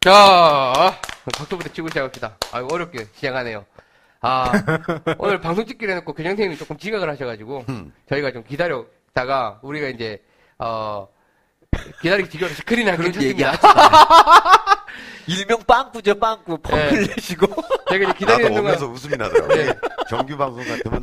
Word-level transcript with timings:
자, 0.00 0.98
박수부터 1.36 1.68
치고 1.74 1.88
시작합시다. 1.88 2.38
아유, 2.52 2.66
어렵게 2.70 3.08
시작하네요. 3.12 3.66
아, 4.22 4.50
오늘 5.18 5.40
방송 5.40 5.66
찍기로 5.66 5.92
해놓고 5.92 6.14
교장 6.14 6.30
선생님이 6.30 6.56
조금 6.56 6.78
지각을 6.78 7.10
하셔가지고, 7.10 7.64
음. 7.68 7.92
저희가 8.08 8.32
좀 8.32 8.44
기다렸다가, 8.44 9.60
우리가 9.62 9.88
이제, 9.88 10.22
어, 10.58 11.06
기다리기 12.00 12.30
지겨워서 12.30 12.54
스크린 12.56 12.88
하기로 12.88 13.10
그런 13.12 13.22
얘기 13.22 13.42
했습니다. 13.44 13.70
하지 13.70 13.78
마. 13.78 14.76
일명 15.28 15.58
빵꾸죠, 15.66 16.18
빵꾸. 16.18 16.58
펑크를 16.58 17.06
네. 17.08 17.14
내시고. 17.16 17.46
저희가 17.88 17.96
이제 17.96 18.06
나도 18.06 18.14
기다리는 18.18 18.48
동안, 18.50 18.64
오면서 18.64 18.86
웃음이 18.86 19.16
나더라고. 19.16 19.54
네. 19.54 19.74
정규 20.08 20.36
방송 20.36 20.64
같으면 20.64 21.02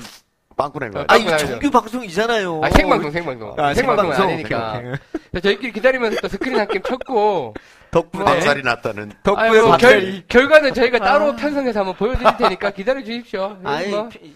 빵꾸 0.56 0.80
낸 0.80 0.92
거야. 0.92 1.04
아, 1.08 1.14
아, 1.14 1.18
이 1.18 1.26
빵꾸 1.26 1.46
정규 1.48 1.72
방송이잖아요. 1.72 2.62
아, 2.64 2.70
생방송, 2.70 3.12
생방송. 3.12 3.56
아, 3.58 3.73
생방송은 3.73 4.16
생방송. 4.16 4.23
아니니까. 4.34 4.70
오케이, 4.78 4.80
오케이. 4.92 5.00
그래서 5.32 5.44
저희끼리 5.50 5.72
기다리면서 5.73 6.22
또 6.22 6.28
스크린 6.30 6.59
한 6.59 6.68
게임 6.68 6.82
쳤고, 6.84 7.54
덕분에. 7.92 8.23
박살이 8.23 8.62
났다는. 8.64 9.12
덕분에 9.23 9.50
아유, 9.50 9.62
뭐. 9.68 9.78
결, 9.78 10.23
결과는 10.28 10.73
저희가 10.73 11.00
따로 11.00 11.31
아. 11.31 11.36
편성해서 11.36 11.80
한번 11.80 11.95
보여드릴 11.95 12.38
테니까 12.38 12.72
기다려 12.72 13.04
주십시오. 13.04 13.58
아이, 13.64 13.90
뭐, 13.90 14.08
피- 14.09 14.34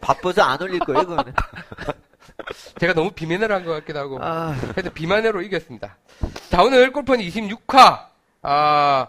바빠서 0.00 0.42
안 0.42 0.62
올릴 0.62 0.78
거예요, 0.80 1.00
그거는. 1.06 1.32
제가 2.78 2.92
너무 2.94 3.10
비매너를 3.10 3.54
한것 3.56 3.80
같기도 3.80 3.98
하고. 3.98 4.18
아, 4.22 4.54
그래서 4.72 4.90
비매너로 4.92 5.42
이겼습니다. 5.42 5.96
자, 6.50 6.62
오늘 6.62 6.92
골프는 6.92 7.20
26화. 7.20 8.06
아, 8.42 9.08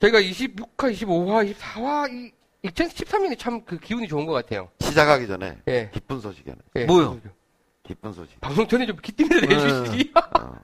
저희가 0.00 0.20
26화, 0.20 0.76
25화, 0.92 1.54
24화, 1.54 2.10
이, 2.12 2.32
2013년이 2.64 3.38
참 3.38 3.64
그 3.64 3.78
기운이 3.78 4.08
좋은 4.08 4.26
것 4.26 4.32
같아요. 4.32 4.68
시작하기 4.80 5.26
전에 5.26 5.58
예. 5.68 5.90
기쁜 5.92 6.20
소식이 6.20 6.48
하나. 6.50 6.60
예. 6.76 6.84
뭐요? 6.86 7.20
기쁜 7.82 8.12
소식. 8.12 8.40
방송 8.40 8.66
전에 8.66 8.86
좀 8.86 8.96
기쁨을 8.96 9.42
내주시기. 9.48 10.12
어. 10.40 10.56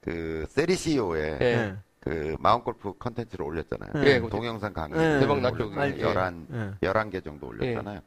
그 0.00 0.46
SERI 0.48 0.74
CEO의 0.74 1.22
예. 1.40 1.56
네. 1.56 1.76
그 2.00 2.36
마음골프 2.40 2.94
컨텐츠를 2.98 3.44
올렸잖아요. 3.44 4.04
예, 4.06 4.18
동영상 4.28 4.72
강의 4.72 4.98
예. 4.98 5.20
대박 5.20 5.40
났죠, 5.40 5.66
올렸잖아요. 5.68 5.90
그게. 5.92 6.02
11, 6.02 6.46
예. 6.82 6.88
11개 6.88 7.22
정도 7.24 7.46
올렸잖아요. 7.48 8.00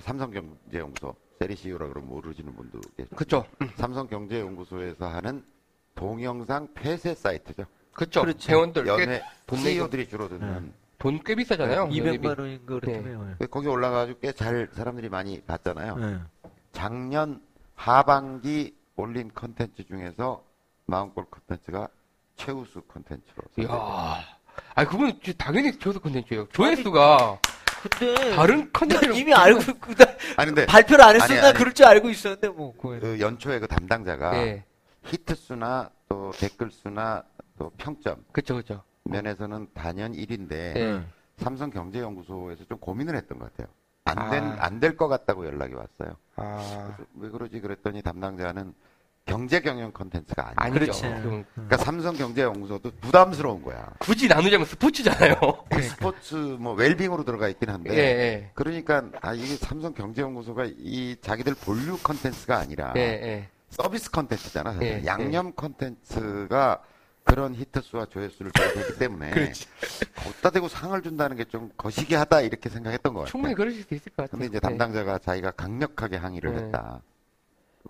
삼성경제연구소 0.00 1.14
CEO라 1.54 1.88
그러면 1.88 2.08
모르시는 2.10 2.54
분도 2.54 2.80
계시죠. 2.96 3.16
그쵸. 3.16 3.44
삼성경제연구소에서 3.76 5.06
하는 5.08 5.44
동영상 5.94 6.68
폐쇄 6.74 7.14
사이트죠. 7.14 7.64
그쵸. 7.92 8.22
그렇죠. 8.22 8.50
회원들 8.52 8.84
꽤 8.84 8.90
연예 8.90 9.22
돈. 9.46 9.58
CEO들이 9.58 10.08
주로 10.08 10.28
듣는 10.28 10.72
돈 10.98 11.18
꽤 11.24 11.34
비싸잖아요. 11.34 11.88
200만 11.88 12.38
원인 12.38 12.64
거 12.64 12.78
네. 12.80 13.02
그 13.38 13.46
거기 13.48 13.66
올라가지고 13.68 14.20
꽤 14.20 14.32
잘 14.32 14.68
사람들이 14.72 15.08
많이 15.08 15.40
봤잖아요. 15.42 15.96
예. 16.00 16.18
작년 16.72 17.40
하반기 17.74 18.74
올린 18.96 19.30
컨텐츠 19.34 19.84
중에서 19.86 20.44
마음골 20.86 21.26
컨텐츠가 21.30 21.88
최우수 22.36 22.82
컨텐츠로. 22.82 23.42
이야. 23.58 23.68
아, 24.74 24.84
그건 24.84 25.18
당연히 25.36 25.76
저도 25.78 25.98
컨텐츠예요. 26.00 26.46
조회수가 26.52 27.40
근데. 27.82 28.30
다른 28.36 28.72
컨텐츠를 28.72 29.16
이미 29.16 29.34
알고 29.34 29.60
있고, 29.72 29.94
나 29.94 30.04
아니 30.36 30.46
근데 30.46 30.66
발표를 30.66 31.04
안 31.04 31.14
했으면 31.16 31.30
아니, 31.30 31.40
난 31.40 31.44
아니. 31.50 31.58
그럴 31.58 31.72
줄 31.72 31.86
알고 31.86 32.08
있었는데, 32.10 32.48
뭐. 32.48 32.74
그거는. 32.76 33.00
그 33.00 33.20
연초에 33.20 33.58
그 33.58 33.66
담당자가 33.66 34.36
예. 34.46 34.64
히트 35.04 35.34
수나 35.34 35.90
또 36.08 36.30
댓글 36.38 36.70
수나 36.70 37.24
또 37.58 37.70
평점 37.76 38.24
그쵸, 38.32 38.56
그쵸. 38.56 38.82
면에서는 39.04 39.68
단연 39.74 40.12
1인데 40.12 40.52
예. 40.52 41.02
삼성경제연구소에서 41.38 42.64
좀 42.66 42.78
고민을 42.78 43.16
했던 43.16 43.38
것 43.38 43.52
같아요. 43.52 43.72
안 44.04 44.30
된, 44.30 44.44
아. 44.44 44.64
안 44.66 44.80
될 44.80 44.96
것 44.96 45.08
같다고 45.08 45.46
연락이 45.46 45.74
왔어요. 45.74 46.16
아, 46.36 46.92
그래서 46.96 47.10
왜 47.14 47.28
그러지 47.30 47.60
그랬더니 47.60 48.02
담당자는 48.02 48.74
경제 49.24 49.60
경영 49.60 49.92
컨텐츠가 49.92 50.42
아니야. 50.42 50.54
아니죠. 50.56 50.80
그렇지. 50.80 51.00
좀 51.22 51.44
그러니까 51.54 51.76
삼성 51.78 52.16
경제 52.16 52.42
연구소도 52.42 52.90
부담스러운 53.00 53.62
거야. 53.62 53.88
굳이 53.98 54.26
나누자면 54.28 54.66
스포츠잖아요. 54.66 55.34
스포츠 55.80 56.34
뭐 56.34 56.74
웰빙으로 56.74 57.24
들어가 57.24 57.48
있긴 57.48 57.70
한데 57.70 57.94
예, 57.94 57.98
예. 57.98 58.50
그러니까 58.54 59.04
아 59.20 59.32
이게 59.32 59.54
삼성 59.56 59.94
경제 59.94 60.22
연구소가 60.22 60.64
이 60.76 61.16
자기들 61.20 61.54
본류 61.54 61.98
컨텐츠가 62.02 62.58
아니라 62.58 62.92
예, 62.96 63.00
예. 63.00 63.48
서비스 63.70 64.10
컨텐츠잖아. 64.10 64.72
사실. 64.74 64.86
예, 64.88 65.06
양념 65.06 65.52
컨텐츠가 65.54 66.82
그런 67.24 67.54
히트 67.54 67.80
수와 67.82 68.06
조회수를 68.06 68.50
보기 68.50 68.98
때문에 68.98 69.30
걷다 70.16 70.50
대고 70.50 70.66
상을 70.68 71.00
준다는 71.00 71.36
게 71.36 71.44
좀 71.44 71.70
거시기하다 71.76 72.40
이렇게 72.40 72.68
생각했던 72.68 73.14
것 73.14 73.20
같아요. 73.20 73.30
충분히 73.30 73.54
그러실 73.54 73.84
수 73.84 73.94
있을 73.94 74.10
것 74.12 74.24
같아요. 74.24 74.30
근데 74.32 74.46
이제 74.46 74.56
예. 74.56 74.60
담당자가 74.60 75.18
자기가 75.18 75.52
강력하게 75.52 76.16
항의를 76.16 76.54
네. 76.56 76.62
했다. 76.64 77.00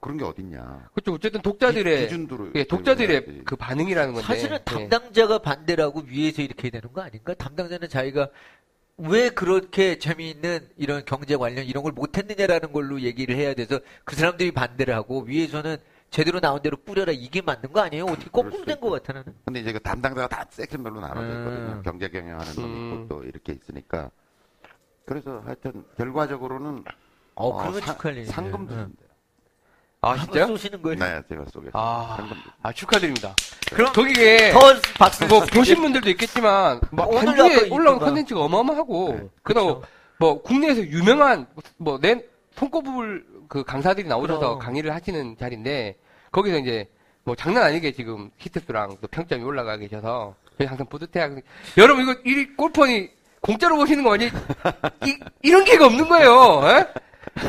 그런 0.01 0.17
게 0.19 0.25
어딨냐. 0.25 0.89
그렇죠. 0.95 1.13
어쨌든 1.15 1.43
독자들의 1.43 2.01
기준도로 2.05 2.51
예, 2.55 2.65
독자들의. 2.65 3.43
그 3.45 3.57
반응이라는 3.57 4.15
건데. 4.15 4.27
사실은 4.27 4.57
예. 4.59 4.65
담당자가 4.65 5.39
반대라고 5.39 6.03
위에서 6.07 6.43
이렇게 6.43 6.65
해야 6.65 6.71
되는 6.73 6.93
거 6.93 7.03
아닌가? 7.03 7.35
담당자는 7.35 7.89
자기가 7.89 8.29
왜 8.99 9.31
그렇게 9.31 9.99
재미있는 9.99 10.69
이런 10.77 11.05
경제 11.05 11.37
관련 11.37 11.65
이런 11.65 11.83
걸 11.83 11.93
못했느냐라는 11.93 12.73
걸로 12.73 13.01
얘기를 13.01 13.37
해야 13.37 13.55
돼서 13.55 13.81
그 14.05 14.17
사람들이 14.17 14.53
반대를 14.53 14.95
하고 14.95 15.23
위에서는 15.23 15.77
제대로 16.11 16.41
나온 16.41 16.61
대로 16.61 16.77
뿌려라 16.77 17.11
이게 17.13 17.41
맞는 17.41 17.73
거 17.73 17.81
아니에요? 17.81 18.05
어떻게 18.05 18.29
거꾸로 18.31 18.65
된것 18.65 18.91
같아 18.91 19.13
나는. 19.15 19.35
근데 19.47 19.61
이제 19.61 19.73
그 19.73 19.81
담당자가 19.81 20.29
다 20.29 20.45
섹션별로 20.51 21.01
나눠져 21.01 21.39
있거든요. 21.39 21.73
음. 21.73 21.83
경제 21.83 22.09
경영하는 22.09 22.55
놈 22.55 22.65
음. 22.65 22.95
있고 23.05 23.09
또 23.09 23.25
이렇게 23.25 23.53
있으니까. 23.55 24.11
그래서 25.07 25.41
하여튼 25.45 25.85
결과적으로는 25.97 26.85
어, 27.35 27.49
어, 27.49 27.59
그러면 27.59 27.81
상- 27.81 27.95
축하할 27.95 28.17
일이네요. 28.19 28.33
상금도 28.33 28.75
응. 28.75 28.79
준대요. 28.89 29.09
아, 30.05 30.17
진짜요? 30.19 30.49
쏘시는 30.49 30.83
거예요? 30.83 30.99
네, 30.99 31.23
제가 31.29 31.45
쏘겠습니다. 31.45 31.79
아. 31.79 32.19
아, 32.63 32.73
축하드립니다. 32.73 33.35
그럼 33.73 33.93
거기에 33.93 34.51
더 34.53 34.59
박수 34.99 35.25
뭐 35.29 35.41
보신 35.47 35.81
분들도 35.81 36.11
있겠지만 36.11 36.81
막 36.91 37.09
오늘 37.09 37.29
한주에 37.29 37.69
올라온 37.71 37.97
있던가. 37.97 38.07
컨텐츠가 38.07 38.41
어마어마하고 38.43 39.09
네, 39.17 39.29
그다음 39.45 39.67
그쵸. 39.69 39.83
뭐 40.19 40.43
국내에서 40.43 40.81
유명한 40.83 41.47
뭐내 41.79 42.21
손꼽을 42.57 43.25
그 43.49 43.63
강사들이 43.63 44.09
나오셔서 44.09 44.41
그럼. 44.41 44.59
강의를 44.59 44.93
하시는 44.93 45.37
자리인데 45.39 45.97
거기서 46.33 46.59
이제 46.59 46.89
뭐 47.23 47.37
장난 47.37 47.63
아니게 47.63 47.93
지금 47.93 48.31
히트수랑 48.39 48.97
또 49.01 49.07
평점이 49.07 49.45
올라가 49.45 49.77
계셔서 49.77 50.35
저희 50.59 50.67
항상 50.67 50.85
뿌듯해하고 50.89 51.37
여러분 51.79 52.03
이거 52.03 52.17
이 52.25 52.45
골퍼니 52.57 53.09
공짜로 53.41 53.77
보시는 53.77 54.03
거 54.03 54.15
아니? 54.15 54.27
이, 55.07 55.17
이런 55.43 55.65
기회가 55.65 55.87
없는 55.87 56.09
거예요. 56.09 56.61
에? 56.69 56.87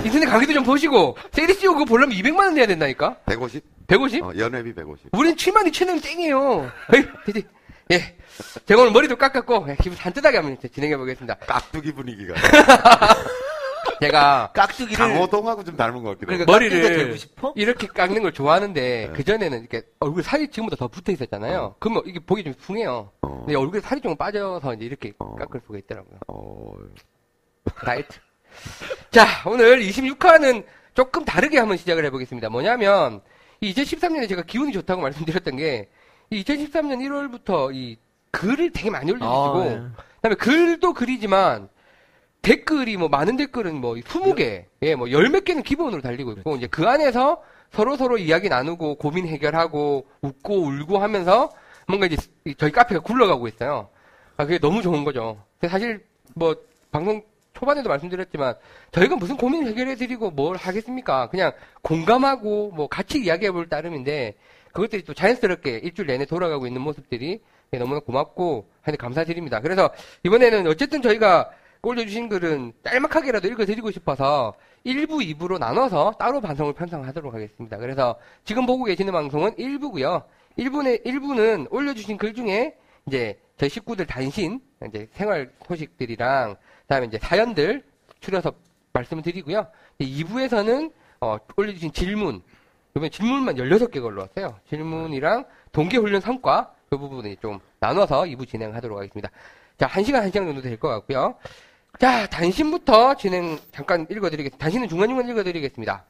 인터넷 0.06 0.26
강의도 0.26 0.54
좀 0.54 0.64
보시고 0.64 1.18
세리시오 1.32 1.74
그거 1.74 1.86
보려면 1.86 2.16
200만 2.18 2.40
원 2.40 2.54
내야 2.56 2.66
된다니까? 2.66 3.18
150? 3.26 3.64
150? 3.88 4.24
어, 4.24 4.32
연회비 4.38 4.74
150. 4.74 5.10
우린 5.12 5.36
7만 5.36 5.68
2천 5.72 5.90
원 5.90 6.00
땡이에요. 6.00 6.72
에이. 6.96 7.44
예. 7.92 8.16
제가 8.66 8.82
오늘 8.82 8.94
머리도 8.94 9.18
깎았고, 9.18 9.66
예, 9.70 9.76
기분 9.82 9.98
산뜻하게 9.98 10.38
한번 10.38 10.56
이제 10.56 10.68
진행해 10.68 10.98
보겠습니다. 10.98 11.36
깍두기 11.36 11.94
분위기가. 11.94 12.34
제가 14.00 14.52
깍두기를 14.54 14.98
강호동하고 14.98 15.64
좀 15.64 15.76
닮은 15.78 16.02
것 16.04 16.12
같기도 16.12 16.32
하고. 16.32 16.46
그러니까 16.46 16.52
머리를 16.52 16.82
깍두기가 16.82 17.04
되고 17.06 17.18
싶어? 17.18 17.54
이렇게 17.56 17.88
깎는 17.88 18.22
걸 18.22 18.34
좋아하는데, 18.34 19.08
네. 19.08 19.14
그전에는 19.14 19.60
이렇게 19.60 19.84
얼굴 20.00 20.24
살이 20.24 20.50
지금보다 20.50 20.78
더 20.78 20.88
붙어 20.88 21.12
있었잖아요. 21.12 21.76
그러면 21.80 22.04
이게 22.06 22.20
보기 22.20 22.44
좀 22.44 22.54
숭해요. 22.60 23.12
어. 23.22 23.44
근데 23.46 23.56
얼굴에 23.56 23.82
살이 23.82 24.02
좀 24.02 24.16
빠져서 24.16 24.74
이제 24.76 24.86
이렇게 24.86 25.14
어. 25.20 25.36
깎을 25.36 25.62
수가 25.66 25.78
있더라고요. 25.80 26.20
어, 26.28 26.74
다이어트. 27.86 28.20
자, 29.12 29.26
오늘 29.46 29.82
26화는 29.82 30.66
조금 30.94 31.26
다르게 31.26 31.60
한번 31.60 31.78
시작을 31.78 32.06
해보겠습니다. 32.06 32.50
뭐냐면, 32.50 33.22
이 33.62 33.74
2013년에 33.74 34.28
제가 34.30 34.44
기운이 34.44 34.72
좋다고 34.74 35.02
말씀드렸던 35.02 35.56
게, 35.58 35.90
이 36.30 36.44
2013년 36.44 37.00
1월부터 37.00 37.74
이 37.74 37.98
글을 38.32 38.72
되게 38.72 38.90
많이 38.90 39.12
올려주시고, 39.12 39.32
아, 39.32 39.66
예. 39.66 39.82
그다음에 40.18 40.36
글도 40.36 40.94
글이지만, 40.94 41.70
댓글이 42.42 42.98
뭐 42.98 43.08
많은 43.08 43.38
댓글은 43.38 43.76
뭐 43.80 43.94
20개, 43.96 44.66
예, 44.82 44.96
뭐 44.96 45.10
열 45.10 45.30
몇 45.30 45.46
개는 45.46 45.64
기본으로 45.64 46.02
달리고 46.02 46.32
있고, 46.34 46.56
이제 46.58 46.68
그 46.68 46.86
안에서 46.88 47.42
서로 47.72 47.96
서로 47.96 48.18
이야기 48.18 48.50
나누고 48.50 48.96
고민 48.96 49.28
해결하고 49.28 50.06
웃고 50.22 50.62
울고 50.62 50.98
하면서 51.00 51.50
뭔가 51.88 52.06
이제 52.06 52.18
이- 52.46 52.54
저희 52.56 52.72
카페가 52.72 53.02
굴러가고 53.02 53.48
있어요. 53.48 53.90
아, 54.38 54.46
그게 54.46 54.60
너무 54.60 54.82
좋은 54.82 55.04
거죠. 55.04 55.42
사실 55.68 56.04
뭐 56.36 56.56
방송 56.92 57.24
초반에도 57.54 57.90
말씀드렸지만 57.90 58.56
저희가 58.92 59.16
무슨 59.16 59.38
고민을 59.38 59.68
해결해 59.68 59.96
드리고 59.96 60.32
뭘 60.32 60.58
하겠습니까? 60.58 61.30
그냥 61.30 61.52
공감하고 61.82 62.72
뭐 62.72 62.88
같이 62.88 63.20
이야기해 63.20 63.52
볼 63.52 63.70
따름인데 63.70 64.36
그것들이 64.74 65.04
또 65.04 65.14
자연스럽게 65.14 65.80
일주일 65.80 66.08
내내 66.08 66.26
돌아가고 66.26 66.68
있는 66.68 66.82
모습들이 66.82 67.42
너무나 67.72 68.00
고맙고 68.00 68.70
하여튼 68.82 68.98
감사드립니다. 68.98 69.60
그래서 69.62 69.90
이번에는 70.24 70.68
어쨌든 70.68 71.02
저희가 71.02 71.50
올려주신 71.84 72.30
글은 72.30 72.74
짤막하게라도 72.84 73.48
읽어드리고 73.50 73.92
싶어서 73.92 74.54
1부, 74.86 75.38
2부로 75.38 75.60
나눠서 75.60 76.16
따로 76.18 76.40
방송을 76.42 76.74
편성하도록 76.74 77.34
하겠습니다. 77.34 77.78
그래서 77.78 78.16
지금 78.46 78.66
보고 78.66 78.84
계시는 78.86 79.12
방송은 79.12 79.56
1부고요. 79.56 80.24
일부는 80.56 80.98
일부는 81.04 81.68
올려주신 81.72 82.18
글 82.18 82.34
중에 82.34 82.76
이제 83.08 83.38
저희 83.58 83.70
식구들 83.70 84.06
단신 84.06 84.62
이제 84.88 85.08
생활 85.14 85.52
소식들이랑 85.68 86.56
그 86.56 86.60
다음에 86.94 87.08
이제 87.08 87.18
사연들 87.18 87.84
추려서 88.20 88.54
말씀을 88.94 89.24
드리고요. 89.24 89.66
2부에서는 90.00 90.92
어, 91.22 91.38
올려주신 91.58 91.92
질문 91.92 92.42
이번에 92.96 93.10
질문만 93.10 93.56
16개 93.56 94.00
걸러왔어요. 94.00 94.60
질문이랑 94.70 95.46
동계훈련 95.72 96.22
성과 96.22 96.72
그 96.92 96.98
부분이 97.00 97.38
좀 97.38 97.60
나눠서 97.80 98.22
2부 98.26 98.48
진행하도록 98.48 98.96
하겠습니다. 98.96 99.32
자, 99.80 99.88
1시간, 99.88 100.22
1시간 100.28 100.46
정도 100.46 100.62
될 100.62 100.78
것 100.78 100.90
같고요. 100.90 101.36
자, 102.00 102.28
단신부터 102.28 103.16
진행 103.16 103.58
잠깐 103.72 104.06
읽어드리겠습니다. 104.12 104.58
단신은 104.58 104.88
중간중간 104.88 105.28
읽어드리겠습니다. 105.30 106.06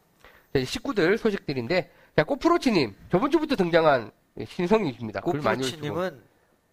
자, 0.54 0.64
식구들 0.66 1.18
소식들인데, 1.18 1.90
자, 2.18 2.24
꼬프로치님, 2.26 2.94
저번 3.10 3.32
주부터 3.32 3.56
등장한 3.56 4.12
신성이십니다. 4.46 5.22
꼬프로치님은 5.22 6.22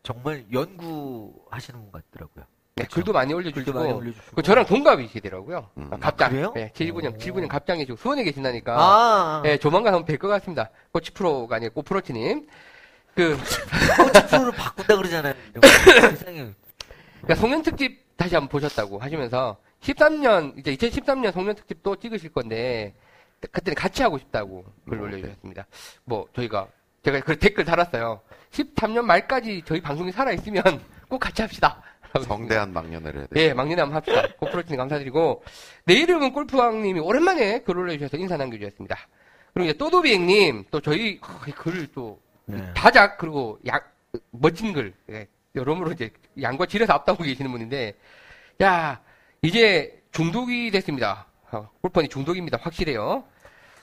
정말 0.03 0.45
연구하시는 0.53 1.79
분 1.81 1.93
같더라고요. 1.93 2.45
네, 2.81 2.87
그쵸? 2.87 2.95
글도 2.97 3.13
많이 3.13 3.33
글도 3.33 3.49
올려주시고, 3.51 3.79
많이 3.79 3.93
올려주시고. 3.93 4.37
그 4.37 4.43
저랑 4.43 4.67
동갑이시더라고요. 4.67 5.69
음. 5.79 5.89
아, 5.91 5.97
갑장. 5.99 6.29
아, 6.29 6.31
그래요? 6.31 6.53
네, 6.55 6.71
79년, 6.75 7.15
오. 7.15 7.19
79년 7.19 7.49
갑장이시고, 7.49 7.97
수원에 7.97 8.25
계신다니까. 8.25 8.77
아, 8.79 9.41
네, 9.45 9.57
조만간 9.59 9.95
한번 9.95 10.15
뵐 10.15 10.19
것 10.19 10.29
같습니다. 10.29 10.71
꼬치 10.93 11.13
프로가 11.13 11.57
아니고 11.57 11.75
꼬프로치님. 11.75 12.47
그, 13.15 13.37
코치 13.99 14.27
프로를 14.29 14.53
바꾼다 14.53 14.97
그러잖아요. 14.97 15.35
세상에. 16.17 16.51
그러니까 17.21 17.35
송년 17.37 17.63
특집 17.63 18.17
다시 18.17 18.35
한번 18.35 18.49
보셨다고 18.49 18.99
하시면서 18.99 19.57
13년 19.83 20.59
이제 20.59 20.75
2013년 20.77 21.33
송년 21.33 21.55
특집 21.55 21.83
또 21.83 21.97
찍으실 21.97 22.33
건데 22.33 22.95
그때는 23.53 23.75
같이 23.75 24.03
하고 24.03 24.19
싶다고 24.19 24.65
글 24.89 24.99
음, 24.99 25.03
올려주셨습니다. 25.05 25.67
뭐 26.05 26.27
저희가 26.35 26.69
제가 27.03 27.21
그 27.21 27.39
댓글 27.39 27.65
달았어요. 27.65 28.21
13년 28.51 29.03
말까지 29.03 29.63
저희 29.65 29.81
방송이 29.81 30.13
살아 30.13 30.33
있으면 30.33 30.63
꼭 31.09 31.19
같이 31.19 31.41
합시다. 31.43 31.83
라고 32.13 32.25
성대한 32.27 32.73
막년을 32.73 33.17
해야 33.17 33.27
돼. 33.27 33.41
예, 33.41 33.55
막내나 33.55 33.83
한번 33.83 33.97
합시다. 33.97 34.35
고프로치님 34.39 34.77
감사드리고 34.79 35.43
내 35.85 35.95
이름은 35.95 36.33
골프왕님이 36.33 37.01
오랜만에 37.01 37.61
글 37.63 37.79
올려주셔서 37.79 38.17
인사 38.17 38.37
남겨주셨습니다. 38.37 38.97
그리고 39.55 39.69
이제 39.69 39.79
또도비행님 39.79 40.65
또 40.71 40.81
저희 40.81 41.21
어, 41.23 41.41
이 41.47 41.53
글을 41.53 41.89
또 41.95 42.21
네. 42.47 42.73
다작 42.75 43.19
그리고 43.19 43.59
양 43.67 43.81
멋진 44.31 44.73
글 44.73 44.93
예, 45.11 45.29
여러모로 45.55 45.93
이제 45.93 46.11
양과 46.41 46.67
질에서 46.67 46.93
앞다고 46.95 47.23
계시는 47.23 47.51
분인데 47.51 47.95
야 48.63 49.01
이제 49.43 50.03
중독이 50.13 50.71
됐습니다. 50.71 51.27
어, 51.53 51.69
골퍼니 51.83 52.09
중독입니다. 52.09 52.59
확실해요. 52.61 53.25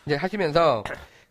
이제 0.06 0.16
하시면서 0.16 0.84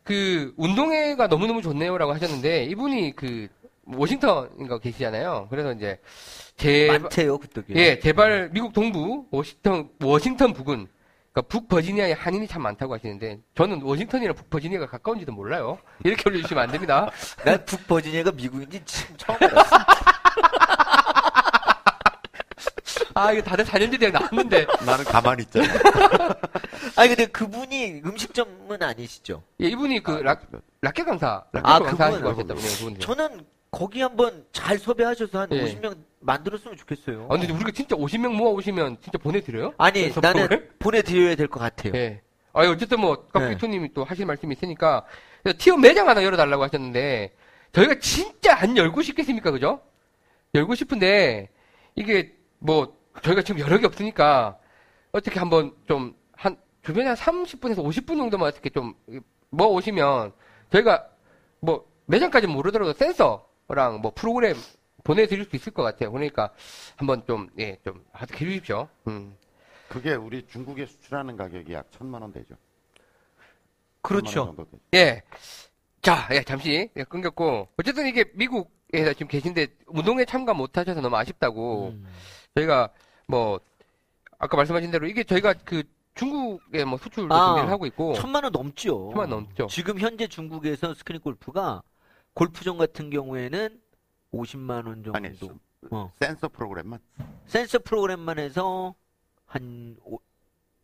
그 0.02 0.54
운동회가 0.56 1.26
너무너무 1.26 1.62
좋네요라고 1.62 2.14
하셨는데 2.14 2.64
이분이 2.64 3.16
그 3.16 3.48
워싱턴인가 3.86 4.78
계시잖아요. 4.78 5.46
그래서 5.50 5.72
이제 5.72 6.00
제 6.56 6.88
많대요, 6.88 7.38
그쪽에. 7.38 7.74
예, 7.74 7.98
제발 7.98 8.50
미국 8.52 8.72
동부 8.72 9.26
워싱턴 9.30 9.90
워싱턴 10.02 10.52
부근 10.52 10.88
그러니까 11.32 11.42
북버지니아에 11.48 12.12
한인이 12.12 12.48
참 12.48 12.62
많다고 12.62 12.94
하시는데 12.94 13.40
저는 13.54 13.82
워싱턴이랑 13.82 14.34
북버지니아가 14.34 14.86
가까운지도 14.86 15.32
몰라요. 15.32 15.78
이렇게 16.02 16.22
올려주시면 16.28 16.62
안 16.62 16.72
됩니다. 16.72 17.10
난 17.44 17.62
북버지니아가 17.64 18.32
미국인지 18.32 18.82
지금 18.86 19.16
처음 19.18 19.36
알았어. 19.42 19.76
아 23.14 23.32
이거 23.32 23.42
다들 23.42 23.64
4년제 23.64 23.98
대학 23.98 24.12
나왔는데 24.12 24.66
나는 24.84 25.04
가만히 25.04 25.42
있잖아. 25.44 25.66
아니, 26.96 27.08
근데 27.08 27.26
그분이 27.26 28.02
음식점은 28.04 28.82
아니시죠? 28.82 29.42
예, 29.62 29.68
이분이 29.68 30.02
그 30.02 30.12
락, 30.12 30.42
라켓 30.82 31.06
강사 31.06 31.44
라켓 31.52 31.66
아, 31.66 31.78
강사 31.78 32.06
하시고 32.06 32.22
그분. 32.22 32.32
하셨다고 32.34 32.60
네, 32.60 32.68
그분. 32.78 32.98
저는 33.00 33.46
거기 33.76 34.00
한번 34.00 34.46
잘 34.52 34.78
섭외하셔서 34.78 35.40
한 35.40 35.48
예. 35.52 35.62
50명 35.64 35.96
만들었으면 36.20 36.76
좋겠어요. 36.78 37.26
아 37.30 37.36
근데 37.36 37.52
우리가 37.52 37.70
진짜 37.72 37.94
50명 37.94 38.34
모아 38.34 38.50
오시면 38.52 38.98
진짜 39.02 39.18
보내드려요? 39.18 39.74
아니, 39.76 40.10
나는? 40.22 40.70
보내드려야 40.78 41.34
될 41.34 41.48
것 41.48 41.60
같아요. 41.60 41.92
예. 41.94 42.22
아 42.54 42.62
어쨌든 42.70 43.00
뭐 43.00 43.16
네. 43.16 43.22
깍두기토님이 43.32 43.92
또 43.92 44.02
하실 44.04 44.24
말씀이 44.24 44.54
있으니까 44.54 45.04
티어 45.58 45.76
매장 45.76 46.08
하나 46.08 46.24
열어달라고 46.24 46.62
하셨는데 46.64 47.34
저희가 47.72 47.98
진짜 47.98 48.56
안 48.58 48.76
열고 48.78 49.02
싶겠습니까, 49.02 49.50
그죠? 49.50 49.80
열고 50.54 50.74
싶은데 50.74 51.50
이게 51.96 52.34
뭐 52.58 52.96
저희가 53.22 53.42
지금 53.42 53.60
여력이 53.60 53.84
없으니까 53.84 54.56
어떻게 55.12 55.38
한번 55.38 55.72
좀 55.86 56.14
한 56.38 56.56
주변에 56.82 57.08
한 57.08 57.16
30분에서 57.16 57.78
50분 57.84 58.16
정도만 58.18 58.48
어떻게 58.48 58.70
좀뭐 58.70 59.66
오시면 59.68 60.32
저희가 60.70 61.06
뭐 61.60 61.86
매장까지 62.06 62.46
모르더라도 62.46 62.92
센서 62.92 63.46
랑 63.68 64.00
뭐 64.00 64.12
프로그램 64.14 64.56
보내드릴 65.04 65.44
수 65.44 65.56
있을 65.56 65.72
것 65.72 65.82
같아요. 65.82 66.10
그러니까 66.12 66.52
한번 66.96 67.24
좀 67.26 67.48
예 67.58 67.76
좀 67.84 68.04
하게 68.12 68.34
해주십시오. 68.46 68.88
음. 69.08 69.36
그게 69.88 70.14
우리 70.14 70.46
중국에 70.46 70.86
수출하는 70.86 71.36
가격이 71.36 71.72
약 71.72 71.86
천만 71.92 72.22
원 72.22 72.32
되죠. 72.32 72.54
그렇죠. 74.02 74.54
원. 74.56 74.66
예. 74.94 75.22
자, 76.02 76.28
예, 76.32 76.42
잠시 76.42 76.88
예, 76.96 77.04
끊겼고 77.04 77.68
어쨌든 77.76 78.06
이게 78.06 78.24
미국에 78.34 79.12
지금 79.14 79.26
계신데 79.28 79.66
운동회 79.86 80.24
참가 80.24 80.54
못 80.54 80.76
하셔서 80.78 81.00
너무 81.00 81.16
아쉽다고 81.16 81.88
음. 81.88 82.06
저희가 82.54 82.90
뭐 83.26 83.58
아까 84.38 84.56
말씀하신 84.56 84.90
대로 84.92 85.06
이게 85.08 85.24
저희가 85.24 85.54
그 85.64 85.82
중국에 86.14 86.84
뭐 86.84 86.98
수출도 86.98 87.34
아, 87.34 87.46
준비를 87.48 87.70
하고 87.70 87.86
있고 87.86 88.14
천만 88.14 88.44
원 88.44 88.52
넘죠. 88.52 89.10
천만 89.12 89.30
원 89.30 89.44
넘죠. 89.46 89.66
지금 89.66 89.98
현재 89.98 90.26
중국에서 90.28 90.94
스크린 90.94 91.20
골프가 91.20 91.82
골프장 92.36 92.76
같은 92.76 93.08
경우에는 93.08 93.80
50만 94.34 94.86
원 94.86 95.02
정도. 95.02 95.12
아니, 95.14 95.30
어. 95.90 96.12
센서 96.20 96.48
프로그램만 96.48 97.00
센서 97.46 97.78
프로그램만 97.78 98.38
해서 98.38 98.94
한 99.46 99.96
5, 100.04 100.18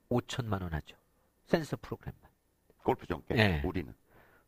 5천만 0.08 0.62
원 0.62 0.72
하죠. 0.72 0.96
센서 1.44 1.76
프로그램만. 1.82 2.22
골프 2.82 3.06
정계 3.06 3.36
예. 3.36 3.62
우리는 3.66 3.92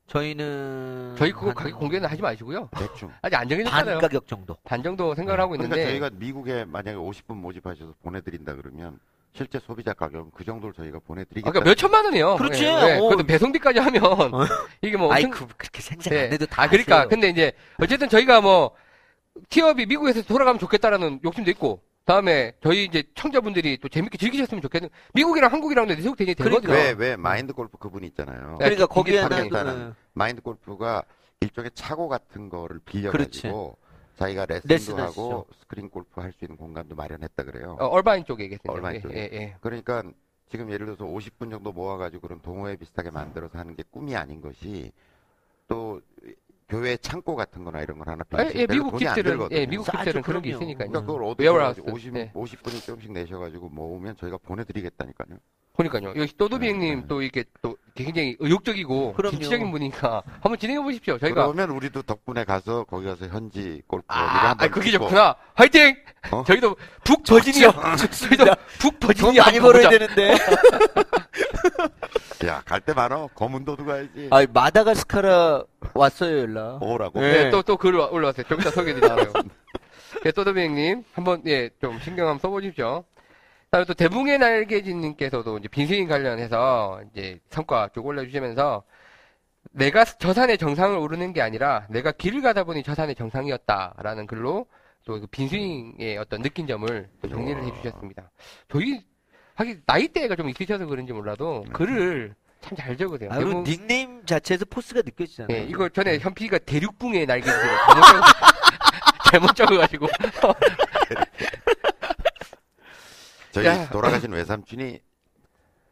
저희는 0.06 1.14
저희 1.18 1.30
그거 1.32 1.48
한 1.48 1.54
가격 1.54 1.78
공개는 1.78 2.08
하지 2.08 2.22
마시고요. 2.22 2.70
대충. 2.72 3.12
아직 3.20 3.36
안반 3.36 3.48
정해졌잖아요. 3.50 3.98
가격 3.98 4.26
정도. 4.26 4.56
반 4.64 4.82
정도 4.82 5.14
생각을 5.14 5.40
하고 5.40 5.52
그러니까 5.52 5.76
있는데 5.76 5.90
저희가 5.90 6.10
미국에 6.18 6.64
만약에 6.64 6.96
50분 6.96 7.34
모집하셔서 7.34 7.94
보내드린다 8.02 8.54
그러면 8.54 8.98
실제 9.34 9.58
소비자 9.58 9.92
가격은 9.92 10.30
그 10.32 10.44
정도를 10.44 10.72
저희가 10.74 11.00
보내드리겠다. 11.00 11.50
아까 11.50 11.60
몇 11.60 11.74
천만 11.74 12.04
원이요. 12.04 12.36
그렇지. 12.36 12.64
예, 12.64 12.68
예. 12.68 12.98
어. 12.98 13.08
그것도 13.08 13.24
배송비까지 13.24 13.80
하면 13.80 14.02
이게 14.80 14.96
뭐 14.96 15.12
아이 15.12 15.24
엄청 15.24 15.48
그 15.48 15.56
그렇게 15.56 15.82
생각 15.82 16.12
예. 16.12 16.26
안 16.26 16.32
해도 16.32 16.46
다 16.46 16.62
아, 16.62 16.68
그러니까. 16.68 17.08
근데 17.08 17.28
이제, 17.28 17.52
어쨌든 17.78 18.08
저희가 18.08 18.40
뭐, 18.40 18.70
티업이 19.48 19.86
미국에서 19.86 20.22
돌아가면 20.22 20.60
좋겠다라는 20.60 21.20
욕심도 21.24 21.50
있고, 21.50 21.82
다음에 22.04 22.52
저희 22.62 22.84
이제 22.84 23.02
청자분들이 23.16 23.78
또 23.78 23.88
재밌게 23.88 24.18
즐기셨으면 24.18 24.62
좋겠는, 24.62 24.88
미국이랑 25.14 25.52
한국이랑도 25.52 25.94
내속 25.94 26.16
되게 26.16 26.34
되거든요. 26.34 26.60
그러니까. 26.60 26.96
왜, 26.96 27.08
왜 27.08 27.16
마인드 27.16 27.52
골프 27.52 27.76
그분이 27.76 28.06
있잖아요. 28.08 28.58
네. 28.60 28.70
그러니까 28.70 28.84
이게 28.84 28.86
거기에 28.86 29.22
방향 29.22 29.48
나도 29.48 29.50
따는 29.50 29.94
마인드 30.12 30.42
골프가 30.42 31.02
일종의 31.40 31.72
차고 31.74 32.08
같은 32.08 32.48
거를 32.48 32.78
빌려가지고 32.84 33.78
자기가 34.16 34.46
레슨도 34.46 34.72
레슨을 34.74 35.02
하고 35.02 35.22
하시죠. 35.40 35.46
스크린 35.60 35.88
골프 35.90 36.20
할 36.20 36.32
수 36.32 36.44
있는 36.44 36.56
공간도 36.56 36.94
마련했다 36.94 37.42
그래요. 37.44 37.76
어, 37.80 37.86
얼바인 37.86 38.24
쪽에 38.24 38.48
계세요. 38.48 38.72
얼바인 38.72 38.96
예, 38.96 39.00
쪽에. 39.00 39.14
예, 39.16 39.30
예. 39.32 39.56
그러니까 39.60 40.02
지금 40.48 40.70
예를 40.70 40.86
들어서 40.86 41.04
50분 41.04 41.50
정도 41.50 41.72
모아가지고 41.72 42.20
그런 42.22 42.40
동호회 42.40 42.76
비슷하게 42.76 43.10
만들어서 43.10 43.58
하는 43.58 43.74
게 43.74 43.82
꿈이 43.90 44.14
아닌 44.14 44.40
것이 44.40 44.92
또 45.66 46.00
교회 46.68 46.96
창고 46.96 47.34
같은 47.36 47.64
거나 47.64 47.82
이런 47.82 47.98
걸 47.98 48.08
하나 48.08 48.22
아, 48.30 48.36
빌리실 48.36 48.60
예, 48.60 48.66
때는 48.66 48.76
미국 48.84 48.90
돈이 48.92 49.08
안 49.08 49.14
집들은, 49.14 49.36
들거든요. 49.36 49.58
예, 49.60 49.66
미국 49.66 49.84
집들은 49.84 50.22
그런 50.22 50.42
게. 50.42 50.50
있으니까요. 50.50 50.88
그러니까 50.90 51.00
그걸. 51.00 51.24
어디서 51.24 51.82
50, 51.92 52.16
예. 52.16 52.32
50분이 52.32 52.84
조금씩 52.84 53.12
내셔가지고 53.12 53.68
모으면 53.68 54.16
저희가 54.16 54.38
보내드리겠다니까요. 54.38 55.38
그러니까요. 55.76 56.14
여기 56.16 56.32
또도비 56.36 56.66
네, 56.66 56.72
형님 56.72 57.00
네. 57.00 57.04
또 57.08 57.20
이렇게 57.20 57.44
또 57.60 57.76
굉장히 57.96 58.36
의욕적이고 58.38 59.14
그럼요. 59.14 59.32
진취적인 59.32 59.72
분이니까 59.72 60.22
한번 60.40 60.56
진행해 60.58 60.80
보십시오. 60.80 61.18
저희가 61.18 61.46
그러면 61.52 61.70
우리도 61.76 62.02
덕분에 62.02 62.44
가서 62.44 62.84
거기 62.84 63.06
가서 63.06 63.26
현지 63.26 63.82
골프 63.88 64.04
아, 64.08 64.50
한번 64.50 64.68
아, 64.68 64.70
그게 64.70 64.92
찍고 64.92 65.06
좋구나. 65.06 65.34
화이팅! 65.54 65.96
어? 66.30 66.44
저희도 66.46 66.76
북 67.02 67.24
버지니아, 67.24 67.96
저희도 67.96 68.44
돈 68.44 68.54
북버지니아 68.78 69.44
많이 69.46 69.58
벌어야 69.58 69.88
보자. 69.88 69.98
되는데. 69.98 70.36
야, 72.46 72.62
갈때 72.64 72.92
많어. 72.92 73.28
검은 73.34 73.64
도두 73.64 73.84
가야지. 73.84 74.28
아, 74.30 74.44
마다가스카라 74.52 75.64
왔어요, 75.94 76.38
연락. 76.40 76.82
오라고. 76.82 77.20
네. 77.20 77.44
네, 77.44 77.50
또, 77.50 77.62
또 77.62 77.76
글 77.76 77.94
올라왔어요. 77.96 78.46
좀 78.46 78.60
이따 78.60 78.70
소개해드릴게요. 78.70 79.32
네, 80.22 80.32
또도비 80.32 80.60
형님, 80.60 81.04
한번, 81.14 81.42
예, 81.46 81.70
좀 81.80 81.98
신경 82.00 82.28
한번 82.28 82.38
써 82.38 82.48
보십시오. 82.48 83.04
다음에 83.74 83.84
또 83.86 83.94
대붕의 83.94 84.38
날개진님께서도 84.38 85.58
이제 85.58 85.66
빈스윙 85.66 86.06
관련해서 86.06 87.00
이제 87.10 87.40
성과 87.50 87.88
쭉 87.92 88.06
올려주시면서 88.06 88.84
내가 89.72 90.04
저 90.04 90.32
산의 90.32 90.58
정상을 90.58 90.96
오르는 90.96 91.32
게 91.32 91.42
아니라 91.42 91.84
내가 91.90 92.12
길을 92.12 92.40
가다 92.40 92.62
보니 92.62 92.84
저 92.84 92.94
산의 92.94 93.16
정상이었다라는 93.16 94.28
글로 94.28 94.66
또그 95.04 95.26
빈스윙의 95.26 96.18
어떤 96.18 96.40
느낀 96.40 96.68
점을 96.68 97.08
또 97.20 97.28
정리를 97.28 97.64
해주셨습니다. 97.64 98.30
저희 98.70 99.02
하긴 99.56 99.82
나이대가 99.86 100.36
좀 100.36 100.48
있으셔서 100.50 100.86
그런지 100.86 101.12
몰라도 101.12 101.64
글을 101.72 102.36
참 102.60 102.76
잘 102.76 102.96
적으세요. 102.96 103.28
아, 103.32 103.34
그리고 103.38 103.50
대부분- 103.50 103.64
닉네임 103.64 104.24
자체에서 104.24 104.64
포스가 104.66 105.02
느껴지잖아요. 105.04 105.58
예, 105.58 105.64
이거 105.64 105.88
전에 105.88 106.18
현피가 106.18 106.58
대륙붕의 106.58 107.26
적, 107.26 107.34
잘못 109.32 109.54
적어가지고. 109.56 110.06
저희 113.54 113.66
야. 113.66 113.88
돌아가신 113.88 114.32
외삼촌이 114.32 115.00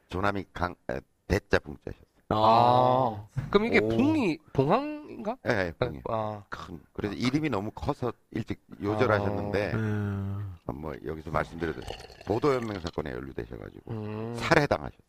조남이 0.08 0.44
강 0.52 0.74
에, 0.90 1.00
대자 1.28 1.60
붕자셨어요. 1.60 2.04
아. 2.30 3.28
그럼 3.50 3.66
이게 3.66 3.78
오. 3.78 3.88
붕이, 3.88 4.38
봉황인가? 4.52 5.36
예, 5.46 5.66
예, 5.66 5.72
붕이. 5.78 6.00
아, 6.08 6.42
큰. 6.48 6.80
그래서 6.92 7.14
이름이 7.14 7.50
너무 7.50 7.70
커서 7.70 8.12
일찍 8.32 8.60
요절하셨는데 8.82 9.74
음. 9.74 10.56
뭐 10.74 10.92
여기서 11.04 11.30
말씀드려도 11.30 11.82
보도연맹 12.26 12.80
사건에 12.80 13.12
연루되셔가지고 13.12 13.90
음. 13.92 14.34
살해당하셨어요. 14.34 15.00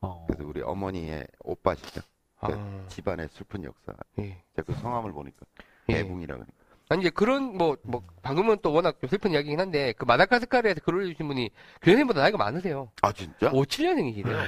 어. 0.00 0.26
그래서 0.26 0.44
우리 0.48 0.62
어머니의 0.62 1.28
오빠시죠. 1.44 2.00
아, 2.40 2.84
집안의 2.88 3.28
슬픈 3.30 3.62
역사. 3.62 3.92
예. 4.18 4.42
제가 4.56 4.66
그 4.66 4.80
성함을 4.80 5.12
보니까 5.12 5.46
예. 5.90 5.94
대붕이라 6.02 6.34
그러니까. 6.34 6.65
아니, 6.88 7.00
이제 7.00 7.10
그런, 7.10 7.56
뭐, 7.56 7.76
뭐, 7.82 8.02
방금은 8.22 8.58
또 8.62 8.72
워낙 8.72 8.96
좀 9.00 9.10
슬픈 9.10 9.32
이야기긴 9.32 9.58
한데, 9.58 9.92
그 9.98 10.04
마다가스카르에서 10.04 10.80
글 10.80 10.94
올려주신 10.94 11.26
분이 11.26 11.50
교수님보다 11.82 12.20
나이가 12.20 12.38
많으세요. 12.38 12.90
아 13.02 13.12
진짜? 13.12 13.50
57년생이시래요. 13.50 14.44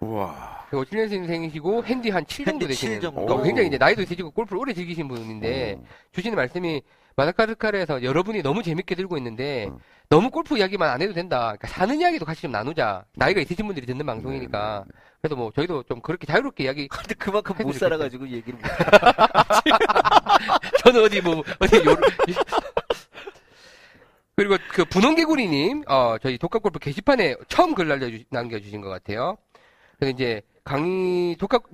우와. 0.00 0.66
57년생이시고, 0.70 1.84
핸디 1.84 2.10
한 2.10 2.24
7 2.26 2.46
정도 2.46 2.66
되시는. 2.66 2.94
7 2.94 3.00
정도. 3.00 3.26
그러니까 3.26 3.44
굉장히 3.44 3.68
이제 3.68 3.78
나이도 3.78 4.02
있으시고, 4.02 4.30
골프를 4.30 4.60
오래 4.60 4.72
즐기신 4.72 5.08
분인데, 5.08 5.76
어. 5.78 5.84
주시는 6.12 6.36
말씀이 6.36 6.82
마다가스카르에서 7.16 8.02
여러분이 8.02 8.42
너무 8.42 8.62
재밌게 8.62 8.94
들고 8.94 9.16
있는데 9.18 9.66
음. 9.66 9.78
너무 10.08 10.30
골프 10.30 10.58
이야기만 10.58 10.90
안 10.90 11.00
해도 11.00 11.12
된다. 11.12 11.38
그러니까 11.38 11.68
사는 11.68 11.98
이야기도 11.98 12.24
같이 12.24 12.42
좀 12.42 12.50
나누자. 12.50 13.04
나이가 13.14 13.40
있으신 13.40 13.66
분들이 13.66 13.86
듣는 13.86 13.98
네, 13.98 14.04
방송이니까. 14.04 14.84
그래서 15.20 15.36
뭐 15.36 15.50
저희도 15.54 15.84
좀 15.84 16.00
그렇게 16.00 16.26
자유롭게 16.26 16.64
이야기. 16.64 16.88
근데 16.88 17.14
그만큼 17.14 17.54
못 17.54 17.60
해드릴 17.60 17.78
살아가지고 17.78 18.28
얘기를 18.28 18.58
못. 18.58 18.64
저는 20.84 21.02
어디 21.02 21.20
뭐 21.20 21.42
어디 21.58 21.76
요. 21.76 21.96
그리고 24.36 24.56
그 24.70 24.84
분홍개구리님, 24.84 25.84
어 25.86 26.16
저희 26.20 26.38
독학골프 26.38 26.80
게시판에 26.80 27.36
처음 27.48 27.74
글 27.74 27.88
날려 27.88 28.08
남겨주신 28.30 28.80
것 28.80 28.88
같아요. 28.88 29.36
그래서 29.96 30.12
이제 30.12 30.42
강의 30.64 31.36
독학 31.36 31.64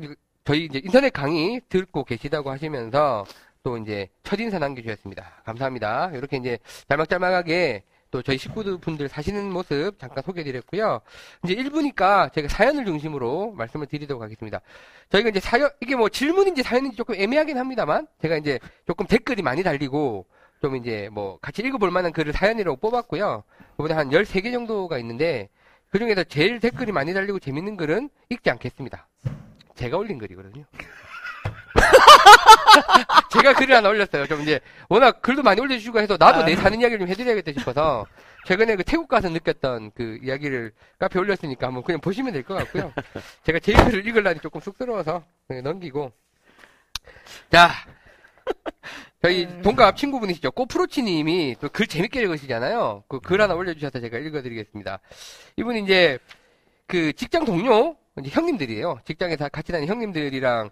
저희 0.45 0.67
이제 0.67 0.81
인터넷 0.85 1.11
강의 1.11 1.61
듣고 1.69 2.05
계시다고 2.05 2.51
하시면서 2.51 3.25
또 3.63 3.79
이제 3.79 4.09
첫인사 4.23 4.59
남겨주셨습니다. 4.59 5.43
감사합니다. 5.45 6.11
이렇게 6.15 6.37
이제 6.37 6.59
짤막짤막하게 6.89 7.85
또 8.11 8.23
저희 8.23 8.39
식구분들 8.39 9.09
사시는 9.09 9.53
모습 9.53 9.99
잠깐 9.99 10.23
소개해드렸고요. 10.25 11.01
이제 11.45 11.55
1부니까 11.55 12.33
제가 12.33 12.49
사연을 12.49 12.85
중심으로 12.85 13.53
말씀을 13.53 13.87
드리도록 13.87 14.23
하겠습니다. 14.23 14.61
저희가 15.11 15.31
이제 15.31 15.41
사연, 15.41 15.71
이게 15.81 15.97
뭐 15.97 16.09
질문인지 16.09 16.63
사연인지 16.63 16.97
조금 16.97 17.15
애매하긴 17.15 17.57
합니다만, 17.59 18.07
제가 18.23 18.37
이제 18.37 18.59
조금 18.87 19.07
댓글이 19.07 19.43
많이 19.43 19.63
달리고, 19.63 20.27
좀 20.61 20.77
이제 20.77 21.09
뭐 21.13 21.39
같이 21.41 21.63
읽어볼 21.63 21.91
만한 21.91 22.13
글을 22.13 22.33
사연이라고 22.33 22.77
뽑았고요. 22.79 23.45
그보다 23.77 23.97
한 23.97 24.11
13개 24.11 24.53
정도가 24.53 24.99
있는데, 24.99 25.49
그 25.91 25.99
중에서 25.99 26.25
제일 26.25 26.61
댓글이 26.61 26.93
많이 26.93 27.15
달리고 27.15 27.39
재밌는 27.39 27.77
글은 27.77 28.11
읽지 28.29 28.51
않겠습니다. 28.51 29.09
제가 29.75 29.97
올린 29.97 30.19
글이거든요. 30.19 30.65
제가 33.33 33.55
글을 33.55 33.77
하나 33.77 33.89
올렸어요. 33.89 34.27
좀 34.27 34.41
이제 34.43 34.61
워낙 34.89 35.23
글도 35.23 35.43
많이 35.43 35.61
올려주시고 35.61 36.01
해서 36.01 36.17
나도 36.19 36.45
내 36.45 36.57
사는 36.57 36.79
이야기를 36.81 36.99
좀 37.01 37.09
해드려야겠다 37.09 37.53
싶어서 37.59 38.07
최근에 38.47 38.77
그 38.77 38.85
태국 38.85 39.09
가서 39.09 39.29
느꼈던 39.29 39.93
그 39.95 40.19
이야기를 40.23 40.73
카페에 40.99 41.21
올렸으니까 41.21 41.67
한번 41.69 41.83
그냥 41.83 42.01
보시면 42.01 42.33
될 42.33 42.43
것 42.43 42.55
같고요. 42.55 42.93
제가 43.45 43.59
제 43.61 43.73
글을 43.73 44.07
읽으려니 44.07 44.41
조금 44.41 44.61
쑥스러워서 44.61 45.25
그냥 45.47 45.65
넘기고 45.65 46.13
자 47.51 47.71
저희 49.23 49.47
동갑 49.63 49.97
친구분이시죠. 49.97 50.51
꼬프로치님이 50.53 51.57
또 51.61 51.69
글 51.69 51.87
재밌게 51.87 52.21
읽으시잖아요. 52.23 53.05
그 53.09 53.21
글 53.21 53.41
하나 53.41 53.55
올려주셔서 53.55 54.01
제가 54.01 54.19
읽어드리겠습니다. 54.19 54.99
이분이 55.57 55.83
이제 55.83 56.19
그 56.87 57.13
직장 57.13 57.45
동료 57.45 57.97
이제 58.19 58.31
형님들이에요. 58.31 59.01
직장에서 59.05 59.49
같이 59.51 59.71
다니는 59.73 59.93
형님들이랑 59.93 60.71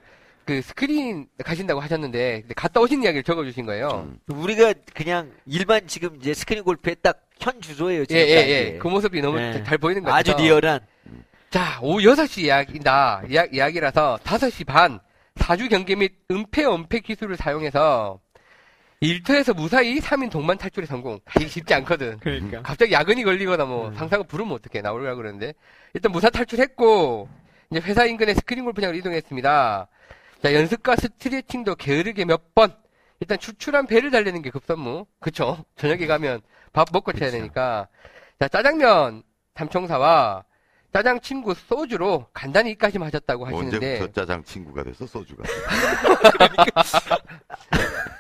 그 0.49 0.63
스크린 0.63 1.27
가신다고 1.45 1.79
하셨는데 1.79 2.41
근데 2.41 2.55
갔다 2.55 2.81
오신 2.81 3.03
이야기를 3.03 3.23
적어주신 3.23 3.67
거예요. 3.67 4.09
음. 4.09 4.19
우리가 4.35 4.73
그냥 4.95 5.31
일반 5.45 5.87
지금 5.87 6.17
이제 6.17 6.33
스크린 6.33 6.65
골프의 6.65 6.97
딱 7.03 7.61
현주소예요. 7.61 8.05
예, 8.11 8.15
예, 8.15 8.27
지금까지. 8.27 8.51
예. 8.51 8.79
그 8.79 8.89
모습이 8.89 9.21
너무 9.21 9.39
예. 9.39 9.63
잘 9.63 9.77
보이는 9.77 10.03
것 10.03 10.11
같아요. 10.11 10.35
아주 10.35 10.43
리얼한. 10.43 10.81
자, 11.51 11.79
오후 11.83 11.99
6시 11.99 12.45
이야기다. 12.45 13.25
이야, 13.29 13.45
이야기라서 13.53 14.19
5시 14.25 14.65
반, 14.65 15.01
사주 15.37 15.69
경계 15.69 15.95
및 15.95 16.15
은폐, 16.31 16.65
은폐 16.65 17.01
기술을 17.01 17.37
사용해서 17.37 18.19
일터에서 19.01 19.53
무사히 19.53 20.01
3인 20.01 20.31
동반 20.31 20.57
탈출에 20.57 20.87
성공. 20.87 21.21
아, 21.27 21.33
이게 21.37 21.47
쉽지 21.47 21.75
않거든. 21.75 22.21
그러니까. 22.21 22.63
갑자기 22.63 22.93
야근이 22.93 23.23
걸리거나 23.23 23.67
뭐 23.67 23.89
음. 23.89 23.95
상사가 23.95 24.23
부르면 24.23 24.55
어떻게 24.55 24.81
나오려고 24.81 25.19
그러는데 25.19 25.53
일단 25.93 26.11
무사 26.11 26.31
탈출했고 26.31 27.29
이제 27.71 27.81
회사 27.81 28.07
인근의 28.07 28.35
스크린 28.35 28.65
골프장으로 28.65 28.97
이동했습니다. 28.97 29.89
자, 30.43 30.55
연습과 30.55 30.97
스트레칭도 30.97 31.75
게으르게 31.75 32.25
몇 32.25 32.55
번. 32.55 32.75
일단 33.21 33.39
추출한 33.39 33.87
배를 33.87 34.11
달리는 34.11 34.41
게 34.43 34.51
급선무. 34.51 35.07
그쵸? 35.21 35.65
저녁에 35.77 36.07
가면 36.07 36.41
밥 36.73 36.89
먹고 36.93 37.13
쳐야 37.13 37.31
그쵸. 37.31 37.39
되니까. 37.39 37.89
자, 38.39 38.49
짜장면 38.49 39.23
삼총사와 39.57 40.45
짜장 40.93 41.21
친구 41.21 41.55
소주로 41.55 42.27
간단히 42.33 42.71
입가심 42.71 43.03
하셨다고 43.03 43.47
하시는데 43.47 43.77
언제부터 43.77 44.13
짜장 44.21 44.43
친구가 44.45 44.85
됐어 44.85 45.07
소주가? 45.07 45.43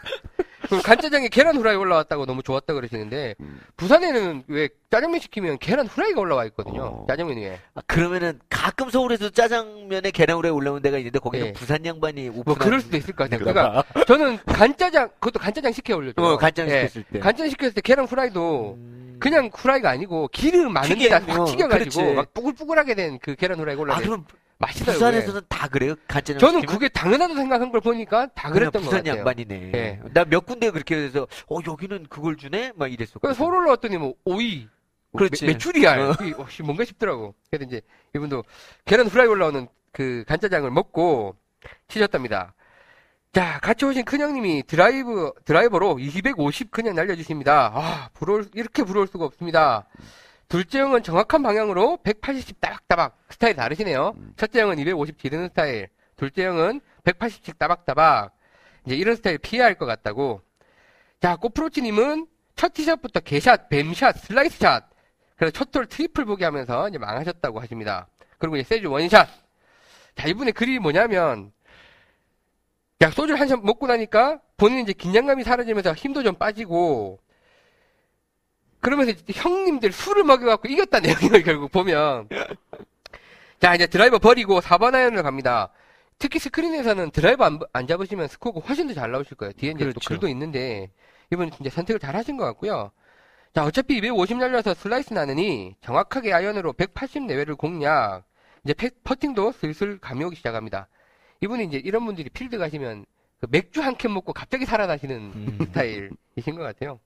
그 0.69 0.83
간짜장에 0.83 1.29
계란 1.29 1.57
후라이 1.57 1.77
올라왔다고 1.77 2.27
너무 2.27 2.43
좋았다 2.43 2.75
그러시는데 2.75 3.35
음. 3.41 3.61
부산에는 3.77 4.45
왜 4.49 4.69
짜장면 4.91 5.21
시키면 5.21 5.59
계란 5.59 5.87
후라이가 5.87 6.21
올라와 6.21 6.45
있거든요. 6.47 6.83
어. 6.83 7.07
짜장면 7.09 7.37
위에. 7.39 7.59
아, 7.75 7.81
그러면은 7.87 8.39
가끔 8.51 8.91
서울에서 8.91 9.31
짜장면에 9.31 10.11
계란 10.11 10.37
후라이 10.39 10.51
올라오는 10.53 10.83
데가 10.83 10.99
있는데 10.99 11.19
거기는 11.19 11.47
예. 11.47 11.53
부산 11.53 11.85
양반이 11.85 12.29
오픈한 12.29 12.45
뭐 12.45 12.55
그럴 12.55 12.81
수도 12.81 12.97
있을 12.97 13.15
것 13.15 13.29
같아요. 13.31 13.45
그러니까 13.45 13.85
저는 14.07 14.39
간짜장 14.47 15.09
그것도 15.21 15.39
간짜장 15.39 15.73
시켜 15.73 15.97
올렸죠. 15.97 16.23
어, 16.23 16.37
간장 16.37 16.69
예. 16.71 16.87
시켰을 16.89 17.05
때. 17.13 17.19
간짜장 17.21 17.51
시켰을 17.51 17.75
때 17.75 17.81
계란 17.81 18.07
후라이도 18.07 18.75
음. 18.79 19.17
그냥 19.21 19.51
후라이가 19.53 19.91
아니고 19.91 20.29
기름 20.33 20.73
많은 20.73 20.97
데다 20.99 21.21
확 21.27 21.41
어, 21.41 21.45
튀겨가지고 21.47 21.97
그렇지. 22.03 22.15
막 22.15 22.35
뿌글뿌글하게 22.35 22.95
된 22.95 23.19
그 23.21 23.35
계란 23.35 23.59
후라이가 23.59 23.81
아, 23.81 23.83
올라와. 23.83 24.01
그럼 24.01 24.25
맛있어요. 24.59 24.95
부산에서는 24.95 25.43
다 25.49 25.69
그래요? 25.69 25.95
간짜장 26.09 26.38
저는 26.38 26.61
시키면? 26.61 26.75
그게 26.75 26.88
당연하다고 26.88 27.38
생각한 27.38 27.71
걸 27.71 27.81
보니까 27.81 28.27
다 28.35 28.50
그냥 28.50 28.71
그랬던 28.71 28.83
것 28.83 28.87
부산 28.87 29.05
같아요. 29.05 29.19
양반이네. 29.19 29.71
예. 29.75 30.00
나 30.12 30.22
몇 30.22 30.47
군데 30.47 30.71
그렇게 30.71 30.97
해서 30.97 31.27
어 31.49 31.59
여기는 31.67 32.07
그걸 32.09 32.37
주네? 32.37 32.73
막 32.75 32.93
이랬었고. 32.93 33.21
그래서 33.21 33.38
서울 33.38 33.55
올라왔더니 33.57 33.99
뭐 33.99 34.15
오이, 34.25 34.69
뭐 35.12 35.19
그렇지. 35.19 35.47
메, 35.47 35.53
메추리알, 35.53 36.00
어. 36.00 36.17
이, 36.23 36.35
어, 36.37 36.47
씨, 36.50 36.62
뭔가 36.62 36.85
싶더라고. 36.85 37.35
그래서 37.50 37.67
이제 37.67 37.81
이분도 38.15 38.43
계란 38.85 39.07
후라이 39.07 39.29
올라오는 39.29 39.69
그 39.93 40.25
간짜장을 40.27 40.69
먹고 40.71 41.37
치셨답니다. 41.87 42.55
자, 43.33 43.61
같이 43.61 43.85
오신 43.85 44.05
큰형님이 44.05 44.65
드라이브, 44.67 45.31
드라이버로 45.45 45.99
250 46.00 46.71
그냥 46.71 46.95
날려주십니다. 46.97 47.71
아, 47.75 48.09
부러울, 48.15 48.49
이렇게 48.55 48.83
부러울 48.83 49.07
수가 49.07 49.27
없습니다. 49.27 49.87
둘째 50.49 50.81
형은 50.81 51.02
정확한 51.02 51.43
방향으로 51.43 51.99
180씩 52.05 52.61
따박따박. 52.61 53.19
스타일이 53.31 53.57
다르시네요. 53.57 54.14
음. 54.17 54.33
첫째 54.37 54.62
형은 54.62 54.78
250 54.78 55.19
지르는 55.19 55.49
스타일. 55.49 55.88
둘째 56.17 56.47
형은 56.47 56.81
180씩 57.05 57.59
따박따박. 57.59 58.35
이제 58.87 58.97
이런 58.97 59.17
스타일 59.17 59.38
피해야 59.38 59.67
할 59.67 59.75
것 59.75 59.85
같다고. 59.85 60.40
자, 61.21 61.37
꼬프로치님은 61.37 62.26
첫 62.57 62.73
티샷부터 62.73 63.21
개샷, 63.21 63.69
뱀샷, 63.69 64.19
슬라이스 64.21 64.59
샷. 64.59 64.85
그래서 65.37 65.52
첫홀 65.64 65.87
트리플 65.87 66.25
보기 66.25 66.45
하면서 66.45 66.88
이제 66.88 66.99
망하셨다고 66.99 67.61
하십니다. 67.61 68.09
그리고 68.38 68.57
이제 68.57 68.64
세주 68.67 68.90
원샷. 68.90 69.28
자, 70.17 70.26
이분의 70.28 70.52
글이 70.55 70.78
뭐냐면, 70.78 71.52
야, 73.02 73.11
소주를 73.11 73.38
한 73.38 73.47
잔 73.47 73.62
먹고 73.62 73.87
나니까 73.87 74.40
본인은 74.57 74.83
이제 74.85 74.93
긴장감이 74.93 75.45
사라지면서 75.45 75.93
힘도 75.93 76.23
좀 76.23 76.35
빠지고, 76.35 77.21
그러면서 78.81 79.13
형님들 79.33 79.93
술을 79.93 80.25
먹여갖고 80.25 80.69
이겼다는 80.69 81.11
내용을 81.21 81.43
결국 81.43 81.71
보면. 81.73 82.29
자, 83.61 83.75
이제 83.75 83.87
드라이버 83.87 84.19
버리고 84.19 84.61
4번 84.61 84.95
아이언을 84.95 85.23
갑니다. 85.23 85.71
특히 86.19 86.39
스크린에서는 86.39 87.11
드라이버 87.11 87.45
안, 87.45 87.59
안 87.73 87.87
잡으시면 87.87 88.29
스코어가 88.29 88.61
훨씬 88.67 88.87
더 88.89 88.95
잘 88.95 89.11
나오실 89.11 89.37
거예요. 89.37 89.53
뒤에 89.53 89.71
이제 89.71 89.79
또 89.85 89.91
그렇죠. 89.91 90.09
글도 90.09 90.29
있는데, 90.29 90.91
이분 91.33 91.51
이제 91.61 91.71
선택을 91.71 91.99
잘 92.01 92.17
하신 92.17 92.37
것 92.37 92.45
같고요. 92.45 92.91
자, 93.55 93.65
어차피 93.65 93.97
250 93.97 94.37
날려서 94.39 94.75
슬라이스 94.75 95.13
나느니 95.15 95.75
정확하게 95.81 96.33
아이언으로 96.33 96.73
180 96.73 97.25
내외를 97.25 97.57
공략. 97.57 98.25
이제 98.65 98.75
패- 98.75 98.91
퍼팅도 99.05 99.53
슬슬 99.53 99.99
감이 99.99 100.25
오기 100.25 100.37
시작합니다. 100.37 100.89
이분이 101.41 101.65
이제 101.65 101.79
이런 101.79 102.05
분들이 102.05 102.29
필드 102.31 102.59
가시면 102.59 103.07
그 103.41 103.47
맥주 103.51 103.81
한 103.81 103.97
캔 103.97 104.13
먹고 104.13 104.33
갑자기 104.33 104.67
살아나시는 104.67 105.17
음. 105.17 105.59
스타일이신 105.73 106.57
것 106.57 106.63
같아요. 106.63 106.99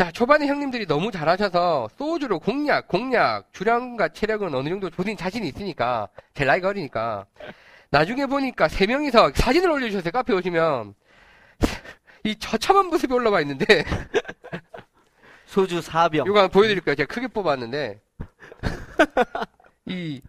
자, 0.00 0.10
초반에 0.10 0.46
형님들이 0.46 0.86
너무 0.86 1.10
잘하셔서 1.10 1.90
소주로 1.98 2.38
공략, 2.38 2.88
공략, 2.88 3.52
주량과 3.52 4.08
체력은 4.08 4.54
어느 4.54 4.70
정도 4.70 4.88
조딘 4.88 5.14
자신이 5.14 5.46
있으니까, 5.46 6.08
제 6.32 6.46
나이가 6.46 6.68
어리니까. 6.68 7.26
나중에 7.90 8.24
보니까 8.24 8.66
세 8.68 8.86
명이서 8.86 9.32
사진을 9.34 9.70
올려주셨어요. 9.70 10.10
카페 10.10 10.32
오시면. 10.32 10.94
이 12.24 12.34
처참한 12.36 12.86
모습이 12.86 13.12
올라와 13.12 13.42
있는데, 13.42 13.84
소주 15.44 15.80
4병. 15.80 16.26
이거 16.26 16.38
한번 16.38 16.48
보여드릴까요? 16.48 16.94
제가 16.94 17.12
크게 17.12 17.28
뽑았는데, 17.28 18.00
이, 19.84 20.22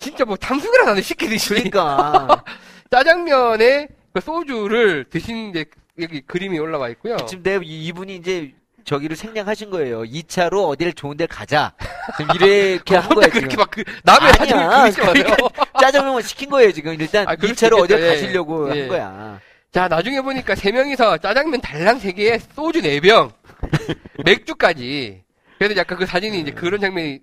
진짜 0.00 0.24
뭐 0.24 0.34
탕수육을 0.36 0.88
하나 0.88 1.00
시키듯이. 1.00 1.50
그러니까 1.50 2.42
짜장면에 2.90 3.90
그 4.12 4.20
소주를 4.20 5.04
드신 5.08 5.50
이제 5.50 5.66
여기 6.00 6.20
그림이 6.20 6.58
올라와 6.58 6.88
있고요. 6.88 7.16
지금 7.28 7.44
내 7.44 7.60
이- 7.62 7.86
이분이 7.86 8.16
이제 8.16 8.58
저기를 8.88 9.16
생략하신 9.16 9.68
거예요. 9.68 10.02
2차로 10.02 10.66
어딜 10.66 10.94
좋은 10.94 11.14
데를 11.18 11.28
가자. 11.28 11.74
지금 12.16 12.34
이렇게 12.34 12.96
한 12.96 13.08
거야 13.10 13.26
혼자 13.26 13.28
그렇게 13.28 13.48
지금. 13.50 13.56
막 13.56 13.70
그, 13.70 13.84
남의 14.02 14.32
아니야. 14.40 14.66
마세요. 14.66 15.12
짜장면을 15.78 16.22
시킨 16.22 16.48
거예요 16.48 16.72
지금. 16.72 16.94
일단 16.98 17.28
아, 17.28 17.36
그럴 17.36 17.54
수 17.54 17.66
2차로 17.66 17.80
어딜. 17.82 18.00
예. 18.00 18.08
가시려고 18.08 18.74
예. 18.74 18.80
한 18.80 18.88
거야. 18.88 19.40
자, 19.70 19.88
나중에 19.88 20.22
보니까 20.22 20.54
세 20.54 20.72
명이서 20.72 21.18
짜장면 21.18 21.60
달랑 21.60 21.98
세 21.98 22.12
개에 22.12 22.38
소주 22.38 22.80
네 22.80 22.98
병, 23.00 23.30
맥주까지. 24.24 25.22
그래서 25.58 25.76
약간 25.76 25.98
그 25.98 26.06
사진이 26.06 26.40
이제 26.40 26.50
그런 26.50 26.80
장면이 26.80 27.20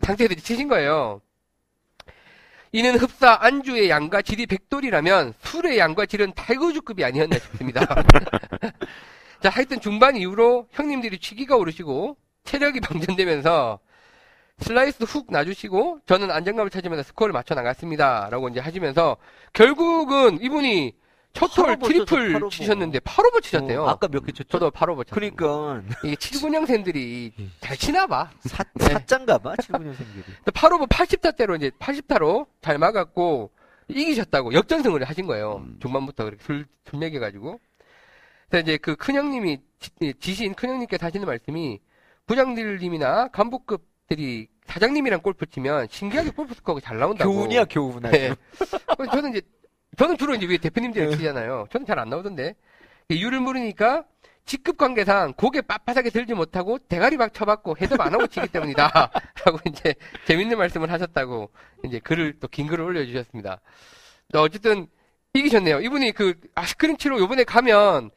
상태에서 0.00 0.34
치신 0.34 0.66
거예요. 0.66 1.20
이는 2.72 2.96
흡사 2.98 3.38
안주의 3.40 3.88
양과 3.88 4.22
질이 4.22 4.46
백돌이라면 4.46 5.34
술의 5.44 5.78
양과 5.78 6.06
질은 6.06 6.32
탈거주급이 6.34 7.04
아니었나 7.04 7.38
싶습니다. 7.38 7.86
자, 9.44 9.50
하여튼 9.50 9.78
중반 9.78 10.16
이후로 10.16 10.68
형님들이 10.70 11.18
취기가 11.18 11.54
오르시고 11.56 12.16
체력이 12.44 12.80
방전되면서 13.20 13.78
슬라이스 14.60 15.04
훅 15.04 15.26
나 15.30 15.47
주시고 15.47 15.98
저는 16.06 16.30
안정감을 16.30 16.70
찾으면서 16.70 17.02
스코어를 17.02 17.34
맞춰 17.34 17.54
나갔습니다. 17.54 18.28
라고 18.30 18.48
이제 18.48 18.58
하시면서 18.60 19.18
결국은 19.52 20.40
이분이 20.40 20.94
첫홀 21.34 21.78
트리플 21.78 22.32
팔오버. 22.32 22.48
치셨는데 22.48 23.00
8오버 23.00 23.42
치셨대요. 23.42 23.82
어, 23.82 23.88
아까 23.90 24.08
몇 24.08 24.24
개 24.24 24.32
쳤죠? 24.32 24.48
저도 24.48 24.70
8오버 24.70 25.06
쳤어요. 25.06 25.12
그러니까 25.12 25.82
이게 26.04 26.14
79년생들이 26.14 27.32
잘 27.60 27.76
치나 27.76 28.06
봐. 28.06 28.30
사, 28.46 28.64
네. 28.76 28.86
사짠가 28.86 29.36
봐 29.38 29.54
79년생들이. 29.56 30.52
8오버 30.54 30.88
80타대로 30.88 31.56
이제 31.56 31.68
80타로 31.78 32.46
잘 32.62 32.78
막았고 32.78 33.50
이기셨다고 33.88 34.54
역전승을 34.54 35.04
하신 35.04 35.26
거예요. 35.26 35.56
음. 35.66 35.76
중반부터 35.82 36.24
그렇게 36.24 36.42
술, 36.42 36.64
술 36.88 36.98
먹여가지고. 36.98 37.58
그래서 38.54 38.62
이제 38.62 38.76
그 38.76 38.94
큰형님이 38.94 39.58
지- 39.80 40.14
지신 40.20 40.54
큰형님께서 40.54 41.04
하시는 41.06 41.26
말씀이 41.26 41.80
부장님이나 42.26 43.28
간부급들이 43.28 44.46
사장님이랑 44.66 45.22
골프 45.22 45.44
치면 45.46 45.88
신기하게 45.90 46.30
골프 46.30 46.54
스코어가 46.54 46.80
잘 46.80 46.98
나온다고. 46.98 47.32
교훈이야 47.32 47.64
교훈 47.64 48.06
아주. 48.06 48.16
네. 48.16 48.32
그래서 48.96 49.10
저는 49.12 49.30
이제 49.30 49.40
저는 49.96 50.16
주로 50.16 50.36
이제 50.36 50.46
위에 50.46 50.58
대표님들이 50.58 51.16
치잖아요. 51.16 51.66
저는 51.72 51.84
잘 51.84 51.98
안 51.98 52.08
나오던데 52.10 52.54
이유를 53.08 53.40
물으니까 53.40 54.04
직급 54.44 54.76
관계상 54.76 55.32
고개 55.36 55.60
빳빳하게 55.60 56.12
들지 56.12 56.34
못하고 56.34 56.78
대가리 56.78 57.16
막 57.16 57.34
쳐받고 57.34 57.76
해답 57.80 58.00
안 58.02 58.14
하고 58.14 58.28
치기 58.28 58.46
때문이다. 58.48 58.86
라고 59.46 59.58
이제 59.66 59.94
재밌는 60.26 60.58
말씀을 60.58 60.92
하셨다고 60.92 61.50
이제 61.84 61.98
글을 61.98 62.38
또 62.38 62.46
긴 62.46 62.68
글을 62.68 62.84
올려주셨습니다. 62.84 63.60
또 64.32 64.42
어쨌든 64.42 64.86
이기셨네요. 65.32 65.80
이분이 65.80 66.12
그 66.12 66.34
아이스크림 66.54 66.96
치러 66.96 67.18
요번에 67.18 67.42
가면 67.42 68.10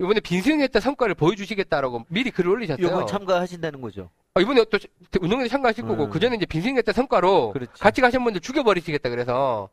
요번에 0.00 0.20
빈스윙했던 0.20 0.82
성과를 0.82 1.14
보여주시겠다라고 1.14 2.04
미리 2.08 2.30
글을 2.30 2.50
올리셨어요. 2.50 2.86
요번 2.86 3.06
참가하신다는 3.06 3.80
거죠. 3.80 4.10
아, 4.34 4.40
이번에 4.40 4.64
또 4.70 4.78
운동회 5.20 5.48
참가하실 5.48 5.84
거고 5.86 6.04
음. 6.04 6.10
그 6.10 6.20
전에 6.20 6.36
이제 6.36 6.44
빈스윙했던 6.44 6.92
성과로 6.92 7.52
그렇지. 7.52 7.72
같이 7.80 8.00
가신 8.02 8.22
분들 8.22 8.42
죽여버리시겠다 8.42 9.08
그래서 9.08 9.70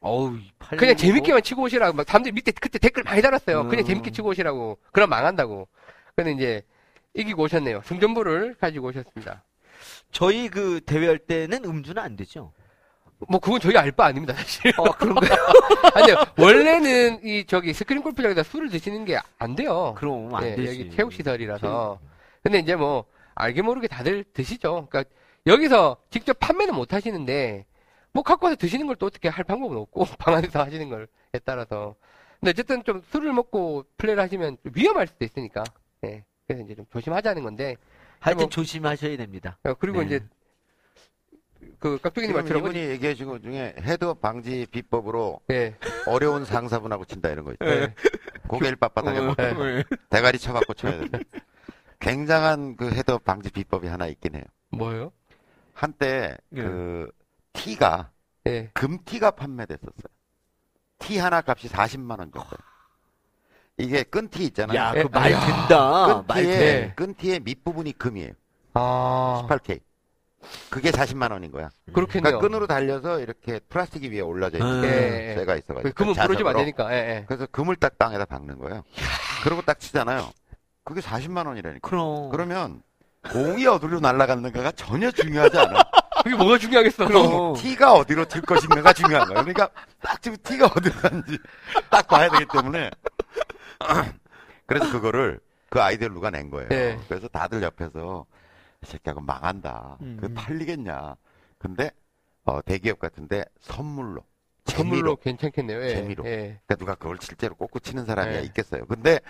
어우 0.00 0.36
팔 0.58 0.76
그냥 0.78 0.96
재밌게만 0.96 1.42
치고 1.42 1.62
오시라고 1.62 1.96
막 1.96 2.06
사람들이 2.06 2.32
밑에 2.32 2.52
그때 2.52 2.78
댓글 2.78 3.04
많이 3.04 3.22
달았어요. 3.22 3.68
그냥 3.68 3.84
음. 3.84 3.86
재밌게 3.86 4.10
치고 4.10 4.28
오시라고. 4.28 4.78
그럼 4.92 5.08
망한다고. 5.08 5.66
근데 6.14 6.32
이제 6.32 6.62
이기고 7.14 7.44
오셨네요. 7.44 7.80
승전부를 7.84 8.56
가지고 8.60 8.88
오셨습니다. 8.88 9.44
저희 10.12 10.48
그 10.50 10.80
대회할 10.84 11.18
때는 11.18 11.64
음주는 11.64 12.00
안 12.00 12.16
되죠. 12.16 12.52
뭐 13.28 13.40
그건 13.40 13.60
저희 13.60 13.76
알 13.76 13.92
바 13.92 14.06
아닙니다 14.06 14.34
사실. 14.34 14.72
어 14.78 14.84
그런가요? 14.92 15.38
아니요 15.94 16.16
원래는 16.38 17.24
이 17.24 17.44
저기 17.46 17.72
스크린 17.72 18.02
골프장에다 18.02 18.42
술을 18.42 18.68
드시는 18.70 19.04
게 19.04 19.18
안 19.38 19.54
돼요. 19.54 19.94
그럼 19.96 20.34
안 20.34 20.44
예, 20.44 20.54
되지. 20.56 20.68
여기 20.80 20.90
체육 20.96 21.12
시설이라서. 21.12 21.98
근데 22.42 22.58
이제 22.58 22.74
뭐 22.76 23.04
알게 23.34 23.62
모르게 23.62 23.88
다들 23.88 24.24
드시죠. 24.32 24.86
그러니까 24.90 25.04
여기서 25.46 25.96
직접 26.10 26.38
판매는 26.38 26.74
못 26.74 26.92
하시는데 26.92 27.66
뭐 28.12 28.22
갖고 28.22 28.46
와서 28.46 28.56
드시는 28.56 28.86
걸 28.86 28.96
또 28.96 29.06
어떻게 29.06 29.28
할 29.28 29.44
방법은 29.44 29.76
없고 29.76 30.04
방 30.18 30.34
안에서 30.34 30.62
하시는 30.62 30.88
걸에 30.88 31.06
따라서. 31.44 31.94
근데 32.40 32.50
어쨌든 32.50 32.84
좀 32.84 33.02
술을 33.10 33.32
먹고 33.32 33.84
플레이를 33.96 34.22
하시면 34.22 34.58
좀 34.62 34.72
위험할 34.74 35.06
수도 35.06 35.24
있으니까. 35.24 35.64
예. 36.04 36.24
그래서 36.46 36.62
이제 36.64 36.74
좀 36.74 36.84
조심하자는 36.92 37.42
건데. 37.42 37.76
하여튼 38.20 38.44
뭐- 38.44 38.48
조심하셔야 38.50 39.16
됩니다. 39.18 39.58
어, 39.64 39.74
그리고 39.74 40.00
네. 40.00 40.06
이제 40.06 40.20
그 41.84 41.98
깍두기님 42.00 42.28
지금 42.30 42.40
말처럼 42.40 42.62
이분이 42.62 42.82
얘기하신 42.92 43.26
것 43.26 43.42
중에 43.42 43.74
헤드업 43.78 44.22
방지 44.22 44.66
비법으로 44.70 45.40
예. 45.50 45.76
어려운 46.06 46.46
상사분하고 46.46 47.04
친다 47.04 47.28
이런 47.28 47.44
거 47.44 47.52
있죠. 47.52 47.66
예. 47.66 47.94
고개를 48.48 48.78
빳빳하게 48.78 49.18
어, 49.18 49.22
먹고 49.22 49.42
네. 49.42 49.84
대가리 50.08 50.38
쳐박고 50.38 50.72
쳐야 50.72 50.98
돼. 51.00 51.18
굉장한 52.00 52.76
그 52.76 52.90
헤드업 52.90 53.24
방지 53.24 53.50
비법이 53.50 53.86
하나 53.86 54.06
있긴 54.06 54.34
해요. 54.34 54.44
뭐예요? 54.70 55.12
한때 55.74 56.38
예. 56.56 56.62
그 56.62 57.10
티가 57.52 58.10
예. 58.46 58.70
금티가 58.72 59.32
판매됐었어요. 59.32 60.08
티 61.00 61.18
하나 61.18 61.42
값이 61.46 61.68
40만 61.68 62.18
원 62.18 62.32
정도. 62.32 62.56
이게 63.76 64.04
끈티 64.04 64.44
있잖아요. 64.44 64.78
야, 64.78 64.92
예. 64.96 65.02
그말 65.02 65.32
야. 65.32 65.40
된다. 65.40 66.24
말 66.26 66.44
끈티의. 66.44 66.92
끈티의 66.96 67.40
밑부분이 67.40 67.92
금이에요. 67.98 68.32
아. 68.72 69.46
18K. 69.50 69.80
그게 70.70 70.90
40만 70.90 71.32
원인 71.32 71.50
거야. 71.50 71.70
그렇겠네요. 71.92 72.22
그러니까 72.22 72.40
끈으로 72.40 72.66
달려서 72.66 73.20
이렇게 73.20 73.60
플라스틱 73.68 74.12
위에 74.12 74.20
올라져 74.20 74.58
있는 74.58 74.72
음. 74.72 74.84
예. 74.84 75.34
쇠가 75.38 75.56
있어가지고. 75.56 75.82
그 75.82 75.92
금은 75.92 76.14
부러지면 76.14 76.50
안 76.50 76.54
자석으로. 76.54 76.58
되니까. 76.58 76.92
예, 76.94 76.96
예. 77.16 77.24
그래서 77.26 77.46
금을 77.50 77.76
딱 77.76 77.98
땅에다 77.98 78.24
박는 78.26 78.58
거예요. 78.58 78.82
그러고 79.42 79.62
딱 79.62 79.78
치잖아요. 79.80 80.30
그게 80.84 81.00
40만 81.00 81.46
원이라니까. 81.46 81.88
그럼. 81.88 82.28
그러면 82.30 82.82
공이 83.32 83.66
어디로 83.66 84.00
날아갔는가가 84.00 84.72
전혀 84.72 85.10
중요하지 85.10 85.58
않아. 85.58 85.80
그게 86.24 86.36
뭐가 86.36 86.58
중요하겠어. 86.58 87.06
그럼. 87.06 87.54
티가 87.56 87.94
어디로 87.94 88.24
튈 88.26 88.40
것인가가 88.42 88.92
중요한 88.92 89.26
거야. 89.28 89.42
그러니까 89.42 89.68
딱 90.02 90.20
지금 90.22 90.36
티가 90.42 90.66
어디로 90.66 90.94
갔는지 91.00 91.38
딱 91.90 92.06
봐야 92.06 92.28
되기 92.30 92.46
때문에. 92.52 92.90
그래서 94.66 94.90
그거를 94.92 95.40
그 95.68 95.80
아이디어를 95.82 96.14
누가 96.14 96.30
낸 96.30 96.50
거예요. 96.50 96.68
네. 96.68 96.98
그래서 97.08 97.28
다들 97.28 97.62
옆에서 97.62 98.24
이 98.84 98.90
새끼하고 98.90 99.20
망한다. 99.20 99.98
음. 100.02 100.18
그 100.20 100.32
팔리겠냐. 100.32 101.16
근데 101.58 101.90
어, 102.44 102.60
대기업 102.62 102.98
같은데 102.98 103.44
선물로 103.60 104.22
선물로 104.66 104.90
재미로 104.96 105.16
괜찮겠네요. 105.16 105.82
예. 105.82 105.88
재미로. 105.94 106.24
예. 106.26 106.60
그러니까 106.66 106.76
누가 106.76 106.94
그걸 106.94 107.16
실제로 107.20 107.54
꽂고 107.54 107.80
치는 107.80 108.04
사람이야 108.04 108.40
네. 108.40 108.46
있겠어요. 108.46 108.86
근데 108.86 109.20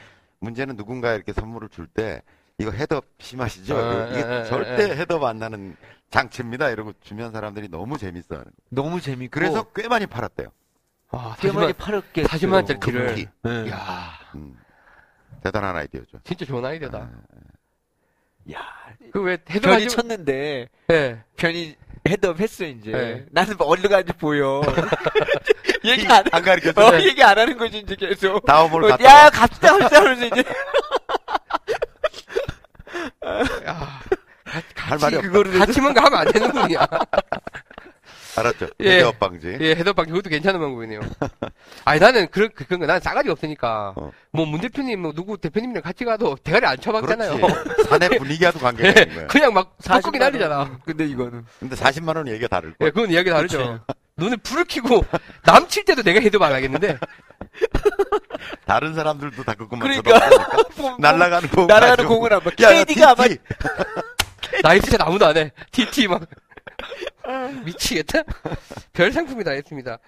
문제는 0.41 0.77
누군가 0.77 1.15
이렇게 1.15 1.33
선물을 1.33 1.69
줄 1.71 1.87
때 1.87 2.23
이거 2.59 2.71
헤드업 2.71 3.05
심하시죠? 3.19 3.77
어, 3.77 4.09
이게 4.11 4.21
예, 4.21 4.41
예, 4.41 4.45
절대 4.45 4.91
예. 4.91 4.97
헤드업 4.97 5.23
안 5.25 5.39
나는 5.39 5.77
장치입니다. 6.11 6.71
이러고 6.71 6.93
주변 7.01 7.33
사람들이 7.33 7.69
너무 7.69 7.99
재밌어 7.99 8.35
하는 8.35 8.45
거예요. 8.45 8.55
너무 8.71 9.01
재밌고. 9.01 9.31
그래서 9.33 9.65
꽤 9.75 9.89
많이 9.89 10.07
팔았대요. 10.07 10.49
아, 11.11 11.37
꽤 11.41 11.51
많이 11.53 11.73
40만, 11.73 11.79
팔았겠어요. 11.79 12.27
40만 12.29 12.53
원짜리 12.53 12.81
티를. 12.81 13.07
금티. 13.07 13.29
네. 13.43 13.71
야 13.71 14.11
음. 14.37 14.57
대단한 15.43 15.77
아이디어죠. 15.77 16.19
진짜 16.25 16.45
좋은 16.45 16.65
아이디어다. 16.65 17.11
야, 18.53 18.59
그왜 19.13 19.39
헤드 19.49 19.61
변이 19.61 19.89
쳤는데 19.89 20.69
예. 20.91 21.19
변이 21.37 21.77
헤드업 22.07 22.39
했어 22.41 22.65
이제. 22.65 22.91
네. 22.91 23.25
나는 23.31 23.55
어디로 23.59 23.89
가는지 23.89 24.13
보여. 24.15 24.61
얘기 25.85 26.07
안, 26.07 26.23
안 26.33 26.43
가르쳤어. 26.43 26.89
어, 26.89 27.01
얘기 27.01 27.23
안 27.23 27.39
하는 27.39 27.57
거지 27.57 27.79
이제 27.79 27.97
계속. 27.97 28.45
다음을 28.45 28.85
어, 28.85 28.89
갔다. 28.89 29.05
야, 29.05 29.31
갑시다, 29.31 29.79
갑시다 29.79 30.01
하면서 30.01 30.27
이제. 30.27 30.45
야, 33.67 34.01
할 34.77 34.99
말이 34.99 35.17
없다. 35.17 35.29
그거를 35.29 35.59
같이 35.59 35.81
뭔가 35.81 36.05
하면 36.05 36.21
안 36.21 36.33
되는 36.33 36.53
분이야. 36.53 36.87
알았죠? 38.37 38.69
예. 38.81 38.97
헤드업 38.99 39.19
방지. 39.19 39.57
예, 39.61 39.71
헤드업 39.77 39.97
방지 39.97 40.11
그것도 40.13 40.31
괜찮은 40.31 40.59
방법이네요. 40.61 41.01
아니 41.85 42.01
나는 42.01 42.29
그런 42.31 42.51
그런 42.53 42.81
거, 42.81 42.87
난 42.87 43.01
싸가지 43.01 43.29
없으니까. 43.31 43.93
어. 43.97 44.11
뭐 44.33 44.45
문 44.47 44.61
대표님, 44.61 45.01
뭐 45.03 45.13
누구 45.13 45.39
대표님이랑 45.39 45.83
같이 45.83 46.05
가도 46.05 46.37
대가리 46.43 46.67
안 46.67 46.79
쳐박잖아요. 46.81 47.37
그렇지. 47.39 47.89
사내 47.89 48.09
분위기와도 48.09 48.59
관계가 48.59 48.89
예, 48.99 49.03
있는 49.03 49.15
거야. 49.17 49.27
그냥 49.29 49.53
막 49.53 49.77
40만 49.79 50.03
꺾기 50.03 50.19
난리잖아. 50.19 50.59
원. 50.59 50.81
근데 50.85 51.07
이거는. 51.07 51.45
근데 51.61 51.77
40만 51.77 52.17
원 52.17 52.29
얘기가 52.29 52.49
다를 52.49 52.75
거야. 52.75 52.87
예, 52.89 52.91
그건 52.91 53.11
이야기 53.11 53.31
다르죠. 53.31 53.81
눈을 54.17 54.37
불을 54.39 54.65
켜고 54.69 55.05
남칠 55.45 55.85
때도 55.85 56.03
내가 56.03 56.21
헤드업 56.21 56.43
안 56.43 56.53
하겠는데 56.53 56.99
다른 58.67 58.95
사람들도 58.95 59.43
다 59.45 59.55
그것만 59.55 59.81
그러니까. 59.89 60.19
쳐다보니까 60.21 60.97
날아가는 60.99 61.49
공 61.51 61.67
날아가는. 61.67 62.07
공은 62.07 62.33
안 62.33 62.41
봐. 62.41 62.51
KD가 62.51 63.11
아마 63.11 63.25
TT. 63.29 63.39
나이스 64.63 64.91
샷 64.93 65.01
아무도 65.01 65.27
안 65.27 65.37
해. 65.37 65.51
TT 65.73 66.07
막. 66.09 66.23
미치겠다? 67.65 68.23
별 68.93 69.13
상품이 69.13 69.45
다 69.45 69.53
했습니다. 69.53 69.99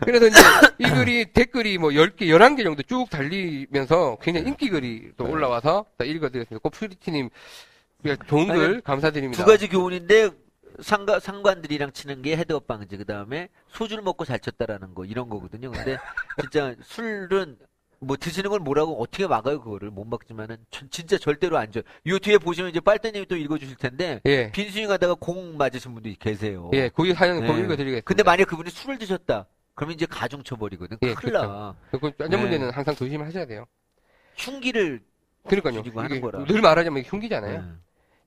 그래서 0.00 0.26
이제 0.26 0.38
이 0.78 0.84
글이 0.84 1.32
댓글이 1.32 1.78
뭐 1.78 1.90
10개, 1.90 2.22
11개 2.22 2.62
정도 2.64 2.82
쭉 2.82 3.08
달리면서 3.10 4.18
굉장히 4.20 4.48
인기 4.48 4.68
글이 4.68 5.12
또 5.16 5.24
올라와서 5.28 5.86
다 5.96 6.04
읽어드렸습니다. 6.04 6.60
꼬프리티님, 6.62 7.30
좋은 8.26 8.46
글 8.48 8.80
감사드립니다. 8.80 9.42
두 9.42 9.48
가지 9.48 9.68
교훈인데 9.68 10.30
상가, 10.80 11.20
상관들이랑 11.20 11.92
치는 11.92 12.22
게 12.22 12.36
헤드업 12.36 12.66
방지 12.66 12.96
그 12.96 13.04
다음에 13.04 13.48
소주를 13.68 14.02
먹고 14.02 14.24
잘 14.24 14.40
쳤다라는 14.40 14.94
거 14.94 15.04
이런 15.04 15.28
거거든요. 15.28 15.70
근데 15.70 15.98
진짜 16.40 16.74
술은 16.82 17.58
뭐 18.02 18.16
드시는 18.16 18.50
걸 18.50 18.58
뭐라고 18.60 19.00
어떻게 19.00 19.26
막아요 19.26 19.60
그거를 19.60 19.90
못 19.90 20.04
막지만은 20.04 20.56
전- 20.70 20.90
진짜 20.90 21.16
절대로 21.18 21.56
안 21.56 21.70
줘. 21.70 21.82
요 22.06 22.18
뒤에 22.18 22.38
보시면 22.38 22.70
이제 22.70 22.80
빨대님이 22.80 23.26
또 23.26 23.36
읽어주실 23.36 23.76
텐데 23.76 24.20
예. 24.26 24.50
빈스윙 24.50 24.90
하다가 24.90 25.14
공 25.14 25.56
맞으신 25.56 25.94
분들이 25.94 26.16
계세요. 26.16 26.68
예, 26.74 26.88
고유 26.88 27.14
사연 27.14 27.40
네. 27.40 27.46
꼭 27.46 27.54
읽어드리겠습니다. 27.58 28.04
근데 28.04 28.22
만약 28.24 28.46
그분이 28.48 28.70
술을 28.70 28.98
드셨다. 28.98 29.46
그러면 29.74 29.94
이제 29.94 30.04
가중 30.06 30.42
처벌이거든. 30.42 30.98
예, 31.02 31.14
큰일 31.14 31.32
그렇죠. 31.32 31.46
나. 31.46 31.74
그 31.92 32.06
안전 32.18 32.28
네. 32.30 32.36
문제는 32.36 32.70
항상 32.70 32.94
조심을 32.94 33.24
하셔야 33.26 33.46
돼요. 33.46 33.64
흉기를 34.36 35.00
그러니까요. 35.46 35.82
늘 36.46 36.60
말하자면 36.60 37.02
흉기잖아요. 37.04 37.62
네. 37.62 37.68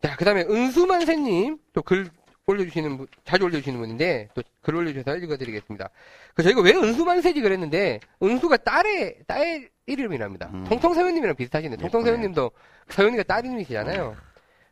자, 0.09 0.15
그 0.17 0.25
다음에 0.25 0.41
은수만세님, 0.43 1.57
또 1.73 1.81
글 1.81 2.09
올려주시는 2.55 2.97
분, 2.97 3.08
자주 3.23 3.45
올려주시는 3.45 3.79
분인데, 3.79 4.29
또 4.36 4.41
글 4.62 4.75
올려주셔서 4.75 5.17
읽어드리겠습니다. 5.17 5.89
그 6.34 6.43
저희가 6.43 6.62
왜 6.62 6.71
은수만세지 6.73 7.41
그랬는데, 7.41 7.99
은수가 8.21 8.58
딸의, 8.58 9.17
딸 9.27 9.69
이름이랍니다. 9.88 10.49
음. 10.53 10.63
통통 10.67 10.93
사연님이랑 10.93 11.36
비슷하시네. 11.36 11.73
예쁘네. 11.73 11.89
통통 11.89 12.03
사연님도 12.05 12.51
서연이가 12.89 13.23
딸 13.23 13.45
이름이시잖아요. 13.45 14.15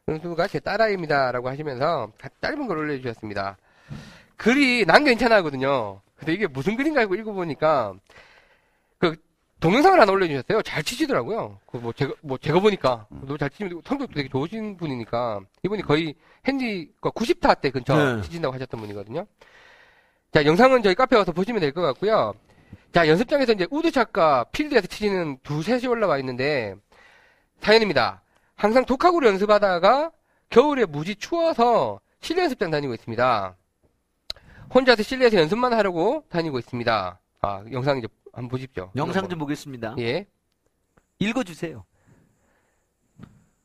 은수가 0.10 0.48
제 0.48 0.60
딸아이입니다. 0.60 1.32
라고 1.32 1.50
하시면서 1.50 2.12
가- 2.20 2.30
짧은 2.42 2.68
글 2.68 2.78
올려주셨습니다. 2.78 3.58
글이 4.38 4.86
난 4.86 5.04
괜찮아 5.04 5.36
하거든요. 5.38 6.02
근데 6.16 6.34
이게 6.34 6.48
무슨 6.48 6.76
글인가 6.76 7.02
하고 7.02 7.16
읽어보니까, 7.16 7.94
그, 7.94 8.00
동영상을 9.64 9.98
하나 9.98 10.12
올려주셨어요. 10.12 10.62
잘 10.62 10.84
치시더라고요. 10.84 11.58
그 11.66 11.78
뭐 11.78 11.94
제가 11.94 12.14
뭐 12.22 12.38
제가 12.38 12.60
보니까 12.60 13.08
너무 13.10 13.38
잘 13.38 13.50
치시고 13.50 13.82
성격도 13.86 14.14
되게 14.14 14.28
좋으신 14.28 14.76
분이니까 14.76 15.40
이분이 15.64 15.84
거의 15.84 16.16
핸디가 16.46 17.12
90타 17.12 17.62
때 17.62 17.70
근처 17.72 17.96
네. 17.96 18.22
치신다고 18.24 18.54
하셨던 18.56 18.82
분이거든요. 18.82 19.26
자 20.34 20.44
영상은 20.46 20.84
저희 20.84 20.96
카페 20.96 21.16
와서 21.16 21.32
보시면 21.32 21.62
될 21.62 21.72
것 21.72 21.82
같고요. 21.82 22.34
자 22.92 23.08
연습장에서 23.08 23.54
이제 23.54 23.66
우드샷과 23.72 24.46
필드에서 24.52 24.88
치시는 24.88 25.38
두 25.44 25.64
셋이 25.64 25.88
올라와 25.88 26.18
있는데 26.20 26.76
사연입니다. 27.62 28.22
항상 28.56 28.84
독학으로 28.84 29.28
연습하다가 29.28 30.12
겨울에 30.50 30.84
무지 30.86 31.16
추워서 31.16 32.02
실내 32.20 32.42
연습장 32.44 32.70
다니고 32.70 32.94
있습니다. 32.96 33.56
혼자서 34.74 35.04
실내에서 35.04 35.38
연습만 35.38 35.72
하려고 35.72 36.26
다니고 36.30 36.60
있습니다. 36.60 37.20
아 37.42 37.64
영상 37.72 37.98
이제 38.00 38.08
한번 38.34 38.50
보십시오. 38.50 38.92
영상 38.96 39.30
좀 39.30 39.40
보겠습니다. 39.40 39.96
예. 40.00 40.26
읽어주세요. 41.20 41.86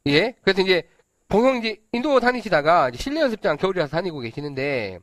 예. 0.06 0.34
그래서 0.42 0.62
이제 0.62 0.88
보통 1.26 1.56
이제 1.56 1.82
인도 1.92 2.20
다니시다가 2.20 2.90
이제 2.90 2.98
실내 2.98 3.20
연습장 3.20 3.56
겨울이라 3.56 3.86
서 3.86 3.90
다니고 3.96 4.20
계시는데 4.20 5.00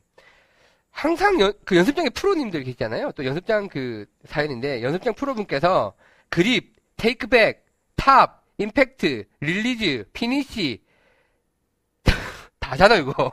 항상 0.90 1.38
연, 1.40 1.52
그 1.64 1.76
연습장에 1.76 2.08
프로님들 2.10 2.62
계시잖아요. 2.64 3.12
또 3.12 3.24
연습장 3.24 3.68
그 3.68 4.06
사연인데 4.24 4.82
연습장 4.82 5.14
프로분께서 5.14 5.94
그립, 6.30 6.74
테이크백, 6.96 7.66
탑, 7.96 8.44
임팩트, 8.58 9.24
릴리즈, 9.40 10.04
피니시 10.12 10.82
다잖아 12.58 12.96
이거. 12.96 13.30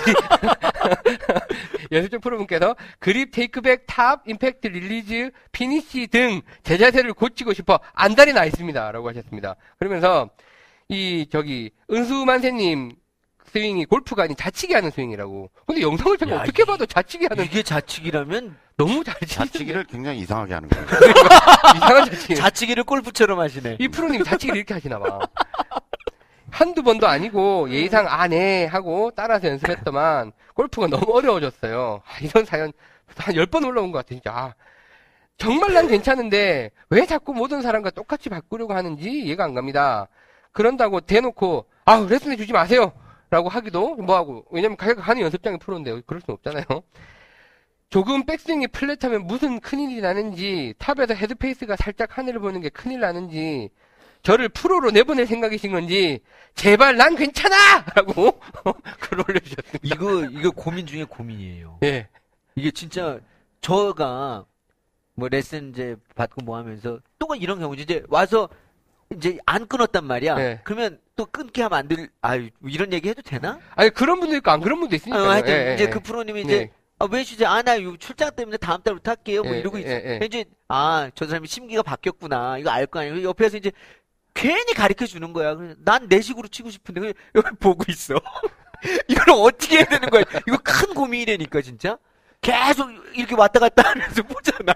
연습장 1.92 2.20
프로분께서 2.20 2.76
그립, 2.98 3.32
테이크백, 3.32 3.84
탑, 3.86 4.22
임팩트, 4.28 4.68
릴리즈, 4.68 5.30
피니시 5.52 6.06
등 6.08 6.40
제 6.62 6.78
자세를 6.78 7.12
고치고 7.14 7.52
싶어 7.52 7.80
안달이 7.94 8.32
나 8.32 8.44
있습니다. 8.44 8.92
라고 8.92 9.08
하셨습니다. 9.08 9.56
그러면서 9.78 10.30
이 10.88 11.26
저기 11.30 11.70
은수만세님 11.90 12.92
스윙이 13.52 13.86
골프가 13.86 14.22
아닌 14.24 14.36
자치기 14.36 14.74
하는 14.74 14.90
스윙이라고. 14.90 15.50
근데 15.66 15.82
영상을 15.82 16.16
제가 16.18 16.32
야, 16.36 16.40
어떻게 16.42 16.62
이- 16.62 16.66
봐도 16.66 16.86
자치기 16.86 17.26
하는 17.28 17.44
이게 17.44 17.62
자치기라면 17.64 18.56
너무 18.76 19.02
잘 19.02 19.14
치는 19.26 19.46
자치기를 19.46 19.84
굉장히 19.84 20.20
이상하게 20.20 20.54
하는 20.54 20.68
거예요. 20.68 20.86
이상한 21.76 22.04
자치기. 22.06 22.34
자치기를 22.36 22.84
골프처럼 22.84 23.40
하시네. 23.40 23.76
이 23.80 23.88
프로님 23.88 24.22
자치기를 24.22 24.56
이렇게 24.56 24.74
하시나 24.74 24.98
봐. 25.00 25.18
한두 26.50 26.82
번도 26.82 27.06
아니고 27.06 27.70
예의상 27.70 28.06
아네 28.08 28.66
하고 28.66 29.10
따라서 29.14 29.48
연습했더만 29.48 30.32
골프가 30.54 30.86
너무 30.88 31.12
어려워졌어요. 31.16 32.02
아, 32.04 32.18
이런 32.22 32.44
사연 32.44 32.72
한 33.16 33.34
열 33.36 33.46
번 33.46 33.64
올라온 33.64 33.90
것 33.92 33.98
같아 33.98 34.08
진짜. 34.10 34.30
아, 34.32 34.54
정말 35.36 35.72
난 35.74 35.88
괜찮은데 35.88 36.70
왜 36.90 37.06
자꾸 37.06 37.32
모든 37.34 37.62
사람과 37.62 37.90
똑같이 37.90 38.28
바꾸려고 38.28 38.74
하는지 38.74 39.10
이해가 39.10 39.44
안 39.44 39.54
갑니다. 39.54 40.08
그런다고 40.52 41.00
대놓고 41.00 41.66
아 41.84 42.06
레슨 42.08 42.32
해 42.32 42.36
주지 42.36 42.52
마세요 42.52 42.92
라고 43.30 43.48
하기도 43.48 43.94
뭐하고 43.96 44.44
왜냐면 44.50 44.76
가게가 44.76 45.02
하는 45.02 45.22
연습장이 45.22 45.58
프로인데 45.58 46.02
그럴 46.06 46.20
순 46.20 46.34
없잖아요. 46.34 46.64
조금 47.88 48.24
백스윙이 48.24 48.68
플랫하면 48.68 49.26
무슨 49.26 49.58
큰일이 49.60 50.00
나는지 50.00 50.74
탑에서 50.78 51.14
헤드페이스가 51.14 51.76
살짝 51.76 52.16
하늘을 52.18 52.40
보는 52.40 52.60
게 52.60 52.68
큰일 52.68 53.00
나는지 53.00 53.70
저를 54.22 54.48
프로로 54.48 54.90
내보낼 54.90 55.26
생각이신 55.26 55.72
건지 55.72 56.20
제발 56.54 56.96
난 56.96 57.16
괜찮아 57.16 57.84
라고 57.96 58.38
글 59.00 59.20
올려주셨습니다. 59.20 59.78
이거 59.82 60.24
이거 60.26 60.50
고민 60.50 60.86
중에 60.86 61.04
고민이에요. 61.04 61.78
예. 61.84 62.08
이게 62.54 62.70
진짜 62.70 63.18
저가 63.60 64.44
뭐 65.14 65.28
레슨 65.28 65.70
이제 65.70 65.96
받고 66.14 66.42
뭐 66.44 66.56
하면서 66.56 66.98
또 67.18 67.34
이런 67.34 67.58
경우지 67.60 67.82
이제 67.82 68.02
와서 68.08 68.48
이제 69.14 69.38
안 69.46 69.66
끊었단 69.66 70.04
말이야. 70.04 70.34
네. 70.36 70.60
그러면 70.64 70.98
또 71.16 71.26
끊게 71.26 71.62
하면 71.62 71.78
안 71.78 71.88
될, 71.88 72.08
아 72.22 72.36
이런 72.64 72.92
얘기 72.92 73.08
해도 73.08 73.22
되나? 73.22 73.58
아니 73.74 73.90
그런 73.90 74.20
분도 74.20 74.36
있고 74.36 74.50
안 74.50 74.60
그런 74.60 74.78
분도 74.80 74.94
어, 74.94 74.96
있으니까. 74.96 75.30
하여튼 75.30 75.74
이제 75.74 75.88
그 75.88 76.00
프로님이 76.00 76.42
이제 76.42 76.58
네. 76.58 76.70
아, 76.98 77.08
왜 77.10 77.24
쉬지? 77.24 77.46
아, 77.46 77.62
나 77.62 77.76
출장 77.98 78.30
때문에 78.36 78.58
다음 78.58 78.82
달부터 78.82 79.10
할게요. 79.12 79.42
뭐 79.42 79.54
예, 79.54 79.60
이러고 79.60 79.78
있어. 79.78 79.88
예, 79.88 80.18
예. 80.20 80.26
이제 80.26 80.44
아, 80.68 81.10
저 81.14 81.26
사람이 81.26 81.48
심기가 81.48 81.82
바뀌었구나. 81.82 82.58
이거 82.58 82.68
알 82.70 82.86
거 82.86 83.00
아니에요. 83.00 83.22
옆에서 83.26 83.56
이제 83.56 83.72
괜히 84.34 84.72
가르쳐 84.74 85.06
주는 85.06 85.32
거야. 85.32 85.56
난 85.78 86.08
내 86.08 86.20
식으로 86.20 86.48
치고 86.48 86.70
싶은데 86.70 87.12
여기 87.34 87.48
보고 87.60 87.84
있어. 87.88 88.14
이걸 89.08 89.24
어떻게 89.30 89.78
해야 89.78 89.84
되는 89.84 90.08
거야? 90.08 90.22
이거 90.46 90.56
큰 90.62 90.94
고민이라니까 90.94 91.60
진짜. 91.62 91.98
계속 92.40 92.90
이렇게 93.14 93.34
왔다 93.34 93.60
갔다 93.60 93.90
하면서 93.90 94.22
보잖아. 94.22 94.72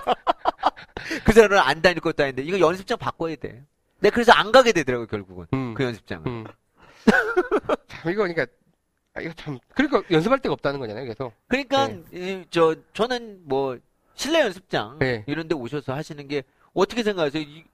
그 1.25 1.33
사람은 1.33 1.59
안 1.59 1.81
다닐 1.81 2.01
것도 2.01 2.23
아닌데 2.23 2.43
이거 2.43 2.59
연습장 2.61 2.99
바꿔야 2.99 3.35
돼. 3.37 3.63
내가 4.01 4.13
그래서 4.15 4.33
안 4.33 4.53
가게 4.53 4.73
되더라고 4.73 5.07
결국은 5.07 5.47
음. 5.55 5.73
그 5.75 5.83
연습장은. 5.85 6.27
음. 6.27 6.45
참 7.89 8.13
이거 8.13 8.23
그러니까 8.23 8.47
아, 9.15 9.21
이거 9.21 9.33
참 9.35 9.59
그러니까 9.75 10.03
연습할 10.11 10.41
데가 10.41 10.53
없다는 10.53 10.79
거잖아요. 10.81 11.07
계속. 11.07 11.33
그러니까 11.49 11.89
네. 11.89 12.03
이, 12.13 12.45
저 12.51 12.75
저는 12.93 13.41
뭐 13.45 13.79
실내 14.15 14.41
연습장 14.41 14.99
네. 14.99 15.25
이런 15.27 15.49
데 15.49 15.55
오셔서 15.55 15.95
하시는 15.95 16.27
게 16.29 16.43
어떻게 16.75 17.03
생각하세요? 17.03 17.43
이- 17.43 17.65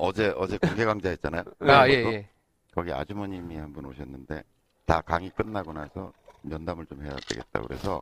어제 0.00 0.32
어제 0.36 0.58
공개 0.58 0.84
강좌 0.84 1.08
했잖아요. 1.10 1.44
아 1.60 1.88
예 1.88 1.92
예. 1.92 2.28
거기 2.74 2.92
아주머님이 2.92 3.56
한 3.56 3.72
분 3.72 3.84
오셨는데 3.84 4.42
다 4.86 5.00
강의 5.00 5.30
끝나고 5.30 5.72
나서 5.72 6.12
면담을 6.42 6.86
좀 6.86 7.02
해야 7.04 7.14
되겠다 7.28 7.60
그래서 7.62 8.00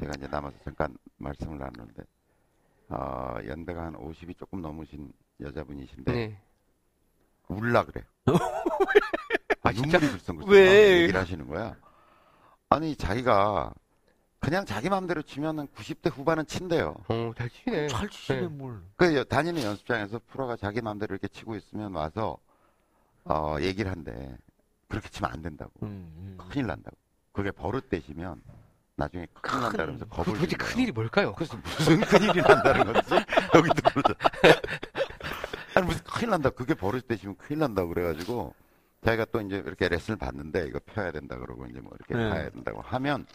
제가 0.00 0.12
이제 0.16 0.26
남아서 0.28 0.56
잠깐 0.64 0.96
말씀을 1.18 1.58
나누는데 1.58 2.02
어, 2.90 3.36
연배가 3.46 3.82
한 3.84 3.94
50이 3.94 4.36
조금 4.38 4.62
넘으신 4.62 5.12
여자분이신데 5.40 6.12
네. 6.12 6.40
울라 7.48 7.84
그래. 7.84 8.04
아, 9.62 9.72
진짜? 9.72 9.98
눈물이 9.98 10.12
글썽글썽 10.18 10.48
왜? 10.50 11.02
얘기를 11.02 11.20
하시는 11.20 11.46
거야. 11.46 11.76
아니 12.70 12.94
자기가 12.96 13.72
그냥 14.40 14.64
자기 14.64 14.88
마음대로 14.88 15.20
치면은 15.22 15.66
90대 15.68 16.10
후반은 16.12 16.46
친대요. 16.46 16.94
어, 17.08 17.32
잘 17.36 17.50
치네. 17.50 17.88
잘 17.88 18.08
치시네 18.08 18.40
네. 18.42 18.46
뭘. 18.46 18.80
그 18.96 19.14
여- 19.16 19.24
다니는 19.24 19.62
연습장에서 19.62 20.20
프로가 20.28 20.56
자기 20.56 20.80
마음대로 20.80 21.14
이렇게 21.14 21.28
치고 21.28 21.56
있으면 21.56 21.94
와서 21.94 22.38
어, 23.24 23.56
얘기를 23.60 23.90
한대. 23.90 24.36
그렇게 24.88 25.08
치면 25.10 25.30
안 25.32 25.42
된다고. 25.42 25.70
음, 25.82 25.88
음. 26.16 26.38
큰일 26.48 26.66
난다고. 26.66 26.96
그게 27.32 27.50
버릇되시면 27.50 28.40
나중에 28.96 29.26
큰일 29.34 29.60
난다 29.60 29.76
그러면서 29.76 30.04
그 30.06 30.10
겁을 30.10 30.24
도대체 30.34 30.46
주는 30.46 30.58
거예요. 30.58 30.72
큰일이 30.74 30.92
뭘까요? 30.92 31.34
그래서 31.34 31.56
무슨 31.58 32.00
큰일이 32.00 32.40
난다는 32.40 32.92
거지? 32.92 33.10
여기도 33.54 33.90
그러죠. 33.90 34.14
아니 35.74 35.86
무슨 35.86 36.04
큰일 36.04 36.30
난다. 36.30 36.50
그게 36.50 36.74
버릇되시면 36.74 37.36
큰일 37.36 37.58
난다고 37.58 37.88
그래가지고 37.90 38.54
자기가 39.04 39.26
또 39.26 39.40
이제 39.40 39.56
이렇게 39.56 39.88
레슨을 39.88 40.16
받는데 40.16 40.66
이거 40.68 40.80
펴야 40.86 41.12
된다 41.12 41.36
그러고 41.38 41.66
이제 41.66 41.80
뭐 41.80 41.92
이렇게 41.98 42.14
네. 42.16 42.30
가야 42.30 42.50
된다고 42.50 42.80
하면 42.80 43.26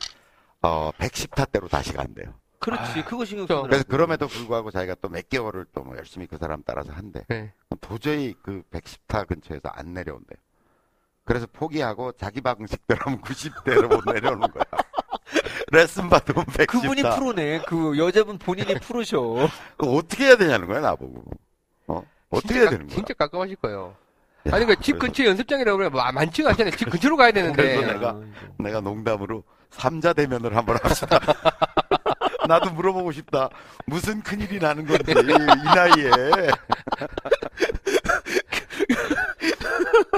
어 0.63 0.91
110타대로 0.97 1.69
다시 1.69 1.93
간대요. 1.93 2.34
그렇지. 2.60 3.04
그거 3.04 3.26
신경. 3.26 3.45
쓰느라고. 3.45 3.67
그래서 3.67 3.84
그럼에도 3.84 4.28
불구하고 4.28 4.71
자기가 4.71 4.95
또 5.02 5.10
몇 5.10 5.28
개월을 5.30 5.65
또 5.73 5.84
뭐 5.84 5.97
열심히 5.97 6.26
그 6.28 6.38
사람 6.38 6.63
따라서 6.65 6.91
한대. 6.93 7.21
네. 7.28 7.52
도저히 7.82 8.34
그 8.41 8.63
110타 8.71 9.28
근처에서 9.28 9.67
안 9.69 9.93
내려온대요. 9.93 10.38
그래서 11.26 11.45
포기하고 11.52 12.13
자기 12.13 12.41
방식대로 12.41 13.02
하면 13.06 13.21
90대로 13.21 13.88
못 13.93 14.13
내려오는 14.13 14.39
거야. 14.52 14.63
레슨 15.71 16.10
받으면 16.10 16.45
110타. 16.45 16.67
그분이 16.67 17.02
프로네. 17.02 17.62
그 17.67 17.97
여자분 17.97 18.38
본인이 18.38 18.76
프로셔. 18.76 19.19
어떻게 19.80 20.26
해야 20.28 20.38
되냐는 20.38 20.67
거야, 20.67 20.80
나보고. 20.82 21.23
어? 21.88 22.04
어떻게 22.30 22.56
해야 22.56 22.65
까- 22.65 22.71
되는 22.71 22.88
거야? 22.88 22.95
진짜 22.95 23.13
깜깜하실 23.13 23.56
거예요. 23.58 23.95
야, 24.47 24.56
아니, 24.56 24.65
그집 24.65 24.93
그래서 24.99 24.99
근처에 24.99 25.27
연습장이라고 25.27 25.89
뭐 25.89 26.12
많지가 26.12 26.49
않잖아요. 26.49 26.75
집 26.75 26.89
근처로 26.89 27.15
가야 27.15 27.32
되는데. 27.32 27.56
그래서 27.56 27.93
내가- 27.93 28.19
내가 28.60 28.82
농담으로 28.82 29.43
삼자 29.69 30.13
대면을 30.13 30.56
한번 30.56 30.77
합시다. 30.82 31.17
나도 32.47 32.71
물어보고 32.71 33.12
싶다. 33.13 33.49
무슨 33.86 34.21
큰일이 34.21 34.60
나는 34.60 34.86
건지, 34.86 35.03
이, 35.08 35.12
이 35.13 35.63
나이에. 35.75 36.12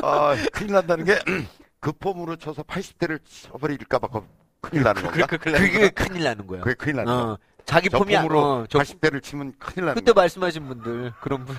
아, 0.02 0.36
큰일 0.52 0.74
난다는 0.74 1.06
게, 1.06 1.20
그 1.80 1.92
폼으로 1.94 2.36
쳐서 2.38 2.64
80대를 2.64 3.20
쳐버릴까봐 3.24 4.08
겁- 4.08 4.26
큰일 4.62 4.84
나는 4.84 5.04
건가? 5.04 5.28
그, 5.28 5.38
그, 5.38 5.52
그, 5.52 5.58
그게 5.60 5.90
큰일 5.90 6.24
나는 6.24 6.48
거야. 6.48 6.62
그게 6.62 6.74
큰일 6.74 6.96
나는 6.96 7.12
거야. 7.14 7.24
어, 7.34 7.38
자기 7.66 7.90
저 7.92 8.00
폼이 8.00 8.16
안- 8.18 8.24
폼으로 8.28 8.42
어, 8.44 8.66
저 8.70 8.80
80대를 8.80 9.22
치면 9.22 9.54
큰일 9.60 9.86
나는 9.86 9.94
그때 9.96 10.12
거야. 10.12 10.24
말씀하신 10.24 10.68
분들 10.68 11.14
그런 11.22 11.46
분 11.46 11.56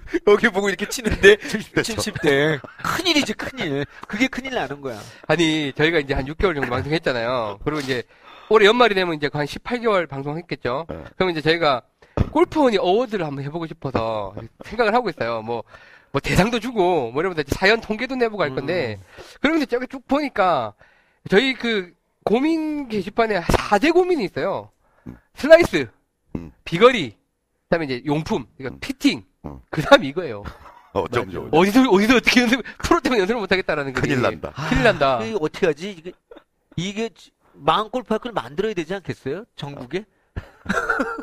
여기 0.26 0.48
보고 0.48 0.68
이렇게 0.68 0.88
치는데 0.88 1.36
70대 1.36 1.84
쳐. 1.84 1.94
70대 1.94 2.60
큰일이지 2.82 3.34
큰일. 3.34 3.84
그게 4.06 4.26
큰일 4.28 4.54
나는 4.54 4.80
거야. 4.80 4.98
아니, 5.26 5.72
저희가 5.72 5.98
이제 5.98 6.14
한 6.14 6.24
6개월 6.26 6.54
정도 6.54 6.68
방송했잖아요. 6.68 7.60
그리고 7.64 7.80
이제 7.80 8.02
올해 8.48 8.66
연말이 8.66 8.94
되면 8.94 9.14
이제 9.14 9.28
한 9.32 9.46
18개월 9.46 10.08
방송했겠죠. 10.08 10.86
네. 10.88 11.04
그럼 11.16 11.30
이제 11.30 11.40
저희가 11.40 11.82
골프 12.30 12.56
허니 12.56 12.78
어워드를 12.78 13.26
한번 13.26 13.44
해보고 13.44 13.66
싶어서 13.66 14.34
생각을 14.64 14.94
하고 14.94 15.08
있어요. 15.08 15.42
뭐, 15.42 15.64
뭐 16.10 16.20
대상도 16.20 16.60
주고, 16.60 17.10
뭐 17.10 17.22
이러면서 17.22 17.42
사연 17.48 17.80
통계도 17.80 18.16
내보고 18.16 18.42
할 18.42 18.54
건데, 18.54 18.98
그러면서 19.40 19.66
저기 19.66 19.86
쭉 19.86 20.06
보니까 20.06 20.74
저희 21.30 21.54
그 21.54 21.94
고민 22.24 22.88
게시판에 22.88 23.40
4대 23.40 23.92
고민이 23.92 24.24
있어요. 24.24 24.70
음. 25.06 25.16
슬라이스, 25.34 25.88
음. 26.36 26.52
비거리, 26.64 27.10
그 27.10 27.68
다음에 27.68 27.86
이제 27.86 28.02
용품, 28.06 28.46
그러니까 28.56 28.76
음. 28.76 28.80
피팅, 28.80 29.24
음. 29.44 29.58
그 29.70 29.82
다음 29.82 30.04
이거예요. 30.04 30.42
어쩜. 30.92 31.30
좋으냐. 31.30 31.48
어디서, 31.52 31.88
어디서 31.90 32.16
어떻게 32.16 32.42
연습, 32.42 32.62
프로 32.78 33.00
때문에 33.00 33.20
연습을 33.20 33.40
못하겠다라는 33.40 33.92
거지. 33.94 34.06
큰일 34.08 34.22
난다. 34.22 34.52
큰일 34.68 34.82
난다. 34.84 35.18
아, 35.18 35.24
이게 35.24 35.36
어떻게 35.40 35.66
하지? 35.66 35.90
이게, 35.90 36.12
이게 36.76 37.10
마음 37.54 37.88
골프학을 37.90 38.32
만들어야 38.32 38.74
되지 38.74 38.94
않겠어요? 38.94 39.44
전국에? 39.56 40.04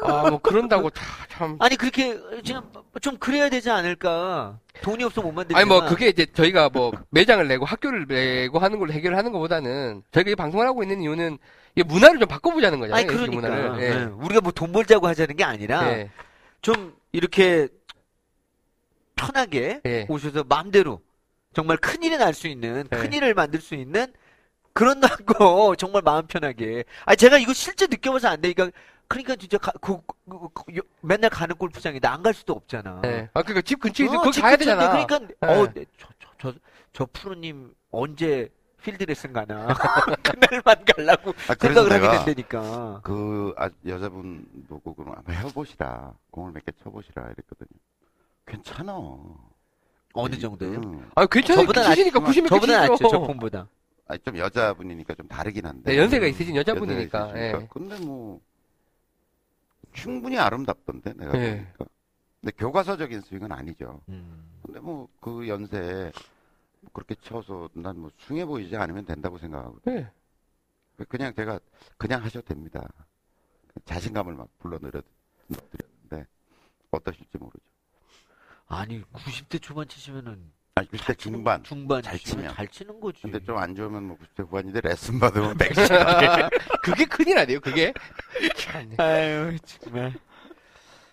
아, 0.02 0.30
뭐 0.30 0.40
그런다고 0.40 0.90
참, 0.90 1.06
참. 1.30 1.56
아니 1.60 1.76
그렇게 1.78 2.20
지금 2.44 2.62
좀 3.02 3.18
그래야 3.18 3.50
되지 3.50 3.70
않을까? 3.70 4.60
돈이 4.82 5.04
없어 5.04 5.22
못 5.22 5.32
만들지. 5.32 5.56
아니 5.58 5.66
뭐 5.68 5.86
그게 5.86 6.08
이제 6.10 6.26
저희가 6.26 6.70
뭐 6.70 6.92
매장을 7.12 7.48
내고 7.48 7.64
학교를 7.66 8.06
내고 8.08 8.60
하는 8.60 8.80
걸로 8.80 8.92
해결하는 8.92 9.32
것보다는 9.32 10.04
저희가 10.12 10.32
이 10.32 10.36
방송을 10.36 10.68
하고 10.68 10.84
있는 10.84 11.02
이유는 11.02 11.38
이 11.76 11.84
문화를 11.84 12.20
좀 12.20 12.28
바꿔보자는 12.28 12.80
거잖아요. 12.80 12.98
아니 13.02 13.06
이 13.06 13.16
그러니까 13.16 13.48
문화를. 13.50 13.82
예. 13.82 13.86
예. 14.02 14.04
우리가 14.04 14.42
뭐 14.42 14.52
돈 14.52 14.72
벌자고 14.74 15.08
하자는 15.08 15.38
게 15.38 15.44
아니라 15.46 15.90
예. 15.90 16.10
좀 16.62 16.94
이렇게 17.14 17.70
편하게 19.20 19.82
예. 19.86 20.06
오셔서 20.10 20.44
마음대로 20.46 21.02
정말 21.54 21.78
큰일이 21.78 22.18
날 22.18 22.34
수 22.34 22.48
있는 22.48 22.88
네. 22.90 22.98
큰일을 22.98 23.34
만들 23.34 23.60
수 23.60 23.76
있는 23.76 24.14
그런 24.74 25.02
거 25.02 25.76
정말 25.78 26.02
마음 26.04 26.26
편하게. 26.28 26.86
아 27.06 27.16
제가 27.16 27.38
이거 27.38 27.54
실제 27.54 27.88
느껴봐서 27.88 28.30
안 28.30 28.42
되니까 28.42 28.70
그러니까 29.08 29.36
진짜 29.36 29.58
가, 29.58 29.72
그, 29.82 29.98
그- 30.30 30.50
그- 30.54 30.76
요- 30.78 30.82
맨날 31.02 31.30
가는 31.32 31.56
골프장인데 31.56 32.08
안 32.08 32.22
갈 32.22 32.34
수도 32.34 32.54
없잖아. 32.54 33.02
예. 33.06 33.30
아 33.34 33.42
그러니까 33.42 33.62
집 33.62 33.80
근처에 33.80 34.06
있어 34.06 34.16
어, 34.16 34.22
거기 34.22 34.34
집 34.34 34.42
가야 34.42 34.56
되잖아. 34.56 35.06
그러니까 35.06 35.20
예. 35.44 35.48
어, 35.48 35.68
네, 35.74 35.86
저, 35.98 36.08
저, 36.20 36.30
저, 36.38 36.54
저 36.94 37.08
프로님 37.12 37.74
언제 37.92 38.50
필드 38.84 39.04
레슨 39.04 39.34
가나 39.34 39.68
그날만 40.24 40.86
가려고 40.86 41.34
아, 41.50 41.56
생각을 41.60 41.92
하게 41.92 42.18
된다니까. 42.24 43.02
그 43.04 43.54
아, 43.58 43.70
여자분 43.88 44.46
보고 44.70 44.94
그럼 44.96 45.16
한번 45.18 45.36
해보시라 45.36 46.14
공을 46.32 46.52
몇 46.54 46.64
개 46.64 46.72
쳐보시라 46.84 47.24
이랬거든요. 47.24 47.80
괜찮아. 48.50 48.94
어느 50.14 50.38
정도예요? 50.38 50.82
응. 50.84 51.10
아 51.16 51.26
괜찮아요. 51.28 51.66
저보다 51.66 51.90
치시니까 51.90 52.20
90몇 52.20 52.50
저보다 52.50 52.80
낫죠, 52.80 52.96
치시죠. 52.96 53.10
저 53.10 53.20
폼보다. 53.20 53.68
아, 54.08 54.18
좀 54.18 54.38
여자분이니까 54.38 55.14
좀 55.14 55.28
다르긴 55.28 55.66
한데. 55.68 55.92
네, 55.92 55.98
연세가 56.00 56.26
있으신 56.26 56.56
여자분이니까. 56.56 57.28
있으시니까. 57.28 57.62
예. 57.62 57.68
근데 57.72 58.00
뭐 58.00 58.42
충분히 59.94 60.38
아름답던데 60.40 61.14
내가 61.14 61.38
예. 61.40 61.58
보니까. 61.58 61.86
근데 62.42 62.52
교과서적인 62.58 63.22
스윙은 63.22 63.52
아니죠. 63.52 64.02
음. 64.10 64.50
근데 64.64 64.80
뭐 64.80 65.08
그 65.22 65.48
연세에 65.48 66.12
뭐 66.82 66.92
그렇게 66.94 67.14
쳐서 67.22 67.70
난 67.74 67.98
뭐 67.98 68.10
숭해 68.18 68.46
보이지 68.46 68.76
않으면 68.76 69.06
된다고 69.06 69.38
생각하거든요. 69.38 69.96
예. 69.96 70.12
그냥 71.08 71.34
제가 71.36 71.60
그냥 71.98 72.24
하셔도 72.24 72.48
됩니다. 72.48 72.88
자신감을 73.86 74.34
막 74.34 74.48
불러넣었는데 74.60 75.04
어떠실지 76.92 77.38
모르죠. 77.38 77.64
아니 78.70 79.02
90대 79.14 79.62
초반 79.62 79.88
치시면은 79.88 80.40
아니 80.76 80.88
90대 80.90 81.18
중반. 81.18 81.64
중반 81.64 82.02
잘 82.02 82.18
치면. 82.20 82.54
잘 82.54 82.68
치는 82.68 83.00
거지. 83.00 83.22
근데 83.24 83.40
좀 83.44 83.58
안 83.58 83.76
좋으면 83.76 84.04
뭐 84.04 84.18
90대 84.18 84.46
후반인데 84.48 84.82
레슨 84.82 85.20
받으면 85.20 85.58
110. 85.60 85.90
그게 86.84 87.06
큰일 87.06 87.38
아니에요. 87.40 87.60
그게. 87.60 87.94
참. 88.56 88.90
아유 88.98 89.58
정말. 89.66 90.14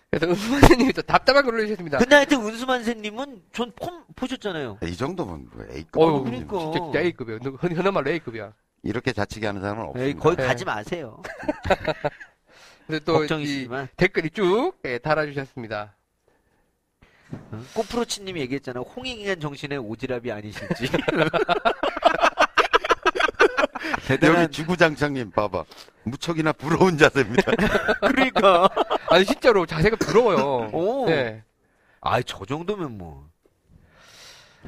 그래서 0.09 0.27
은수만님이 0.31 0.93
또 0.93 1.01
답답하게 1.01 1.49
올려주셨습니다. 1.49 1.97
근데 1.97 2.15
하여튼 2.15 2.41
운수만 2.41 2.79
선생님은 2.83 3.41
전 3.51 3.73
폼 3.75 4.05
보셨잖아요. 4.15 4.77
이 4.83 4.95
정도면 4.95 5.49
뭐 5.51 5.65
A급. 5.69 5.97
어휴, 6.01 6.23
그러니까. 6.23 6.57
진짜, 6.59 6.79
진짜 6.79 6.99
A급이에요. 7.01 7.39
흔- 7.59 7.75
흔한 7.77 7.93
말로 7.93 8.09
A급이야. 8.09 8.53
이렇게 8.83 9.11
자치게 9.11 9.45
하는 9.47 9.59
사람은 9.61 9.83
없습니다. 9.87 10.19
거기 10.21 10.37
네. 10.37 10.45
가지 10.47 10.63
마세요. 10.63 11.21
그래서 12.87 13.03
또이 13.03 13.17
걱정이시지만 13.27 13.89
댓글이 13.97 14.29
쭉 14.29 14.73
예, 14.85 14.97
달아주셨습니다. 14.99 15.96
어? 17.31 17.63
꼬프로치님이 17.73 18.39
얘기했잖아. 18.41 18.79
홍익인간 18.79 19.39
정신의 19.39 19.79
오지랖이 19.79 20.31
아니신지. 20.31 20.89
대단한. 24.07 24.43
여기 24.43 24.51
주구장창님 24.53 25.31
봐봐. 25.31 25.63
무척이나 26.03 26.51
부러운 26.53 26.97
자세입니다. 26.97 27.51
그러니까. 28.01 28.69
아니 29.09 29.25
진짜로 29.25 29.65
자세가 29.65 29.97
부러워요. 29.97 30.69
오. 30.71 31.05
네. 31.09 31.43
아, 32.01 32.21
저 32.21 32.45
정도면 32.45 32.97
뭐. 32.97 33.27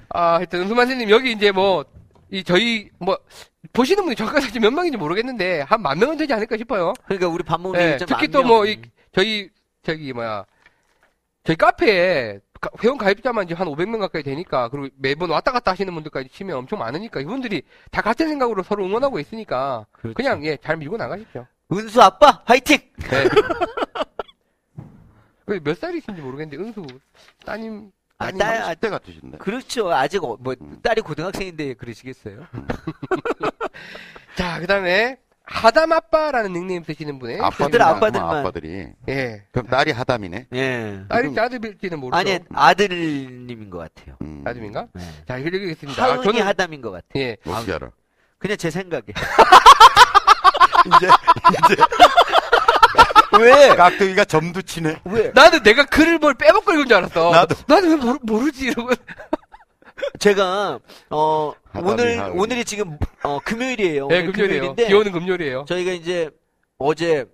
아, 0.10 0.36
하여튼 0.36 0.62
은수만세님 0.62 1.10
여기 1.10 1.32
이제 1.32 1.52
뭐 1.52 1.84
이 2.32 2.44
저희 2.44 2.92
뭐 3.00 3.18
보시는 3.74 4.04
분이 4.04 4.16
정확하게 4.16 4.60
몇 4.60 4.70
명인지 4.72 5.00
모르겠는데 5.00 5.62
한 5.62 5.82
만 5.82 5.98
명은 5.98 6.16
되지 6.16 6.32
않을까 6.32 6.58
싶어요. 6.58 6.94
그러니까 7.06 7.28
우리 7.28 7.42
밥 7.44 7.60
먹는 7.60 7.80
네, 7.80 7.98
특히 7.98 8.28
만또뭐 8.28 8.66
명. 8.66 8.82
저희 9.16 9.50
저기 9.82 10.14
뭐야 10.14 10.46
저희 11.44 11.56
카페에 11.56 12.34
가- 12.36 12.40
회원 12.84 12.98
가입자만 12.98 13.46
이제 13.46 13.54
한 13.54 13.68
500명 13.68 14.00
가까이 14.00 14.24
되니까 14.24 14.70
그리고 14.70 14.90
매번 14.98 15.30
왔다 15.30 15.52
갔다 15.52 15.72
하시는 15.72 15.94
분들까지 15.94 16.30
치면 16.30 16.58
엄청 16.58 16.80
많으니까 16.80 17.22
이분들이 17.22 17.64
다 17.92 18.02
같은 18.02 18.28
생각으로 18.28 18.64
서로 18.64 18.86
응원하고 18.86 19.20
있으니까 19.20 19.86
그렇죠. 19.94 20.16
그냥 20.16 20.44
예 20.46 20.58
잘 20.58 20.76
밀고 20.78 20.98
나가십시오. 20.98 21.46
은수 21.72 22.02
아빠 22.02 22.42
화이팅! 22.46 22.78
네. 23.10 23.30
그몇 25.46 25.78
살이신지 25.78 26.22
모르겠는데 26.22 26.64
은수 26.64 26.86
따님 27.46 27.92
아, 28.22 28.30
딸, 28.32 28.62
아, 28.62 28.74
10대 28.76 28.90
같으신데. 28.90 29.38
그렇죠. 29.38 29.94
아직 29.94 30.22
어, 30.24 30.36
뭐 30.42 30.54
음. 30.60 30.78
딸이 30.84 31.02
고등학생인데 31.02 31.76
그러시겠어요? 31.76 32.46
자 34.36 34.60
그 34.60 34.68
다음에 34.68 35.18
하담 35.52 35.92
아빠라는 35.92 36.54
닉네임 36.54 36.84
쓰시는 36.84 37.18
분의 37.18 37.40
아빠들, 37.42 37.82
아빠들만, 37.82 37.98
아빠들만. 37.98 38.38
아빠들이. 38.38 38.88
예 39.10 39.44
그럼 39.52 39.68
딸이 39.68 39.92
하담이네. 39.92 40.48
예. 40.54 41.00
딸일지 41.10 41.40
아들일지는 41.40 42.00
모르죠. 42.00 42.18
아니 42.18 42.40
아들님인 42.54 43.70
것 43.70 43.80
같아요. 43.80 44.16
음. 44.22 44.44
아들인가? 44.46 44.88
네. 44.94 45.02
자 45.28 45.38
읽겠습니다. 45.38 46.02
하은이 46.04 46.24
저는 46.24 46.42
하담인 46.44 46.82
것 46.82 46.92
같아. 46.92 47.06
예 47.16 47.36
어떻게 47.48 47.74
알아? 47.74 47.90
그냥 48.38 48.58
제 48.58 48.70
생각에. 48.70 49.04
이제, 50.86 51.08
이제. 51.74 51.84
왜? 53.40 53.76
깍두기가 53.76 54.26
점도 54.26 54.62
치네. 54.62 55.02
왜? 55.06 55.32
나는 55.34 55.62
내가 55.64 55.86
글을 55.86 56.20
뭘 56.20 56.34
빼먹고 56.36 56.72
읽은 56.74 56.88
줄 56.88 56.98
알았어. 56.98 57.32
나도. 57.32 57.56
나는 57.68 57.90
왜 57.90 57.96
모르, 57.96 58.18
모르지 58.22 58.66
이러고. 58.68 58.92
제가 60.20 60.80
어 61.10 61.54
하담이, 61.72 61.92
오늘 61.92 62.20
하은이. 62.20 62.40
오늘이 62.40 62.66
지금 62.66 62.98
어 63.24 63.40
금요일이에요. 63.40 64.08
네, 64.08 64.20
오늘 64.22 64.32
금요일이에요. 64.32 64.62
금요일인데 64.62 64.88
비 64.88 64.94
오는 64.94 65.12
금요일이에요. 65.12 65.66
저희가 65.68 65.92
이제 65.92 66.30
어제 66.78 67.26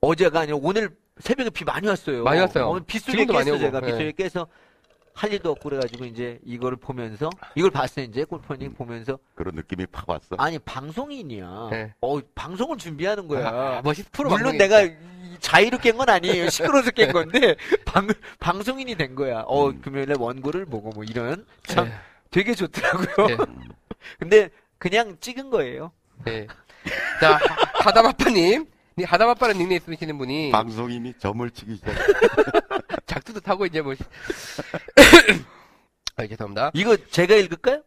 어제가 0.00 0.40
아니라 0.40 0.58
오늘 0.60 0.96
새벽에 1.18 1.50
비 1.50 1.64
많이 1.64 1.86
왔어요. 1.88 2.22
많이 2.22 2.40
왔어요. 2.40 2.68
오늘 2.68 2.82
지금도 2.86 3.32
많이 3.32 3.46
깼어. 3.46 3.58
제가 3.58 3.80
네. 3.80 3.86
빗소리에 3.86 4.12
깨서 4.12 4.46
할 5.14 5.32
일도 5.32 5.50
없고 5.50 5.68
그래가지고 5.70 6.04
이제 6.04 6.38
이거를 6.44 6.76
보면서 6.76 7.28
이걸 7.56 7.72
봤어요 7.72 8.04
이제 8.04 8.22
골프님 8.22 8.74
보면서 8.74 9.18
그런 9.34 9.56
느낌이 9.56 9.86
팍 9.86 10.08
왔어. 10.08 10.36
아니 10.38 10.58
방송인이야. 10.60 11.68
네. 11.72 11.92
어 12.00 12.20
방송을 12.36 12.76
준비하는 12.78 13.26
거야. 13.26 13.48
아, 13.48 13.80
멋있 13.82 14.06
프로 14.12 14.28
물론 14.28 14.52
방송이니까. 14.56 14.64
내가 14.80 14.94
이 14.94 14.96
자의로 15.40 15.78
깬 15.78 15.96
건 15.96 16.08
아니에요. 16.08 16.48
시끄러워서 16.50 16.90
깬 16.92 17.12
건데 17.12 17.56
방 17.84 18.08
방송인이 18.38 18.94
된 18.96 19.14
거야. 19.14 19.42
어 19.46 19.68
음. 19.68 19.80
금요일에 19.80 20.14
원고를 20.18 20.66
보고 20.66 20.90
뭐 20.90 21.04
이런 21.04 21.46
참 21.64 21.86
네. 21.86 21.94
되게 22.30 22.54
좋더라고요. 22.54 23.26
네. 23.26 23.36
근데 24.18 24.50
그냥 24.78 25.16
찍은 25.20 25.50
거예요. 25.50 25.92
네. 26.24 26.46
자, 27.20 27.38
하다바빠님. 27.74 28.66
하다바빠는 29.04 29.58
닉네임 29.58 29.80
쓰시는 29.80 30.18
분이 30.18 30.50
방송인이 30.50 31.14
점을 31.18 31.48
치기 31.50 31.76
시작. 31.76 31.94
작두도 33.06 33.40
타고 33.40 33.64
이제 33.66 33.80
뭐. 33.80 33.94
아, 36.16 36.26
죄송합니다. 36.26 36.70
이거 36.74 36.96
제가 37.10 37.34
읽을까요? 37.36 37.82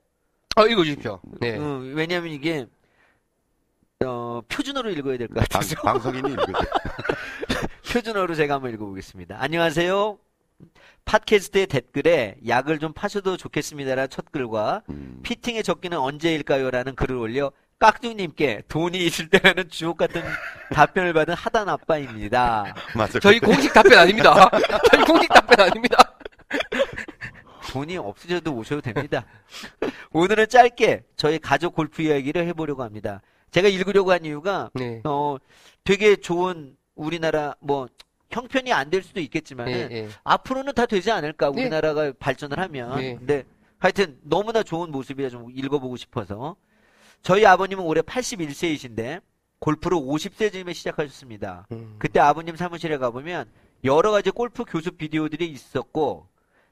어, 0.55 0.67
읽어주십시오. 0.67 1.19
네. 1.39 1.57
음, 1.57 1.93
왜냐하면 1.95 2.31
이게 2.31 2.65
어, 4.05 4.41
표준어로 4.47 4.89
읽어야 4.91 5.17
될것 5.17 5.35
방, 5.35 5.45
같아서 5.49 5.75
방송인이 5.81 6.31
읽으세요. 6.31 6.55
표준어로 7.91 8.36
제가 8.36 8.56
한번 8.56 8.73
읽어보겠습니다. 8.73 9.36
안녕하세요. 9.38 10.17
팟캐스트의 11.04 11.67
댓글에 11.67 12.38
약을 12.47 12.80
좀 12.80 12.93
파셔도 12.93 13.36
좋겠습니다라는 13.36 14.10
첫 14.10 14.32
글과 14.32 14.84
음, 14.89 15.19
피팅의 15.23 15.62
적기는 15.63 15.97
언제일까요? 15.97 16.71
라는 16.71 16.95
글을 16.95 17.17
올려 17.17 17.51
깍두님께 17.80 18.63
돈이 18.69 18.97
있을 19.06 19.27
때라는 19.27 19.67
주옥 19.69 19.97
같은 19.97 20.21
답변을 20.71 21.12
받은 21.12 21.34
하단 21.34 21.67
아빠입니다. 21.67 22.73
맞아. 22.95 23.19
저희 23.19 23.39
공식 23.41 23.73
답변 23.73 23.99
아닙니다. 23.99 24.49
저희 24.89 25.04
공식 25.04 25.27
답변 25.27 25.60
아닙니다. 25.60 25.97
돈이 27.71 27.97
없으셔도 27.97 28.54
오셔도 28.54 28.80
됩니다. 28.80 29.25
오늘은 30.13 30.47
짧게 30.47 31.04
저희 31.17 31.39
가족 31.39 31.75
골프 31.75 32.04
이야기를 32.04 32.47
해보려고 32.47 32.84
합니다. 32.84 33.21
제가 33.51 33.67
읽으려고 33.67 34.13
한 34.13 34.23
이유가 34.23 34.69
네. 34.75 35.01
어 35.04 35.36
되게 35.84 36.15
좋은 36.15 36.77
우리나라 37.05 37.55
뭐 37.59 37.87
형편이 38.29 38.71
안 38.71 38.89
될 38.89 39.03
수도 39.03 39.19
있겠지만 39.19 39.67
예, 39.69 39.83
은 39.83 39.91
예. 39.91 40.09
앞으로는 40.23 40.73
다 40.73 40.85
되지 40.85 41.11
않을까 41.11 41.51
네. 41.51 41.61
우리나라가 41.61 42.13
발전을 42.17 42.59
하면 42.59 42.97
네. 42.97 43.15
근데 43.15 43.43
하여튼 43.77 44.17
너무나 44.23 44.63
좋은 44.63 44.91
모습이라 44.91 45.29
좀 45.29 45.49
읽어보고 45.53 45.97
싶어서 45.97 46.55
저희 47.21 47.45
아버님은 47.45 47.83
올해 47.83 48.01
81세이신데 48.01 49.21
골프를 49.59 49.97
50세쯤에 49.97 50.73
시작하셨습니다. 50.73 51.67
음. 51.71 51.95
그때 51.99 52.19
아버님 52.19 52.55
사무실에 52.55 52.97
가보면 52.97 53.49
여러 53.83 54.11
가지 54.11 54.31
골프 54.31 54.63
교습 54.65 54.97
비디오들이 54.97 55.47
있었고 55.49 56.27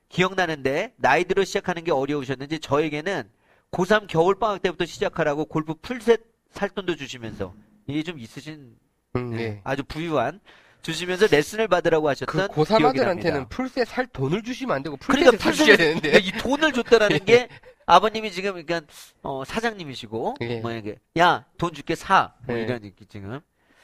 기억나는데 0.10 0.94
나이 0.98 1.24
들어 1.26 1.44
시작하는 1.44 1.84
게 1.84 1.92
어려우셨는지 1.92 2.60
저에게는 2.60 3.30
고3 3.72 4.08
겨울방학 4.08 4.62
때부터 4.62 4.86
시작하라고 4.86 5.46
골프 5.46 5.76
풀셋 5.76 6.22
살 6.52 6.70
돈도 6.70 6.96
주시면서 6.96 7.54
이게 7.86 8.02
좀 8.02 8.18
있으신 8.18 8.76
음, 9.16 9.32
네. 9.36 9.62
아주 9.64 9.84
부유한 9.84 10.40
주시면서 10.82 11.28
레슨을 11.30 11.68
받으라고 11.68 12.04
그 12.04 12.08
하셨던 12.10 12.48
기억이 12.48 12.70
고3아들한테는 12.72 13.04
납니다. 13.32 13.48
풀셋 13.50 13.88
살 13.88 14.08
돈을 14.08 14.44
주시면 14.44 14.76
안 14.76 14.84
되고 14.84 14.98
그러니까 14.98 15.32
풀셋을 15.32 15.40
사주셔야 15.40 15.76
풀셋을- 15.76 16.02
되는데. 16.02 16.20
이 16.20 16.32
돈을 16.32 16.74
줬다라는 16.74 17.20
게 17.26 17.50
아버님이 17.86 18.32
지금 18.32 18.52
그러니까 18.64 18.82
어, 19.24 19.44
사장님이시고 19.46 20.36
예. 20.42 20.60
뭐 20.62 20.72
이게 20.72 20.96
야돈 21.18 21.74
줄게 21.74 21.96
사뭐 21.96 22.30
예. 22.52 22.62
이런 22.62 22.84
얘기 22.84 23.06
지금 23.08 23.40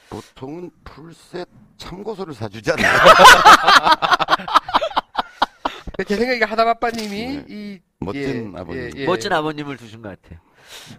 보통은 0.08 0.70
풀셋 0.84 1.48
참고서를 1.76 2.32
사주지 2.32 2.70
않나요? 2.72 2.96
제 6.06 6.16
생각에 6.16 6.44
하다바빠님이 6.44 7.26
네. 7.26 7.44
이 7.48 7.78
멋진 7.98 8.52
예, 8.54 8.60
아버님. 8.60 8.82
예, 8.82 8.90
예. 8.96 9.06
멋진 9.06 9.32
아버님을 9.32 9.76
두신 9.76 10.02
것 10.02 10.20
같아요. 10.20 10.38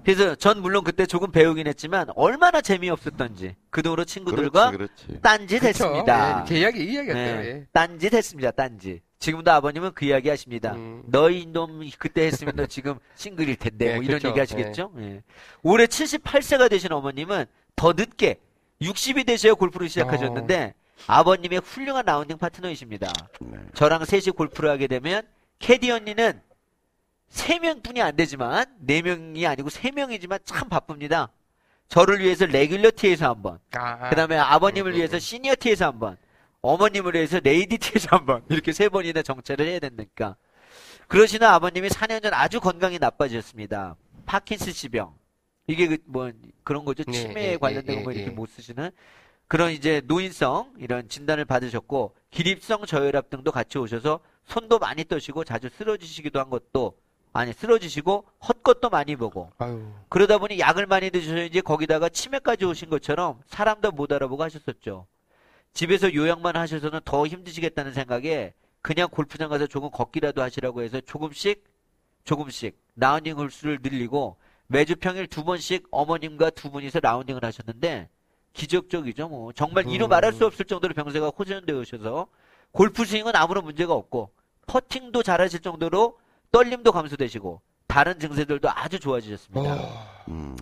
그래서 0.04 0.36
전 0.36 0.62
물론 0.62 0.84
그때 0.84 1.06
조금 1.06 1.32
배우긴 1.32 1.68
했지만 1.68 2.08
얼마나 2.16 2.62
재미없었던지 2.62 3.56
그 3.70 3.82
돈으로 3.82 4.06
친구들과 4.06 4.72
그렇지, 4.72 5.06
그렇지. 5.08 5.22
딴짓 5.22 5.60
그쵸? 5.60 5.68
했습니다. 5.68 6.42
예, 6.42 6.46
제 6.48 6.60
이야기 6.60 6.84
이 6.84 6.94
이야기였어요. 6.94 7.42
네, 7.42 7.48
예. 7.48 7.66
딴짓 7.72 8.14
했습니다. 8.14 8.52
딴짓. 8.52 9.02
지금도 9.20 9.52
아버님은 9.52 9.94
그 9.96 10.06
이야기 10.06 10.30
하십니다. 10.30 10.74
음. 10.74 11.04
너희 11.08 11.46
놈 11.46 11.82
그때 11.98 12.26
했으면 12.26 12.56
너 12.56 12.66
지금 12.68 13.00
싱글일 13.16 13.56
텐데 13.56 13.88
네, 13.88 13.96
뭐 13.96 14.04
이런 14.04 14.18
그쵸. 14.18 14.30
얘기 14.30 14.40
하시겠죠? 14.40 14.92
예. 15.00 15.24
올해 15.64 15.86
78세가 15.86 16.70
되신 16.70 16.92
어머님은 16.92 17.46
더 17.76 17.94
늦게 17.94 18.40
60이 18.82 19.26
되셔야 19.26 19.56
골프를 19.56 19.90
시작하셨는데 19.90 20.76
아버님의 21.08 21.62
훌륭한 21.64 22.06
라운딩 22.06 22.38
파트너이십니다. 22.38 23.12
네. 23.42 23.58
저랑 23.74 24.06
셋이 24.06 24.32
골프를 24.36 24.70
하게 24.70 24.88
되면 24.88 25.24
캐디 25.60 25.92
언니는 25.92 26.42
3명뿐이 27.32 28.00
안 28.00 28.16
되지만 28.16 28.66
4명이 28.86 29.46
아니고 29.46 29.70
3명이지만 29.70 30.40
참 30.46 30.70
바쁩니다. 30.70 31.32
저를 31.88 32.20
위해서 32.20 32.46
레귤러 32.46 32.92
티에서 32.96 33.30
한 33.30 33.42
번, 33.42 33.60
아, 33.72 34.10
그 34.10 34.16
다음에 34.16 34.38
아버님을 34.38 34.96
위해서 34.96 35.20
시니어 35.20 35.56
티에서 35.60 35.88
한 35.88 36.00
번, 36.00 36.18
어머님을 36.62 37.14
위해서 37.14 37.40
레이디 37.40 37.78
티에서 37.78 38.10
한 38.12 38.26
번, 38.26 38.44
이렇게 38.50 38.74
세 38.74 38.90
번이나 38.90 39.22
정체를 39.22 39.66
해야 39.68 39.80
되니까. 39.80 40.36
그러시는 41.08 41.48
아버님이 41.48 41.88
4년 41.88 42.22
전 42.22 42.34
아주 42.34 42.60
건강이 42.60 43.00
나빠지셨습니다. 43.00 43.96
파킨슨씨병. 44.26 45.16
이게 45.68 45.88
그, 45.88 45.98
뭐, 46.06 46.32
그런 46.64 46.84
거죠. 46.84 47.04
네, 47.06 47.12
치매에 47.14 47.52
예, 47.54 47.58
관련된 47.58 48.00
예, 48.00 48.04
거 48.04 48.12
예, 48.12 48.18
이렇게 48.18 48.32
예. 48.32 48.36
못 48.36 48.50
쓰시는 48.50 48.92
그런 49.48 49.72
이제 49.72 50.02
노인성 50.06 50.74
이런 50.80 51.08
진단을 51.08 51.46
받으셨고, 51.46 52.16
기립성 52.32 52.86
저혈압 52.86 53.30
등도 53.30 53.54
같이 53.54 53.78
오셔서 53.78 54.20
손도 54.44 54.80
많이 54.80 55.06
떠시고 55.06 55.46
자주 55.46 55.70
쓰러지시기도 55.70 56.40
한 56.40 56.50
것도, 56.50 56.98
아니, 57.38 57.54
쓰러지시고 57.54 58.26
헛것도 58.48 58.90
많이 58.90 59.16
보고, 59.16 59.52
아유. 59.58 59.86
그러다 60.10 60.38
보니 60.38 60.60
약을 60.60 60.88
많이 60.88 61.10
드셔야지 61.10 61.62
거기다가 61.62 62.10
치매까지 62.10 62.66
오신 62.66 62.90
것처럼 62.90 63.40
사람도 63.48 63.92
못 63.92 64.12
알아보고 64.12 64.44
하셨었죠. 64.44 65.08
집에서 65.74 66.14
요양만 66.14 66.56
하셔서는 66.56 67.02
더 67.06 67.28
힘드시겠다는 67.28 67.94
생각에 67.94 68.54
그냥 68.82 69.10
골프장 69.12 69.50
가서 69.50 69.68
조금 69.68 69.92
걷기라도 69.92 70.42
하시라고 70.42 70.82
해서 70.82 71.00
조금씩 71.02 71.64
조금씩 72.24 72.78
라운딩 72.96 73.38
홀수를 73.38 73.80
늘리고 73.82 74.38
매주 74.68 74.96
평일 74.96 75.28
두 75.28 75.44
번씩 75.44 75.88
어머님과 75.92 76.50
두 76.52 76.72
분이서 76.72 77.00
라운딩을 77.02 77.44
하셨는데 77.44 78.10
기적적이죠 78.54 79.30
뭐 79.30 79.54
정말 79.54 79.88
이루 79.88 80.06
음. 80.06 80.10
말할 80.10 80.34
수 80.34 80.46
없을 80.46 80.66
정도로 80.66 80.94
병세가 80.94 81.28
호전되어 81.28 81.78
오셔서 81.80 82.28
골프 82.72 83.06
스윙은 83.06 83.36
아무런 83.36 83.64
문제가 83.64 83.94
없고 83.94 84.32
퍼팅도 84.66 85.24
잘하실 85.24 85.62
정도로 85.62 86.18
떨림도 86.52 86.92
감소되시고 86.92 87.62
다른 87.88 88.20
증세들도 88.20 88.70
아주 88.70 89.00
좋아지셨습니다. 89.00 89.74
어, 89.74 90.24
음. 90.30 90.56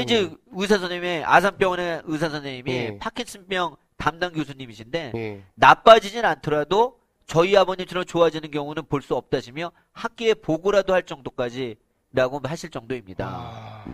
이제 0.00 0.30
의사 0.52 0.78
선생님의 0.78 1.24
아산병원의 1.24 2.02
의사 2.04 2.28
선생님이 2.28 2.70
예. 2.72 2.98
파킨슨병 2.98 3.76
담당 3.96 4.32
교수님이신데 4.32 5.12
예. 5.16 5.44
나빠지진 5.56 6.24
않더라도 6.24 7.00
저희 7.26 7.56
아버님처럼 7.56 8.04
좋아지는 8.04 8.50
경우는 8.50 8.84
볼 8.86 9.02
수 9.02 9.16
없다시며 9.16 9.72
학교에 9.92 10.34
보고라도 10.34 10.94
할 10.94 11.02
정도까지라고 11.04 12.40
하실 12.44 12.70
정도입니다. 12.70 13.26
아, 13.28 13.84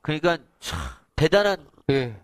그러니까 0.00 0.38
참 0.58 0.78
대단한 1.16 1.68
예. 1.90 2.16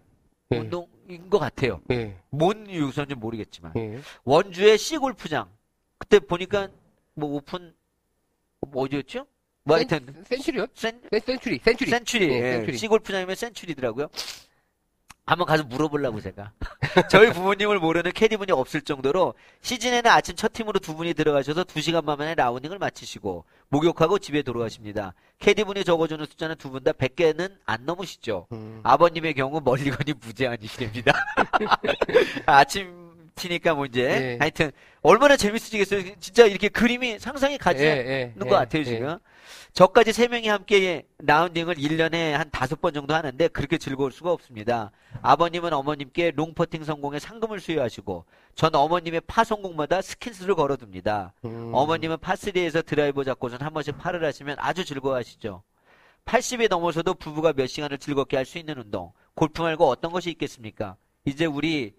예. 0.52 0.58
운동인 0.58 1.28
것 1.28 1.38
같아요. 1.38 1.80
예. 1.90 2.16
뭔 2.30 2.68
유선인지 2.70 3.14
모르겠지만 3.16 3.72
예. 3.76 4.00
원주의 4.24 4.78
C 4.78 4.96
골프장 4.96 5.48
그때 5.98 6.18
보니까 6.18 6.68
뭐 7.14 7.34
오픈 7.36 7.74
뭐 8.70 8.84
어디였죠? 8.84 9.26
뭐 9.64 9.76
하여튼 9.76 10.06
센- 10.06 10.24
센츄리요? 10.38 10.66
센, 10.74 11.00
센, 11.10 11.20
센츄리, 11.20 11.60
센츄리. 11.64 11.90
센츄리. 11.90 12.28
예, 12.30 12.34
예, 12.36 12.52
센츄리. 12.58 12.78
C 12.78 12.82
골프장이면 12.82 13.34
센츄리더라고요. 13.34 14.08
한번 15.28 15.48
가서 15.48 15.64
물어보려고 15.64 16.20
제가. 16.20 16.52
저희 17.10 17.32
부모님을 17.32 17.80
모르는 17.80 18.12
캐디분이 18.12 18.52
없을 18.52 18.80
정도로 18.80 19.34
시즌에는 19.60 20.08
아침 20.08 20.36
첫 20.36 20.52
팀으로 20.52 20.78
두 20.78 20.94
분이 20.94 21.14
들어가셔서 21.14 21.64
두 21.64 21.80
시간 21.80 22.04
만에 22.04 22.36
라운딩을 22.36 22.78
마치시고 22.78 23.44
목욕하고 23.70 24.20
집에 24.20 24.42
돌아가십니다. 24.42 25.14
캐디분이 25.40 25.82
적어주는 25.84 26.24
숫자는 26.26 26.54
두 26.58 26.70
분 26.70 26.84
다 26.84 26.92
100개는 26.92 27.56
안 27.66 27.84
넘으시죠. 27.84 28.46
음. 28.52 28.78
아버님의 28.84 29.34
경우 29.34 29.60
멀리건이 29.60 30.12
무제한이십니다. 30.20 31.12
아침 32.46 33.05
티니까 33.36 33.74
뭐 33.74 33.86
이제 33.86 34.02
예. 34.02 34.36
하여튼 34.40 34.72
얼마나 35.02 35.36
재밌으시겠어요. 35.36 36.16
진짜 36.18 36.46
이렇게 36.46 36.68
그림이 36.68 37.18
상상이 37.18 37.58
가지 37.58 37.84
예, 37.84 37.88
예, 37.88 38.22
있는 38.32 38.46
예, 38.46 38.50
것 38.50 38.56
같아요, 38.56 38.80
예. 38.80 38.84
지금. 38.84 39.18
저까지 39.74 40.12
세 40.12 40.26
명이 40.26 40.48
함께 40.48 41.04
라운딩을 41.18 41.76
1년에 41.76 42.32
한 42.32 42.50
다섯 42.50 42.80
번 42.80 42.94
정도 42.94 43.14
하는데 43.14 43.46
그렇게 43.48 43.76
즐거울 43.78 44.10
수가 44.10 44.32
없습니다. 44.32 44.90
아버님은 45.22 45.72
어머님께 45.74 46.32
롱퍼팅 46.34 46.82
성공에 46.82 47.18
상금을 47.18 47.60
수여하시고 47.60 48.24
전 48.54 48.74
어머님의 48.74 49.20
파 49.26 49.44
성공마다 49.44 50.00
스킨스를 50.00 50.54
걸어둡니다. 50.54 51.34
음. 51.44 51.70
어머님은 51.74 52.16
파3에서 52.16 52.84
드라이버 52.86 53.22
잡고선 53.22 53.60
한 53.60 53.72
번씩 53.74 53.98
파를 53.98 54.24
하시면 54.24 54.56
아주 54.58 54.84
즐거워하시죠. 54.84 55.62
80이 56.24 56.68
넘어서도 56.70 57.14
부부가 57.14 57.52
몇 57.52 57.66
시간을 57.66 57.98
즐겁게 57.98 58.36
할 58.36 58.46
수 58.46 58.58
있는 58.58 58.78
운동. 58.78 59.12
골프 59.34 59.60
말고 59.62 59.86
어떤 59.86 60.10
것이 60.10 60.30
있겠습니까? 60.30 60.96
이제 61.26 61.44
우리 61.44 61.92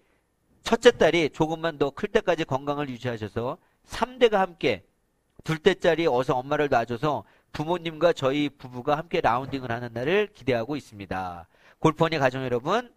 첫째 0.62 0.90
딸이 0.90 1.30
조금만 1.30 1.78
더 1.78 1.90
클 1.90 2.08
때까지 2.10 2.44
건강을 2.44 2.88
유지하셔서 2.90 3.58
3대가 3.86 4.32
함께 4.34 4.84
둘째 5.44 5.80
딸이 5.80 6.06
어서 6.06 6.34
엄마를 6.36 6.68
놔줘서 6.68 7.24
부모님과 7.52 8.12
저희 8.12 8.48
부부가 8.50 8.96
함께 8.96 9.20
라운딩을 9.20 9.70
하는 9.70 9.90
날을 9.92 10.28
기대하고 10.34 10.76
있습니다. 10.76 11.46
골퍼니 11.78 12.18
가정 12.18 12.44
여러분, 12.44 12.92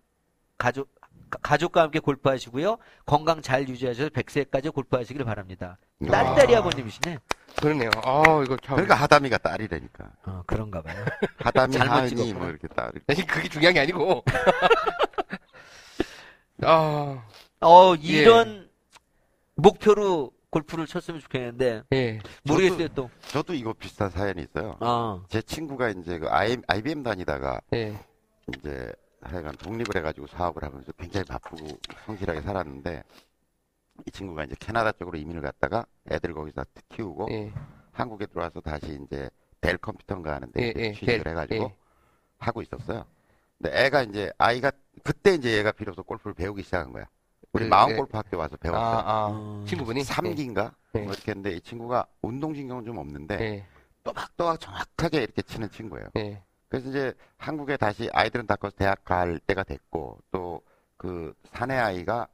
가족, 0.58 0.90
가- 1.30 1.38
가족과 1.42 1.84
함께 1.84 2.00
골프하시고요. 2.00 2.78
건강 3.06 3.42
잘 3.42 3.68
유지하셔서 3.70 4.10
100세까지 4.10 4.74
골프하시길 4.74 5.24
바랍니다. 5.24 5.78
딸딸이 6.06 6.54
아버님이시네. 6.56 7.18
그러네요. 7.62 7.90
아, 8.04 8.24
이거 8.46 8.58
참. 8.58 8.76
그러니까 8.76 8.96
하담이가 8.96 9.38
딸이라니까. 9.38 10.12
어, 10.26 10.44
그런가 10.48 10.82
봐요. 10.82 11.06
하담이 11.40 11.74
잘못 11.74 11.94
하은이. 11.94 12.34
뭐 12.34 12.48
이렇게 12.50 12.68
딸. 12.70 12.92
사실 13.08 13.26
그게 13.28 13.48
중요한 13.48 13.74
게 13.76 13.80
아니고. 13.82 14.24
아, 16.64 17.24
어, 17.62 17.96
이런 17.96 18.70
목표로 19.56 20.32
골프를 20.50 20.86
쳤으면 20.86 21.22
좋겠는데, 21.22 21.84
예. 21.94 22.20
모르겠어요, 22.44 22.90
또. 22.90 23.10
저도 23.30 23.54
이거 23.54 23.72
비슷한 23.74 24.10
사연이 24.10 24.42
있어요. 24.42 24.76
어. 24.82 25.24
제 25.30 25.42
친구가 25.42 25.90
이제 25.90 26.20
그 26.20 26.28
IBM 26.30 27.04
다니다가 27.04 27.62
예. 27.74 27.98
이제 28.58 28.92
하여간 29.22 29.56
독립을 29.56 29.96
해가지고 29.96 30.28
사업을 30.28 30.64
하면서 30.64 30.92
굉장히 30.94 31.26
바쁘고 31.26 31.68
성실하게 32.06 32.42
살았는데 32.42 33.04
이 34.08 34.12
친구가 34.12 34.46
이제 34.46 34.56
캐나다 34.60 34.92
쪽으로 34.92 35.18
이민을 35.20 35.42
갔다가 35.42 35.86
애들 36.10 36.34
거기서 36.34 36.66
키우고 36.90 37.28
예. 37.32 37.54
한국에 37.92 38.26
들어와서 38.26 38.60
다시 38.62 39.00
이제 39.06 39.30
델 39.62 39.78
컴퓨터인가 39.78 40.34
하는데 40.34 40.62
예, 40.62 40.74
예, 40.76 40.94
취직을 40.94 41.24
델, 41.24 41.28
해가지고 41.30 41.64
예. 41.66 41.76
하고 42.40 42.62
있었어요. 42.64 43.06
근데 43.60 43.86
애가 43.86 44.04
이제 44.04 44.32
아이가 44.40 44.72
그때 45.04 45.36
이제 45.36 45.56
얘가 45.56 45.72
비로소 45.72 46.04
골프를 46.04 46.34
배우기 46.34 46.64
시작한 46.64 46.92
거야. 46.92 47.06
우리 47.54 47.66
그, 47.66 47.70
마음 47.70 47.92
예. 47.92 47.96
골프 47.96 48.16
학교 48.16 48.38
와서 48.38 48.56
배웠어요. 48.58 48.84
아, 48.84 49.00
아. 49.00 49.28
어. 49.32 49.64
친구분이? 49.68 50.04
3기인가? 50.04 50.74
예. 50.96 51.00
뭐 51.02 51.14
이렇게 51.14 51.32
했는데 51.32 51.52
이 51.52 51.62
친구가 51.62 52.06
운동신경은 52.22 52.86
좀 52.86 52.98
없는데 52.98 53.40
예. 53.42 53.66
또박또박 54.04 54.60
정확하게 54.60 55.24
이렇게 55.24 55.42
치는 55.42 55.70
친구예요. 55.70 56.08
예. 56.18 56.42
그래서 56.70 56.90
이제 56.90 57.14
한국에 57.38 57.78
다시 57.78 58.10
아이들은 58.14 58.48
다 58.48 58.56
커서 58.56 58.76
대학 58.78 59.04
갈 59.04 59.40
때가 59.40 59.64
됐고 59.64 60.20
또 60.32 60.62
그 61.02 61.34
사내 61.46 61.76
아이가 61.78 62.28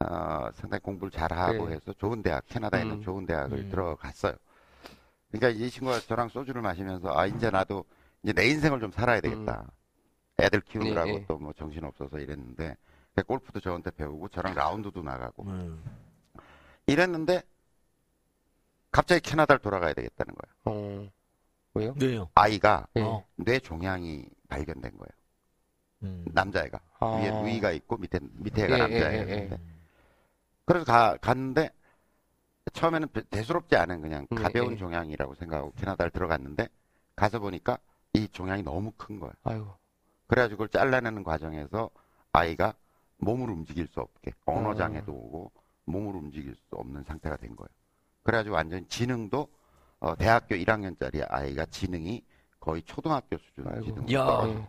어, 0.00 0.50
상당히 0.54 0.82
공부를 0.82 1.12
잘하고 1.12 1.68
네. 1.68 1.76
해서 1.76 1.92
좋은 1.92 2.20
대학 2.20 2.44
캐나다에 2.48 2.82
있는 2.82 2.96
음. 2.96 3.02
좋은 3.02 3.26
대학을 3.26 3.58
음. 3.58 3.70
들어갔어요. 3.70 4.34
그러니까 5.30 5.64
이 5.64 5.70
친구가 5.70 6.00
저랑 6.00 6.28
소주를 6.28 6.60
마시면서 6.60 7.16
아 7.16 7.26
이제 7.26 7.48
나도 7.48 7.84
이제 8.24 8.32
내 8.32 8.48
인생을 8.48 8.80
좀 8.80 8.90
살아야 8.90 9.20
되겠다. 9.20 9.70
애들 10.40 10.62
키우느라고 10.62 11.06
네, 11.06 11.18
네. 11.18 11.26
또뭐 11.28 11.52
정신 11.52 11.84
없어서 11.84 12.18
이랬는데 12.18 12.76
골프도 13.22 13.60
저한테 13.60 13.90
배우고 13.90 14.28
저랑 14.28 14.54
라운드도 14.54 15.02
나가고 15.02 15.44
음. 15.44 15.82
이랬는데 16.86 17.42
갑자기 18.90 19.20
캐나다를 19.20 19.60
돌아가야 19.60 19.92
되겠다는 19.94 20.34
거예요. 20.34 20.54
어. 21.04 21.10
왜요? 21.74 21.94
네요. 21.94 22.30
아이가 22.34 22.86
예. 22.96 23.02
어. 23.02 23.24
뇌 23.36 23.58
종양이 23.58 24.24
발견된 24.48 24.92
거예요. 24.96 25.08
음. 26.04 26.24
남자애가 26.32 26.80
아. 27.00 27.06
위에 27.16 27.30
누이가 27.30 27.70
있고 27.72 27.96
밑에 27.98 28.18
밑에 28.32 28.64
애가 28.64 28.74
예, 28.74 28.78
남자애였는데 28.78 29.32
예, 29.34 29.50
예, 29.52 29.58
그래서 30.64 30.84
가, 30.84 31.16
갔는데 31.20 31.70
처음에는 32.72 33.08
대- 33.08 33.22
대수롭지 33.30 33.76
않은 33.76 34.00
그냥 34.00 34.26
음, 34.32 34.36
가벼운 34.36 34.72
예. 34.72 34.76
종양이라고 34.76 35.34
생각하고 35.34 35.72
캐나다를 35.72 36.10
들어갔는데 36.10 36.68
가서 37.16 37.38
보니까 37.38 37.78
이 38.14 38.28
종양이 38.28 38.62
너무 38.62 38.92
큰 38.96 39.18
거야. 39.20 39.32
아이고. 39.44 39.74
그래가지고 40.28 40.64
그걸 40.64 40.68
잘라내는 40.68 41.24
과정에서 41.24 41.90
아이가 42.32 42.74
몸을 43.18 43.50
움직일 43.50 43.86
수 43.88 44.00
없게 44.00 44.32
언어 44.46 44.70
아. 44.70 44.74
장애도 44.74 45.12
오고 45.12 45.52
몸을 45.86 46.14
움직일 46.16 46.54
수 46.54 46.76
없는 46.76 47.02
상태가 47.04 47.36
된 47.36 47.54
거예요. 47.56 47.68
그래가지고 48.22 48.54
완전 48.56 48.86
지능도 48.88 49.48
어, 50.00 50.14
대학교 50.16 50.54
1학년짜리 50.54 51.24
아이가 51.28 51.64
지능이 51.66 52.24
거의 52.60 52.82
초등학교 52.82 53.36
수준 53.38 53.66
아이고. 53.68 53.84
지능. 53.84 54.12
야. 54.12 54.24
떨어져. 54.24 54.68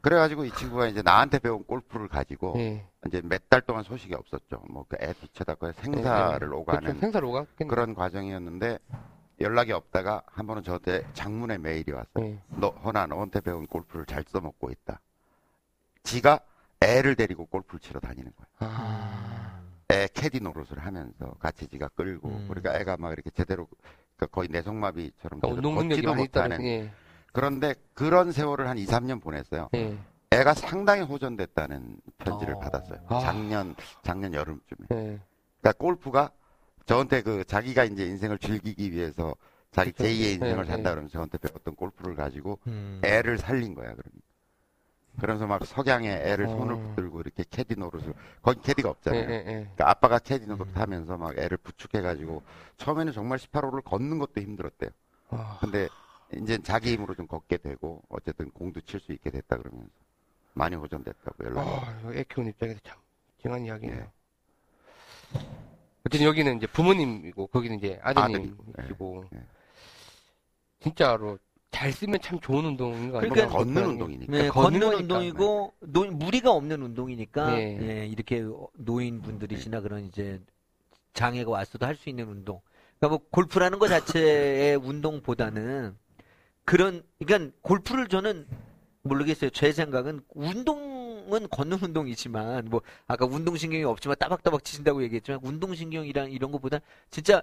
그래가지고 0.00 0.44
이 0.44 0.50
친구가 0.52 0.86
이제 0.88 1.00
나한테 1.00 1.38
배운 1.38 1.64
골프를 1.64 2.08
가지고 2.08 2.52
예. 2.58 2.86
이제 3.06 3.22
몇 3.22 3.48
달 3.48 3.62
동안 3.62 3.82
소식이 3.82 4.14
없었죠. 4.14 4.62
뭐 4.68 4.84
그 4.84 4.96
애 5.00 5.14
뒤쳐다가 5.14 5.72
생사를 5.72 6.38
그렇죠. 6.40 6.60
오가는 6.60 7.00
생사를 7.00 7.26
오갔겠네. 7.26 7.68
그런 7.68 7.94
과정이었는데 7.94 8.78
연락이 9.40 9.72
없다가 9.72 10.22
한 10.26 10.46
번은 10.46 10.62
저한테 10.62 11.06
장문의 11.14 11.58
메일이 11.58 11.90
왔어요. 11.92 12.24
예. 12.26 12.38
너 12.48 12.68
허나 12.68 13.06
너한테 13.06 13.40
배운 13.40 13.66
골프를 13.66 14.04
잘 14.04 14.22
써먹고 14.28 14.70
있다. 14.70 15.00
지가 16.02 16.38
애를 16.80 17.14
데리고 17.14 17.46
골프를 17.46 17.80
치러 17.80 18.00
다니는 18.00 18.32
거야. 18.36 18.46
아. 18.58 19.60
애 19.90 20.08
캐디 20.12 20.40
노릇을 20.40 20.78
하면서 20.78 21.34
같이 21.38 21.66
지가 21.68 21.88
끌고 21.88 22.28
음. 22.28 22.46
그러니까 22.48 22.78
애가 22.78 22.96
막 22.96 23.12
이렇게 23.12 23.30
제대로 23.30 23.68
그러니까 24.16 24.34
거의 24.34 24.48
내성마비처럼 24.50 25.40
그러니까 25.40 25.48
운동 25.48 25.76
능력이 25.76 26.02
많이 26.02 26.24
있다는. 26.24 26.64
예. 26.64 26.90
그런데 27.32 27.74
그런 27.94 28.32
세월을 28.32 28.68
한 28.68 28.78
2, 28.78 28.86
3년 28.86 29.20
보냈어요. 29.22 29.68
예. 29.74 29.96
애가 30.30 30.54
상당히 30.54 31.02
호전됐다는 31.02 31.96
편지를 32.18 32.54
어. 32.54 32.58
받았어요. 32.60 33.00
아. 33.08 33.20
작년 33.20 33.74
작년 34.02 34.32
여름쯤에. 34.34 34.86
예. 34.92 35.20
그러니까 35.60 35.72
골프가 35.78 36.30
저한테 36.86 37.22
그 37.22 37.44
자기가 37.44 37.84
이제 37.84 38.06
인생을 38.06 38.38
즐기기 38.38 38.92
위해서 38.92 39.34
자기 39.70 39.90
그쵸. 39.90 40.04
제2의 40.04 40.34
인생을 40.34 40.64
네, 40.64 40.70
산다 40.70 40.90
네. 40.90 40.94
그러면서 40.94 41.12
저한테 41.14 41.38
배웠던 41.38 41.74
골프를 41.74 42.14
가지고 42.14 42.58
음. 42.66 43.00
애를 43.04 43.38
살린 43.38 43.74
거야, 43.74 43.94
그러니까. 43.94 44.10
그러면서 45.20 45.46
막 45.46 45.64
석양에 45.64 46.08
애를 46.10 46.46
어. 46.46 46.48
손을 46.48 46.76
붙들고 46.76 47.20
이렇게 47.20 47.44
캐디 47.48 47.76
노릇을, 47.76 48.14
거기 48.42 48.60
캐디가 48.62 48.88
예, 48.88 48.90
없잖아요. 48.90 49.30
예, 49.30 49.34
예. 49.34 49.42
그러니까 49.42 49.90
아빠가 49.90 50.18
캐디 50.18 50.46
노릇 50.46 50.68
음. 50.68 50.72
하면서 50.74 51.16
막 51.16 51.38
애를 51.38 51.56
부축해가지고 51.58 52.42
처음에는 52.78 53.12
정말 53.12 53.38
18홀을 53.38 53.84
걷는 53.84 54.18
것도 54.18 54.40
힘들었대요. 54.40 54.90
아. 55.30 55.58
근데 55.60 55.88
이제 56.36 56.58
자기 56.62 56.92
힘으로 56.92 57.14
좀 57.14 57.26
걷게 57.26 57.58
되고 57.58 58.02
어쨌든 58.08 58.50
공도 58.50 58.80
칠 58.82 59.00
수 59.00 59.12
있게 59.12 59.30
됐다 59.30 59.56
그러면서 59.56 59.88
많이 60.52 60.74
호전됐다고 60.76 61.44
연락이. 61.44 61.68
아, 61.68 62.12
애 62.12 62.24
키우는 62.24 62.50
입장에서 62.52 62.80
참 62.82 62.98
징한 63.42 63.64
이야기네요. 63.64 63.98
예. 64.00 64.10
어쨌든 66.06 66.26
여기는 66.26 66.56
이제 66.56 66.66
부모님이고 66.66 67.46
거기는 67.48 67.78
이제 67.78 68.00
예, 69.32 69.38
예. 69.38 69.42
진짜로 70.80 71.38
잘 71.74 71.92
쓰면 71.92 72.20
참 72.22 72.38
좋은 72.40 72.64
운동인 72.64 73.10
것 73.10 73.18
같아요. 73.18 73.30
그러니까 73.32 73.58
걷는. 73.58 73.84
운동이니까. 73.86 74.32
네, 74.32 74.48
걷는 74.48 74.52
걷는 74.52 74.80
거니까. 74.80 74.96
운동이고 75.02 75.74
노- 75.80 76.04
무리가 76.04 76.52
없는 76.52 76.80
운동이니까 76.82 77.50
네. 77.56 77.78
예, 78.02 78.06
이렇게 78.06 78.44
노인분들이시나 78.74 79.80
그런 79.80 80.04
이제 80.06 80.40
장애가 81.14 81.50
왔어도 81.50 81.84
할 81.84 81.96
수 81.96 82.08
있는 82.08 82.28
운동. 82.28 82.60
그러니까 83.00 83.08
뭐 83.18 83.28
골프라는 83.30 83.78
것 83.80 83.88
자체의 83.88 84.76
운동보다는 84.82 85.96
그런 86.64 87.02
그러니까 87.18 87.50
골프를 87.62 88.06
저는 88.08 88.46
모르겠어요. 89.02 89.50
제 89.50 89.72
생각은 89.72 90.20
운동은 90.30 91.48
걷는 91.50 91.78
운동이지만 91.82 92.66
뭐 92.70 92.82
아까 93.08 93.26
운동신경이 93.26 93.82
없지만 93.84 94.16
따박따박 94.18 94.62
치신다고 94.62 95.02
얘기했지만 95.02 95.40
운동신경이랑 95.42 96.30
이런 96.30 96.52
것보다 96.52 96.78
진짜 97.10 97.42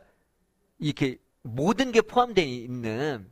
이렇게 0.80 1.18
모든 1.44 1.92
게 1.92 2.00
포함되어 2.02 2.46
있는 2.46 3.30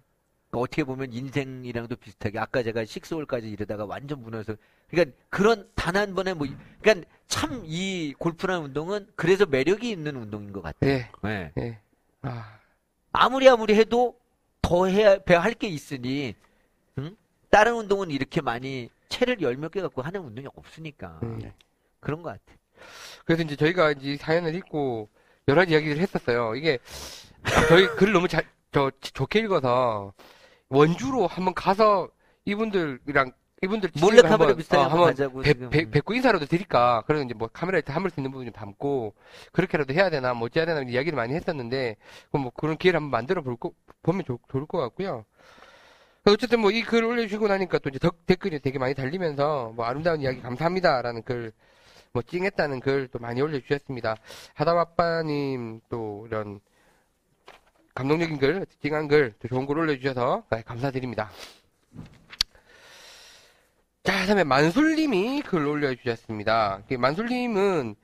그러니까 0.50 0.64
어떻게 0.64 0.84
보면 0.84 1.14
인생이랑도 1.14 1.96
비슷하게 1.98 2.40
아까 2.40 2.64
제가 2.64 2.86
식스홀까지 2.86 3.50
이러다가 3.50 3.86
완전 3.86 4.22
무너서 4.22 4.56
그러니까 4.90 5.16
그런 5.30 5.70
단 5.76 5.96
한 5.96 6.16
번에 6.16 6.34
뭐 6.34 6.48
그러니까 6.82 7.08
참 7.28 7.64
이 7.66 8.14
골프라는 8.18 8.66
운동은 8.66 9.08
그래서 9.16 9.46
매력이 9.46 9.90
있는 9.90 10.16
운동인 10.16 10.52
것 10.52 10.62
같아요. 10.62 10.90
예, 10.92 11.10
네. 11.24 11.52
예. 11.60 11.80
아, 12.24 12.60
아무리 13.12 13.48
아무리 13.48 13.76
해도 13.76 14.18
더 14.62 14.88
해야 14.88 15.18
할게 15.28 15.68
있으니 15.68 16.36
응? 16.98 17.16
다른 17.50 17.76
운동은 17.76 18.10
이렇게 18.12 18.42
많이 18.42 18.90
채를 19.10 19.42
열 19.42 19.54
몇 19.58 19.72
개 19.72 19.82
갖고 19.82 20.02
하는 20.02 20.22
운동이 20.22 20.48
없으니까 20.56 21.20
음. 21.24 21.40
네. 21.40 21.54
그런 22.00 22.22
것 22.24 22.30
같아. 22.30 22.58
그래서 23.26 23.44
이제 23.44 23.56
저희가 23.56 23.92
이제 23.92 24.18
사연을 24.18 24.56
읽고 24.56 25.10
여러 25.48 25.62
가지 25.62 25.74
이야기를 25.74 25.98
했었어요. 26.00 26.56
이게 26.56 26.80
저희 27.68 27.88
글을 27.96 28.14
너무 28.14 28.28
잘, 28.28 28.44
저, 28.72 28.92
좋게 29.02 29.40
읽어서 29.40 30.14
원주로 30.70 31.28
한번 31.28 31.54
가서 31.54 32.10
이분들이랑 32.46 33.32
이분들 33.62 33.90
몰래 34.00 34.22
카메라 34.22 34.56
비슷하게 34.56 34.82
어, 34.82 34.84
한번 34.86 35.00
한번 35.00 35.12
가자고 35.12 35.42
뵙, 35.42 35.54
지금. 35.54 35.70
뵙, 35.70 35.92
뵙고 35.92 36.14
인사라도 36.14 36.46
드릴까. 36.46 37.04
그래서 37.06 37.26
이제 37.26 37.34
뭐 37.34 37.50
카메라에 37.52 37.82
담을 37.82 38.10
수 38.10 38.20
있는 38.22 38.32
부분 38.32 38.46
좀 38.46 38.54
담고 38.54 39.14
그렇게라도 39.52 39.94
해야 39.94 40.10
되나 40.10 40.34
뭐 40.34 40.46
어찌해야 40.46 40.66
되나 40.66 40.82
이야기를 40.90 41.18
많이 41.18 41.34
했었는데 41.34 41.98
뭐 42.32 42.52
그런 42.56 42.78
기회를 42.78 42.98
한번 42.98 43.12
만들어 43.12 43.42
볼 43.42 43.58
거, 43.58 43.72
보면 44.02 44.24
좋, 44.24 44.40
좋을 44.50 44.66
것 44.66 44.78
같고요. 44.78 45.26
어쨌든 46.26 46.60
뭐 46.62 46.72
이글 46.72 47.04
올려주시고 47.04 47.48
나니까 47.50 47.80
또 47.80 47.90
이제 47.90 48.00
덕- 48.00 48.26
댓글이 48.26 48.60
되게 48.62 48.80
많이 48.80 48.94
달리면서 48.94 49.74
뭐 49.76 49.86
아름다운 49.86 50.22
이야기 50.22 50.42
감사합니다라는 50.42 51.24
글, 51.24 51.52
뭐 52.14 52.22
찡했다는 52.22 52.80
글 52.80 53.10
또 53.12 53.20
많이 53.20 53.42
올려주셨습니다. 53.42 54.16
하다바빠님 54.54 55.82
또 55.90 56.26
이런 56.28 56.60
감동적인 58.04 58.38
글, 58.38 58.66
찡한 58.82 59.10
글, 59.10 59.34
또 59.42 59.50
좋은 59.50 59.66
글 59.66 59.78
올려주셔서 59.78 60.46
네, 60.52 60.62
감사드립니다. 60.62 61.30
자, 64.06 64.26
다음에 64.26 64.46
만술님이 64.46 65.42
글 65.42 65.68
올려주셨습니다. 65.68 66.84
그 66.88 66.94
만술님은 66.94 67.96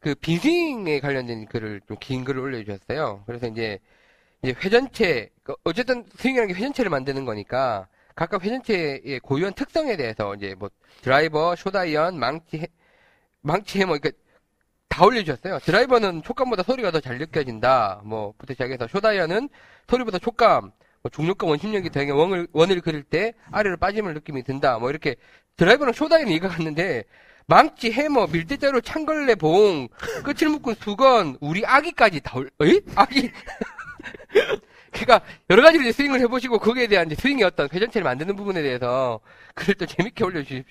그 0.00 0.16
빈스윙에 0.16 0.98
관련된 0.98 1.46
글을 1.46 1.82
좀 1.86 1.96
긴 2.00 2.24
글을 2.24 2.40
올려주셨어요. 2.40 3.22
그래서 3.26 3.46
이제 3.46 3.78
이제 4.42 4.56
회전체 4.60 5.30
그 5.44 5.54
어쨌든 5.62 6.04
스윙이라는 6.16 6.52
게 6.52 6.58
회전체를 6.58 6.90
만드는 6.90 7.24
거니까 7.24 7.86
각각 8.16 8.42
회전체의 8.42 9.20
고유한 9.22 9.54
특성에 9.54 9.96
대해서 9.96 10.34
이제 10.34 10.56
뭐 10.58 10.68
드라이버, 11.02 11.54
숏아이언, 11.54 12.18
망치, 12.18 12.58
해- 12.58 12.66
망치 13.40 13.78
해머 13.78 13.96
그러니까 13.96 14.10
다 14.94 15.04
올려주셨어요. 15.04 15.58
드라이버는 15.58 16.22
촉감보다 16.22 16.62
소리가 16.62 16.92
더 16.92 17.00
잘 17.00 17.18
느껴진다. 17.18 18.00
뭐부터 18.04 18.52
시작해서 18.54 18.86
숏아이언은 18.86 19.48
소리보다 19.88 20.20
촉감, 20.20 20.70
뭐 21.02 21.10
중력과 21.10 21.48
원심력이 21.48 21.90
등의 21.90 22.12
원을 22.12 22.46
원을 22.52 22.80
그릴 22.80 23.02
때 23.02 23.32
아래로 23.50 23.76
빠짐을 23.78 24.14
느낌이 24.14 24.44
든다. 24.44 24.78
뭐 24.78 24.90
이렇게 24.90 25.16
드라이버랑 25.56 25.94
숏아이언 25.94 26.28
이가 26.28 26.46
같는데 26.48 27.02
망치, 27.46 27.90
해머, 27.90 28.28
밀대자루, 28.28 28.82
창걸레, 28.82 29.34
봉, 29.34 29.88
끝을 30.22 30.48
묶은 30.48 30.76
수건, 30.80 31.38
우리 31.40 31.66
아기까지 31.66 32.20
다 32.20 32.38
올, 32.38 32.48
에이? 32.62 32.80
아기? 32.94 33.32
그러니까 34.92 35.20
여러 35.50 35.62
가지로 35.62 35.90
스윙을 35.90 36.20
해보시고 36.20 36.60
거기에 36.60 36.86
대한 36.86 37.10
스윙의 37.10 37.42
어떤 37.42 37.68
회전체를 37.70 38.04
만드는 38.04 38.36
부분에 38.36 38.62
대해서 38.62 39.18
글을 39.54 39.74
또 39.74 39.86
재밌게 39.86 40.22
올려주 40.24 40.62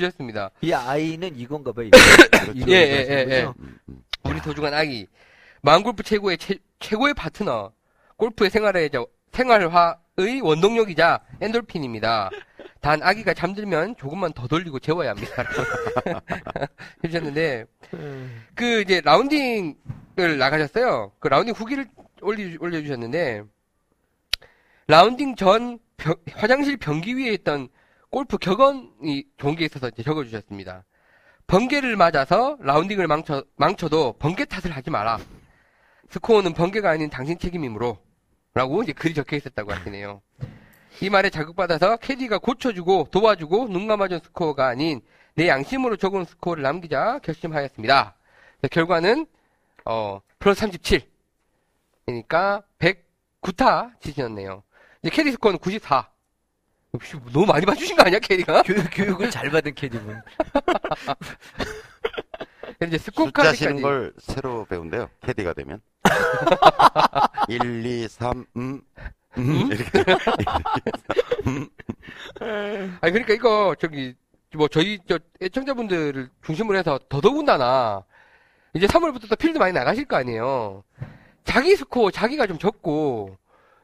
셨습니다. 0.00 0.50
이 0.60 0.72
아이는 0.72 1.36
이건가 1.36 1.72
봐요. 1.72 1.90
예, 2.68 2.72
예, 2.72 3.06
예, 3.08 3.26
예. 3.28 3.42
음, 3.58 3.78
음. 3.88 4.02
우리 4.24 4.38
소중한 4.40 4.72
아기. 4.74 5.06
마음골프 5.62 6.02
최고의 6.04 6.38
최, 6.38 6.58
최고의 6.78 7.14
파트너. 7.14 7.72
골프의 8.16 8.50
생활의 8.50 8.90
저, 8.90 9.06
생활화의 9.32 10.40
원동력이자 10.42 11.20
엔돌핀입니다. 11.40 12.30
단 12.80 13.02
아기가 13.02 13.34
잠들면 13.34 13.96
조금만 13.96 14.32
더 14.32 14.46
돌리고 14.46 14.78
재워야 14.78 15.10
합니다. 15.10 15.44
해주셨는데 17.04 17.66
그 18.54 18.80
이제 18.82 19.00
라운딩을 19.04 20.38
나가셨어요. 20.38 21.12
그 21.18 21.28
라운딩 21.28 21.54
후기를 21.54 21.86
올리, 22.22 22.56
올려주셨는데 22.58 23.42
라운딩 24.86 25.36
전 25.36 25.78
변- 25.96 26.16
화장실 26.32 26.76
변기 26.76 27.16
위에 27.16 27.32
있던 27.34 27.68
골프 28.10 28.38
격언이 28.38 29.24
좋은 29.38 29.54
게 29.56 29.64
있어서 29.64 29.88
이제 29.88 30.02
적어주셨습니다. 30.02 30.84
번개를 31.46 31.96
맞아서 31.96 32.56
라운딩을 32.60 33.06
망쳐, 33.06 33.44
망쳐도 33.56 34.14
번개 34.18 34.44
탓을 34.44 34.74
하지 34.74 34.90
마라. 34.90 35.18
스코어는 36.10 36.54
번개가 36.54 36.90
아닌 36.90 37.08
당신 37.08 37.38
책임이므로. 37.38 37.98
라고 38.52 38.82
이제 38.82 38.92
글이 38.92 39.14
적혀 39.14 39.36
있었다고 39.36 39.72
하시네요. 39.72 40.22
이 41.00 41.08
말에 41.08 41.30
자극받아서 41.30 41.98
캐디가 41.98 42.38
고쳐주고 42.38 43.08
도와주고 43.12 43.68
눈 43.68 43.86
감아준 43.86 44.20
스코어가 44.24 44.66
아닌 44.66 45.00
내 45.34 45.46
양심으로 45.46 45.96
적은 45.96 46.24
스코어를 46.24 46.64
남기자 46.64 47.20
결심하였습니다. 47.20 48.16
네, 48.62 48.68
결과는, 48.68 49.26
어, 49.84 50.20
플러스 50.40 50.60
37. 50.60 51.02
그러니까 52.04 52.62
109타 52.80 54.00
치셨네요. 54.00 54.64
캐디 55.12 55.30
스코어는 55.32 55.60
94. 55.60 56.10
혹시 56.92 57.16
너무 57.32 57.46
많이 57.46 57.64
봐주신 57.64 57.96
거 57.96 58.02
아니야, 58.02 58.18
캐디가? 58.18 58.62
교육, 58.68 58.84
교육을 58.92 59.30
잘 59.30 59.48
받은 59.50 59.74
캐디군. 59.74 60.20
이제 62.82 62.96
숫자 62.98 63.10
스코어까지 63.12 63.58
치는 63.58 63.82
걸 63.82 64.12
새로 64.18 64.64
배운대요. 64.64 65.08
캐디가 65.20 65.52
되면. 65.52 65.80
1, 67.48 67.84
2, 67.84 68.08
3, 68.08 68.46
음, 68.56 68.80
음, 69.36 69.70
이렇게. 69.70 70.04
아니 73.00 73.12
그러니까 73.12 73.34
이거 73.34 73.76
저기 73.78 74.14
뭐 74.56 74.66
저희 74.68 74.98
저 75.06 75.18
애청자분들을 75.42 76.30
중심으로 76.42 76.78
해서 76.78 76.98
더더군다나 77.08 78.02
이제 78.74 78.86
3월부터 78.86 79.28
또 79.28 79.36
필드 79.36 79.58
많이 79.58 79.72
나가실 79.74 80.06
거 80.06 80.16
아니에요. 80.16 80.82
자기 81.44 81.76
스코어 81.76 82.10
자기가 82.10 82.46
좀 82.46 82.58
적고 82.58 83.36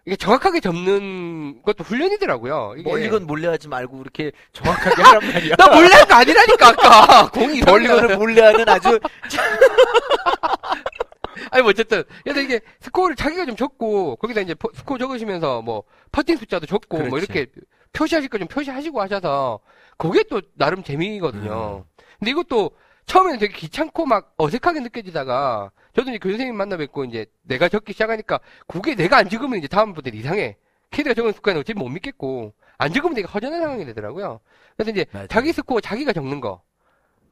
이게 0.06 0.14
정확하게 0.14 0.60
적는 0.60 1.62
것도 1.62 1.82
훈련이더라고요. 1.82 2.74
이게 2.78 2.88
멀리건 2.88 3.26
몰래 3.26 3.48
하지 3.48 3.66
말고 3.66 4.00
이렇게 4.02 4.30
정확하게 4.52 5.02
하란 5.02 5.32
말이야. 5.32 5.56
나 5.56 5.66
몰래 5.74 5.88
한 5.96 6.06
거 6.06 6.14
아니라니까 6.14 6.68
아까 6.68 7.28
공이 7.34 7.60
멀리건을 7.62 8.16
몰래 8.16 8.42
하는 8.42 8.68
아주 8.68 9.00
아니 11.50 11.62
뭐 11.62 11.70
어쨌든 11.70 12.04
그래서 12.22 12.40
이게 12.40 12.60
스코어를 12.80 13.16
자기가 13.16 13.46
좀 13.46 13.56
적고 13.56 14.14
거기다 14.16 14.40
이제 14.42 14.54
퍼- 14.54 14.70
스코어 14.74 14.98
적으시면서 14.98 15.62
뭐 15.62 15.82
퍼팅 16.12 16.36
숫자도 16.36 16.66
적고 16.66 16.98
뭐 16.98 17.10
그렇지. 17.10 17.26
이렇게 17.32 17.50
표시하실 17.92 18.28
거 18.30 18.38
좀 18.38 18.46
표시하시고 18.48 19.00
하셔서 19.00 19.58
그게 19.98 20.22
또 20.30 20.40
나름 20.54 20.82
재미거든요. 20.84 21.84
근데 22.18 22.30
이것도 22.30 22.70
처음에는 23.06 23.38
되게 23.38 23.52
귀찮고 23.54 24.04
막 24.06 24.34
어색하게 24.36 24.80
느껴지다가 24.80 25.70
저도 25.94 26.10
이제 26.10 26.18
교수님 26.18 26.54
만나 26.56 26.76
뵙고 26.76 27.04
이제 27.04 27.26
내가 27.42 27.68
적기 27.68 27.92
시작하니까 27.92 28.40
그게 28.66 28.94
내가 28.94 29.16
안 29.18 29.28
적으면 29.28 29.58
이제 29.58 29.68
다음부터 29.68 30.10
이상해. 30.12 30.56
캐디가 30.90 31.14
적은 31.14 31.32
스코어는 31.32 31.60
어차피 31.60 31.78
못 31.78 31.88
믿겠고 31.88 32.52
안 32.78 32.92
적으면 32.92 33.14
되게 33.14 33.26
허전한 33.26 33.60
상황이 33.60 33.84
되더라고요. 33.86 34.40
그래서 34.76 34.90
이제 34.90 35.06
맞아요. 35.12 35.26
자기 35.28 35.52
스코어 35.52 35.80
자기가 35.80 36.12
적는 36.12 36.40
거. 36.40 36.62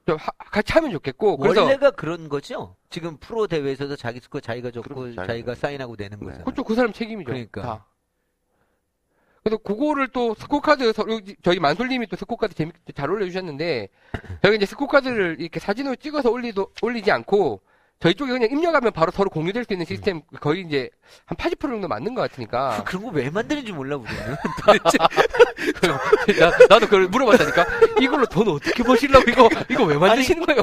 좀 0.07 0.17
하- 0.17 0.33
같이 0.51 0.73
하면 0.75 0.91
좋겠고 0.93 1.39
그래서 1.39 1.63
원래가 1.63 1.91
그런 1.91 2.29
거죠. 2.29 2.77
지금 2.91 3.17
프로 3.17 3.47
대회에서도 3.47 3.97
자기 3.97 4.21
스코어 4.21 4.41
자기가 4.41 4.71
적고 4.71 4.95
그럼 4.95 5.15
자기가 5.15 5.27
자기가 5.27 5.55
사인하고 5.55 5.97
내는 5.99 6.19
네. 6.19 6.25
거잖아요. 6.27 6.45
그쪽 6.45 6.67
그 6.67 6.75
사람 6.75 6.93
책임이죠. 6.93 7.27
그러니까. 7.27 7.63
다. 7.63 7.87
그래서 9.45 9.59
그거를 9.59 10.09
또 10.09 10.35
스코카드 10.39 10.91
저희 11.43 11.59
만솔님이 11.61 12.07
또 12.07 12.17
스코카드 12.17 12.55
재밌게 12.55 12.95
잘 12.97 13.11
올려주셨는데 13.11 13.89
저희가 14.43 14.57
이제 14.57 14.65
스코카드를 14.65 15.37
이렇게 15.39 15.61
사진으로 15.61 15.97
찍어서 15.97 16.31
올리도 16.31 16.69
올리지 16.81 17.13
않고 17.13 17.61
저희 18.01 18.15
쪽에 18.15 18.33
그냥 18.33 18.49
입력하면 18.51 18.93
바로 18.93 19.11
서로 19.13 19.29
공유될 19.29 19.65
수 19.65 19.75
있는 19.75 19.85
시스템 19.85 20.23
거의 20.41 20.63
이제 20.63 20.89
한 21.27 21.37
80% 21.37 21.61
정도 21.61 21.89
맞는 21.89 22.15
것 22.15 22.23
같으니까 22.23 22.85
그런 22.85 23.03
거 23.05 23.11
왜 23.11 23.29
만드는지 23.29 23.71
몰라 23.73 23.97
우리는. 23.97 24.19
나, 26.41 26.51
나도 26.69 26.87
그걸 26.87 27.09
물어봤다니까 27.09 27.67
이걸로 28.01 28.25
돈 28.27 28.49
어떻게 28.49 28.83
버시려고 28.83 29.31
이거 29.31 29.49
이거 29.69 29.85
왜 29.85 29.97
만드시는 29.99 30.45
거예요? 30.47 30.63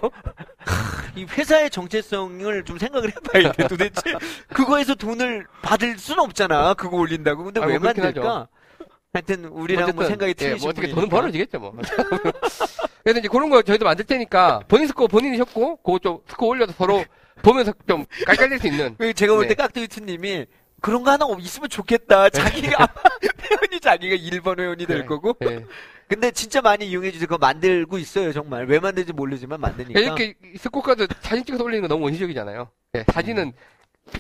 이 1.16 1.26
회사의 1.26 1.70
정체성을 1.70 2.64
좀 2.66 2.78
생각을 2.80 3.12
해봐야 3.12 3.52
돼. 3.52 3.68
도대체 3.68 4.14
그거에서 4.48 4.96
돈을 4.96 5.46
받을 5.62 5.98
수는 6.00 6.24
없잖아. 6.24 6.74
그거 6.74 6.98
올린다고. 6.98 7.44
근데 7.44 7.62
아, 7.62 7.66
왜 7.66 7.78
만들까? 7.78 8.30
하여튼 8.34 9.46
우리랑 9.46 9.92
뭐 9.94 10.06
어쨌든, 10.06 10.08
생각이 10.08 10.30
예, 10.30 10.34
틀리신 10.34 10.62
뭐 10.62 10.70
어떻게. 10.70 10.88
돈은 10.90 11.10
벌어지겠죠 11.10 11.60
뭐. 11.60 11.74
그래서 13.04 13.20
이제 13.20 13.28
그런 13.28 13.50
거 13.50 13.62
저희도 13.62 13.84
만들 13.84 14.06
테니까 14.06 14.62
본인 14.68 14.88
스코어 14.88 15.08
본인이 15.08 15.38
적고 15.38 15.78
그거 15.78 16.00
좀 16.00 16.20
스코어 16.28 16.50
올려서 16.50 16.74
서로 16.78 17.04
보면서 17.44 17.74
좀 17.88 18.06
깔깔댈 18.26 18.60
수 18.60 18.68
있는 18.68 18.96
그 18.98 19.14
제가 19.14 19.34
볼때 19.34 19.50
네. 19.50 19.56
깍두기투님이 19.56 20.46
그런 20.80 21.04
거 21.04 21.12
하나 21.12 21.26
있으면 21.40 21.70
좋겠다. 21.70 22.30
자기가 22.30 22.88
회원이 23.44 23.80
자기가 23.82 24.16
1번 24.16 24.60
회원이 24.60 24.86
될 24.86 25.00
네. 25.00 25.06
거고. 25.06 25.36
예. 25.44 25.66
근데 26.08 26.32
진짜 26.32 26.62
많이 26.62 26.88
이용해 26.88 27.12
주세요. 27.12 27.28
그거 27.28 27.38
만들고 27.38 27.98
있어요, 27.98 28.34
정말. 28.34 28.66
왜 28.66 28.80
만드는지 28.80 29.14
모르지만 29.14 29.62
만드니까. 29.62 30.00
이렇게 30.00 30.34
스코어 30.58 30.82
카드 30.82 31.08
사진 31.22 31.46
찍어서 31.46 31.64
올리는 31.64 31.82
거 31.82 31.88
너무 31.88 32.04
원시적이잖아요. 32.06 32.70
예, 32.96 33.06
사진은 33.14 33.54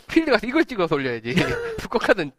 필드 0.08 0.30
가서 0.32 0.46
이걸 0.48 0.64
찍어서 0.66 0.96
올려야지. 0.96 1.36
스코어 1.80 2.00
카드는 2.00 2.32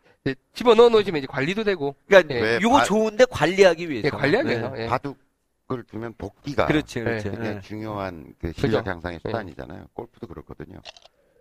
집어 0.52 0.74
넣어 0.74 0.88
놓으시면 0.88 1.18
이제 1.18 1.26
관리도 1.26 1.64
되고 1.64 1.96
그러니까 2.06 2.34
예. 2.34 2.40
왜 2.40 2.56
이거 2.58 2.78
바- 2.78 2.84
좋은데 2.84 3.24
관리하기 3.24 3.90
위해서. 3.90 4.06
예, 4.06 4.10
관리하기 4.10 4.48
위해서. 4.48 4.68
네. 4.70 4.82
예. 4.82 4.86
바둑을 4.86 5.82
두면 5.88 6.14
복기가 6.16 6.66
그렇지. 6.66 7.00
네. 7.00 7.18
굉장히 7.22 7.48
예. 7.56 7.60
중요한 7.60 8.34
그 8.38 8.52
실력 8.52 8.80
그죠. 8.80 8.90
향상의 8.90 9.18
네. 9.22 9.28
수단이잖아요. 9.28 9.86
골프도 9.94 10.28
그렇거든요. 10.28 10.80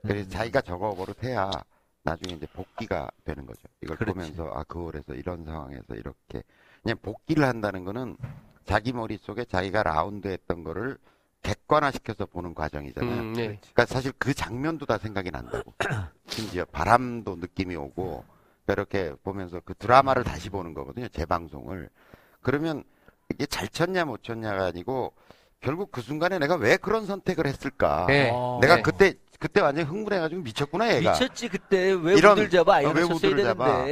그래서 0.01 0.27
음. 0.27 0.29
자기가 0.29 0.61
적어 0.61 0.95
버릇해야 0.95 1.51
나중에 2.03 2.35
이제 2.35 2.47
복기가 2.53 3.07
되는 3.23 3.45
거죠. 3.45 3.61
이걸 3.83 3.97
그렇지. 3.97 4.13
보면서 4.17 4.51
아 4.55 4.63
그걸에서 4.63 5.13
이런 5.13 5.45
상황에서 5.45 5.93
이렇게 5.93 6.41
그냥 6.81 6.97
복기를 7.03 7.43
한다는 7.45 7.83
거는 7.85 8.17
자기 8.65 8.93
머릿속에 8.93 9.45
자기가 9.45 9.83
라운드 9.83 10.27
했던 10.27 10.63
거를 10.63 10.97
객관화시켜서 11.43 12.25
보는 12.25 12.55
과정이잖아요. 12.55 13.11
음, 13.21 13.33
예. 13.37 13.43
그러니까 13.73 13.85
사실 13.85 14.11
그 14.17 14.33
장면도 14.33 14.87
다 14.87 14.97
생각이 14.97 15.29
난다고. 15.29 15.71
심지어 16.27 16.65
바람도 16.65 17.35
느낌이 17.37 17.75
오고 17.75 18.23
이렇게 18.67 19.13
보면서 19.23 19.59
그 19.63 19.73
드라마를 19.75 20.23
다시 20.23 20.49
보는 20.49 20.73
거거든요. 20.73 21.07
재방송을. 21.09 21.89
그러면 22.41 22.83
이게 23.29 23.45
잘 23.45 23.67
쳤냐 23.67 24.05
못 24.05 24.23
쳤냐가 24.23 24.65
아니고 24.65 25.13
결국 25.59 25.91
그 25.91 26.01
순간에 26.01 26.39
내가 26.39 26.55
왜 26.55 26.77
그런 26.77 27.05
선택을 27.05 27.45
했을까? 27.45 28.07
예. 28.09 28.29
어. 28.33 28.59
내가 28.61 28.77
네. 28.77 28.81
그때 28.81 29.13
그때 29.39 29.59
완전히 29.59 29.89
흥분해가지고 29.89 30.41
미쳤구나 30.41 30.95
얘가. 30.95 31.11
미쳤지 31.13 31.49
그때 31.49 31.91
왜 31.93 32.15
이런- 32.15 32.33
우들 32.33 32.49
잡아 32.49 32.73
어, 32.73 32.75
아이언 32.75 32.95
왜 32.95 33.01
우드를 33.03 33.43
잡아? 33.43 33.85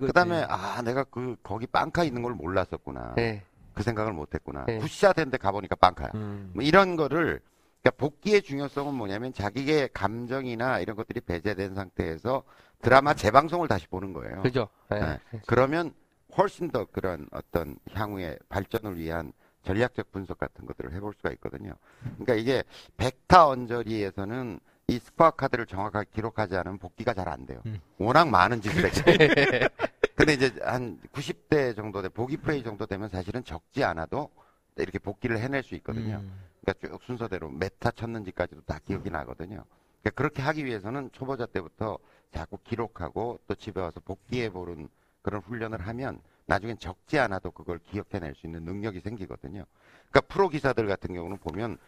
그다음에 0.00 0.44
아 0.48 0.80
내가 0.82 1.04
그 1.04 1.36
거기 1.42 1.66
빵카 1.66 2.04
있는 2.04 2.22
걸 2.22 2.32
몰랐었구나. 2.34 3.14
예. 3.18 3.42
그 3.74 3.82
생각을 3.82 4.12
못했구나. 4.12 4.64
네. 4.66 4.78
good 4.78 4.98
shot 4.98 5.18
했는데 5.18 5.36
가보니까 5.36 5.76
빵카야. 5.76 6.10
음. 6.14 6.50
뭐 6.54 6.62
이런 6.64 6.96
거를 6.96 7.40
그러니까 7.82 7.90
복기의 7.98 8.42
중요성은 8.42 8.94
뭐냐면 8.94 9.32
자기의 9.34 9.90
감정이나 9.92 10.78
이런 10.80 10.96
것들이 10.96 11.20
배제된 11.20 11.74
상태에서 11.74 12.42
드라마 12.84 13.14
재방송을 13.14 13.68
다시 13.68 13.86
보는 13.88 14.12
거예요. 14.12 14.42
그죠. 14.42 14.68
예. 14.92 14.98
네. 15.00 15.20
그러면 15.46 15.92
훨씬 16.36 16.70
더 16.70 16.84
그런 16.86 17.26
어떤 17.32 17.76
향후의 17.92 18.38
발전을 18.48 18.98
위한 18.98 19.32
전략적 19.62 20.12
분석 20.12 20.38
같은 20.38 20.66
것들을 20.66 20.92
해볼 20.92 21.14
수가 21.14 21.30
있거든요. 21.32 21.74
그러니까 22.02 22.34
이게 22.34 22.62
백타 22.96 23.48
언저리에서는 23.48 24.60
이 24.88 24.98
스코어 24.98 25.30
카드를 25.30 25.64
정확하게 25.66 26.10
기록하지 26.12 26.56
않으면 26.56 26.78
복기가 26.78 27.14
잘 27.14 27.28
안 27.28 27.46
돼요. 27.46 27.60
음. 27.66 27.80
워낙 27.98 28.28
많은 28.28 28.60
짓을 28.60 28.84
했기 28.84 29.00
근데 30.14 30.34
이제 30.34 30.54
한 30.62 31.00
90대 31.12 31.74
정도 31.74 32.02
돼, 32.02 32.08
보기 32.08 32.36
플레이 32.36 32.62
정도 32.62 32.84
되면 32.86 33.08
사실은 33.08 33.42
적지 33.44 33.82
않아도 33.82 34.30
이렇게 34.76 34.98
복기를 34.98 35.38
해낼 35.38 35.62
수 35.62 35.74
있거든요. 35.76 36.16
음. 36.16 36.44
그러니까 36.60 36.86
쭉 36.86 37.02
순서대로 37.04 37.48
몇 37.48 37.79
타 37.79 37.92
쳤는지까지도 37.92 38.62
다 38.62 38.78
기억이 38.84 39.10
나거든요. 39.10 39.64
그러니까 40.02 40.10
그렇게 40.14 40.42
하기 40.42 40.64
위해서는 40.66 41.10
초보자 41.12 41.46
때부터 41.46 41.98
자꾸 42.34 42.58
기록하고 42.64 43.40
또 43.46 43.54
집에 43.54 43.80
와서 43.80 44.00
복기해 44.04 44.50
보는 44.50 44.88
그런 45.22 45.40
훈련을 45.42 45.80
하면 45.86 46.20
나중엔 46.46 46.78
적지 46.78 47.18
않아도 47.18 47.50
그걸 47.50 47.78
기억해낼 47.78 48.34
수 48.34 48.46
있는 48.46 48.64
능력이 48.64 49.00
생기거든요. 49.00 49.64
그러니까 50.10 50.20
프로 50.32 50.48
기사들 50.48 50.86
같은 50.86 51.14
경우는 51.14 51.38
보면 51.38 51.78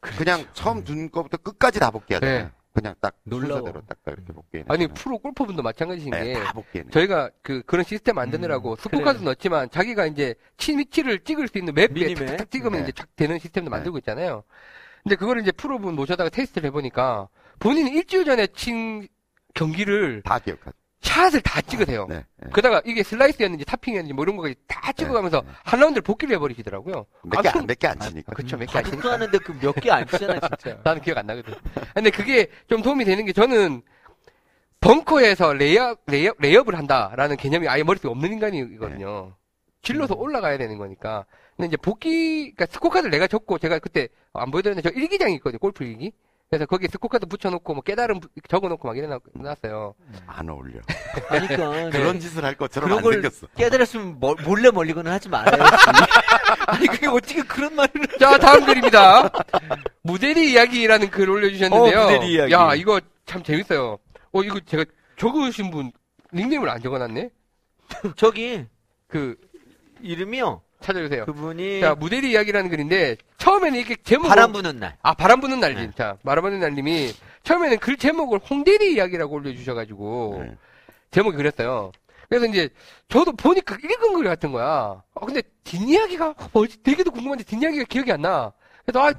그냥 0.00 0.44
처음 0.52 0.82
둔 0.82 1.10
거부터 1.10 1.36
끝까지 1.36 1.78
다 1.78 1.90
복기하잖아요. 1.90 2.44
네. 2.44 2.50
그냥 2.72 2.94
딱 3.00 3.16
놀라워. 3.24 3.58
순서대로 3.60 3.84
딱 3.86 3.98
딱 4.04 4.12
이렇게 4.12 4.32
복기해. 4.32 4.64
아니 4.68 4.86
프로 4.86 5.18
골퍼분도 5.18 5.62
마찬가지신 5.62 6.10
네, 6.12 6.34
게다 6.34 6.52
복기해. 6.52 6.84
저희가 6.90 7.30
그 7.42 7.62
그런 7.66 7.84
시스템 7.84 8.14
만드느라고 8.14 8.70
음, 8.72 8.76
스코카드 8.76 9.18
그래. 9.18 9.24
넣었지만 9.24 9.70
자기가 9.70 10.06
이제 10.06 10.34
치 10.56 10.76
위치를 10.76 11.20
찍을 11.24 11.48
수 11.48 11.58
있는 11.58 11.74
map에? 11.74 12.14
탁탁 12.14 12.50
찍으면 12.50 12.78
네. 12.78 12.82
이제 12.84 12.92
착 12.92 13.14
되는 13.16 13.38
시스템도 13.38 13.70
네. 13.70 13.76
만들고 13.76 13.98
있잖아요. 13.98 14.44
근데 15.02 15.16
그거를 15.16 15.42
이제 15.42 15.50
프로분 15.52 15.94
모셔다가 15.96 16.30
테스트를 16.30 16.68
해보니까 16.68 17.28
본인이 17.58 17.90
일주일 17.90 18.24
전에 18.24 18.46
친 18.48 19.08
경기를 19.54 20.22
다 20.24 20.38
기억하죠. 20.38 20.72
샷을 21.02 21.40
다 21.40 21.62
찍으세요. 21.62 22.06
네. 22.10 22.24
네. 22.36 22.50
그다가 22.52 22.82
이게 22.84 23.02
슬라이스였는지 23.02 23.64
topping이었는지 23.64 24.12
뭐 24.12 24.22
이런 24.24 24.36
거까지 24.36 24.54
다 24.66 24.92
찍어가면서 24.92 25.40
네. 25.40 25.48
한 25.64 25.80
라운드를 25.80 26.02
복기를 26.02 26.34
해버리시더라고요. 26.36 27.06
몇 27.24 27.40
개, 27.42 27.48
아, 27.48 27.52
안- 27.56 27.66
몇개 27.66 27.86
안 27.88 27.98
치니까. 28.00 28.32
그쵸, 28.34 28.56
몇개 28.58 28.78
안 28.78 28.84
치니까. 28.84 29.12
하는데 29.12 29.38
그 29.38 29.52
몇 29.54 29.74
개 29.80 29.90
안 29.90 30.06
치잖아, 30.06 30.38
진짜. 30.40 30.78
나는 30.84 31.00
기억 31.00 31.16
안 31.18 31.26
나거든. 31.26 31.54
근데 31.94 32.10
그게 32.10 32.48
좀 32.68 32.82
도움이 32.82 33.04
되는 33.06 33.24
게 33.24 33.32
저는 33.32 33.80
벙커에서 34.80 35.52
레이업, 35.54 36.00
레이업, 36.06 36.36
레이업을 36.38 36.76
한다라는 36.76 37.36
개념이 37.36 37.68
아예 37.68 37.82
머릿속에 37.82 38.08
없는 38.10 38.32
인간이거든요. 38.32 39.34
질러서 39.82 40.14
음. 40.14 40.20
올라가야 40.20 40.58
되는 40.58 40.78
거니까. 40.78 41.24
근데 41.56 41.68
이제 41.68 41.76
복기, 41.76 42.52
그러니까 42.52 42.66
스코카드를 42.66 43.10
내가 43.10 43.26
적고 43.26 43.58
제가 43.58 43.78
그때 43.78 44.08
안 44.32 44.50
보여드렸는데 44.50 44.88
저 44.88 44.94
일기장이 44.94 45.34
있거든요. 45.36 45.58
골프 45.58 45.84
일기. 45.84 46.12
그래서 46.50 46.66
거기에 46.66 46.88
스코카드 46.90 47.26
붙여놓고 47.26 47.74
뭐 47.74 47.82
깨달음 47.82 48.18
부- 48.18 48.28
적어놓고 48.48 48.88
막 48.88 48.96
이래놨어요. 48.98 49.94
안 50.26 50.48
어울려. 50.48 50.80
그러니까 51.28 51.90
그런 51.96 52.18
짓을 52.18 52.44
할 52.44 52.56
것처럼 52.56 52.88
그런 52.88 52.98
안걸 52.98 53.12
생겼어. 53.22 53.46
깨달았으면 53.56 54.18
멀- 54.18 54.34
몰래 54.44 54.68
mulligan이나 54.72 55.12
하지 55.12 55.28
말아야지. 55.28 55.84
아니 56.66 56.86
그게 56.88 57.06
어떻게 57.06 57.42
그런 57.42 57.76
말을 57.76 57.92
자, 58.18 58.36
다음 58.36 58.66
글입니다. 58.66 59.30
무대리 60.02 60.50
이야기라는 60.52 61.10
글 61.10 61.30
올려주셨는데요. 61.30 62.00
어, 62.00 62.02
무대리 62.10 62.32
이야기. 62.32 62.52
야, 62.52 62.74
이거 62.74 63.00
참 63.26 63.44
재밌어요. 63.44 63.98
어, 64.32 64.42
이거 64.42 64.58
제가 64.58 64.84
적으신 65.16 65.70
분 65.70 65.92
닉네임을 66.34 66.68
안 66.68 66.82
적어놨네? 66.82 67.30
저기 68.16 68.66
그, 69.06 69.36
이름이요. 70.00 70.62
찾아주세요. 70.80 71.26
그분이 71.26 71.80
자, 71.80 71.94
무대리 71.94 72.30
이야기라는 72.32 72.70
글인데, 72.70 73.16
처음에는 73.38 73.78
이게 73.78 73.96
제목을. 73.96 74.28
바람 74.28 74.52
부는 74.52 74.80
날. 74.80 74.96
아, 75.02 75.14
바람 75.14 75.40
부는 75.40 75.60
날님. 75.60 75.86
네. 75.86 75.92
자, 75.96 76.16
바람 76.24 76.44
부는 76.44 76.60
날님이, 76.60 77.12
처음에는 77.42 77.78
글 77.78 77.96
제목을 77.96 78.38
홍대리 78.38 78.94
이야기라고 78.94 79.34
올려주셔가지고, 79.36 80.42
네. 80.44 80.54
제목이 81.10 81.36
그랬어요. 81.36 81.92
그래서 82.28 82.46
이제, 82.46 82.68
저도 83.08 83.32
보니까 83.32 83.76
읽은 83.76 84.14
글 84.14 84.24
같은 84.24 84.52
거야. 84.52 85.02
아, 85.14 85.20
근데 85.26 85.42
뒷이야기가 85.64 86.34
뭐지? 86.52 86.82
되게도 86.82 87.10
궁금한데 87.10 87.44
뒷이야기가 87.44 87.84
기억이 87.84 88.12
안 88.12 88.22
나. 88.22 88.52
그래서, 88.86 89.06
아, 89.06 89.12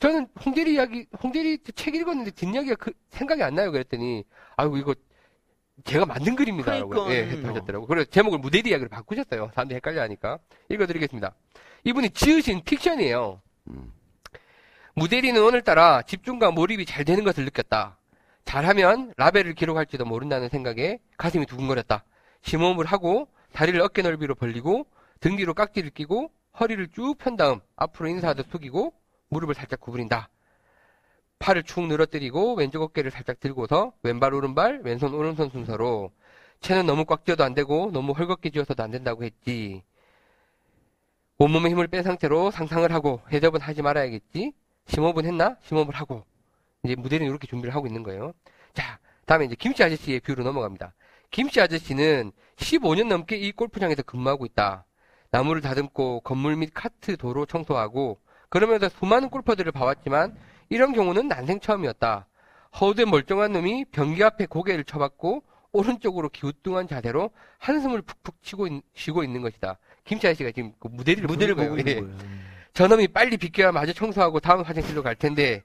저는 0.00 0.26
홍대리 0.44 0.74
이야기, 0.74 1.06
홍대리 1.22 1.58
책 1.74 1.94
읽었는데 1.94 2.32
뒷이야기가 2.32 2.74
그, 2.76 2.92
생각이 3.10 3.42
안 3.42 3.54
나요. 3.54 3.70
그랬더니, 3.70 4.24
아이고, 4.56 4.78
이거, 4.78 4.94
제가 5.82 6.06
만든 6.06 6.36
글입니다. 6.36 6.70
라고 6.72 6.88
그러니까. 6.88 7.14
예, 7.14 7.42
하셨더라고. 7.46 7.86
그래서 7.86 8.08
제목을 8.10 8.38
무대리 8.38 8.70
이야기로 8.70 8.88
바꾸셨어요. 8.88 9.50
사람들이 9.54 9.76
헷갈려 9.76 10.02
하니까. 10.02 10.38
읽어드리겠습니다. 10.70 11.34
이분이 11.84 12.10
지으신 12.10 12.62
픽션이에요. 12.64 13.40
음. 13.68 13.92
무대리는 14.94 15.42
오늘따라 15.42 16.02
집중과 16.02 16.52
몰입이 16.52 16.86
잘 16.86 17.04
되는 17.04 17.24
것을 17.24 17.44
느꼈다. 17.44 17.98
잘하면 18.44 19.12
라벨을 19.16 19.54
기록할지도 19.54 20.04
모른다는 20.04 20.48
생각에 20.48 20.98
가슴이 21.16 21.46
두근거렸다. 21.46 22.04
심호흡을 22.42 22.84
하고 22.86 23.28
다리를 23.52 23.80
어깨 23.80 24.02
넓이로 24.02 24.34
벌리고 24.36 24.86
등 25.20 25.36
뒤로 25.36 25.54
깍지를 25.54 25.90
끼고 25.90 26.30
허리를 26.60 26.86
쭉 26.94 27.18
편 27.18 27.36
다음 27.36 27.60
앞으로 27.74 28.08
인사하듯 28.10 28.46
숙이고 28.52 28.92
무릎을 29.30 29.54
살짝 29.54 29.80
구부린다. 29.80 30.28
팔을 31.38 31.62
축 31.62 31.86
늘어뜨리고 31.86 32.54
왼쪽 32.54 32.82
어깨를 32.82 33.10
살짝 33.10 33.40
들고서 33.40 33.92
왼발 34.02 34.34
오른발 34.34 34.80
왼손 34.84 35.14
오른손 35.14 35.50
순서로 35.50 36.10
채는 36.60 36.86
너무 36.86 37.04
꽉 37.04 37.24
쥐어도 37.24 37.44
안 37.44 37.54
되고 37.54 37.90
너무 37.92 38.12
헐겁게 38.12 38.50
쥐어서도 38.50 38.82
안 38.82 38.90
된다고 38.90 39.24
했지. 39.24 39.82
온몸에 41.36 41.70
힘을 41.70 41.88
뺀 41.88 42.02
상태로 42.02 42.50
상상을 42.50 42.90
하고 42.92 43.20
해접은 43.30 43.60
하지 43.60 43.82
말아야겠지. 43.82 44.52
심호흡은 44.86 45.26
했나? 45.26 45.56
심호흡을 45.62 45.94
하고 45.94 46.24
이제 46.82 46.94
무대는 46.94 47.26
이렇게 47.26 47.46
준비를 47.46 47.74
하고 47.74 47.86
있는 47.86 48.02
거예요. 48.02 48.32
자, 48.72 48.98
다음에 49.26 49.46
이제 49.46 49.54
김씨 49.56 49.82
아저씨의 49.82 50.20
뷰로 50.20 50.44
넘어갑니다. 50.44 50.94
김씨 51.30 51.60
아저씨는 51.60 52.32
15년 52.56 53.08
넘게 53.08 53.36
이 53.36 53.52
골프장에서 53.52 54.02
근무하고 54.02 54.46
있다. 54.46 54.86
나무를 55.30 55.60
다듬고 55.60 56.20
건물 56.20 56.56
및 56.56 56.70
카트 56.72 57.16
도로 57.16 57.44
청소하고 57.44 58.20
그러면서 58.48 58.88
수많은 58.88 59.30
골퍼들을 59.30 59.72
봐왔지만 59.72 60.36
이런 60.68 60.92
경우는 60.92 61.28
난생 61.28 61.60
처음이었다. 61.60 62.26
허우된 62.80 63.10
멀쩡한 63.10 63.52
놈이 63.52 63.86
변기 63.92 64.22
앞에 64.24 64.46
고개를 64.46 64.84
쳐박고 64.84 65.42
오른쪽으로 65.72 66.28
기우뚱한 66.28 66.88
자세로 66.88 67.30
한숨을 67.58 68.02
푹푹 68.02 68.42
치고 68.42 68.66
있, 68.68 68.82
쉬고 68.94 69.24
있는 69.24 69.42
것이다. 69.42 69.78
김씨 70.04 70.26
아저씨가 70.26 70.52
지금 70.52 70.72
그 70.78 70.88
무대를 70.88 71.26
보는 71.26 71.54
보고. 71.56 71.78
있는 71.78 71.86
예. 71.88 72.00
거예요. 72.00 72.16
저놈이 72.72 73.08
빨리 73.08 73.36
비껴야 73.36 73.72
마저 73.72 73.92
청소하고 73.92 74.40
다음 74.40 74.62
화장실로 74.62 75.02
갈 75.02 75.14
텐데 75.14 75.62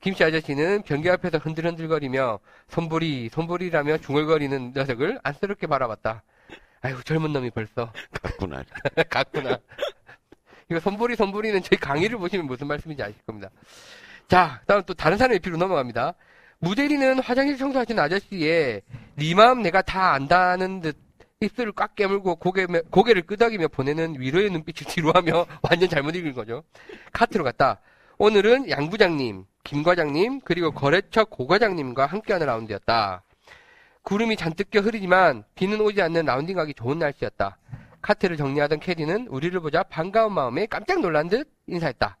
김씨 0.00 0.22
아저씨는 0.24 0.82
변기 0.82 1.10
앞에서 1.10 1.38
흔들흔들거리며 1.38 2.38
손보리 2.68 3.30
손보리라며 3.30 3.98
중얼거리는 3.98 4.72
녀석을 4.74 5.20
안쓰럽게 5.22 5.66
바라봤다. 5.66 6.22
아이고 6.82 7.02
젊은 7.02 7.32
놈이 7.32 7.50
벌써 7.50 7.92
갔구나. 8.22 8.62
갔구나. 9.08 9.58
이거 10.70 10.80
손보리 10.80 11.16
손보리는 11.16 11.62
저희 11.62 11.78
강의를 11.78 12.18
보시면 12.18 12.46
무슨 12.46 12.66
말씀인지 12.66 13.02
아실 13.02 13.16
겁니다. 13.26 13.50
자, 14.28 14.60
다음 14.66 14.82
또 14.86 14.94
다른 14.94 15.18
사람의 15.18 15.38
비로 15.38 15.56
넘어갑니다. 15.56 16.14
무대리는 16.58 17.20
화장실 17.20 17.56
청소하시는 17.58 18.02
아저씨의 18.02 18.82
네 19.14 19.34
마음 19.34 19.62
내가 19.62 19.82
다 19.82 20.12
안다는 20.12 20.80
듯 20.80 20.96
입술을 21.40 21.72
꽉 21.72 21.94
깨물고 21.94 22.36
고개, 22.36 22.66
고개를 22.66 23.22
끄덕이며 23.22 23.68
보내는 23.68 24.16
위로의 24.18 24.50
눈빛을 24.50 24.86
뒤로하며 24.90 25.46
완전 25.62 25.88
잘못 25.88 26.16
읽은 26.16 26.34
거죠. 26.34 26.64
카트로 27.12 27.44
갔다. 27.44 27.80
오늘은 28.18 28.70
양 28.70 28.88
부장님, 28.88 29.44
김 29.62 29.82
과장님, 29.82 30.40
그리고 30.40 30.72
거래처 30.72 31.24
고 31.26 31.46
과장님과 31.46 32.06
함께하는 32.06 32.46
라운드였다. 32.46 33.22
구름이 34.02 34.36
잔뜩 34.36 34.70
껴 34.70 34.80
흐리지만 34.80 35.44
비는 35.54 35.80
오지 35.80 36.00
않는 36.00 36.24
라운딩하기 36.24 36.74
좋은 36.74 36.98
날씨였다. 36.98 37.58
카트를 38.00 38.36
정리하던 38.36 38.80
캐디는 38.80 39.26
우리를 39.28 39.58
보자 39.60 39.82
반가운 39.82 40.32
마음에 40.32 40.66
깜짝 40.66 41.00
놀란 41.00 41.28
듯 41.28 41.48
인사했다. 41.66 42.16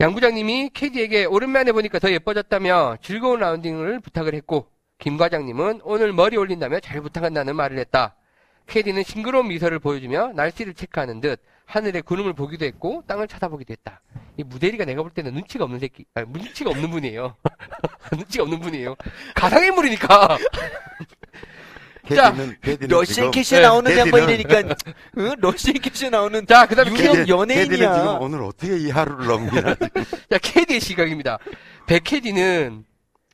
양 0.00 0.12
부장님이 0.12 0.70
캐디에게 0.74 1.24
오랜만에 1.24 1.70
보니까 1.70 2.00
더 2.00 2.10
예뻐졌다며 2.10 2.96
즐거운 3.00 3.38
라운딩을 3.38 4.00
부탁을 4.00 4.34
했고 4.34 4.68
김 4.98 5.16
과장님은 5.16 5.82
오늘 5.84 6.12
머리 6.12 6.36
올린다며 6.36 6.80
잘 6.80 7.00
부탁한다는 7.00 7.54
말을 7.54 7.78
했다. 7.78 8.16
캐디는 8.66 9.04
싱그러운 9.04 9.48
미소를 9.48 9.78
보여주며 9.78 10.32
날씨를 10.34 10.74
체크하는 10.74 11.20
듯 11.20 11.40
하늘에 11.66 12.00
구름을 12.00 12.32
보기도 12.32 12.64
했고 12.64 13.04
땅을 13.06 13.28
쳐다보기도 13.28 13.72
했다. 13.72 14.00
이 14.36 14.42
무대리가 14.42 14.84
내가 14.84 15.02
볼 15.02 15.12
때는 15.12 15.32
눈치가 15.32 15.64
없는 15.64 15.78
새끼, 15.78 16.04
아니, 16.14 16.26
눈치가 16.28 16.70
없는 16.70 16.90
분이에요. 16.90 17.36
눈치가 18.12 18.42
없는 18.44 18.58
분이에요. 18.60 18.96
가상인물이니까. 19.36 20.38
자, 22.14 22.34
러시안 22.80 23.30
캐시에 23.30 23.58
네, 23.60 23.66
나오는 23.66 23.96
양반 23.98 24.20
캐디는- 24.26 24.40
이러니까 24.40 24.74
응? 25.18 25.34
러시안 25.38 25.74
캐시에 25.80 26.10
나오는 26.10 26.46
자, 26.46 26.66
그 26.66 26.74
다음에 26.74 26.90
유명 26.90 27.14
캐디- 27.14 27.28
연예인이야. 27.28 27.94
지금 27.94 28.16
오늘 28.20 28.42
어떻게 28.42 28.76
이 28.76 28.90
하루를 28.90 29.26
넘기나. 29.26 29.74
자, 30.30 30.38
캐디의 30.42 30.80
시각입니다. 30.80 31.38
백캐디는 31.86 32.84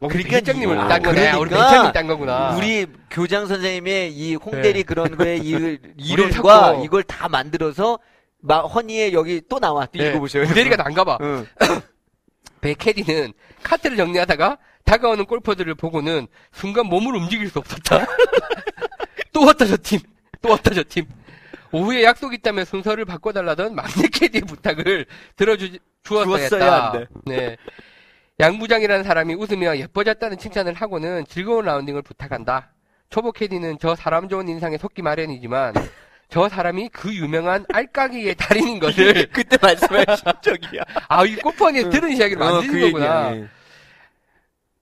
그러니까 0.01 0.31
백장님을 0.31 0.77
이- 0.77 0.89
딴 0.89 1.03
거네. 1.03 1.33
우리 1.33 1.49
그러니까 1.51 1.69
백장님 1.71 1.93
딴 1.93 2.07
거구나. 2.07 2.57
우리 2.57 2.87
교장 3.11 3.47
선생님의 3.47 4.13
이 4.13 4.35
홍대리 4.37 4.73
네. 4.73 4.83
그런 4.83 5.17
거에 5.17 5.37
이 5.43 5.79
이론과. 5.97 6.81
이걸 6.85 7.03
다 7.03 7.29
만들어서 7.29 7.99
마 8.41 8.61
허니에 8.61 9.13
여기 9.13 9.43
또 9.49 9.59
나와. 9.59 9.85
또 9.87 9.99
네, 9.99 10.09
읽어보셔요. 10.11 10.47
무대리가 10.47 10.77
난가 10.77 11.05
봐. 11.05 11.19
응. 11.21 11.47
백캐디는 12.61 13.33
카트를 13.63 13.97
정리하다가 13.97 14.59
다가오는 14.85 15.25
골퍼들을 15.27 15.75
보고는 15.77 16.27
순간 16.53 16.87
몸을 16.87 17.15
움직일 17.17 17.49
수 17.49 17.59
없었다. 17.59 18.07
또 19.33 19.45
왔다 19.47 19.65
저 19.65 19.77
팀. 19.83 20.01
또 20.43 20.51
왔다 20.51 20.73
저 20.75 20.83
팀. 20.89 21.07
오후에 21.73 22.03
약속이 22.03 22.37
있다며 22.37 22.65
순서를 22.65 23.05
바꿔달라던 23.05 23.75
막내 23.75 24.09
캐디의 24.13 24.43
부탁을 24.43 25.07
들어주, 25.37 25.79
주었어야 26.03 26.49
주었어야 26.49 26.93
했다. 26.93 27.11
네. 27.27 27.57
양 28.41 28.59
부장이라는 28.59 29.05
사람이 29.05 29.35
웃으며 29.35 29.77
예뻐졌다는 29.77 30.39
칭찬을 30.39 30.75
하고는 30.75 31.27
즐거운 31.29 31.67
라운딩을 31.67 32.03
부탁한다. 32.03 32.73
초보 33.11 33.33
캐디는 33.33 33.79
저 33.81 33.95
사람 33.95 34.29
좋은 34.29 34.49
인상에 34.49 34.79
속기 34.79 35.03
마련이지만 35.03 35.75
저 36.31 36.49
사람이 36.49 36.89
그 36.91 37.15
유명한 37.15 37.67
알까기의 37.73 38.37
달인인 38.37 38.79
것을 38.81 39.29
그때 39.33 39.57
말씀하신 39.61 40.25
적이야. 40.41 40.83
아, 41.09 41.25
이 41.25 41.37
꽃펀이에 41.37 41.91
들은 41.91 42.11
이야기를 42.13 42.43
어, 42.43 42.53
만드신 42.53 42.73
그 42.73 42.81
거구나. 42.93 43.33
얘기야. 43.33 43.49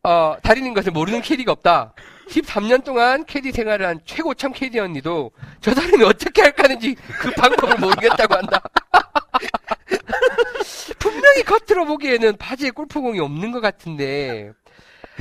어, 0.09 0.38
달인인 0.42 0.72
것을 0.72 0.90
모르는 0.90 1.20
캐디가 1.20 1.52
없다. 1.52 1.92
13년 2.30 2.82
동안 2.82 3.26
캐디 3.26 3.52
생활을 3.52 3.86
한 3.86 4.00
최고참 4.06 4.54
캐디 4.54 4.78
언니도 4.78 5.32
저 5.61 5.74
사람이 5.74 6.02
어떻게 6.02 6.40
할까는지 6.40 6.96
그 7.20 7.30
방법을 7.32 7.76
모르겠다고 7.76 8.34
한다. 8.34 8.59
분명히 10.98 11.42
겉으로 11.42 11.84
보기에는 11.84 12.38
바지에 12.38 12.70
골프공이 12.70 13.20
없는 13.20 13.52
것 13.52 13.61
같은데 13.61 14.52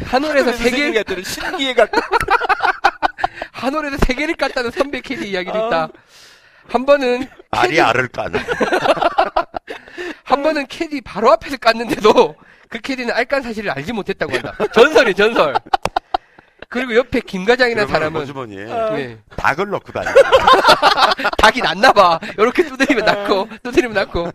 한 0.06 0.24
홀에서 0.24 0.54
세 0.54 0.72
개, 0.72 0.78
생각했더니 0.78 1.24
신기해 1.26 1.74
갖고. 1.74 2.00
한 3.52 3.76
홀에서 3.76 3.98
세 4.06 4.14
개를 4.14 4.36
깠다는 4.36 4.72
선배 4.72 5.02
캐디 5.02 5.30
이야기도 5.30 5.68
있다. 5.68 5.90
한 6.70 6.86
번은 6.86 7.28
알이 7.52 7.82
알을 7.82 8.08
까는. 8.08 8.40
한 10.24 10.44
번은 10.44 10.68
캐디 10.68 11.02
바로 11.02 11.30
앞에서 11.32 11.58
깠는데도 11.58 12.36
그 12.70 12.80
캐디는 12.80 13.14
알깐 13.14 13.42
사실을 13.42 13.72
알지 13.72 13.94
못했다고 13.94 14.34
한다. 14.34 14.54
전설이 14.74 15.14
전설. 15.14 15.56
그리고 16.70 16.96
옆에 16.96 17.22
김 17.22 17.46
과장이라는 17.46 17.88
사람은 17.88 18.22
호주머니에 18.22 18.68
예, 19.00 19.18
닭을 19.38 19.70
넣고 19.70 19.92
다니. 19.94 20.08
닭이 21.38 21.62
났나 21.62 21.94
봐. 21.94 22.20
이렇게 22.38 22.64
두드리면 22.66 23.06
낫고 23.06 23.48
두드리면 23.64 23.94
낫고. 23.96 24.32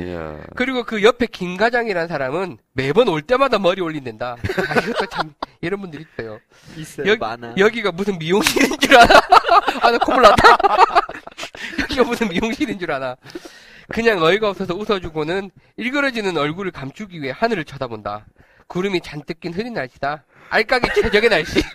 이야. 0.00 0.40
그리고 0.56 0.82
그 0.84 1.02
옆에 1.02 1.26
김 1.26 1.58
과장이라는 1.58 2.08
사람은 2.08 2.56
매번 2.72 3.08
올 3.08 3.20
때마다 3.20 3.58
머리 3.58 3.82
올린댄다. 3.82 4.36
아, 4.68 4.80
이것도 4.80 5.06
참 5.06 5.34
이런 5.60 5.80
분들이 5.80 6.06
있어요. 6.16 6.40
있어요. 6.76 7.06
여기- 7.08 7.18
많아. 7.20 7.54
여기가 7.58 7.92
무슨 7.92 8.18
미용실인 8.18 8.78
줄 8.80 8.96
아나? 8.96 9.20
아, 9.82 9.90
나 9.90 9.98
콧물 9.98 10.22
났다. 10.22 10.56
여기가 11.80 12.04
무슨 12.04 12.28
미용실인 12.28 12.78
줄 12.78 12.90
아나? 12.90 13.14
그냥 13.88 14.22
어이가 14.22 14.48
없어서 14.50 14.74
웃어주고는 14.74 15.50
일그러지는 15.76 16.36
얼굴을 16.36 16.70
감추기 16.70 17.20
위해 17.22 17.32
하늘을 17.36 17.64
쳐다본다. 17.64 18.26
구름이 18.66 19.00
잔뜩 19.02 19.40
낀 19.40 19.52
흐린 19.52 19.74
날씨다. 19.74 20.24
알까기 20.50 20.88
최적의 20.94 21.28
날씨. 21.30 21.60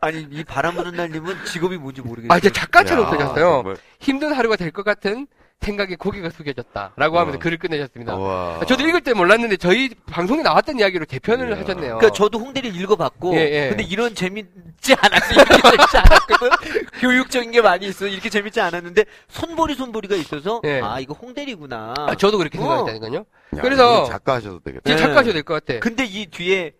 아니 0.00 0.26
이 0.30 0.44
바람 0.44 0.74
부는 0.74 0.94
날님은 0.96 1.44
직업이 1.46 1.76
뭔지 1.78 2.00
모르겠어요. 2.02 2.32
아, 2.34 2.38
이제 2.38 2.50
작가처럼. 2.50 3.06
정말. 3.34 3.76
힘든 4.00 4.32
하루가 4.32 4.56
될 4.56 4.72
것 4.72 4.84
같은 4.84 5.26
생각에 5.62 5.94
고개가 5.96 6.30
숙여졌다. 6.30 6.92
라고 6.96 7.18
하면서 7.18 7.36
어. 7.36 7.40
글을 7.40 7.58
끝내셨습니다. 7.58 8.16
와. 8.16 8.58
아, 8.60 8.64
저도 8.66 8.86
읽을 8.86 9.00
때 9.00 9.14
몰랐는데 9.14 9.56
저희 9.56 9.90
방송에 10.10 10.42
나왔던 10.42 10.78
이야기로 10.78 11.04
재편을 11.06 11.48
이야. 11.50 11.56
하셨네요. 11.58 11.96
그러니까 11.98 12.10
저도 12.10 12.38
홍대를 12.38 12.74
읽어봤고, 12.76 13.34
예, 13.34 13.38
예. 13.38 13.68
근데 13.70 13.84
이런 13.84 14.14
재밌지 14.14 14.94
않았어. 14.98 15.32
이렇게 15.34 15.62
재밌지 15.62 15.96
않았거든. 15.96 16.50
교육적인 17.00 17.50
게 17.52 17.60
많이 17.62 17.86
있어. 17.86 18.06
이렇게 18.06 18.28
재밌지 18.28 18.60
않았는데 18.60 19.04
손보리 19.28 19.74
손보리가 19.74 20.16
있어서 20.16 20.60
예. 20.64 20.80
아 20.82 20.98
이거 21.00 21.14
홍대리구나. 21.14 21.94
아, 21.96 22.14
저도 22.16 22.38
그렇게 22.38 22.58
어. 22.58 22.62
생각했다니까요. 22.62 23.24
야, 23.56 23.60
그래서- 23.62 24.04
작가 24.04 24.34
하셔도 24.34 24.60
되겠다. 24.60 24.96
작가 24.96 25.16
하셔도 25.18 25.32
될 25.32 25.42
것 25.42 25.64
같아. 25.64 25.80
근데 25.80 26.04
이 26.04 26.26
뒤에 26.26 26.72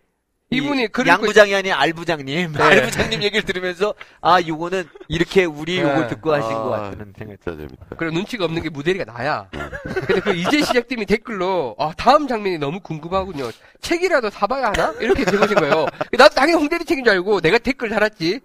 이 0.53 0.57
이분이 0.57 0.87
글을 0.89 1.07
양 1.07 1.15
읽고 1.15 1.27
부장이 1.27 1.55
아닌 1.55 1.73
알 1.73 1.93
부장님, 1.93 2.53
네. 2.53 2.63
알 2.63 2.83
부장님 2.83 3.23
얘기를 3.23 3.43
들으면서 3.43 3.93
아 4.21 4.41
요거는 4.41 4.87
이렇게 5.07 5.45
우리 5.45 5.81
네. 5.81 5.81
요걸 5.81 6.07
듣고 6.07 6.33
하신 6.33 6.51
아, 6.51 6.53
것 6.55 6.69
같다는 6.69 7.13
생각. 7.17 7.41
진짜 7.41 7.57
재밌다. 7.57 7.85
그리고 7.97 8.15
눈치가 8.15 8.45
없는 8.45 8.61
게 8.61 8.69
무대리가 8.69 9.05
나야. 9.05 9.47
근데 9.51 10.19
그 10.21 10.33
이제 10.35 10.61
시작됨이 10.61 11.05
댓글로 11.05 11.75
아 11.79 11.93
다음 11.97 12.27
장면이 12.27 12.57
너무 12.57 12.79
궁금하군요. 12.79 13.49
책이라도 13.81 14.29
사봐야 14.29 14.67
하나? 14.67 14.93
이렇게 14.99 15.25
적으신 15.25 15.55
거예요. 15.55 15.87
나도 16.17 16.35
당연히 16.35 16.59
홍대리 16.59 16.85
책인 16.85 17.03
줄 17.03 17.13
알고 17.13 17.41
내가 17.41 17.57
댓글 17.57 17.89
달았지. 17.89 18.39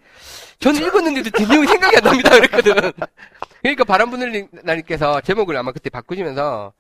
저는 0.60 0.82
읽었는데도 0.82 1.30
뒷내용이 1.30 1.66
생각이 1.66 1.96
안 1.96 2.02
납니다. 2.02 2.30
그랬거든. 2.30 2.92
그러니까 3.62 3.84
바람분들님께서 3.84 5.20
제목을 5.20 5.56
아마 5.56 5.72
그때 5.72 5.90
바꾸시면서 5.90 6.72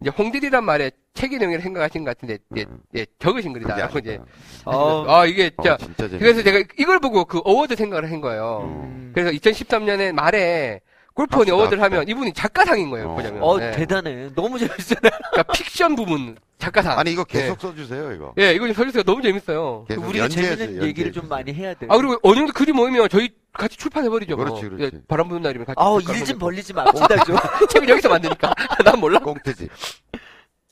이제 0.00 0.10
홍대리란 0.10 0.64
말에 0.64 0.90
책의 1.14 1.38
내용을 1.38 1.60
생각하신 1.60 2.04
것 2.04 2.10
같은데 2.16 2.38
예, 2.56 2.62
음. 2.62 2.78
예, 2.96 3.06
적으신 3.18 3.52
글이다. 3.52 3.70
그게 3.70 3.82
하고 3.82 3.98
이제. 3.98 4.18
어, 4.64 5.04
아 5.08 5.26
이게 5.26 5.50
어, 5.56 5.62
진짜 5.62 5.76
진짜 5.76 6.08
재밌다. 6.08 6.18
그래서 6.18 6.42
제가 6.42 6.64
이걸 6.78 6.98
보고 6.98 7.24
그 7.24 7.40
award 7.44 7.76
생각을 7.76 8.10
한 8.10 8.20
거예요. 8.20 8.62
음. 8.64 9.12
그래서 9.14 9.30
2013년에 9.30 10.12
말에 10.12 10.80
골프허니 11.14 11.50
award를. 11.50 11.82
하면 11.82 12.08
이분이 12.08 12.32
작가상인 12.32 12.88
거예요. 12.90 13.10
어. 13.10 13.14
보자면. 13.14 13.42
어 13.42 13.58
네. 13.58 13.72
대단해. 13.72 14.30
너무 14.34 14.58
재밌어. 14.58 14.94
그러니까 15.00 15.42
픽션 15.52 15.94
부분 15.96 16.36
작가상. 16.58 16.98
아니 16.98 17.12
이거 17.12 17.24
계속 17.24 17.60
써주세요 17.60 18.12
이거. 18.12 18.32
예, 18.38 18.54
이거 18.54 18.66
좀 18.66 18.74
써주세요. 18.74 19.02
너무 19.02 19.20
재밌어요. 19.20 19.84
계속 19.88 20.06
우리가 20.08 20.24
연재해서 20.24 20.56
재밌는 20.56 20.74
연재해 20.76 20.88
얘기를 20.88 21.12
좀. 21.12 21.28
많이 21.28 21.52
해야 21.52 21.74
돼. 21.74 21.86
아 21.90 21.96
그리고 21.98 22.16
어느 22.22 22.36
정도 22.36 22.52
글이 22.54 22.72
모이면 22.72 23.10
저희 23.10 23.30
같이 23.52 23.76
출판해버리죠. 23.76 24.36
뭐. 24.36 24.46
그렇지, 24.46 24.62
그렇지. 24.68 24.96
예, 24.96 25.00
바람 25.06 25.28
부는 25.28 25.42
날이면 25.42 25.66
같이. 25.66 25.76
아우 25.78 26.00
출판해버리고. 26.00 26.24
일좀 26.24 26.38
벌리지 26.38 26.72
맙시다 26.72 27.24
좀. 27.24 27.36
책을 27.68 27.88
여기서 27.90 28.08
만드니까. 28.08 28.54
난 28.82 28.98
몰라. 28.98 29.18
꽁트지. 29.18 29.68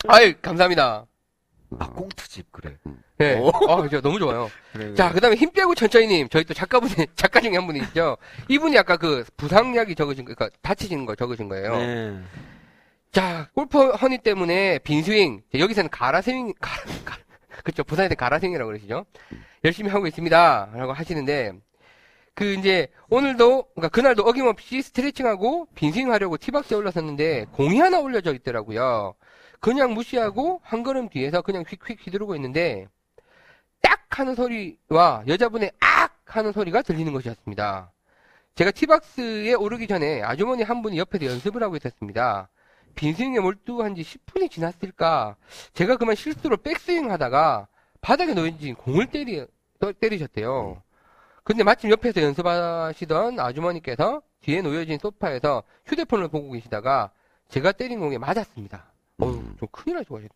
아이 0.09 0.41
감사합니다. 0.41 1.07
아 1.79 1.87
꽁트집 1.91 2.51
그래. 2.51 2.77
예. 3.21 3.35
오. 3.35 3.51
아, 3.69 3.81
진짜 3.83 4.01
너무 4.01 4.19
좋아요. 4.19 4.51
그래, 4.73 4.95
자, 4.95 5.13
그 5.13 5.21
다음에 5.21 5.37
힘 5.37 5.51
빼고 5.53 5.75
천천히님. 5.75 6.31
저희 6.31 6.43
또 6.45 6.55
작가분이, 6.55 6.95
작가 7.15 7.41
중에 7.41 7.55
한 7.55 7.67
분이 7.67 7.79
있죠. 7.81 8.17
이분이 8.49 8.79
아까 8.79 8.97
그 8.97 9.25
부상 9.37 9.75
이야기 9.75 9.95
적으신 9.95 10.25
거, 10.25 10.35
그러니까 10.35 10.57
다치신 10.63 11.05
거 11.05 11.15
적으신 11.15 11.49
거예요. 11.49 11.77
네. 11.77 12.19
자, 13.13 13.49
골프 13.55 13.91
허니 13.91 14.19
때문에 14.19 14.79
빈스윙. 14.79 15.43
여기서는 15.55 15.91
가라스윙, 15.91 16.55
가라, 16.61 16.83
가라, 17.05 17.23
그쵸. 17.63 17.85
부산에서 17.85 18.15
가라스윙이라고 18.15 18.69
그러시죠. 18.69 19.05
열심히 19.65 19.91
하고 19.91 20.07
있습니다. 20.07 20.71
라고 20.75 20.93
하시는데, 20.95 21.53
그 22.35 22.55
이제 22.55 22.89
오늘도, 23.11 23.67
그러니까 23.75 23.89
그날도 23.89 24.23
어김없이 24.23 24.81
스트레칭하고 24.81 25.69
빈스윙 25.75 26.11
하려고 26.11 26.39
티박스에 26.39 26.77
올라섰는데, 26.77 27.47
공이 27.53 27.79
하나 27.81 27.99
올려져 28.01 28.33
있더라고요. 28.33 29.15
그냥 29.61 29.93
무시하고 29.95 30.61
한 30.65 30.83
걸음 30.83 31.09
뒤에서 31.09 31.43
그냥 31.43 31.65
휙휙 31.69 32.07
휘두르고 32.07 32.35
있는데, 32.37 32.89
딱 33.83 34.01
하는 34.19 34.35
소리와 34.35 35.25
여자분의 35.29 35.71
악! 35.81 36.11
하는 36.25 36.53
소리가 36.53 36.83
들리는 36.83 37.13
것이었습니다. 37.13 37.91
제가 38.55 38.71
티박스에 38.71 39.55
오르기 39.55 39.87
전에 39.89 40.23
아주머니 40.23 40.63
한 40.63 40.81
분이 40.81 40.97
옆에서 40.99 41.27
연습을 41.27 41.63
하고 41.63 41.77
있었습니다. 41.77 42.49
빈스윙에 42.95 43.41
몰두한 43.41 43.97
지 43.97 44.03
10분이 44.03 44.49
지났을까? 44.51 45.37
제가 45.73 45.97
그만 45.97 46.15
실수로 46.15 46.57
백스윙 46.59 47.11
하다가 47.11 47.67
바닥에 48.01 48.35
놓여진 48.35 48.77
공을 48.77 49.07
때리, 49.07 49.45
또- 49.81 49.93
때리셨대요. 49.93 50.81
근데 51.43 51.65
마침 51.65 51.91
옆에서 51.91 52.23
연습하시던 52.23 53.41
아주머니께서 53.41 54.23
뒤에 54.43 54.63
놓여진 54.63 54.99
소파에서 55.01 55.65
휴대폰을 55.87 56.29
보고 56.29 56.53
계시다가 56.53 57.11
제가 57.49 57.73
때린 57.73 57.99
공에 57.99 58.19
맞았습니다. 58.19 58.85
어우, 59.21 59.31
음. 59.31 59.57
좀 59.59 59.69
큰일 59.71 59.97
날 59.97 60.05
수가 60.05 60.21
있 60.21 60.29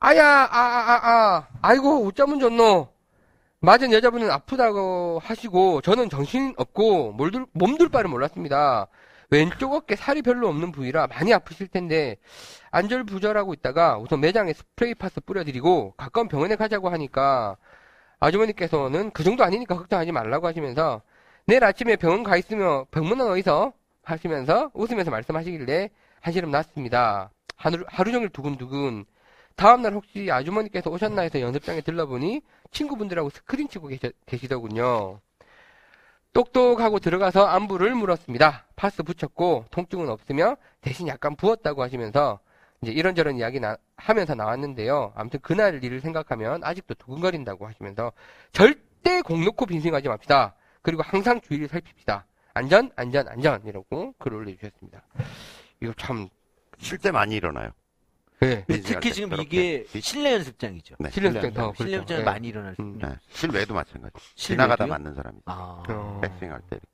아야, 0.00 0.24
아, 0.26 0.48
아, 0.50 0.92
아, 0.92 1.10
아, 1.10 1.48
아이고, 1.62 2.06
어쩌면 2.06 2.38
좋노. 2.38 2.88
맞은 3.60 3.92
여자분은 3.92 4.30
아프다고 4.30 5.18
하시고, 5.22 5.80
저는 5.80 6.10
정신 6.10 6.54
없고, 6.58 7.12
몰들, 7.12 7.46
몸둘 7.52 7.88
바를 7.88 8.10
몰랐습니다. 8.10 8.88
왼쪽 9.30 9.72
어깨 9.72 9.96
살이 9.96 10.20
별로 10.20 10.48
없는 10.48 10.72
부위라 10.72 11.06
많이 11.06 11.32
아프실 11.32 11.68
텐데, 11.68 12.16
안절부절하고 12.70 13.54
있다가 13.54 13.96
우선 13.98 14.20
매장에 14.20 14.52
스프레이 14.52 14.94
파스 14.94 15.20
뿌려드리고, 15.22 15.94
가까운 15.96 16.28
병원에 16.28 16.56
가자고 16.56 16.90
하니까, 16.90 17.56
아주머니께서는 18.20 19.10
그 19.12 19.24
정도 19.24 19.42
아니니까 19.44 19.76
걱정하지 19.76 20.12
말라고 20.12 20.46
하시면서, 20.46 21.00
내일 21.46 21.64
아침에 21.64 21.96
병원 21.96 22.22
가 22.22 22.36
있으면 22.36 22.84
병문안 22.90 23.28
어디서? 23.28 23.72
하시면서 24.02 24.70
웃으면서 24.74 25.10
말씀하시길래 25.10 25.88
한시름 26.20 26.50
났습니다. 26.50 27.30
하루, 27.64 27.82
하루 27.88 28.12
종일 28.12 28.28
두근두근. 28.28 29.06
다음날 29.56 29.94
혹시 29.94 30.30
아주머니께서 30.30 30.90
오셨나 30.90 31.22
해서 31.22 31.40
연습장에 31.40 31.80
들러보니 31.80 32.42
친구분들하고 32.70 33.30
스크린 33.30 33.68
치고 33.68 33.88
계시, 33.88 34.12
계시더군요. 34.26 35.20
똑똑하고 36.34 36.98
들어가서 36.98 37.46
안부를 37.46 37.94
물었습니다. 37.94 38.66
파스 38.76 39.02
붙였고 39.02 39.64
통증은 39.70 40.10
없으며 40.10 40.56
대신 40.82 41.08
약간 41.08 41.36
부었다고 41.36 41.82
하시면서 41.82 42.40
이제 42.82 42.92
이런저런 42.92 43.38
이야기 43.38 43.60
나- 43.60 43.78
하면서 43.96 44.34
나왔는데요. 44.34 45.12
아무튼 45.14 45.40
그날 45.40 45.82
일을 45.82 46.00
생각하면 46.00 46.62
아직도 46.64 46.94
두근거린다고 46.94 47.66
하시면서 47.66 48.12
절대 48.52 49.22
공 49.22 49.42
놓고 49.42 49.64
빈스윙하지 49.64 50.08
맙시다. 50.08 50.54
그리고 50.82 51.02
항상 51.02 51.40
주의를 51.40 51.68
살핍시다. 51.68 52.26
안전, 52.52 52.90
안전, 52.96 53.26
안전 53.28 53.64
이라고 53.64 54.12
글을 54.18 54.36
올려주셨습니다. 54.38 55.02
이거 55.80 55.94
참 55.96 56.28
실제 56.78 57.10
많이 57.10 57.36
일어나요. 57.36 57.70
네. 58.40 58.64
근데 58.66 58.74
빈스윙할 58.74 59.00
특히 59.00 59.08
때 59.08 59.14
지금 59.14 59.40
이게 59.40 59.84
비- 59.84 60.00
실내 60.00 60.32
연습장이죠. 60.34 60.96
네. 60.98 61.10
실내 61.10 61.28
연습장 61.28 61.52
더 61.54 61.72
실내 61.74 61.90
그렇죠. 61.92 61.96
연습장에 61.96 62.18
네. 62.20 62.24
많이 62.24 62.48
일어날 62.48 62.74
수 62.74 62.82
음. 62.82 62.92
있는. 62.94 63.08
네. 63.08 63.16
실외도 63.30 63.74
마찬가지. 63.74 64.14
실외도요? 64.34 64.66
지나가다 64.66 64.86
맞는 64.86 65.14
사람이 65.14 65.38
있어요. 65.38 65.56
아. 65.56 65.82
어. 65.88 66.20
백스윙할 66.20 66.60
때 66.62 66.66
이렇게. 66.76 66.88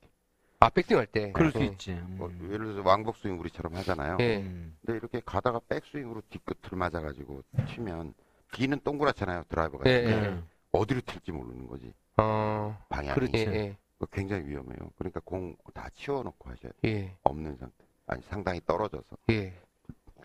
아, 0.63 0.69
백스윙 0.69 0.99
할 0.99 1.07
때. 1.07 1.31
그럴 1.31 1.51
수 1.51 1.59
예. 1.59 1.65
있지. 1.65 1.91
음. 1.93 2.15
뭐 2.19 2.31
예를 2.43 2.65
들어서 2.73 2.81
왕복 2.87 3.17
스윙 3.17 3.39
우리처럼 3.39 3.75
하잖아요. 3.77 4.17
예. 4.21 4.37
음. 4.37 4.77
근데 4.85 4.97
이렇게 4.99 5.19
가다가 5.25 5.59
백스윙으로 5.67 6.21
뒤끝을 6.29 6.77
맞아가지고 6.77 7.41
튀면 7.67 8.13
뒤는 8.53 8.79
동그랗잖아요 8.83 9.45
드라이버가 9.49 9.89
예. 9.89 9.91
예. 10.05 10.13
음. 10.27 10.47
어디로 10.71 11.01
튈지 11.01 11.31
모르는 11.33 11.67
거지 11.67 11.91
어, 12.17 12.77
방향이 12.89 13.13
그렇지. 13.15 13.33
예, 13.35 13.41
예, 13.53 13.77
그거 13.97 14.05
굉장히 14.13 14.45
위험해요. 14.47 14.91
그러니까 14.97 15.19
공 15.25 15.55
다 15.73 15.89
치워놓고 15.95 16.49
하셔야 16.49 16.71
돼. 16.81 16.89
예, 16.89 17.15
없는 17.23 17.55
상태. 17.57 17.75
아니 18.07 18.21
상당히 18.23 18.61
떨어져서. 18.65 19.17
예. 19.31 19.53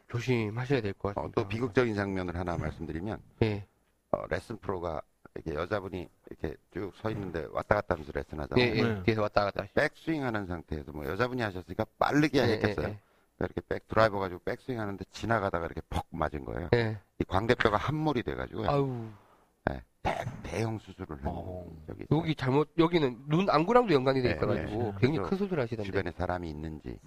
조심하셔야 0.09 0.81
될것 0.81 1.13
어, 1.17 1.21
같습니다. 1.21 1.43
또 1.43 1.49
비극적인 1.49 1.95
장면을 1.95 2.37
하나 2.37 2.57
말씀드리면 2.57 3.21
예, 3.43 3.67
어, 4.13 4.27
레슨 4.29 4.57
프로가 4.59 5.03
이렇게 5.35 5.55
여자분이 5.55 6.09
이렇게 6.31 6.57
쭉 6.73 6.93
서 6.97 7.11
있는데 7.11 7.47
왔다 7.51 7.75
갔다 7.77 7.95
하면서 7.95 8.13
레슨 8.15 8.39
예, 8.39 8.43
하잖아요. 8.43 8.67
예. 8.67 8.83
네. 8.83 9.03
뒤에서 9.03 9.23
왔다 9.23 9.45
갔다 9.45 9.63
하시 9.65 9.73
백스윙 9.75 10.25
하는 10.25 10.47
상태에서 10.47 10.93
뭐 10.93 11.05
여자분이 11.07 11.43
하셨으니까 11.43 11.85
빠르게 11.99 12.39
예, 12.39 12.43
하셨겠어요. 12.43 12.87
예, 12.89 12.99
그러니까 12.99 13.01
이렇게 13.41 13.61
백 13.69 13.89
드라이버 13.89 14.19
가지고 14.19 14.41
백스윙 14.45 14.81
하는데 14.81 15.05
지나가다가 15.11 15.67
이렇게 15.67 15.83
퍽 15.91 16.07
맞은 16.11 16.45
거예요. 16.45 16.69
예. 16.75 16.79
예. 16.79 16.99
이 17.19 17.25
광대뼈가 17.25 17.77
함몰이 17.77 18.23
돼 18.23 18.35
가지고요. 18.35 18.71
아우, 18.71 19.09
네, 19.67 19.83
대, 20.03 20.25
대형 20.43 20.79
수술을 20.79 21.17
한 21.17 21.27
어. 21.27 21.67
있어요. 21.83 22.07
여기 22.13 22.35
잘못, 22.35 22.71
여기는 22.79 23.25
눈 23.27 23.51
안구랑도 23.51 23.93
연관이 23.93 24.23
돼 24.23 24.29
네, 24.29 24.35
있어 24.37 24.47
가지고 24.47 24.83
네. 24.83 24.95
굉장히 25.01 25.29
큰 25.29 25.37
수술을 25.39 25.63
하시던데. 25.65 25.85
주변에 25.85 26.13
사람이 26.13 26.49
있는지 26.49 26.99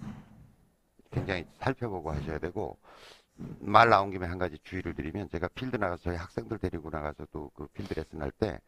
굉장히 1.10 1.46
살펴보고 1.58 2.10
하셔야 2.12 2.38
되고 2.38 2.78
말 3.60 3.88
나온 3.88 4.10
김에 4.10 4.26
한 4.26 4.38
가지 4.38 4.58
주의를 4.62 4.94
드리면 4.94 5.28
제가 5.30 5.48
필드 5.48 5.76
나가서 5.76 6.02
저희 6.04 6.16
학생들 6.16 6.58
데리고 6.58 6.90
나가서도 6.90 7.50
그 7.54 7.66
필드 7.68 7.94
레슨 7.94 8.20
할 8.20 8.30
때 8.32 8.60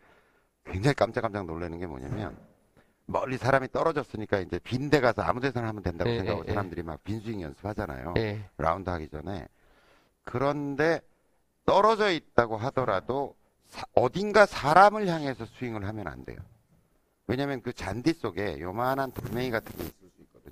굉장히 0.64 0.94
깜짝깜짝 0.94 1.44
놀라는 1.46 1.78
게 1.78 1.86
뭐냐면 1.86 2.36
멀리 3.06 3.36
사람이 3.36 3.68
떨어졌으니까 3.72 4.38
이제 4.38 4.58
빈데 4.60 5.00
가서 5.00 5.22
아무 5.22 5.40
데서나 5.40 5.68
하면 5.68 5.82
된다고 5.82 6.08
예, 6.10 6.18
생각하고 6.18 6.44
예, 6.46 6.48
예. 6.48 6.54
사람들이 6.54 6.82
막 6.82 7.02
빈스윙 7.04 7.42
연습하잖아요. 7.42 8.14
예, 8.16 8.48
라운드 8.56 8.88
하기 8.88 9.08
전에 9.08 9.46
그런데 10.24 11.00
떨어져 11.66 12.10
있다고 12.10 12.56
하더라도 12.56 13.36
사- 13.66 13.84
어딘가 13.94 14.46
사람을 14.46 15.08
향해서 15.08 15.46
스윙을 15.46 15.86
하면 15.86 16.06
안 16.06 16.24
돼요. 16.24 16.38
왜냐면 17.26 17.60
그 17.62 17.72
잔디 17.72 18.12
속에 18.12 18.60
요만한 18.60 19.12
돌멩이 19.12 19.50
같은 19.50 19.76
게 19.76 19.84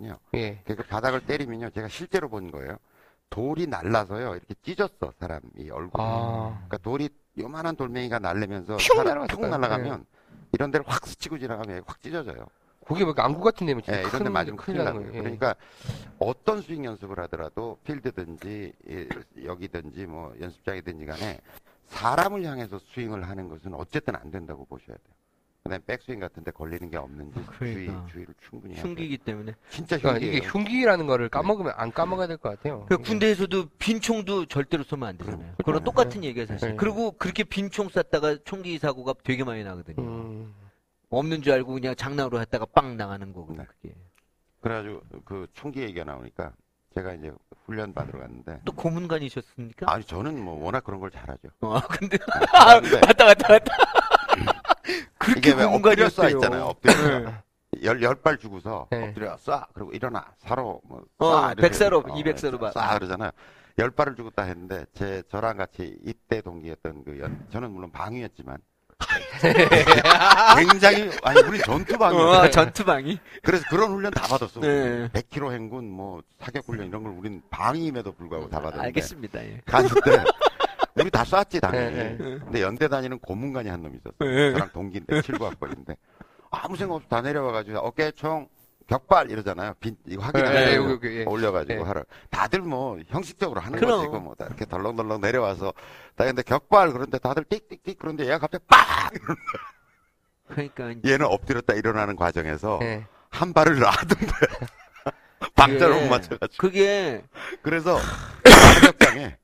있거든요. 0.01 0.18
예. 0.34 0.61
그 0.64 0.74
바닥을 0.76 1.26
때리면요. 1.26 1.70
제가 1.70 1.88
실제로 1.88 2.28
본 2.28 2.51
거예요. 2.51 2.76
돌이 3.28 3.66
날라서요. 3.66 4.34
이렇게 4.34 4.55
찢었어, 4.62 5.12
사람이 5.20 5.70
얼굴. 5.70 6.01
아, 6.01 6.53
그러니까 6.55 6.78
돌이 6.78 7.09
요만한 7.38 7.76
돌멩이가 7.76 8.18
날리면서 8.18 8.76
거예요. 9.38 9.51
날아가면 9.51 10.07
이런 10.53 10.70
데를 10.70 10.84
확 10.88 11.07
스치고 11.07 11.38
지나가면 11.38 11.84
확 11.86 12.01
찢어져요. 12.01 12.46
그게 12.86 13.05
뭐 13.05 13.14
안구 13.16 13.40
같은 13.40 13.66
데면 13.68 13.84
진짜 13.84 13.98
예, 13.98 14.01
이런 14.01 14.12
데 14.18 14.24
큰, 14.24 14.32
맞으면 14.32 14.57
큰일 14.57 14.84
나는. 14.84 15.01
거예요. 15.03 15.14
예. 15.14 15.18
그러니까 15.20 15.55
어떤 16.18 16.61
스윙 16.61 16.84
연습을 16.86 17.20
하더라도 17.20 17.78
필드든지 17.84 18.72
예, 18.88 19.09
여기든지 19.44 20.07
뭐 20.07 20.34
연습장이든지 20.40 21.07
간에 21.07 21.40
사람을 21.86 22.44
향해서 22.44 22.80
스윙을 22.92 23.28
하는 23.28 23.48
것은 23.48 23.74
어쨌든 23.74 24.16
안 24.16 24.32
된다고 24.32 24.64
보셔야 24.64 24.96
돼요. 24.96 25.19
그다음에 25.70 25.84
백스윙 25.86 26.18
같은 26.18 26.42
데 26.42 26.50
걸리는 26.50 26.90
게 26.90 26.96
없는지 26.96 27.38
주의, 27.56 27.86
그러니까. 27.86 28.06
주의를 28.10 28.34
충분히 28.40 28.74
해야 28.74 28.82
흉기이기 28.82 29.18
때문에. 29.18 29.54
진짜 29.70 29.98
그러니까 29.98 30.14
흉기예요. 30.26 30.36
이게 30.36 30.46
흉기라는 30.46 31.06
거를 31.06 31.28
까먹으면 31.28 31.72
안 31.76 31.92
까먹어야 31.92 32.26
될 32.26 32.36
것 32.38 32.50
같아요. 32.50 32.86
그 32.88 32.98
군대에서도 32.98 33.66
빈 33.78 34.00
총도 34.00 34.46
절대로 34.46 34.82
쏘면 34.82 35.08
안 35.08 35.16
되잖아요. 35.18 35.54
그런 35.64 35.84
똑같은 35.84 36.24
얘기가 36.24 36.46
사실. 36.46 36.70
네. 36.70 36.76
그리고 36.76 37.12
그렇게 37.12 37.44
빈 37.44 37.70
총 37.70 37.88
쐈다가 37.88 38.38
총기 38.44 38.78
사고가 38.78 39.14
되게 39.22 39.44
많이 39.44 39.62
나거든요. 39.62 40.02
음, 40.02 40.52
없는 41.08 41.40
줄 41.42 41.52
알고 41.52 41.74
그냥 41.74 41.94
장난으로 41.94 42.40
했다가 42.40 42.66
빵 42.74 42.96
나가는 42.96 43.32
거고. 43.32 43.54
네. 43.56 43.64
그게. 43.64 43.94
그래가지고 44.60 45.02
그 45.24 45.46
총기 45.54 45.82
얘기가 45.82 46.02
나오니까 46.04 46.52
제가 46.96 47.14
이제 47.14 47.30
훈련 47.66 47.94
받으러 47.94 48.18
갔는데 48.18 48.60
또 48.64 48.72
고문관이셨습니까? 48.72 49.86
아니 49.92 50.02
저는 50.04 50.42
뭐 50.42 50.64
워낙 50.64 50.82
그런 50.82 50.98
걸 50.98 51.12
잘하죠. 51.12 51.48
어, 51.60 51.78
근데 51.82 52.18
그런데 52.18 52.94
왔다 53.06 53.24
갔다 53.26 53.52
왔다. 53.52 53.74
그렇게 55.18 55.51
이게 55.51 55.53
왜 55.59 55.64
엎드려 55.64 56.07
쏴. 56.09 56.34
있잖아요. 56.34 56.64
엎드려 56.64 57.32
열, 57.84 58.03
열발 58.03 58.38
주고서 58.38 58.88
네. 58.91 59.09
엎드려 59.09 59.36
쏴. 59.36 59.66
그리고 59.74 59.93
일어나. 59.93 60.26
사로. 60.38 60.80
뭐, 60.84 61.03
어, 61.18 61.26
쏴. 61.26 61.47
이렇게 61.53 61.62
백사로, 61.62 62.05
해서, 62.07 62.16
이백사로 62.18 62.59
봐. 62.59 62.70
쏴. 62.72 62.95
그러잖아요. 62.99 63.30
열 63.78 63.91
발을 63.91 64.16
주고 64.16 64.30
딱 64.30 64.45
했는데, 64.45 64.84
제, 64.93 65.22
저랑 65.30 65.57
같이 65.57 65.97
입대 66.05 66.41
동기였던 66.43 67.05
그 67.05 67.18
연, 67.20 67.47
저는 67.51 67.70
물론 67.70 67.91
방위였지만, 67.93 68.59
굉장히, 70.59 71.11
아니, 71.22 71.41
우리 71.41 71.59
전투방이었어요. 71.61 72.38
어, 72.41 72.51
전투방이. 72.51 73.18
그래서 73.43 73.64
그런 73.70 73.93
훈련 73.93 74.12
다 74.12 74.22
받았어. 74.26 74.61
네. 74.61 75.09
100km 75.12 75.53
행군, 75.53 75.91
뭐, 75.91 76.20
사격 76.38 76.68
훈련 76.68 76.88
이런 76.88 77.03
걸 77.03 77.12
우린 77.12 77.41
방위임에도 77.51 78.12
불구하고 78.12 78.49
다 78.51 78.59
받았는데. 78.59 78.86
알겠습니다. 78.86 79.43
예. 79.45 79.61
갔는데, 79.64 80.24
우리 80.97 81.11
다 81.11 81.24
쐈지, 81.24 81.61
당연히. 81.61 81.97
네, 81.97 82.16
근데 82.18 82.62
연대 82.62 82.88
다니는 82.88 83.18
고문관이 83.20 83.68
한 83.68 83.82
놈이 83.82 83.97
있었어. 83.99 84.16
네. 84.20 84.53
저랑 84.53 84.70
동기인데, 84.72 85.20
7구학번인데. 85.20 85.97
아무 86.51 86.76
생각 86.76 86.97
없이 86.97 87.09
다 87.09 87.20
내려와가지고, 87.20 87.78
어깨 87.78 88.11
총, 88.12 88.49
격발 88.88 89.30
이러잖아요. 89.30 89.74
빈, 89.78 89.97
이거 90.07 90.30
네, 90.32 90.74
여기, 90.74 91.20
예. 91.20 91.24
올려가지고 91.24 91.74
네. 91.74 91.80
하러. 91.82 92.05
다들 92.30 92.61
뭐, 92.61 92.99
형식적으로 93.07 93.61
하는 93.61 93.78
그럼. 93.78 93.99
거지. 93.99 94.09
이거 94.09 94.18
뭐, 94.18 94.34
다 94.34 94.47
이렇게 94.47 94.64
덜렁덜렁 94.64 95.20
내려와서. 95.20 95.72
다 96.16 96.24
근데 96.24 96.43
격발, 96.43 96.93
그런데 96.93 97.18
다들 97.18 97.45
띡띡띡, 97.45 97.97
그런데 97.99 98.24
얘가 98.24 98.38
갑자기 98.38 98.64
빡! 98.66 99.12
그러니까 100.49 100.93
얘는 101.09 101.26
엎드렸다 101.26 101.74
일어나는 101.74 102.16
과정에서 102.16 102.80
예. 102.82 103.07
한 103.30 103.53
발을 103.53 103.78
놔둔 103.78 104.18
거야. 104.18 104.68
박자를 105.55 105.95
못 106.03 106.09
맞춰가지고. 106.09 106.57
그게 106.61 107.22
그래서 107.62 107.99
사격장에 108.45 109.36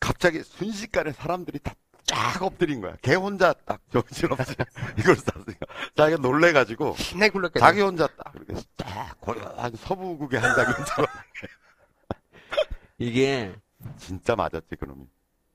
갑자기 0.00 0.42
순식간에 0.42 1.12
사람들이 1.12 1.58
다 1.60 1.74
쫙 2.06 2.40
엎드린 2.40 2.80
거야. 2.80 2.94
걔 3.02 3.14
혼자 3.14 3.52
딱 3.64 3.80
정신없이 3.92 4.54
이걸 4.98 5.16
쐈으니까. 5.16 5.66
자기가 5.96 6.22
놀래가지고 6.22 6.94
굴렀겠네. 6.94 7.60
자기 7.60 7.80
혼자 7.80 8.06
딱 8.06 8.32
이렇게 8.36 8.54
딱 8.76 9.20
고요한 9.20 9.72
서부국의 9.74 10.40
한 10.40 10.54
장면처럼 10.54 11.06
이게 12.98 13.52
진짜 13.98 14.36
맞았지 14.36 14.76
그놈이. 14.78 15.04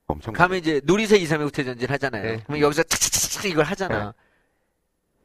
엄청 0.06 0.34
가면 0.34 0.58
이제 0.58 0.80
놀이새 0.84 1.16
2, 1.16 1.24
3 1.26 1.40
5 1.40 1.44
후퇴전진 1.46 1.88
하잖아요. 1.88 2.22
네. 2.22 2.42
그럼 2.46 2.60
여기서 2.60 2.82
차차차차 2.82 3.48
이걸 3.48 3.64
하잖아. 3.64 4.12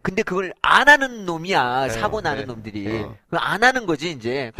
근데 0.01 0.23
그걸 0.23 0.53
안 0.61 0.87
하는 0.87 1.25
놈이야. 1.25 1.87
네, 1.87 1.89
사고 1.89 2.21
나는 2.21 2.41
네. 2.41 2.45
놈들이. 2.45 2.83
네. 2.85 3.01
그걸 3.25 3.39
안 3.41 3.63
하는 3.63 3.85
거지 3.85 4.11
이제. 4.11 4.53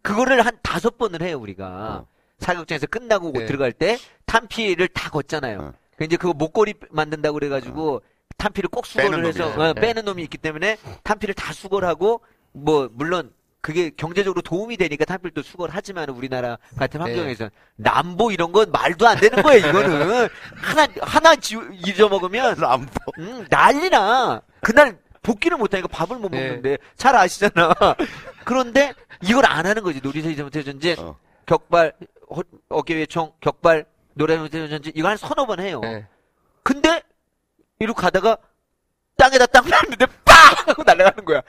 그거를 0.00 0.46
한 0.46 0.58
다섯 0.62 0.96
번을 0.96 1.20
해요 1.20 1.38
우리가. 1.38 1.66
어. 1.66 2.19
사격장에서 2.40 2.86
끝나고 2.86 3.32
네. 3.32 3.46
들어갈 3.46 3.72
때 3.72 3.98
탄피를 4.26 4.88
다 4.88 5.10
걷잖아요. 5.10 5.58
어. 5.60 5.72
그 5.96 6.04
이제 6.04 6.16
그거 6.16 6.32
목걸이 6.32 6.74
만든다고 6.90 7.34
그래가지고 7.34 8.02
탄피를 8.36 8.68
꼭 8.70 8.86
수거를 8.86 9.26
해서. 9.26 9.48
어, 9.48 9.74
네. 9.74 9.80
빼는 9.80 10.04
놈이 10.04 10.22
있기 10.24 10.38
때문에 10.38 10.78
탄피를 11.02 11.34
다 11.34 11.52
수거를 11.52 11.86
하고 11.86 12.22
뭐 12.52 12.88
물론 12.92 13.32
그게 13.60 13.90
경제적으로 13.90 14.40
도움이 14.40 14.78
되니까 14.78 15.04
탄피를 15.04 15.32
또 15.32 15.42
수거를 15.42 15.74
하지만 15.74 16.08
우리나라 16.08 16.56
같은 16.78 17.00
환경에서 17.02 17.50
남보 17.76 18.32
이런 18.32 18.52
건 18.52 18.72
말도 18.72 19.06
안 19.06 19.18
되는 19.18 19.42
거예요 19.42 19.68
이거는 19.68 20.28
하나 20.56 20.88
하나 21.02 21.36
지, 21.36 21.58
잊어먹으면 21.86 22.56
람보. 22.58 22.90
음, 23.18 23.46
난리나. 23.50 24.40
그날 24.62 24.96
복귀를 25.22 25.58
못하니까 25.58 25.88
밥을 25.88 26.16
못 26.16 26.30
네. 26.30 26.40
먹는데 26.46 26.78
잘 26.96 27.14
아시잖아. 27.14 27.74
그런데 28.44 28.94
이걸 29.22 29.44
안 29.44 29.66
하는 29.66 29.82
거지. 29.82 29.98
이전부터 30.02 30.62
전진, 30.62 30.98
어. 30.98 31.16
격발, 31.54 31.92
허- 32.30 32.42
어깨 32.68 32.94
위에 32.94 33.06
총, 33.06 33.32
격발, 33.40 33.84
노래부터 34.14 34.68
전진 34.68 34.92
이거 34.94 35.08
한 35.08 35.16
서너 35.16 35.46
번 35.46 35.58
해요. 35.58 35.80
예. 35.82 36.06
근데 36.62 37.02
이러고 37.80 38.00
가다가 38.00 38.36
땅에다 39.16 39.46
땅 39.46 39.64
놨는데 39.68 40.06
빡 40.24 40.68
하고 40.68 40.84
날아가는 40.84 41.24
거야. 41.24 41.42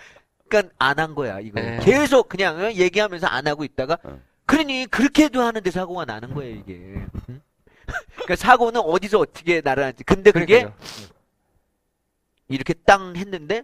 그러니까 0.49 0.73
안 0.79 0.97
한 0.97 1.13
거야 1.13 1.39
이거. 1.39 1.61
네. 1.61 1.79
계속 1.83 2.29
그냥 2.29 2.57
어, 2.59 2.71
얘기하면서 2.71 3.27
안 3.27 3.45
하고 3.45 3.63
있다가 3.63 3.99
어. 4.03 4.19
그러니 4.47 4.87
그렇게도 4.87 5.39
하는데 5.39 5.69
사고가 5.69 6.05
나는 6.05 6.33
거예요 6.33 6.55
이게. 6.55 6.73
응? 7.29 7.41
그러니까 8.15 8.35
사고는 8.35 8.81
어디서 8.81 9.19
어떻게 9.19 9.61
날아가는지. 9.61 10.03
근데 10.03 10.31
그게 10.31 10.61
그러니까요. 10.63 10.73
이렇게 12.47 12.73
땅 12.73 13.15
했는데 13.15 13.61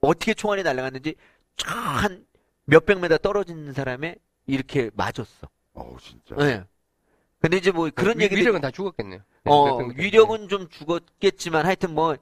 어떻게 0.00 0.32
총알이 0.32 0.62
날아갔는지 0.62 1.16
한 1.64 2.24
몇백 2.64 2.98
메다 2.98 3.18
떨어진 3.18 3.72
사람에 3.74 4.16
이렇게 4.50 4.90
맞았어. 4.94 5.48
어우 5.74 5.96
진짜. 6.00 6.34
예. 6.46 6.64
근데 7.40 7.56
이제 7.56 7.70
뭐 7.70 7.88
그런 7.94 8.18
위- 8.18 8.24
얘기들 8.24 8.42
위력은 8.42 8.60
다 8.60 8.70
죽었겠네요. 8.70 9.20
어몇명 9.44 9.94
위력은 9.96 10.48
좀 10.48 10.68
죽었겠지만 10.68 11.64
하여튼 11.64 11.94
뭐 11.94 12.16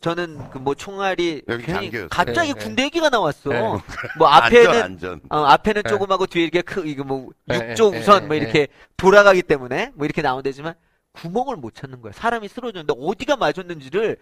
저는 0.00 0.50
그 0.50 0.58
뭐 0.58 0.74
총알이 0.74 1.42
여기 1.48 1.64
괜히 1.64 1.90
잠겨있어요. 1.90 2.08
갑자기 2.10 2.52
네, 2.52 2.58
네. 2.58 2.64
군대 2.64 2.82
얘기가 2.84 3.08
나왔어. 3.08 3.50
네. 3.50 3.60
뭐 4.18 4.28
안전 4.28 4.66
앞에는 4.66 4.82
안전. 4.82 5.20
어, 5.30 5.38
앞에는 5.38 5.82
네. 5.82 5.88
조그마고 5.88 6.26
뒤에 6.26 6.42
이렇게 6.44 6.62
크 6.62 6.86
이거 6.86 7.02
뭐 7.04 7.30
네, 7.46 7.70
육조 7.70 7.90
네, 7.92 7.98
우선 8.00 8.20
네, 8.22 8.26
뭐 8.26 8.36
네. 8.36 8.42
이렇게 8.42 8.68
돌아가기 8.96 9.42
때문에 9.42 9.92
뭐 9.94 10.04
이렇게 10.04 10.20
나온다지만 10.22 10.74
구멍을 11.12 11.56
못 11.56 11.74
찾는 11.74 12.00
거야. 12.02 12.12
사람이 12.12 12.46
쓰러졌는데 12.48 12.94
어디가 12.96 13.36
맞았는지를 13.36 14.18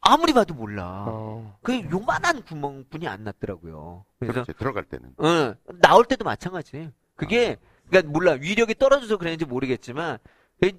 아무리 0.00 0.32
봐도 0.32 0.54
몰라. 0.54 1.04
어. 1.06 1.58
그 1.62 1.80
요만한 1.90 2.42
구멍뿐이 2.42 3.06
안 3.06 3.24
났더라고요. 3.24 4.04
그래서 4.18 4.44
그렇지, 4.44 4.52
들어갈 4.58 4.84
때는. 4.84 5.14
응, 5.22 5.54
나올 5.80 6.04
때도 6.04 6.24
마찬가지. 6.24 6.90
그게 7.16 7.56
그러니까 7.88 8.10
몰라 8.10 8.32
위력이 8.32 8.74
떨어져서 8.76 9.18
그랬는지 9.18 9.44
모르겠지만 9.44 10.18
그 10.60 10.72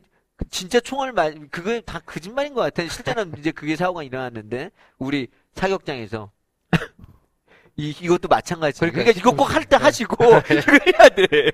진짜 0.49 0.80
총알 0.80 1.13
말 1.13 1.47
그거 1.51 1.80
다 1.82 1.99
거짓말인 1.99 2.53
것 2.53 2.61
같아. 2.61 2.88
실제는 2.88 3.34
이제 3.38 3.51
그게 3.51 3.76
사고가 3.76 4.03
일어났는데 4.03 4.72
우리 4.97 5.28
사격장에서 5.53 6.32
이 7.78 7.89
이것도 7.89 8.28
마찬가지. 8.28 8.80
그러니까 8.80 9.03
그러니까, 9.03 9.19
이거 9.19 9.36
꼭 9.36 9.53
할때 9.53 9.78
네. 9.78 9.84
하시고 9.84 10.15
이거 10.49 10.72
해야 10.97 11.09
돼. 11.09 11.51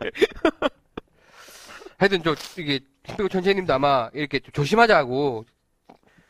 하여튼 1.98 2.24
저 2.24 2.36
이게 2.62 2.80
김백호 3.04 3.28
천재님도 3.28 3.74
아마 3.74 4.10
이렇게 4.14 4.40
좀 4.40 4.52
조심하자고 4.54 5.46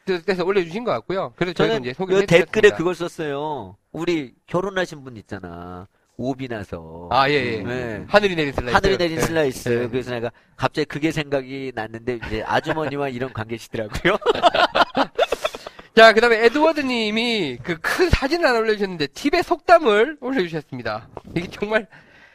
뜻에서 0.08 0.44
올려주신 0.44 0.84
것 0.84 0.92
같고요. 0.92 1.34
그래서 1.36 1.54
저는 1.54 1.82
이제 1.82 1.92
그 1.92 1.98
소개를 1.98 2.26
댓글에 2.26 2.40
해드렸습니다. 2.70 2.78
그걸 2.78 2.96
썼어요. 2.96 3.78
우리 3.92 4.34
결혼하신 4.48 5.04
분 5.04 5.16
있잖아. 5.18 5.88
오비 6.20 6.48
나서. 6.48 7.08
아, 7.12 7.30
예, 7.30 7.34
예. 7.34 7.62
네. 7.62 8.04
하늘이 8.08 8.36
내린 8.36 8.52
슬라이스. 8.52 8.74
하늘이 8.74 8.98
내린 8.98 9.16
네. 9.18 9.22
슬라이스. 9.22 9.70
네. 9.70 9.88
그래서 9.88 10.12
내가 10.12 10.32
갑자기 10.56 10.86
그게 10.86 11.12
생각이 11.12 11.74
났는데 11.76 12.20
이제 12.26 12.44
아주머니와 12.44 13.10
이런 13.10 13.32
관계시더라고요. 13.34 14.18
자, 15.96 16.14
그 16.14 16.22
다음에 16.22 16.44
에드워드 16.46 16.82
님이 16.82 17.58
그 17.64 17.78
큰 17.80 18.10
사진을 18.10 18.48
하나 18.48 18.60
올려주셨는데, 18.60 19.08
티벳 19.08 19.44
속담을 19.44 20.18
올려주셨습니다. 20.22 21.08
이게 21.36 21.48
정말, 21.50 21.88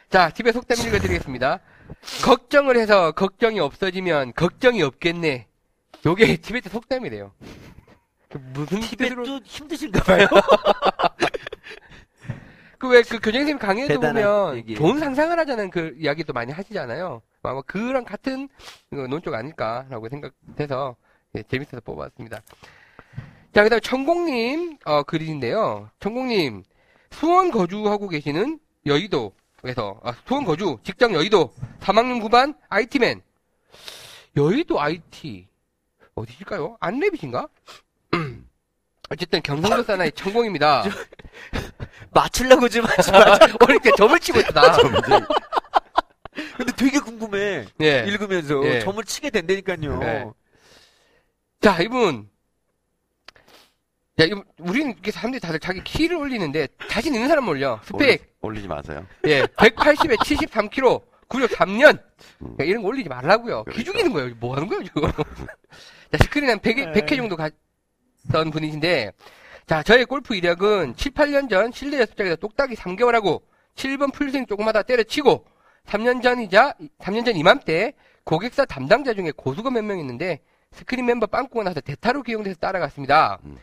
자, 0.09 0.29
티벳 0.29 0.51
속담 0.53 0.77
읽어드리겠습니다. 0.87 1.59
걱정을 2.23 2.77
해서 2.77 3.11
걱정이 3.11 3.59
없어지면 3.59 4.33
걱정이 4.33 4.81
없겠네. 4.81 5.47
요게 6.05 6.37
티베트 6.41 6.69
속담이래요. 6.69 7.31
그 8.29 8.37
무슨 8.53 8.79
뜻으로, 8.81 9.23
티벳도 9.23 9.39
힘드신가 9.45 10.03
봐요. 10.03 10.27
그 12.79 12.87
왜 12.89 13.01
그 13.03 13.17
교장선생님 13.19 13.59
강의에도 13.59 13.93
대단한 13.93 14.23
보면 14.23 14.57
얘기예요. 14.57 14.77
좋은 14.77 14.99
상상을 14.99 15.37
하자는 15.39 15.69
그 15.69 15.95
이야기도 15.97 16.33
많이 16.33 16.51
하시잖아요. 16.51 17.21
아마 17.43 17.61
그랑 17.61 18.03
같은 18.03 18.49
그 18.89 18.95
논쪽 18.95 19.33
아닐까라고 19.33 20.09
생각해서 20.09 20.95
예, 21.35 21.43
재밌어서 21.43 21.79
뽑았습니다. 21.81 22.41
자, 23.53 23.63
그 23.63 23.69
다음에 23.69 23.79
천공님, 23.79 24.79
어, 24.83 25.03
글인데요. 25.03 25.89
천공님, 26.01 26.63
수원 27.11 27.51
거주하고 27.51 28.09
계시는 28.09 28.59
여의도에서, 28.85 30.01
아, 30.03 30.13
수원 30.27 30.43
거주, 30.43 30.77
직장 30.83 31.13
여의도, 31.13 31.53
3학년 31.79 32.21
9반 32.21 32.57
IT맨. 32.69 33.21
여의도 34.35 34.81
IT. 34.81 35.47
어디실까요? 36.15 36.77
안랩이신가? 36.79 37.49
어쨌든 39.09 39.41
경상도 39.41 39.83
사나이 39.83 40.11
천공입니다. 40.11 40.83
맞추려고 42.11 42.69
좀 42.69 42.85
하지 42.85 43.11
마. 43.11 43.19
어릴 43.61 43.79
때 43.79 43.91
점을 43.97 44.17
치고 44.19 44.39
있다. 44.39 44.77
근데 46.57 46.71
되게 46.75 46.99
궁금해. 46.99 47.65
예. 47.81 48.05
읽으면서 48.07 48.63
예. 48.65 48.79
점을 48.79 49.03
치게 49.03 49.29
된다니까요. 49.29 49.99
네. 49.99 50.25
자, 51.61 51.79
이분. 51.81 52.29
야, 54.19 54.25
이분, 54.25 54.43
우리는 54.59 54.91
이렇게 54.91 55.11
사람들이 55.11 55.39
다들 55.39 55.59
자기 55.59 55.83
키를 55.83 56.17
올리는데, 56.17 56.67
자신 56.89 57.15
있는 57.15 57.27
사람 57.27 57.47
올려. 57.47 57.79
스펙. 57.83 58.35
올리, 58.41 58.61
지 58.61 58.67
마세요. 58.67 59.05
예, 59.25 59.43
180에 59.43 60.17
73kg, 60.17 61.01
구력 61.33 61.49
3년. 61.49 61.99
음. 62.43 62.55
이런 62.59 62.83
거 62.83 62.89
올리지 62.89 63.09
말라고요. 63.09 63.63
기 63.63 63.71
그러니까. 63.71 63.91
죽이는 63.91 64.13
거예요. 64.13 64.35
뭐 64.39 64.55
하는 64.55 64.67
거예요, 64.67 64.83
지금. 64.83 65.01
자, 66.11 66.17
스크린 66.21 66.49
한 66.51 66.59
100회, 66.59 66.93
100회 66.93 67.17
정도 67.17 67.35
갔던 67.35 68.51
분이신데, 68.51 69.11
자, 69.65 69.81
저의 69.81 70.05
골프 70.05 70.35
이력은 70.35 70.95
7, 70.95 71.11
8년 71.13 71.49
전 71.49 71.71
실내 71.71 71.97
연습장에서 71.99 72.35
똑딱이 72.35 72.75
3개월 72.75 73.13
하고, 73.13 73.41
7번 73.75 74.13
full 74.13 74.27
swing 74.27 74.45
조금 74.45 74.68
하다 74.68 74.83
때려치고, 74.83 75.43
3년 75.87 76.21
전이자, 76.21 76.75
3년 76.99 77.25
전 77.25 77.35
이맘때 77.35 77.93
고객사 78.25 78.65
담당자 78.65 79.13
중에 79.15 79.31
고수가 79.35 79.71
몇 79.71 79.83
명 79.83 79.97
있는데, 79.99 80.39
스크린 80.71 81.05
멤버 81.07 81.25
빵꾸가 81.25 81.63
나서 81.63 81.81
대타로 81.81 82.21
기용돼서 82.21 82.57
따라갔습니다. 82.59 83.39
음. 83.45 83.57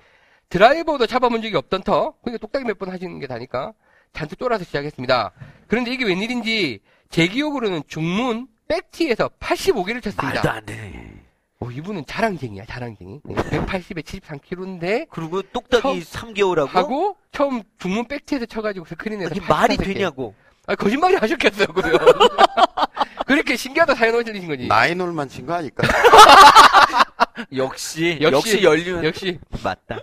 드라이버도 0.49 1.07
잡아본 1.07 1.43
적이 1.43 1.55
없던 1.57 1.83
터, 1.85 2.15
그러니까 2.23 2.41
똑딱이 2.41 2.65
몇 2.65 2.79
번 2.79 2.91
하시는 2.91 3.17
게 3.21 3.29
다니까, 3.29 3.73
잔뜩 4.13 4.41
쫄아서 4.41 4.65
시작했습니다. 4.65 5.31
그런데 5.69 5.93
이게 5.93 6.05
웬일인지, 6.05 6.81
제 7.11 7.27
기억으로는 7.27 7.83
중문 7.89 8.47
백티에서 8.69 9.29
85개를 9.41 10.03
쳤습니다. 10.03 10.35
말도 10.35 10.51
안 10.51 10.65
돼. 10.67 11.13
어, 11.59 11.71
이분은 11.71 12.07
자랑쟁이야, 12.07 12.65
자랑쟁이. 12.67 13.21
180에 13.27 14.03
73kg인데, 14.05 15.07
그리고 15.11 15.43
똑딱이 15.43 16.01
3개월하고 16.05 16.69
하고, 16.69 17.17
처음 17.33 17.63
중문 17.79 18.07
백티에서 18.07 18.47
쳐가지고 18.47 18.87
스크린에서. 18.87 19.31
아니, 19.33 19.41
말이 19.41 19.77
85개. 19.77 19.85
되냐고. 19.95 20.35
아, 20.67 20.75
거짓말이 20.77 21.17
하셨겠어요, 21.17 21.67
그요 21.69 21.93
그렇게 23.27 23.57
신기하다 23.57 23.95
사연 23.97 24.15
올리신 24.15 24.47
거지. 24.49 24.67
나인홀만 24.69 25.29
친 25.29 25.47
거 25.47 25.55
아닐까? 25.55 25.87
역시 27.57 28.19
역시, 28.21 28.33
역시 28.53 28.63
연륜 28.63 29.05
역시. 29.05 29.39
맞다. 29.65 30.01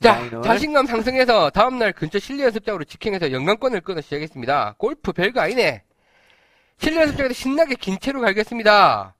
자, 0.00 0.14
마이너. 0.14 0.40
자신감 0.40 0.86
상승해서 0.86 1.50
다음날 1.50 1.92
근처 1.92 2.18
실내 2.18 2.44
연습장으로 2.44 2.84
직행해서 2.84 3.32
연강권을 3.32 3.82
끊어 3.82 4.00
시작했습니다. 4.00 4.76
골프 4.78 5.12
별거 5.12 5.40
아니네. 5.40 5.82
실내 6.78 7.02
연습장에서 7.02 7.34
신나게 7.34 7.74
긴 7.74 7.98
채로 8.00 8.20
갈겠습니다. 8.22 9.14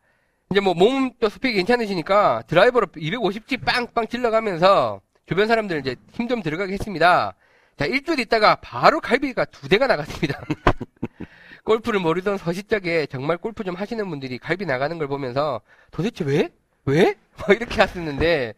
이제 0.51 0.61
뭐 0.61 0.73
몸도 0.75 1.29
스펙이 1.29 1.55
괜찮으시니까 1.57 2.45
드라이버로 2.47 2.87
250지 2.89 3.63
빵빵 3.65 4.09
질러가면서 4.09 5.01
주변 5.27 5.47
사람들 5.47 5.81
이제 5.81 5.97
힘 6.13 6.27
좀 6.29 6.43
들어가게 6.43 6.73
했습니다. 6.73 7.35
자, 7.77 7.85
일주일 7.85 8.19
있다가 8.21 8.57
바로 8.57 9.01
갈비가 9.01 9.45
두 9.47 9.69
대가 9.69 9.87
나갔습니다. 9.87 10.41
골프를 11.65 12.01
모르던 12.01 12.39
서시적에 12.39 13.07
정말 13.07 13.37
골프 13.37 13.65
좀 13.65 13.75
하시는 13.75 14.09
분들이 14.09 14.39
갈비 14.39 14.65
나가는 14.65 14.97
걸 14.97 15.09
보면서 15.09 15.61
도대체 15.91 16.25
왜? 16.25 16.49
왜? 16.87 17.15
막 17.37 17.51
이렇게 17.51 17.81
하셨는데 17.81 18.55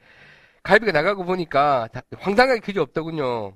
갈비가 0.63 0.93
나가고 0.93 1.25
보니까 1.25 1.89
다- 1.93 2.03
황당하게 2.19 2.61
그지 2.61 2.79
없더군요. 2.79 3.55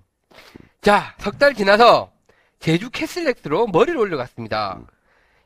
자, 0.80 1.14
석 1.18 1.38
달 1.38 1.54
지나서 1.54 2.10
제주 2.58 2.90
캐슬렉스로 2.90 3.68
머리를 3.68 3.96
올려갔습니다. 3.98 4.80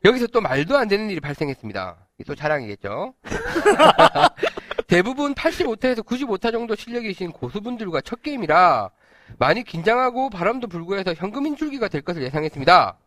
여기서 0.03 0.27
또 0.27 0.41
말도 0.41 0.77
안 0.77 0.87
되는 0.87 1.09
일이 1.09 1.19
발생했습니다. 1.19 1.97
또 2.25 2.35
자랑이겠죠. 2.35 3.13
대부분 4.87 5.33
85타에서 5.35 6.03
95타 6.05 6.51
정도 6.51 6.75
실력이신 6.75 7.31
고수분들과 7.31 8.01
첫 8.01 8.21
게임이라 8.21 8.89
많이 9.37 9.63
긴장하고 9.63 10.29
바람도 10.29 10.67
불고 10.67 10.97
해서 10.97 11.13
현금인 11.13 11.55
줄기가 11.55 11.87
될 11.87 12.01
것을 12.01 12.21
예상했습니다. 12.23 12.97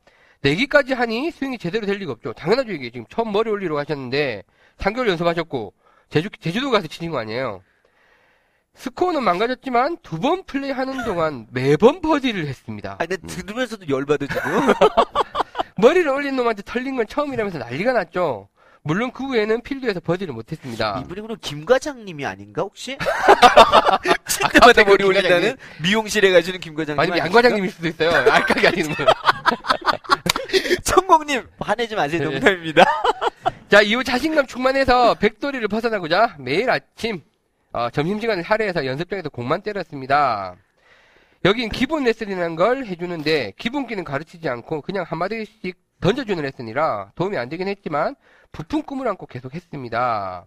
내기까지 0.40 0.94
하니 0.94 1.30
스윙이 1.30 1.58
제대로 1.58 1.86
될 1.86 1.96
리가 1.98 2.12
없죠. 2.12 2.32
당연하죠, 2.32 2.72
이게. 2.72 2.90
지금 2.90 3.06
처음 3.08 3.32
머리 3.32 3.50
올리러 3.50 3.74
가셨는데 3.74 4.42
3개월 4.78 5.08
연습하셨고 5.08 5.72
제주, 6.10 6.28
제주도 6.40 6.70
가서 6.70 6.86
치신 6.86 7.10
거 7.10 7.18
아니에요. 7.18 7.62
스코어는 8.76 9.22
망가졌지만 9.22 9.98
두 10.02 10.18
번 10.18 10.44
플레이하는 10.44 11.04
동안 11.04 11.46
매번 11.50 12.00
버디를 12.00 12.46
했습니다. 12.46 12.96
아니, 12.98 13.08
근데 13.08 13.26
들으면서도 13.26 13.84
지금. 14.26 14.42
머리를 15.76 16.08
올린 16.08 16.36
놈한테 16.36 16.62
털린 16.64 16.96
건 16.96 17.06
처음이라면서 17.06 17.58
난리가 17.58 17.92
났죠. 17.92 18.48
물론 18.82 19.12
그 19.12 19.24
후에는 19.24 19.62
필드에서 19.62 20.00
버디를 20.00 20.34
못했습니다. 20.34 21.00
이분이 21.04 21.20
그럼 21.22 21.36
김 21.40 21.64
과장님이 21.64 22.26
아닌가 22.26 22.62
혹시? 22.62 22.96
갑자기 24.60 24.84
머리 24.90 24.98
김 24.98 25.06
올린다는 25.08 25.56
미용실에 25.82 26.30
가시는 26.32 26.60
김 26.60 26.74
과장님. 26.74 27.00
아니면 27.00 27.18
양 27.18 27.30
과장님일 27.30 27.70
수도 27.70 27.88
있어요. 27.88 28.10
알까기 28.30 28.66
아니는 28.66 28.94
분. 28.94 29.06
천공님 30.84 31.46
화내지 31.58 31.94
마세요. 31.96 32.28
네. 32.28 32.34
농담입니다. 32.38 32.84
자, 33.70 33.80
이후 33.82 34.04
자신감 34.04 34.46
충만해서 34.46 35.14
백돌이를 35.14 35.68
벗어나고자 35.68 36.36
매일 36.38 36.70
아침 36.70 37.22
어, 37.74 37.90
점심시간을 37.90 38.44
할애해서 38.44 38.86
연습장에서 38.86 39.28
공만 39.30 39.60
때렸습니다. 39.60 40.54
여긴 41.44 41.68
기본 41.68 42.04
레슨이라는 42.04 42.54
걸 42.54 42.86
해주는데 42.86 43.52
기본기는 43.58 44.04
가르치지 44.04 44.48
않고 44.48 44.80
그냥 44.82 45.04
한마디씩 45.06 45.76
던져주는 46.00 46.40
레슨이라 46.40 47.10
도움이 47.16 47.36
안 47.36 47.48
되긴 47.48 47.66
했지만 47.66 48.14
부푼 48.52 48.82
꿈을 48.82 49.08
안고 49.08 49.26
계속 49.26 49.54
했습니다. 49.54 50.46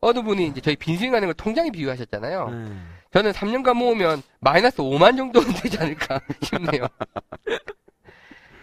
어느 0.00 0.22
분이 0.22 0.46
이제 0.46 0.62
저희 0.62 0.74
빈스윙하는 0.76 1.28
걸 1.28 1.34
통장에 1.34 1.70
비유하셨잖아요. 1.70 2.46
음. 2.46 2.88
저는 3.12 3.32
3년간 3.32 3.74
모으면 3.74 4.22
마이너스 4.40 4.78
5만 4.78 5.18
정도는 5.18 5.52
되지 5.60 5.76
않을까 5.78 6.20
싶네요. 6.40 6.86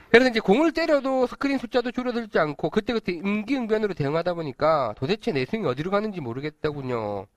그래서 0.09 0.31
이제 0.31 0.39
공을 0.39 0.71
때려도 0.71 1.27
스크린 1.27 1.59
숫자도 1.59 1.91
줄어들지 1.91 2.39
않고 2.39 2.71
그때그때 2.71 3.11
임기응변으로 3.11 3.93
대응하다 3.93 4.33
보니까 4.33 4.95
도대체 4.97 5.31
내 5.31 5.45
스윙이 5.45 5.67
어디로 5.67 5.91
가는지 5.91 6.19
모르겠다군요. 6.19 7.27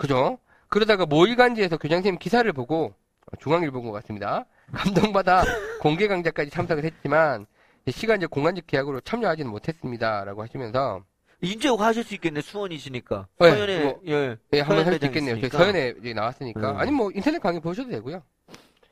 그죠? 0.00 0.38
그러다가 0.68 1.04
모의간지에서 1.04 1.76
교장선생님 1.76 2.18
기사를 2.18 2.50
보고 2.54 2.94
중앙일 3.38 3.70
본것 3.70 3.92
같습니다. 3.92 4.46
감동받아 4.72 5.44
공개 5.82 6.08
강좌까지 6.08 6.50
참석을 6.50 6.84
했지만 6.84 7.46
시간제 7.86 8.26
공간직 8.26 8.66
계약으로 8.66 9.00
참여하지는 9.02 9.50
못했습니다. 9.50 10.24
라고 10.24 10.42
하시면서 10.42 11.02
이제 11.42 11.68
하실 11.68 12.02
수 12.04 12.14
있겠네, 12.14 12.40
수원이시니까. 12.40 13.26
네, 13.40 13.50
서현에, 13.50 13.84
뭐, 13.84 14.00
예. 14.06 14.36
예, 14.54 14.60
한번 14.60 14.86
할 14.86 14.98
수 14.98 15.04
있겠네요. 15.06 15.40
저희. 15.40 15.50
서연에 15.50 15.94
이제 16.00 16.14
나왔으니까. 16.14 16.72
음. 16.72 16.76
아니, 16.76 16.90
뭐, 16.90 17.10
인터넷 17.14 17.38
강의 17.38 17.60
보셔도 17.60 17.90
되고요. 17.90 18.22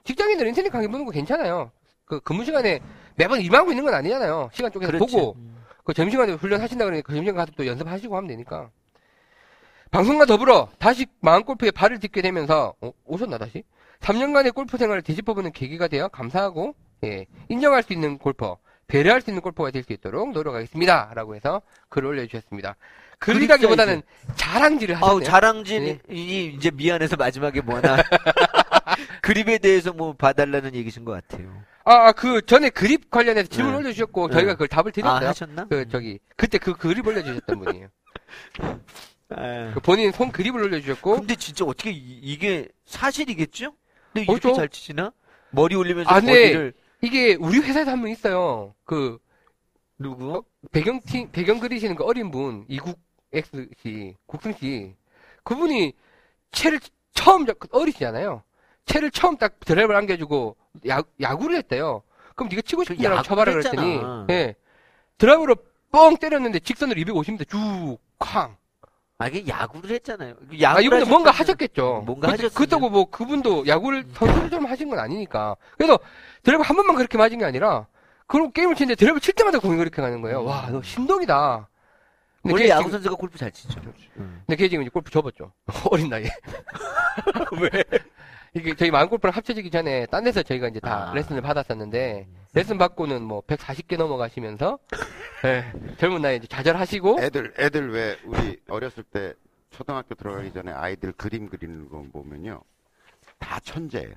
직장인들은 0.05 0.49
인터넷 0.49 0.71
강의 0.71 0.89
보는 0.89 1.05
거 1.05 1.11
괜찮아요. 1.11 1.71
그 2.07 2.21
근무 2.21 2.47
시간에 2.47 2.81
매번 3.17 3.43
임하고 3.43 3.71
있는 3.71 3.85
건 3.85 3.93
아니잖아요. 3.95 4.49
시간 4.55 4.73
쪼개서 4.73 4.93
그렇지. 4.93 5.15
보고, 5.15 5.35
음. 5.37 5.63
그 5.85 5.93
점심시간에 5.93 6.33
훈련하신다 6.33 6.85
그러니까 6.87 7.07
그 7.07 7.13
점심시간 7.13 7.37
가서 7.37 7.53
또 7.55 7.67
연습하시고 7.67 8.17
하면 8.17 8.29
되니까. 8.29 8.71
방송과 9.91 10.26
더불어 10.26 10.68
다시 10.78 11.07
마음골프에 11.20 11.70
발을 11.70 11.99
딛게 12.01 12.22
되면서, 12.22 12.74
어, 12.80 12.93
오셨나, 13.05 13.39
다시? 13.39 13.62
3년간의 14.01 14.55
골프 14.55 14.76
생활을 14.76 15.03
뒤집어보는 15.03 15.53
계기가 15.53 15.89
되어 15.89 16.09
감사하고, 16.09 16.74
예, 17.05 17.26
인정할 17.49 17.82
수 17.82 17.93
있는 17.93 18.18
골퍼, 18.18 18.59
배려할 18.86 19.20
수 19.20 19.30
있는 19.30 19.43
골퍼가 19.43 19.70
될 19.70 19.82
수 19.82 19.93
있도록 19.93 20.32
노력하겠습니다. 20.32 21.12
라고 21.14 21.34
해서 21.34 21.62
글을 21.89 22.09
올려주셨습니다. 22.09 22.76
글이라기보다는 23.18 24.03
자랑질을 24.36 24.95
하셨네요. 24.95 25.11
아우, 25.12 25.22
자랑진이 25.22 25.99
네. 26.07 26.14
이제 26.14 26.70
미안해서 26.70 27.16
마지막에 27.16 27.61
뭐나. 27.61 27.97
그립에 29.22 29.59
대해서 29.59 29.93
뭐 29.93 30.12
봐달라는 30.14 30.74
얘기신 30.74 31.05
것 31.05 31.12
같아요. 31.12 31.51
아, 31.84 32.09
아, 32.09 32.12
그 32.12 32.45
전에 32.47 32.70
그립 32.70 33.11
관련해서 33.11 33.49
질문 33.49 33.72
네. 33.72 33.78
올려주셨고 33.78 34.28
네. 34.28 34.34
저희가 34.34 34.53
그걸 34.53 34.68
답을 34.68 34.89
아, 34.89 34.93
드렸어요. 34.93 35.28
하셨나? 35.28 35.66
그 35.68 35.89
저기 35.89 36.18
그때 36.36 36.59
그 36.59 36.74
그립 36.74 37.07
올려주셨던 37.07 37.59
분이에요. 37.59 37.89
아. 39.31 39.70
그 39.74 39.81
본인 39.81 40.11
손 40.12 40.31
그립을 40.33 40.62
올려주셨고 40.62 41.16
근데 41.16 41.35
진짜 41.37 41.64
어떻게 41.64 41.91
이, 41.91 42.39
게 42.39 42.68
사실이겠죠? 42.87 43.72
근데 44.12 44.22
이렇게 44.22 44.41
그렇죠. 44.41 44.57
잘 44.57 44.68
치시나? 44.68 45.12
머리 45.51 45.74
올리면서 45.76 46.11
아, 46.11 46.20
네. 46.20 46.26
머리를 46.26 46.74
이게 47.03 47.35
우리 47.35 47.59
회사에서 47.59 47.91
한명 47.93 48.11
있어요. 48.11 48.74
그 48.85 49.18
누구? 49.99 50.45
배경 50.72 51.01
팀 51.01 51.31
배경 51.31 51.59
그리시는 51.61 51.95
그 51.97 52.05
어린 52.05 52.31
분 52.31 52.64
이국 52.68 52.99
X 53.33 53.68
씨 53.83 54.14
국승 54.26 54.53
씨 54.55 54.95
그분이 55.45 55.93
채를 56.53 56.81
처음 57.12 57.47
잡- 57.47 57.57
어리시잖아요. 57.70 58.43
채를 58.87 59.11
처음 59.11 59.37
딱 59.37 59.61
드라이브를 59.61 59.97
안겨주고 59.99 60.57
야, 60.89 61.03
야구를 61.20 61.57
했대요. 61.57 62.03
그럼 62.35 62.49
네가 62.49 62.62
치고 62.62 62.85
싶은 62.85 62.97
그 62.97 63.22
쳐봐라 63.22 63.53
그랬더니. 63.53 64.01
예 64.31 64.55
드라이브로 65.18 65.57
뻥 65.91 66.16
때렸는데 66.16 66.61
직선으로 66.61 66.99
250m 67.03 67.49
쭉 67.49 67.99
쾅. 68.18 68.57
아, 69.21 69.27
이게 69.27 69.49
야구를 69.49 69.91
했잖아요. 69.97 70.35
아, 70.35 70.61
야구를 70.61 70.85
이분도 70.85 71.07
뭔가 71.07 71.31
하셨다면- 71.33 71.35
하셨겠죠. 71.39 72.03
뭔가 72.07 72.29
그- 72.29 72.33
하셨으면. 72.35 72.51
그렇다고 72.55 72.89
뭐 72.89 73.11
그분도 73.11 73.66
야구를 73.66 74.05
선수들처럼 74.14 74.66
하신 74.66 74.89
건 74.91 75.01
아니니까. 75.01 75.57
그래서 75.77 75.99
드라이브 76.45 76.62
한 76.62 76.77
번만 76.77 76.95
그렇게 76.95 77.19
맞은 77.19 77.39
게 77.39 77.45
아니라, 77.45 77.87
그리고 78.29 78.53
게임을 78.53 78.77
치는데 78.77 78.95
드라이브 78.95 79.19
칠 79.19 79.35
때마다 79.35 79.59
공이 79.59 79.77
그렇게 79.77 80.01
가는 80.01 80.23
거예요. 80.23 80.45
와, 80.45 80.69
너 80.71 80.81
신동이다. 80.83 81.69
근데 82.43 82.53
원래 82.53 82.64
걔 82.66 82.71
야구 82.71 82.91
선수가 82.91 83.16
골프 83.16 83.37
잘 83.37 83.51
치죠. 83.51 83.81
음. 84.19 84.43
근데 84.47 84.55
걔 84.57 84.69
지금 84.69 84.83
이제 84.83 84.91
골프 84.91 85.11
접었죠. 85.11 85.53
어린 85.91 86.09
나이에. 86.09 86.29
왜? 87.61 87.83
이게 88.55 88.74
저희 88.74 88.90
마음골프랑 88.90 89.34
합쳐지기 89.36 89.70
전에 89.70 90.07
딴 90.07 90.24
데서 90.24 90.42
저희가 90.42 90.68
이제 90.68 90.80
다 90.80 91.11
아. 91.11 91.14
레슨을 91.14 91.42
받았었는데, 91.42 92.28
레슨 92.55 92.78
받고는 92.78 93.22
뭐 93.22 93.42
140개 93.42 93.96
넘어가시면서, 93.96 94.78
예, 95.44 95.72
젊은 95.99 96.22
나이에 96.22 96.36
이제 96.36 96.46
좌절하시고, 96.46 97.18
애들 97.20 97.55
애들 97.59 97.90
왜 97.90 98.16
우리 98.24 98.59
어렸을 98.68 99.05
때 99.05 99.34
초등학교 99.70 100.14
들어가기 100.14 100.53
전에 100.53 100.72
아이들 100.72 101.12
그림 101.12 101.49
그리는 101.49 101.88
거 101.88 102.03
보면요 102.12 102.62
다 103.38 103.61
천재예요. 103.61 104.14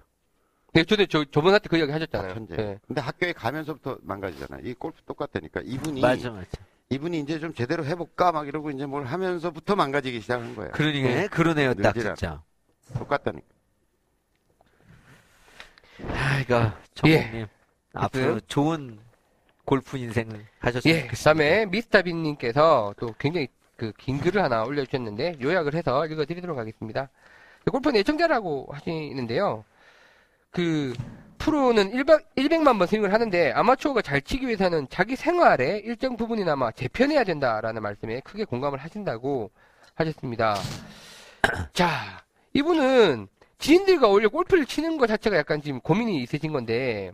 네, 0.74 0.86
저도 0.86 1.06
저, 1.08 1.26
저번 1.26 1.54
한테 1.54 1.68
그 1.68 1.78
이야기 1.78 1.90
다 1.90 1.96
하셨잖아요. 1.96 2.34
천재. 2.34 2.56
예. 2.58 2.80
근데 2.88 3.02
학교에 3.02 3.34
가면서부터 3.34 3.98
망가지잖아요. 4.02 4.66
이 4.66 4.74
골프 4.74 5.02
똑같다니까 5.06 5.62
이분이 5.66 6.00
맞아, 6.00 6.32
맞아. 6.32 6.48
이분이 6.90 7.20
이제 7.20 7.40
좀 7.40 7.54
제대로 7.54 7.86
해볼까 7.86 8.32
막 8.32 8.48
이러고 8.48 8.72
이제 8.72 8.86
뭘 8.86 9.06
하면서부터 9.06 9.76
망가지기 9.76 10.22
시작한 10.22 10.56
거예요. 10.56 10.72
그러니까, 10.74 11.08
네. 11.10 11.28
그러네요, 11.28 11.74
딱 11.74 11.94
늘지라. 11.94 12.16
진짜. 12.16 12.42
똑같다니까. 12.98 13.46
아, 16.10 16.40
이거, 16.40 16.72
정국님. 16.94 17.48
앞으로 17.94 18.40
좋은 18.42 19.00
골프 19.66 19.98
인생을 19.98 20.46
하셨으면 20.60 20.96
예, 20.96 21.02
그 21.02 21.08
좋겠습니다. 21.08 21.24
다음에 21.24 21.66
미스터빈님께서 21.66 22.96
또 23.00 23.14
굉장히 23.20 23.48
그 23.78 23.92
긴 23.98 24.20
글을 24.20 24.44
하나 24.44 24.64
올려주셨는데 24.64 25.38
요약을 25.42 25.74
해서 25.74 26.06
읽어드리도록 26.06 26.58
하겠습니다. 26.58 27.10
골프는 27.70 28.00
애청자라고 28.02 28.68
하시는데요. 28.72 29.66
그 30.52 30.94
프로는 31.40 31.92
100, 31.92 32.06
100만 32.36 32.78
번 32.78 32.86
스윙을 32.88 33.12
하는데 33.12 33.52
아마추어가 33.54 34.04
잘 34.04 34.22
치기 34.22 34.46
위해서는 34.46 34.88
자기 34.90 35.16
생활의 35.16 35.80
일정 35.80 36.16
부분이나마 36.16 36.72
재편해야 36.72 37.24
된다라는 37.24 37.82
말씀에 37.82 38.20
크게 38.20 38.46
공감을 38.46 38.78
하신다고 38.78 39.50
하셨습니다. 39.96 40.56
자, 41.74 42.24
이분은 42.54 43.28
지인들과 43.62 44.08
오히려 44.08 44.30
골프를 44.30 44.66
치는 44.66 44.98
것 44.98 45.08
자체가 45.08 45.38
약간 45.38 45.62
지금 45.62 45.80
고민이 45.80 46.22
있으신 46.24 46.52
건데 46.52 47.12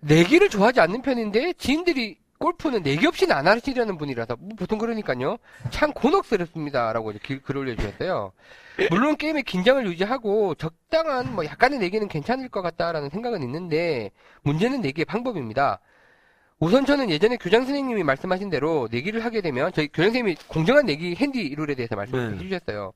내기를 0.00 0.48
좋아하지 0.50 0.80
않는 0.80 1.02
편인데 1.02 1.54
지인들이 1.54 2.18
골프는 2.38 2.82
내기 2.82 3.06
없이는 3.06 3.36
안 3.36 3.46
하시려는 3.46 3.98
분이라서 3.98 4.36
뭐 4.36 4.48
보통 4.58 4.78
그러니까요. 4.78 5.36
참 5.70 5.92
곤혹스럽습니다라고 5.92 7.10
이제 7.10 7.20
글, 7.22 7.42
글 7.42 7.58
올려주셨어요. 7.58 8.32
물론 8.90 9.16
게임의 9.16 9.42
긴장을 9.42 9.86
유지하고 9.86 10.54
적당한 10.54 11.34
뭐 11.34 11.44
약간의 11.44 11.78
내기는 11.78 12.08
괜찮을 12.08 12.48
것 12.48 12.62
같다라는 12.62 13.10
생각은 13.10 13.42
있는데 13.42 14.10
문제는 14.42 14.80
내기의 14.80 15.04
방법입니다. 15.04 15.80
우선 16.58 16.86
저는 16.86 17.10
예전에 17.10 17.36
교장 17.36 17.64
선생님이 17.64 18.02
말씀하신 18.04 18.48
대로 18.48 18.88
내기를 18.90 19.22
하게 19.24 19.42
되면 19.42 19.70
저희 19.74 19.88
교장 19.88 20.06
선생님이 20.06 20.36
공정한 20.48 20.86
내기 20.86 21.14
핸디 21.14 21.54
룰에 21.54 21.74
대해서 21.74 21.94
말씀해 21.94 22.30
네. 22.30 22.38
주셨어요. 22.38 22.92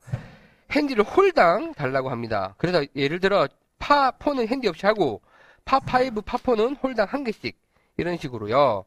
핸디를 0.70 1.04
홀당 1.04 1.74
달라고 1.74 2.10
합니다. 2.10 2.54
그래서 2.58 2.84
예를 2.96 3.20
들어 3.20 3.48
파 3.78 4.10
4는 4.12 4.46
핸디 4.48 4.68
없이 4.68 4.86
하고 4.86 5.20
파 5.64 5.78
5, 5.78 6.22
파 6.22 6.38
4는 6.38 6.82
홀당 6.82 7.06
한 7.10 7.24
개씩 7.24 7.56
이런 7.96 8.16
식으로요. 8.16 8.84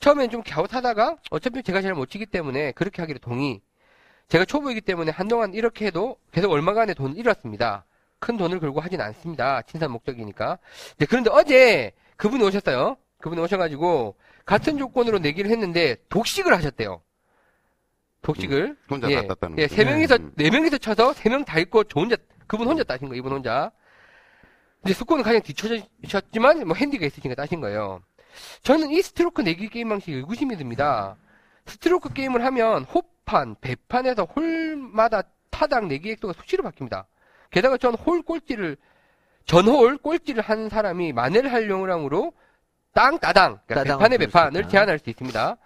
처음엔 0.00 0.30
좀 0.30 0.42
갸웃하다가 0.42 1.16
어차피 1.30 1.62
제가 1.62 1.82
잘 1.82 1.94
못 1.94 2.08
치기 2.10 2.26
때문에 2.26 2.72
그렇게 2.72 3.02
하기로 3.02 3.18
동의. 3.20 3.60
제가 4.28 4.44
초보이기 4.44 4.80
때문에 4.82 5.10
한동안 5.10 5.54
이렇게 5.54 5.86
해도 5.86 6.16
계속 6.32 6.52
얼마간의 6.52 6.94
돈을 6.94 7.18
잃었습니다. 7.18 7.84
큰 8.18 8.36
돈을 8.36 8.60
걸고 8.60 8.80
하진 8.80 9.00
않습니다. 9.00 9.62
친선 9.62 9.90
목적이니까. 9.92 10.58
네, 10.98 11.06
그런데 11.06 11.30
어제 11.32 11.92
그분이 12.16 12.42
오셨어요. 12.44 12.96
그분이 13.18 13.40
오셔가지고 13.40 14.14
같은 14.46 14.78
조건으로 14.78 15.18
내기를 15.18 15.50
했는데 15.50 15.96
독식을 16.08 16.54
하셨대요. 16.54 17.02
독식을. 18.22 18.76
혼자 18.90 19.10
예, 19.10 19.16
다 19.16 19.28
땄다는 19.28 19.58
예, 19.58 19.62
거죠. 19.66 19.74
세 19.76 19.84
명이서, 19.84 20.16
음. 20.16 20.32
네 20.36 20.50
명이서 20.50 20.78
쳐서 20.78 21.12
세 21.12 21.28
명 21.30 21.44
다 21.44 21.58
잃고 21.60 21.84
저 21.84 22.00
혼자, 22.00 22.16
그분 22.46 22.66
혼자 22.66 22.82
따신 22.84 23.08
거예요, 23.08 23.18
이분 23.18 23.32
혼자. 23.32 23.70
이제 24.84 24.94
스코어는 24.94 25.24
가장 25.24 25.40
뒤쳐졌지만, 25.42 26.66
뭐 26.66 26.74
핸디가 26.74 27.06
있으니까 27.06 27.34
따신 27.34 27.60
거예요. 27.60 28.00
저는 28.62 28.90
이 28.90 29.02
스트로크 29.02 29.42
내기 29.42 29.68
게임 29.68 29.88
방식이 29.88 30.12
의구심이 30.12 30.56
듭니다. 30.56 31.16
스트로크 31.66 32.12
게임을 32.12 32.44
하면 32.44 32.84
호판, 32.84 33.56
배판에서 33.60 34.24
홀마다 34.24 35.22
타당 35.50 35.88
내기 35.88 36.10
액수가 36.12 36.32
수시로 36.34 36.62
바뀝니다. 36.64 37.04
게다가 37.50 37.76
전 37.76 37.94
홀 37.94 38.22
꼴찌를, 38.22 38.76
전홀 39.46 39.98
꼴찌를 39.98 40.42
한 40.42 40.68
사람이 40.68 41.12
만회를 41.12 41.52
할 41.52 41.68
요량으로 41.68 42.32
땅 42.92 43.18
따당, 43.18 43.60
그러니까 43.66 43.96
배판의 43.96 44.18
배판을. 44.18 44.68
제안할 44.68 44.98
수 44.98 45.10
있습니다. 45.10 45.56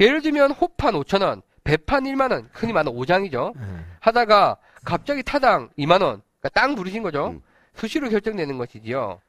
예를 0.00 0.22
들면 0.22 0.52
호판 0.52 0.94
5천원, 0.94 1.42
배판 1.66 2.04
1만원, 2.04 2.46
흔히 2.52 2.72
말하는 2.72 2.92
5장이죠. 2.96 3.54
음. 3.56 3.84
하다가 4.00 4.56
갑자기 4.84 5.22
타당 5.24 5.68
2만 5.76 6.00
원, 6.00 6.22
그러니까 6.40 6.48
땅 6.54 6.76
부르신 6.76 7.02
거죠. 7.02 7.28
음. 7.28 7.42
수시로 7.74 8.08
결정되는 8.08 8.56
것이지요. 8.56 9.20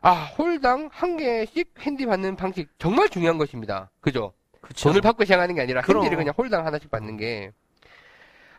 아, 0.00 0.10
홀당 0.38 0.88
한 0.92 1.16
개씩 1.16 1.74
핸디 1.80 2.06
받는 2.06 2.36
방식 2.36 2.68
정말 2.78 3.08
중요한 3.08 3.36
것입니다. 3.36 3.90
그죠? 4.00 4.32
그쵸. 4.60 4.88
돈을 4.88 5.00
받고 5.00 5.24
시작하는 5.24 5.54
게 5.56 5.60
아니라 5.60 5.82
그럼. 5.82 6.02
핸디를 6.02 6.18
그냥 6.18 6.34
홀당 6.38 6.64
하나씩 6.64 6.90
받는 6.90 7.16
게. 7.16 7.50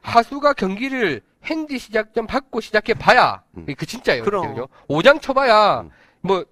하수가 0.02 0.54
경기를 0.54 1.22
핸디 1.46 1.80
시작 1.80 2.14
전 2.14 2.28
받고 2.28 2.60
시작해 2.60 2.94
봐야 2.94 3.42
음. 3.58 3.66
그 3.78 3.86
진짜예요. 3.86 4.24
그럼. 4.26 4.50
그죠? 4.50 4.68
5장 4.90 5.22
쳐봐야 5.22 5.82
음. 5.82 5.92
뭐 6.20 6.46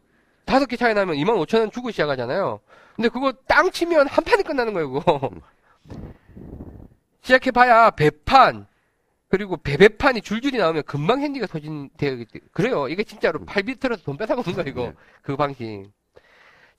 다섯 0.45 0.65
개 0.67 0.77
차이 0.77 0.93
나면 0.93 1.15
2만 1.17 1.35
5천 1.45 1.59
원 1.59 1.71
주고 1.71 1.91
시작하잖아요. 1.91 2.61
근데 2.95 3.09
그거 3.09 3.33
땅 3.47 3.69
치면 3.71 4.07
한 4.07 4.23
판이 4.23 4.43
끝나는 4.43 4.73
거예요. 4.73 4.89
그거. 4.91 5.31
시작해 7.21 7.51
봐야 7.51 7.89
배판 7.91 8.67
그리고 9.29 9.55
배배판이 9.57 10.21
줄줄이 10.21 10.57
나오면 10.57 10.83
금방 10.83 11.21
핸디가 11.21 11.47
소진되기 11.47 12.25
때문에 12.25 12.49
그래요. 12.51 12.87
이게 12.89 13.03
진짜로 13.03 13.39
음. 13.39 13.45
팔 13.45 13.63
비틀어서 13.63 14.03
돈 14.03 14.17
뺏어먹는 14.17 14.53
거 14.55 14.61
이거 14.63 14.87
네. 14.87 14.93
그 15.21 15.37
방식. 15.37 15.89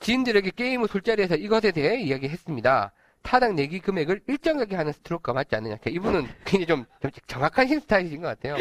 지인들에게 0.00 0.50
게임을 0.50 0.88
술자리에서 0.88 1.36
이것에 1.36 1.70
대해 1.70 2.00
이야기했습니다. 2.02 2.92
타당 3.22 3.54
내기 3.54 3.78
금액을 3.78 4.22
일정하게 4.26 4.74
하는 4.74 4.92
스트로크가 4.92 5.32
맞지 5.32 5.54
않느냐. 5.54 5.76
이분은 5.86 6.26
굉장히 6.44 6.66
좀, 6.66 6.84
좀 7.00 7.10
정확한 7.28 7.68
신스타일이신 7.68 8.20
것 8.20 8.26
같아요. 8.28 8.56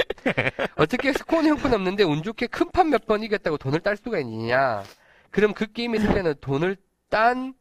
어떻게 0.77 1.11
스코어는 1.13 1.49
형편 1.49 1.73
없는데 1.73 2.03
운 2.03 2.21
좋게 2.21 2.45
큰 2.47 2.69
판 2.71 2.87
몇 2.91 3.05
번 3.07 3.23
이겼다고 3.23 3.57
돈을 3.57 3.79
딸 3.79 3.97
수가 3.97 4.19
있느냐. 4.19 4.83
그럼 5.31 5.53
그 5.53 5.65
게임의 5.71 5.99
승자는 5.99 6.35
돈을 6.41 6.77
딴 7.09 7.55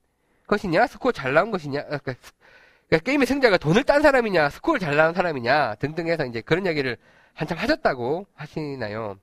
것이냐? 0.47 0.87
스코어 0.89 1.13
잘 1.13 1.33
나온 1.33 1.51
것이냐? 1.51 1.81
아, 1.81 1.99
그러니까 1.99 2.13
스- 2.21 2.33
그러니까 2.91 3.05
게임의 3.05 3.27
승자가 3.27 3.57
돈을 3.57 3.85
딴 3.85 4.03
사람이냐, 4.03 4.51
스코어를 4.51 4.81
잘 4.81 4.97
나온 4.97 5.15
사람이냐 5.15 5.77
등등 5.77 6.09
해서 6.09 6.27
이제 6.27 6.41
그런 6.41 6.67
얘기를 6.67 6.97
한참 7.35 7.57
하셨다고 7.57 8.27
하시나요. 8.35 9.17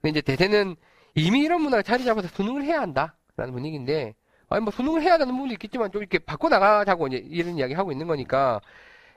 근데 0.00 0.10
이제 0.10 0.20
대세는 0.22 0.74
이미 1.14 1.40
이런 1.40 1.60
문화가 1.60 1.82
자리 1.82 2.04
잡아서 2.04 2.28
순응을 2.28 2.64
해야 2.64 2.80
한다라는 2.80 3.52
분위기인데 3.52 4.14
아니 4.48 4.62
뭐 4.62 4.72
순응을 4.72 5.02
해야 5.02 5.14
하는 5.14 5.26
부분도 5.26 5.52
있겠지만 5.54 5.92
좀 5.92 6.00
이렇게 6.00 6.18
바꿔 6.18 6.48
나가자고 6.48 7.08
이제 7.08 7.18
이런 7.28 7.58
이야기 7.58 7.74
하고 7.74 7.92
있는 7.92 8.06
거니까 8.06 8.60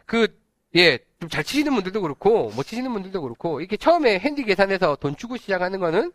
그 0.05 0.27
예, 0.75 0.99
좀 1.19 1.29
잘 1.29 1.43
치시는 1.43 1.73
분들도 1.75 2.01
그렇고, 2.01 2.49
못 2.55 2.63
치시는 2.63 2.91
분들도 2.93 3.21
그렇고, 3.21 3.59
이렇게 3.59 3.77
처음에 3.77 4.19
핸디 4.19 4.43
계산해서 4.43 4.95
돈 4.95 5.15
주고 5.17 5.37
시작하는 5.37 5.79
거는 5.79 6.11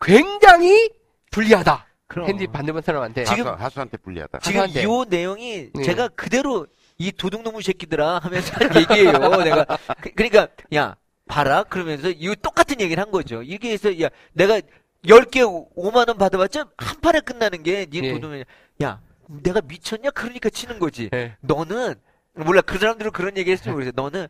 굉장히 0.00 0.90
불리하다. 1.30 1.86
그럼. 2.08 2.26
핸디 2.26 2.46
받는 2.46 2.80
사람한테. 2.80 3.24
지금- 3.24 3.46
하수, 3.46 3.62
하수한테 3.62 3.98
불리하다. 3.98 4.38
지금 4.40 4.60
하한데. 4.60 4.82
요 4.82 5.04
내용이 5.04 5.70
네. 5.74 5.82
제가 5.84 6.08
그대로 6.08 6.66
이 6.96 7.12
도둑놈의 7.12 7.62
새끼들아 7.62 8.18
하면서 8.18 8.52
한 8.56 8.74
얘기예요. 8.76 9.12
내가 9.12 9.64
그, 10.00 10.10
러니까야 10.16 10.96
봐라 11.26 11.62
그러면서 11.64 12.08
이 12.08 12.34
똑같은 12.42 12.80
얘기를 12.80 13.00
한 13.02 13.10
거죠. 13.10 13.42
이게 13.42 13.70
해서 13.72 14.00
야 14.00 14.08
내가 14.32 14.60
10개 15.04 15.42
5만 15.76 16.08
원 16.08 16.18
받아봤자 16.18 16.66
한 16.78 17.00
판에 17.00 17.20
끝나는 17.20 17.62
게니 17.62 17.88
예. 18.02 18.12
도둑놈이 18.14 18.44
야 18.82 19.00
내가 19.28 19.60
미쳤냐 19.60 20.10
그러니까 20.10 20.48
치는 20.48 20.78
거지. 20.78 21.10
예. 21.12 21.36
너는 21.40 21.94
몰라 22.34 22.62
그 22.62 22.78
사람들은 22.78 23.10
그런 23.12 23.36
얘기 23.36 23.52
했으면 23.52 23.74
모르겠어. 23.76 23.92
너는 23.94 24.26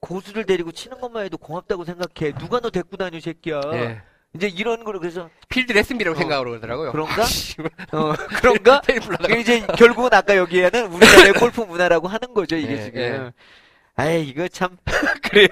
고수를 0.00 0.44
데리고 0.44 0.72
치는 0.72 1.00
것만 1.00 1.24
해도 1.24 1.38
고맙다고 1.38 1.84
생각해. 1.84 2.32
누가 2.38 2.58
너 2.58 2.70
데리고 2.70 2.96
다녀 2.96 3.20
새끼야. 3.20 3.60
예. 3.74 4.02
이제 4.34 4.46
이런 4.48 4.84
거를 4.84 5.00
그래서 5.00 5.28
필드 5.48 5.72
레슨비라고 5.72 6.16
어, 6.16 6.18
생각하고 6.20 6.50
그러더라고요. 6.50 6.92
그런가? 6.92 7.22
아. 7.90 7.96
어, 7.96 8.14
그런가? 8.40 8.80
이제 9.38 9.66
결국은 9.76 10.12
아까 10.14 10.36
여기에는 10.36 10.86
우리나라의 10.92 11.32
골프 11.40 11.62
문화라고 11.62 12.06
하는 12.08 12.32
거죠 12.34 12.56
이게 12.56 12.72
예, 12.78 12.82
지금. 12.84 13.00
예. 13.00 13.32
아이 13.96 14.22
이거 14.28 14.46
참 14.48 14.76
그래요. 15.22 15.48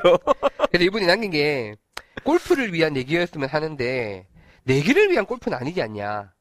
그래서 0.70 0.84
이분이 0.84 1.06
남긴 1.06 1.30
게 1.32 1.74
골프를 2.22 2.72
위한 2.72 2.92
내기였으면 2.92 3.48
하는데 3.48 4.26
내기를 4.64 5.10
위한 5.10 5.26
골프는 5.26 5.58
아니지 5.58 5.82
않냐. 5.82 6.32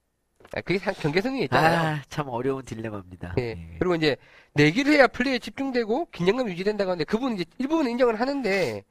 아, 0.55 0.61
그게 0.61 0.79
상- 0.79 0.93
경계선이 0.93 1.43
있잖아요. 1.45 1.95
아 1.97 2.01
참 2.07 2.29
어려운 2.29 2.63
딜레마입니다. 2.63 3.33
예. 3.39 3.43
예. 3.49 3.75
그리고 3.79 3.95
이제 3.95 4.15
내기를 4.53 4.93
해야 4.93 5.07
플레이에 5.07 5.39
집중되고 5.39 6.09
긴장감 6.11 6.49
유지된다고 6.49 6.91
하는데 6.91 7.03
그분은 7.03 7.35
이제 7.35 7.45
일부분 7.57 7.87
인정을 7.89 8.19
하는데 8.19 8.83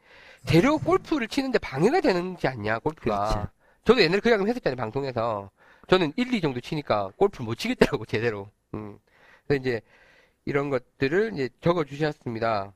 재료 0.46 0.78
골프를 0.78 1.28
치는데 1.28 1.58
방해가 1.58 2.00
되는지 2.00 2.46
않냐 2.46 2.78
골프가. 2.78 3.28
그렇지. 3.28 3.48
저도 3.84 4.00
옛날에 4.02 4.20
그 4.20 4.28
이야기 4.30 4.44
했었잖아요 4.46 4.76
방송에서. 4.76 5.50
저는 5.88 6.12
1, 6.16 6.34
2 6.34 6.40
정도 6.40 6.60
치니까 6.60 7.10
골프를 7.16 7.44
못 7.44 7.56
치겠더라고 7.56 8.06
제대로. 8.06 8.50
음. 8.74 8.98
그래서 9.46 9.60
이제 9.60 9.80
이런 10.44 10.70
것들을 10.70 11.32
이제 11.34 11.48
적어 11.60 11.84
주셨습니다. 11.84 12.72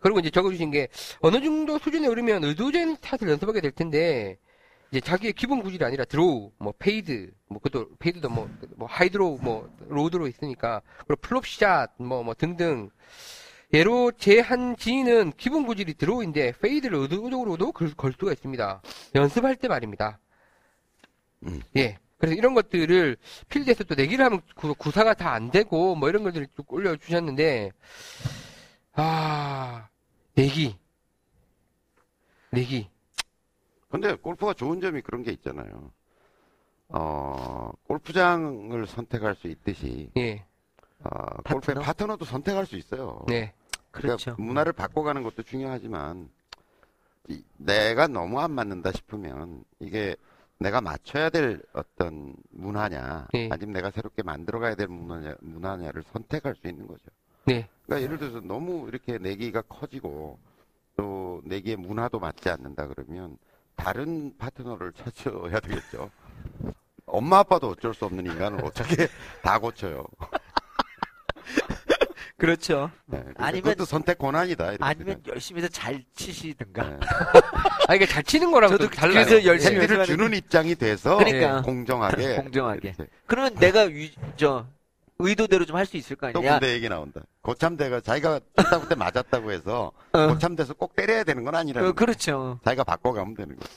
그리고 0.00 0.20
이제 0.20 0.30
적어 0.30 0.50
주신 0.50 0.70
게 0.70 0.88
어느 1.20 1.42
정도 1.42 1.78
수준에 1.78 2.06
오르면 2.06 2.44
의도된 2.44 2.96
샷을 3.00 3.28
연습하게 3.28 3.60
될 3.60 3.72
텐데 3.72 4.38
이제 4.90 5.00
자기의 5.00 5.32
기본 5.34 5.62
구질이 5.62 5.84
아니라 5.84 6.04
draw, 6.04 6.52
뭐 6.58 6.72
fade, 6.78 7.30
뭐 7.48 7.60
그것도 7.60 7.90
fade도 7.98 8.28
뭐, 8.28 8.48
뭐 8.76 8.88
high 8.88 9.10
draw, 9.10 9.38
뭐 9.42 9.68
low 9.88 10.04
draw 10.04 10.26
있으니까 10.26 10.82
그리고 11.06 11.20
flop 11.22 11.53
shot, 11.53 11.92
뭐 11.98 12.22
뭐 12.22 12.34
등등 12.34 12.90
예로 13.72 14.12
제 14.12 14.40
한 14.40 14.76
지인은 14.76 15.32
기본 15.36 15.66
구질이 15.66 15.94
draw인데 15.94 16.52
fade를 16.60 16.98
의도적으로도 16.98 17.72
걸, 17.72 17.94
걸 17.94 18.12
수가 18.18 18.32
있습니다. 18.32 18.82
연습할 19.14 19.56
때 19.56 19.68
말입니다. 19.68 20.18
음. 21.46 21.60
예. 21.76 21.98
그래서 22.18 22.34
이런 22.36 22.54
것들을 22.54 23.16
필드에서 23.48 23.84
또 23.84 23.94
내기를 23.94 24.24
하면 24.26 24.42
구, 24.54 24.74
구사가 24.74 25.14
다 25.14 25.30
안 25.32 25.50
되고 25.50 25.94
뭐 25.94 26.08
이런 26.08 26.22
것들을 26.24 26.48
쭉 26.54 26.70
올려주셨는데 26.72 27.70
아 28.94 29.88
내기 30.34 30.76
내기 32.50 32.90
근데 33.88 34.14
골프가 34.16 34.52
좋은 34.52 34.80
점이 34.80 35.00
그런 35.02 35.22
게 35.22 35.32
있잖아요. 35.32 35.90
어, 36.88 37.70
골프장을 37.86 38.86
선택할 38.86 39.36
수 39.36 39.46
있듯이, 39.48 40.10
예. 40.16 40.44
어, 41.02 41.10
골프의 41.42 41.74
파트너? 41.76 41.80
파트너도 41.80 42.24
선택할 42.24 42.66
수 42.66 42.76
있어요. 42.76 43.24
네. 43.28 43.52
그렇죠. 43.90 44.24
그러니까 44.36 44.42
문화를 44.42 44.72
바꿔가는 44.72 45.22
것도 45.22 45.42
중요하지만, 45.42 46.28
이- 47.28 47.44
내가 47.56 48.06
너무 48.06 48.40
안 48.40 48.52
맞는다 48.52 48.92
싶으면, 48.92 49.64
이게 49.78 50.16
내가 50.58 50.80
맞춰야 50.80 51.30
될 51.30 51.62
어떤 51.72 52.34
문화냐, 52.50 53.28
네. 53.32 53.48
아니면 53.50 53.72
내가 53.72 53.90
새롭게 53.90 54.22
만들어가야 54.22 54.74
될 54.74 54.88
문화냐, 54.88 55.36
문화냐를 55.40 56.02
선택할 56.12 56.54
수 56.56 56.66
있는 56.68 56.86
거죠. 56.86 57.04
네. 57.46 57.68
그러니까 57.86 58.04
예를 58.04 58.18
들어서 58.18 58.40
너무 58.46 58.86
이렇게 58.88 59.18
내기가 59.18 59.62
커지고 59.62 60.38
또 60.96 61.40
내기의 61.44 61.76
문화도 61.76 62.18
맞지 62.20 62.50
않는다 62.50 62.86
그러면 62.88 63.38
다른 63.74 64.36
파트너를 64.36 64.92
찾아야 64.92 65.58
되겠죠. 65.60 66.10
엄마 67.06 67.38
아빠도 67.38 67.68
어쩔 67.70 67.94
수 67.94 68.04
없는 68.04 68.26
인간을 68.26 68.62
어떻게 68.64 69.08
다 69.42 69.58
고쳐요. 69.58 70.04
그렇죠. 72.40 72.90
네, 73.06 73.22
아니면- 73.36 73.62
그것도 73.62 73.84
선택 73.84 74.18
권한이다. 74.18 74.64
이렇게 74.70 74.78
아니면 74.84 75.14
생각- 75.16 75.28
열심히 75.32 75.60
해서 75.62 75.70
잘 75.72 76.02
치시든가. 76.16 76.82
네. 76.88 76.96
아 77.88 77.94
이게 77.94 78.06
잘 78.06 78.22
치는 78.22 78.50
거랑 78.50 78.70
저도 78.70 78.88
또 78.88 78.90
달라요. 78.90 79.12
그래서 79.26 79.44
열심히 79.44 79.76
예. 79.76 79.80
핸디를 79.82 80.02
연습하는- 80.04 80.06
주는 80.06 80.34
입장이 80.34 80.74
돼서 80.76 81.16
그러니까. 81.18 81.62
공정하게 81.62 82.36
공정하게. 82.42 82.88
이렇게. 82.96 83.06
그러면 83.26 83.54
내가 83.56 83.82
위, 83.82 84.12
저 84.36 84.66
의도대로 85.18 85.66
좀 85.66 85.76
할 85.76 85.84
수 85.84 85.98
있을 85.98 86.16
거 86.16 86.32
또 86.32 86.38
아니야. 86.38 86.52
군대 86.58 86.72
얘기 86.72 86.88
나온다. 86.88 87.20
고참대가 87.42 88.00
자기가 88.00 88.40
쳤다고 88.56 88.88
때 88.88 88.94
맞았다고 88.94 89.52
해서 89.52 89.92
어. 90.12 90.26
고참돼서 90.28 90.72
꼭 90.74 90.96
때려야 90.96 91.24
되는 91.24 91.44
건 91.44 91.54
아니라는 91.54 91.88
어, 91.88 91.92
거예요. 91.92 91.94
그렇죠. 91.94 92.58
자기가 92.64 92.84
바꿔가면 92.84 93.34
되는 93.34 93.54
거죠. 93.56 93.70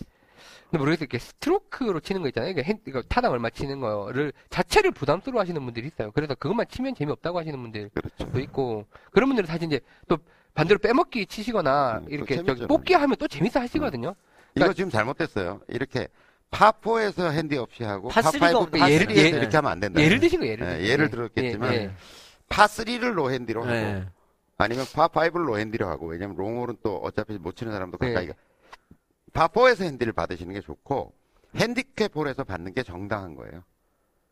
근데 0.74 0.80
모르겠어요. 0.80 1.04
이렇게 1.04 1.20
스트로크로 1.20 2.00
치는 2.00 2.24
거 2.24 2.28
있잖아요. 2.30 2.50
이게 2.50 2.64
핸, 2.64 2.80
이거 2.88 3.04
타당 3.04 3.32
얼마 3.32 3.52
치는 3.52 3.80
거를 3.80 4.34
자체를 4.50 4.90
부담스러워 4.90 5.40
하시는 5.42 5.64
분들이 5.64 5.86
있어요. 5.86 6.10
그래서 6.12 6.34
그것만 6.34 6.66
치면 6.68 6.96
재미없다고 6.96 7.38
하시는 7.38 7.62
분들도 7.62 7.92
그렇죠. 7.94 8.40
있고, 8.40 8.86
그런 9.12 9.30
분들은 9.30 9.46
사실 9.46 9.68
이제 9.68 9.80
또 10.08 10.18
반대로 10.56 10.80
빼먹기 10.80 11.28
치시거나 11.28 12.00
음, 12.00 12.08
이렇게 12.10 12.38
또 12.38 12.56
저기. 12.56 12.66
뽑기 12.66 12.94
하면 12.96 13.16
또 13.20 13.28
재밌어 13.28 13.60
하시거든요. 13.60 14.10
이거 14.10 14.16
그러니까- 14.56 14.74
지금 14.74 14.90
잘못됐어요. 14.90 15.62
이렇게 15.68 16.08
파4에서 16.50 17.32
핸디 17.32 17.56
없이 17.58 17.84
하고 17.84 18.10
파3가 18.10 18.40
파5, 18.40 18.56
없는 18.56 18.80
파3에서 18.80 18.90
예를- 18.90 19.10
예를- 19.16 19.38
이렇게 19.42 19.58
하면 19.58 19.72
안 19.72 19.80
된다. 19.80 20.02
예를 20.02 20.20
드신 20.20 20.40
거 20.40 20.48
예를 20.48 20.82
예, 20.82 20.88
예를 20.88 21.06
예. 21.06 21.10
들었겠지만 21.10 21.74
예, 21.74 21.78
예. 21.78 21.92
파3를 22.50 23.14
노핸디로 23.14 23.62
하고 23.62 23.72
네. 23.72 24.06
아니면 24.58 24.86
파5를 24.86 25.46
노핸디로 25.46 25.88
하고 25.88 26.08
왜냐면 26.08 26.36
롱홀은 26.36 26.78
또 26.82 26.98
어차피 26.98 27.38
못 27.38 27.56
치는 27.56 27.72
사람도 27.74 27.98
네. 28.00 28.08
가까이 28.10 28.28
가. 28.28 28.34
파4에서 29.34 29.84
핸디를 29.84 30.14
받으시는 30.14 30.54
게 30.54 30.62
좋고 30.62 31.14
핸디캡 31.56 32.10
홀에서 32.16 32.44
받는 32.44 32.74
게 32.74 32.84
정당한 32.84 33.36
거예요. 33.36 33.64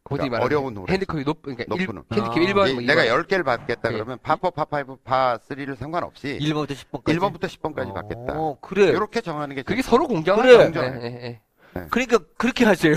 그러니까 0.03 0.39
어려운 0.39 0.75
홀에서. 0.75 0.91
핸디캡이 0.91 1.23
높, 1.23 1.41
그러니까 1.43 1.65
높은 1.67 1.81
일, 1.81 1.89
홀. 1.89 2.03
핸디캡 2.11 2.39
아. 2.41 2.53
1번, 2.53 2.69
이- 2.69 2.73
뭐 2.73 2.81
내가 2.81 3.03
2번. 3.05 3.25
10개를 3.27 3.45
받겠다 3.45 3.89
예. 3.89 3.93
그러면 3.93 4.17
파4, 4.19 4.53
파5, 4.53 4.99
파3를 5.03 5.75
상관없이 5.75 6.39
1번부터 6.41 6.71
10번까지. 6.71 7.03
1번부터 7.19 7.41
10번까지 7.41 7.93
받겠다. 7.93 8.39
어, 8.39 8.57
그래. 8.61 8.85
이렇게 8.87 9.21
정하는 9.21 9.55
게 9.55 9.61
그게. 9.61 9.81
서로 9.81 10.07
공정하죠. 10.07 10.47
그래. 10.47 10.63
공정해. 10.65 10.89
예, 11.01 11.05
예, 11.05 11.23
예. 11.23 11.41
그러니까 11.89 12.17
그렇게 12.37 12.65
하세요. 12.65 12.93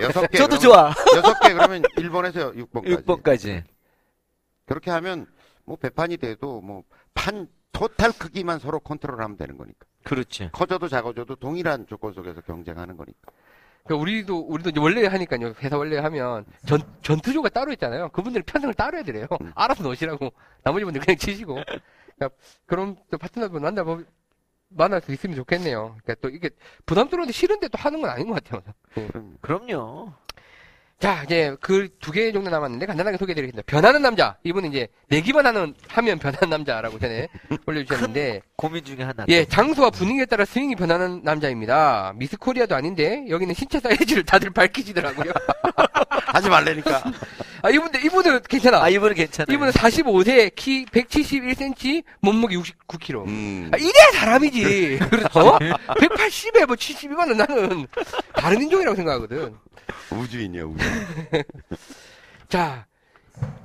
여섯 0.00 0.26
개 0.28 0.38
저도 0.38 0.58
그러면- 0.58 0.60
좋아. 0.60 0.94
여섯 1.16 1.40
개 1.40 1.52
그러면 1.54 1.82
1번에서 1.82 2.54
6번까지. 2.70 3.04
6번까지. 3.04 3.62
그렇게 4.66 4.90
하면 4.90 5.26
뭐 5.64 5.76
배판이 5.76 6.16
돼도 6.18 6.60
뭐 6.60 6.82
판 7.14 7.46
토탈 7.72 8.12
크기만 8.12 8.58
서로 8.58 8.78
컨트롤하면 8.80 9.36
되는 9.36 9.56
거니까. 9.58 9.86
그렇지. 10.04 10.50
커져도 10.52 10.88
작아져도 10.88 11.36
동일한 11.36 11.86
조건 11.86 12.12
속에서 12.12 12.40
경쟁하는 12.40 12.96
거니까. 12.96 13.32
그러니까 13.84 14.02
우리도 14.02 14.38
우리도 14.38 14.70
이제 14.70 14.80
원래 14.80 15.06
하니까요. 15.06 15.54
회사 15.60 15.76
원래 15.76 15.98
하면 15.98 16.44
전 16.66 16.80
전투조가 17.02 17.48
따로 17.48 17.72
있잖아요. 17.72 18.08
그분들이 18.10 18.44
편성을 18.44 18.74
따로 18.74 18.98
해드려요. 18.98 19.26
음. 19.40 19.52
알아서 19.56 19.82
넣으시라고 19.82 20.32
나머지 20.62 20.84
분들 20.84 21.00
그냥 21.00 21.16
치시고. 21.16 21.54
그러니까 21.54 22.36
그런 22.66 22.96
또 23.10 23.18
파트너분 23.18 23.62
만나 23.62 23.82
보 23.82 24.02
만날 24.68 25.00
수 25.00 25.12
있으면 25.12 25.36
좋겠네요. 25.36 25.96
그러니까 26.02 26.14
또 26.22 26.28
이게 26.28 26.50
부담스러운데 26.86 27.32
싫은데 27.32 27.68
또 27.68 27.78
하는 27.78 28.00
건 28.00 28.10
아닌 28.10 28.28
것 28.28 28.42
같아요. 28.42 28.62
그럼 28.94 29.36
그럼요. 29.40 30.12
자 31.02 31.24
이제 31.24 31.56
그 31.60 31.88
두 32.00 32.12
개 32.12 32.30
정도 32.30 32.48
남았는데 32.48 32.86
간단하게 32.86 33.16
소개해드리겠습니다. 33.16 33.64
변하는 33.66 34.02
남자 34.02 34.36
이분은 34.44 34.70
이제 34.70 34.86
내기만 35.08 35.44
하는 35.44 35.74
하면 35.88 36.20
변하는 36.20 36.48
남자라고 36.48 37.00
전에 37.00 37.26
올려주셨는데 37.66 38.42
고민 38.54 38.84
중에 38.84 39.02
하나. 39.02 39.24
예, 39.28 39.44
장소와 39.44 39.90
분위기에 39.90 40.26
따라 40.26 40.44
스윙이 40.44 40.76
변하는 40.76 41.22
남자입니다. 41.24 42.12
미스 42.14 42.36
코리아도 42.36 42.76
아닌데 42.76 43.24
여기는 43.28 43.52
신체 43.52 43.80
사이즈를 43.80 44.22
다들 44.22 44.50
밝히시더라고요. 44.50 45.32
하지 46.32 46.48
말래니까. 46.48 47.02
아 47.62 47.70
이분들 47.70 48.04
이분은 48.04 48.40
괜찮아. 48.48 48.82
아, 48.82 48.88
이분은 48.88 49.14
괜찮아요. 49.14 49.54
이분은 49.54 49.72
45세, 49.72 50.52
키 50.56 50.84
171cm, 50.86 52.02
몸무게 52.20 52.56
69kg. 52.56 53.26
음. 53.26 53.70
아, 53.72 53.76
이래야 53.76 54.10
사람이지. 54.14 54.98
어? 55.34 55.58
180에 55.58 56.66
뭐 56.66 56.74
72만은 56.74 57.36
나는 57.36 57.86
다른 58.34 58.62
인종이라고 58.62 58.96
생각하거든. 58.96 59.54
우주인이야, 60.10 60.64
우주. 60.64 60.84
자, 62.48 62.86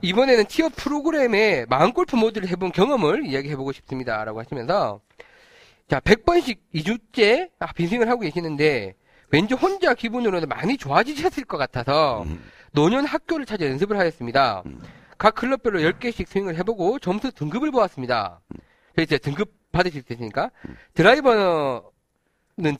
이번에는 0.02 0.46
티어 0.46 0.70
프로그램의 0.76 1.66
마음골프 1.70 2.16
모드를 2.16 2.48
해본 2.50 2.74
경험을 2.74 3.26
이야기해보고 3.26 3.72
싶습니다. 3.72 4.24
라고 4.24 4.40
하시면서, 4.40 5.02
자, 5.90 6.00
100번씩 6.02 6.58
2주째 6.76 7.50
아, 7.60 7.72
빈스윙을 7.74 8.10
하고 8.10 8.22
계시는데, 8.22 8.94
왠지 9.30 9.56
혼자 9.56 9.94
기분으로는 9.94 10.48
많이 10.48 10.78
좋아지셨을 10.78 11.46
것 11.46 11.58
같아서, 11.58 12.24
음. 12.24 12.44
노년 12.78 13.06
학교를 13.06 13.48
찾아 13.48 13.66
연습을 13.66 13.98
하였습니다. 13.98 14.62
음. 14.68 14.80
각 15.18 15.34
클럽별로 15.34 15.80
10개씩 15.80 16.28
스윙을 16.28 16.58
해보고 16.58 17.00
점수 17.00 17.32
등급을 17.32 17.72
보았습니다. 17.72 18.40
그래서 18.94 19.16
이제 19.16 19.18
등급 19.18 19.52
받으실 19.72 20.04
테니까, 20.04 20.52
음. 20.70 20.78
드라이버는 20.94 21.82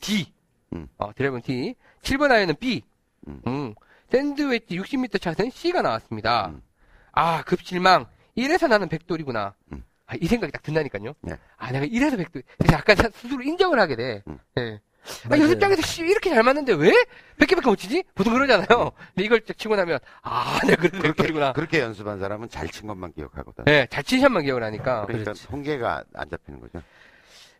D, 0.00 0.32
음. 0.74 0.86
어, 0.98 1.12
드라이버는 1.12 1.42
D, 1.42 1.74
7번 2.02 2.30
아이언은 2.30 2.54
B, 2.60 2.82
음. 3.26 3.42
음, 3.48 3.74
샌드웨지 4.12 4.78
60m 4.78 5.20
샷은 5.20 5.50
C가 5.50 5.82
나왔습니다. 5.82 6.46
음. 6.50 6.62
아, 7.10 7.42
급실망. 7.42 8.06
이래서 8.36 8.68
나는 8.68 8.88
백돌이구나. 8.88 9.54
음. 9.72 9.82
아, 10.06 10.14
이 10.20 10.26
생각이 10.26 10.52
딱 10.52 10.62
든다니까요. 10.62 11.14
네. 11.22 11.36
아, 11.56 11.72
내가 11.72 11.84
이래서 11.86 12.16
백돌. 12.16 12.44
그래서 12.56 12.72
약간 12.76 12.94
사- 12.94 13.10
스스로 13.12 13.42
인정을 13.42 13.80
하게 13.80 13.96
돼. 13.96 14.22
음. 14.28 14.38
예. 14.58 14.80
아, 15.24 15.28
맞아요. 15.30 15.42
연습장에서 15.44 15.82
씨, 15.82 16.02
이렇게 16.02 16.30
잘 16.30 16.42
맞는데 16.42 16.74
왜 16.74 16.92
100개밖에 17.38 17.64
못 17.66 17.76
치지? 17.76 18.04
보통 18.14 18.34
그러잖아요. 18.34 18.66
근데 19.14 19.24
이걸 19.24 19.40
딱 19.40 19.56
치고 19.56 19.74
나면, 19.76 19.98
아, 20.22 20.58
내가 20.66 20.76
그래서 20.76 20.90
그렇게, 20.98 21.08
백돌이구나. 21.08 21.52
그렇게 21.54 21.80
연습한 21.80 22.18
사람은 22.18 22.48
잘 22.50 22.68
친 22.68 22.86
것만 22.86 23.12
기억하거든. 23.14 23.64
예, 23.68 23.86
잘 23.90 24.04
치샷만 24.04 24.42
기억을 24.44 24.62
하니까. 24.64 25.06
그러니까 25.06 25.32
그렇지. 25.32 25.46
통계가 25.46 26.04
안 26.14 26.28
잡히는 26.28 26.60
거죠. 26.60 26.82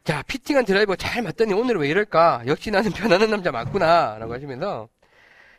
자, 0.05 0.23
피팅한 0.27 0.65
드라이버 0.65 0.97
잘 0.97 1.23
맞더니 1.23 1.53
오늘 1.55 1.77
왜 1.77 1.89
이럴까? 1.89 2.43
역시 2.47 2.71
나는 2.71 2.91
변하는 2.93 3.31
남자 3.31 3.51
맞구나. 3.51 4.19
라고 4.19 4.33
하시면서. 4.35 4.89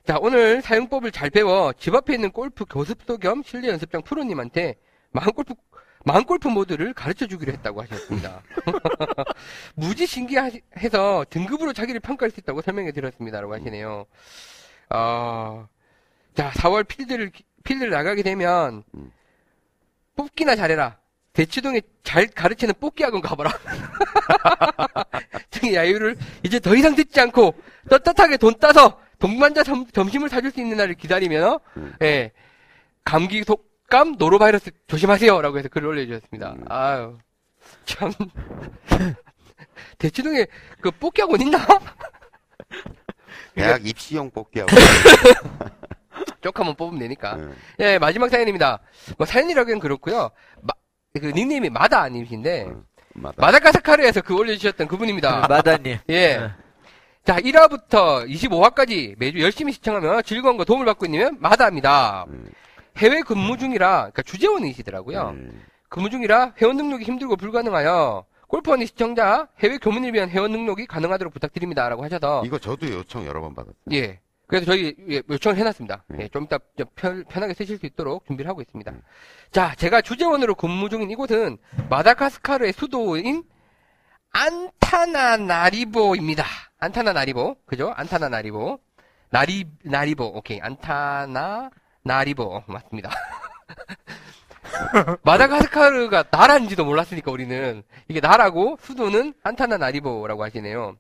자, 0.06 0.18
오늘 0.22 0.62
사용법을 0.62 1.12
잘 1.12 1.30
배워 1.30 1.74
집 1.74 1.94
앞에 1.94 2.14
있는 2.14 2.32
골프 2.32 2.66
교습소 2.66 3.18
겸 3.18 3.44
실내 3.44 3.68
연습장 3.70 4.02
프로님한테 4.02 4.76
마음 5.12 5.32
골프, 5.32 5.54
마음골프 6.06 6.48
모드를 6.48 6.94
가르쳐 6.94 7.28
주기로 7.28 7.52
했다고 7.54 7.82
하셨습니다. 7.84 8.42
무지 9.76 10.08
신기해서 10.08 11.26
등급으로 11.30 11.74
자기를 11.74 12.00
평가할 12.00 12.32
수 12.32 12.40
있다고 12.40 12.62
설명해 12.62 12.92
드렸습니다. 12.92 13.42
라고 13.42 13.54
하시네요. 13.54 14.06
어, 14.92 15.68
자, 16.36 16.52
4월 16.52 16.88
필드를, 16.88 17.32
필드를 17.64 17.92
나가게 17.92 18.24
되면 18.24 18.84
음. 18.96 19.12
뽑기나 20.16 20.56
잘해라. 20.56 20.98
대치동에 21.34 21.82
잘 22.04 22.28
가르치는 22.28 22.74
뽑기 22.80 23.04
학원 23.04 23.22
가봐라. 23.22 23.52
등의 25.52 25.76
야유를 25.76 26.18
이제 26.44 26.60
더 26.60 26.76
이상 26.76 26.96
듣지 26.96 27.20
않고 27.20 27.54
떳떳하게 27.90 28.38
돈 28.38 28.58
따서 28.60 29.00
동반자 29.20 29.64
점, 29.64 29.86
점심을 29.88 30.30
사줄 30.30 30.52
수 30.52 30.60
있는 30.60 30.78
날을 30.78 30.96
기다리며 30.96 31.60
음. 31.78 31.94
예 32.02 32.32
감기 33.04 33.44
독 33.44 33.69
감 33.90 34.16
노로바이러스 34.18 34.72
조심하세요라고 34.88 35.57
해서 35.57 35.70
글을 35.70 35.88
올려주셨습니다. 35.90 36.52
음. 36.52 36.66
아유 36.70 37.18
참 37.86 38.11
대치동에 39.98 40.45
그 40.82 40.91
뽑기 40.91 41.22
학원 41.22 41.41
있나? 41.41 41.60
대학 43.56 43.86
입시용 43.86 44.30
뽑기하고. 44.32 44.72
쪽 46.41 46.57
한번 46.60 46.76
뽑으면 46.76 46.99
되니까. 46.99 47.36
응. 47.36 47.56
예 47.80 47.98
마지막 47.98 48.30
사연입니다. 48.30 48.80
뭐 49.18 49.26
사연이라기엔 49.26 49.80
그렇고요. 49.80 50.32
마, 50.61 50.74
그 51.20 51.26
닉네임이 51.28 51.70
마다 51.70 52.02
아님이신데 52.02 52.66
응. 52.68 52.84
맞아. 53.16 53.36
마다가스카르에서 53.38 54.22
그 54.22 54.36
올려주셨던 54.36 54.88
그분입니다. 54.88 55.48
마다님. 55.48 55.98
예. 56.10 56.38
네. 56.38 56.52
자, 57.26 57.36
1화부터 57.36 58.28
25화까지 58.28 59.16
매주 59.18 59.40
열심히 59.41 59.74
시청하며 59.74 60.22
즐거운 60.24 60.57
거 60.57 60.66
도움을 60.66 60.86
받고 60.86 61.06
있는 61.06 61.38
마다입니다. 61.40 62.26
응. 62.30 62.45
해외 63.00 63.22
근무 63.22 63.58
중이라, 63.58 63.98
그러니까 63.98 64.22
주재원이시더라고요. 64.22 65.34
응. 65.36 65.62
근무 65.90 66.10
중이라 66.10 66.54
회원 66.62 66.78
등록이 66.78 67.04
힘들고 67.04 67.36
불가능하여 67.36 68.24
골프원의 68.48 68.88
시청자 68.88 69.50
해외 69.60 69.78
교문을 69.78 70.14
위한 70.14 70.30
회원 70.30 70.52
등록이 70.52 70.86
가능하도록 70.86 71.34
부탁드립니다라고 71.34 72.04
하셔서 72.04 72.44
이거 72.46 72.60
저도 72.60 72.88
요청 72.92 73.26
여러 73.26 73.42
번 73.42 73.56
받았어요. 73.56 73.76
예. 73.94 74.20
그래서 74.48 74.66
저희 74.66 74.96
예, 75.10 75.22
요청을 75.30 75.58
해놨습니다. 75.58 76.04
네. 76.08 76.24
예, 76.24 76.28
좀 76.30 76.46
이따 76.46 76.58
좀 76.76 76.88
편, 76.96 77.24
편하게 77.30 77.54
쓰실 77.54 77.78
수 77.78 77.86
있도록 77.86 78.26
준비를 78.26 78.50
하고 78.50 78.62
있습니다. 78.62 78.92
음. 78.92 79.02
자, 79.52 79.76
제가 79.76 80.02
주재원으로 80.02 80.56
근무 80.56 80.90
중인 80.90 81.12
이곳은 81.12 81.60
마다가스카르의 81.90 82.74
수도인 82.74 83.44
안타나나리보입니다. 84.32 86.44
안타나나리보, 86.80 87.58
그죠? 87.68 87.94
안타나나리보, 87.96 88.80
나리 89.30 89.68
나리보, 89.84 90.26
오케이, 90.26 90.60
안타나 90.60 91.70
나리보 92.10 92.44
어, 92.44 92.64
맞습니다. 92.65 93.11
마다가스카르가 95.23 96.26
나라인지도 96.31 96.84
몰랐으니까 96.84 97.31
우리는 97.31 97.84
이게 98.07 98.19
나라고 98.19 98.77
수도는 98.81 99.36
안타나 99.44 99.77
나리보라고 99.77 100.44
하시네요. 100.44 100.98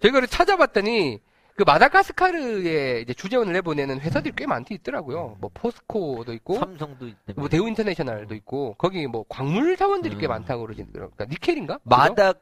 저희가 0.00 0.26
찾아봤더니 0.26 1.20
그 1.54 1.62
마다가스카르에 1.64 3.00
이제 3.00 3.14
주재원을 3.14 3.52
내보내는 3.52 4.00
회사들이 4.00 4.34
꽤 4.36 4.46
많이 4.46 4.64
있더라고요. 4.70 5.36
뭐 5.40 5.50
포스코도 5.52 6.32
있고, 6.34 6.54
삼성도 6.54 7.08
있대. 7.08 7.32
뭐 7.34 7.48
대우 7.48 7.66
인터내셔널도 7.66 8.36
있고, 8.36 8.76
거기 8.78 9.08
뭐 9.08 9.24
광물 9.28 9.76
자원들이 9.76 10.18
꽤 10.18 10.26
음. 10.26 10.28
많다고 10.28 10.62
그러시더라고요. 10.62 11.14
그러니까 11.16 11.24
니켈인가? 11.24 11.80
마다 11.82 12.32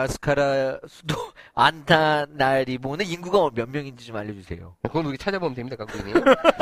가스카라 0.00 0.78
수도 0.86 1.16
안타나리보는 1.54 3.04
인구가 3.06 3.50
몇 3.52 3.68
명인지 3.68 4.06
좀 4.06 4.14
알려주세요. 4.16 4.76
그건 4.84 5.06
우리 5.06 5.18
찾아보면 5.18 5.56
됩니다, 5.56 5.76
각국님. 5.76 6.14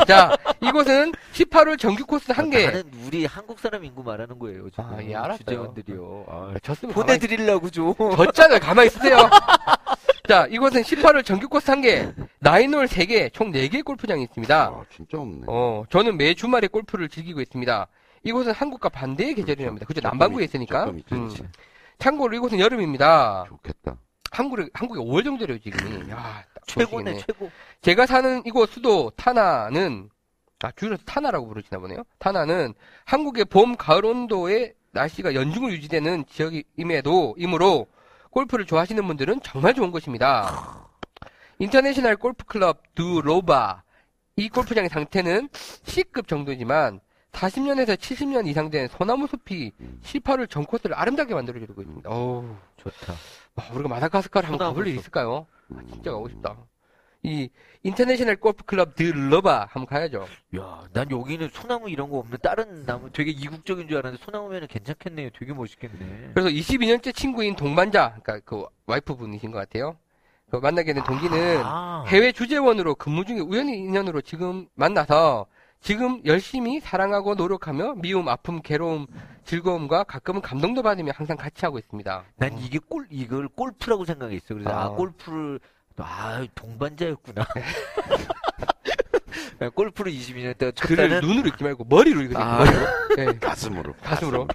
자, 0.07 0.35
이곳은 0.63 1.13
18월 1.35 1.79
정규 1.79 2.07
코스 2.07 2.33
한 2.33 2.49
개. 2.49 2.65
나는 2.65 2.91
우리 3.05 3.27
한국 3.27 3.61
사람 3.61 3.85
인구 3.85 4.03
말하는 4.03 4.39
거예요. 4.39 4.71
지금. 4.71 4.85
아, 4.85 5.03
예, 5.03 5.15
알았어요. 5.15 5.39
주재원들이요. 5.45 6.25
아, 6.29 6.55
졌으면 6.63 6.95
보내드리려고 6.95 7.69
좀. 7.69 7.95
졌잖아요. 7.99 8.61
가만히 8.61 8.87
있으세요. 8.87 9.19
자, 10.27 10.47
이곳은 10.51 10.83
18월 10.83 11.23
정규 11.25 11.49
코스 11.49 11.71
한 11.71 11.83
개, 11.83 12.11
나인홀 12.39 12.87
3개, 12.87 13.31
총 13.35 13.53
4개의 13.53 13.85
골프장이 13.85 14.23
있습니다. 14.25 14.57
아, 14.57 14.85
진짜 14.91 15.19
없네. 15.19 15.43
어, 15.47 15.85
저는 15.91 16.17
매 16.17 16.33
주말에 16.33 16.67
골프를 16.67 17.11
즐기고 17.11 17.43
있습니다. 17.43 17.87
이곳은 18.25 18.53
한국과 18.53 18.89
반대의 18.89 19.35
계절이랍니다. 19.35 19.87
그죠? 19.87 20.01
남반구에 20.03 20.45
있으니까. 20.45 20.87
음. 21.13 21.31
참고로 21.99 22.37
이곳은 22.37 22.59
여름입니다. 22.61 23.45
좋겠다. 23.49 23.97
한국에, 24.31 24.69
한국에 24.73 25.01
5월 25.01 25.25
정도래요, 25.25 25.59
지금이. 25.59 26.11
야, 26.11 26.45
딱 26.55 26.67
최고네. 26.67 27.19
최고. 27.27 27.51
제가 27.83 28.07
사는 28.07 28.43
이곳 28.45 28.71
수도 28.71 29.11
타나는 29.17 30.11
아 30.63 30.71
줄여서 30.73 31.03
타나라고 31.05 31.49
부르시나 31.49 31.79
보네요. 31.79 32.03
타나는 32.19 32.75
한국의 33.05 33.47
봄 33.47 33.77
가을 33.77 34.05
온도의 34.05 34.75
날씨가 34.91 35.35
연중을 35.35 35.71
유지되는 35.73 36.25
지역임에도 36.29 37.37
이므로 37.39 37.87
골프를 38.31 38.67
좋아하시는 38.67 39.07
분들은 39.07 39.41
정말 39.43 39.75
좋은 39.75 39.91
곳입니다. 39.91 40.89
인터내셔널 41.59 42.17
골프 42.17 42.45
클럽 42.45 42.83
두 42.95 43.21
로바 43.23 43.83
이 44.37 44.49
골프장의 44.49 44.91
상태는 44.91 45.49
C급 45.85 46.29
정도지만 46.29 47.01
40년에서 47.33 47.97
70년 47.97 48.47
이상 48.47 48.71
된 48.71 48.89
소나무 48.89 49.27
숲이 49.27 49.73
음. 49.81 50.01
18홀 50.03 50.49
전 50.51 50.65
코스를 50.65 50.97
아름답게 50.97 51.35
만들어주고 51.35 51.83
있습니다. 51.83 52.11
어우, 52.11 52.57
좋다. 52.77 53.15
와, 53.55 53.65
우리가 53.73 53.89
마다가스카르 53.89 54.47
한번 54.47 54.69
가볼 54.69 54.87
일 54.89 54.95
숲. 54.95 55.01
있을까요? 55.01 55.47
아, 55.71 55.75
음. 55.79 55.87
진짜 55.93 56.11
가고 56.13 56.29
싶다. 56.29 56.57
이 57.25 57.49
인터내셔널 57.83 58.37
골프 58.37 58.65
클럽 58.65 58.95
두 58.95 59.03
로바 59.03 59.69
한번 59.71 59.87
가야죠. 59.87 60.27
야, 60.57 60.83
난 60.93 61.11
여기는 61.11 61.49
소나무 61.53 61.91
이런 61.91 62.09
거 62.11 62.19
없는 62.19 62.39
다른 62.43 62.87
나무 62.87 63.11
되게 63.11 63.33
이국적인 63.33 63.89
줄 63.89 63.99
알았는데 63.99 64.25
소나무면은 64.25 64.69
괜찮겠네요. 64.69 65.31
되게 65.37 65.53
멋있겠네. 65.53 66.31
그래서 66.33 66.49
22년째 66.49 67.15
친구인 67.15 67.57
동반자, 67.57 68.19
그러니까 68.23 68.41
그 68.45 68.65
와이프분이신 68.87 69.51
것 69.51 69.59
같아요. 69.59 69.97
그 70.51 70.57
만나게 70.57 70.93
된 70.95 71.03
동기는 71.05 71.61
아, 71.65 72.05
해외 72.07 72.33
주재원으로 72.33 72.95
근무 72.95 73.25
중에 73.25 73.41
우연히 73.41 73.79
인연으로 73.79 74.21
지금 74.23 74.67
만나서 74.75 75.47
지금 75.81 76.21
열심히 76.25 76.81
사랑하고 76.81 77.35
노력하며 77.35 77.97
미움, 77.97 78.29
아픔, 78.29 78.61
괴로움, 78.63 79.07
즐거움과 79.45 80.05
가끔은 80.05 80.43
감동도 80.43 80.83
받으며 80.83 81.13
항상 81.15 81.37
같이 81.37 81.65
하고 81.65 81.79
있습니다. 81.79 82.25
난 82.37 82.59
이게 82.59 82.79
골 82.79 83.07
이걸 83.11 83.49
골프라고 83.49 84.05
생각했어. 84.05 84.55
그래서 84.55 84.71
아, 84.71 84.85
아. 84.85 84.89
골프를 84.91 85.61
아 85.97 86.47
동반자였구나. 86.55 87.47
골프를 89.75 90.13
22년 90.13 90.57
동안 90.57 90.73
글을 90.73 91.09
쳤다는 91.09 91.21
눈으로 91.21 91.49
읽지 91.49 91.65
말고 91.65 91.85
머리로 91.85 92.21
읽으세요. 92.23 92.45
아. 92.45 92.59
머리로. 92.59 92.87
네. 93.17 93.39
가슴으로. 93.39 93.95
가슴으로. 93.95 94.49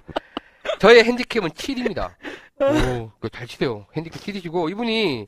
저의 0.78 1.04
핸디캡은 1.04 1.50
7입니다. 1.50 2.14
오, 2.60 3.10
잘 3.30 3.46
치세요. 3.46 3.86
핸디캡 3.94 4.18
7이시고, 4.18 4.70
이분이, 4.70 5.26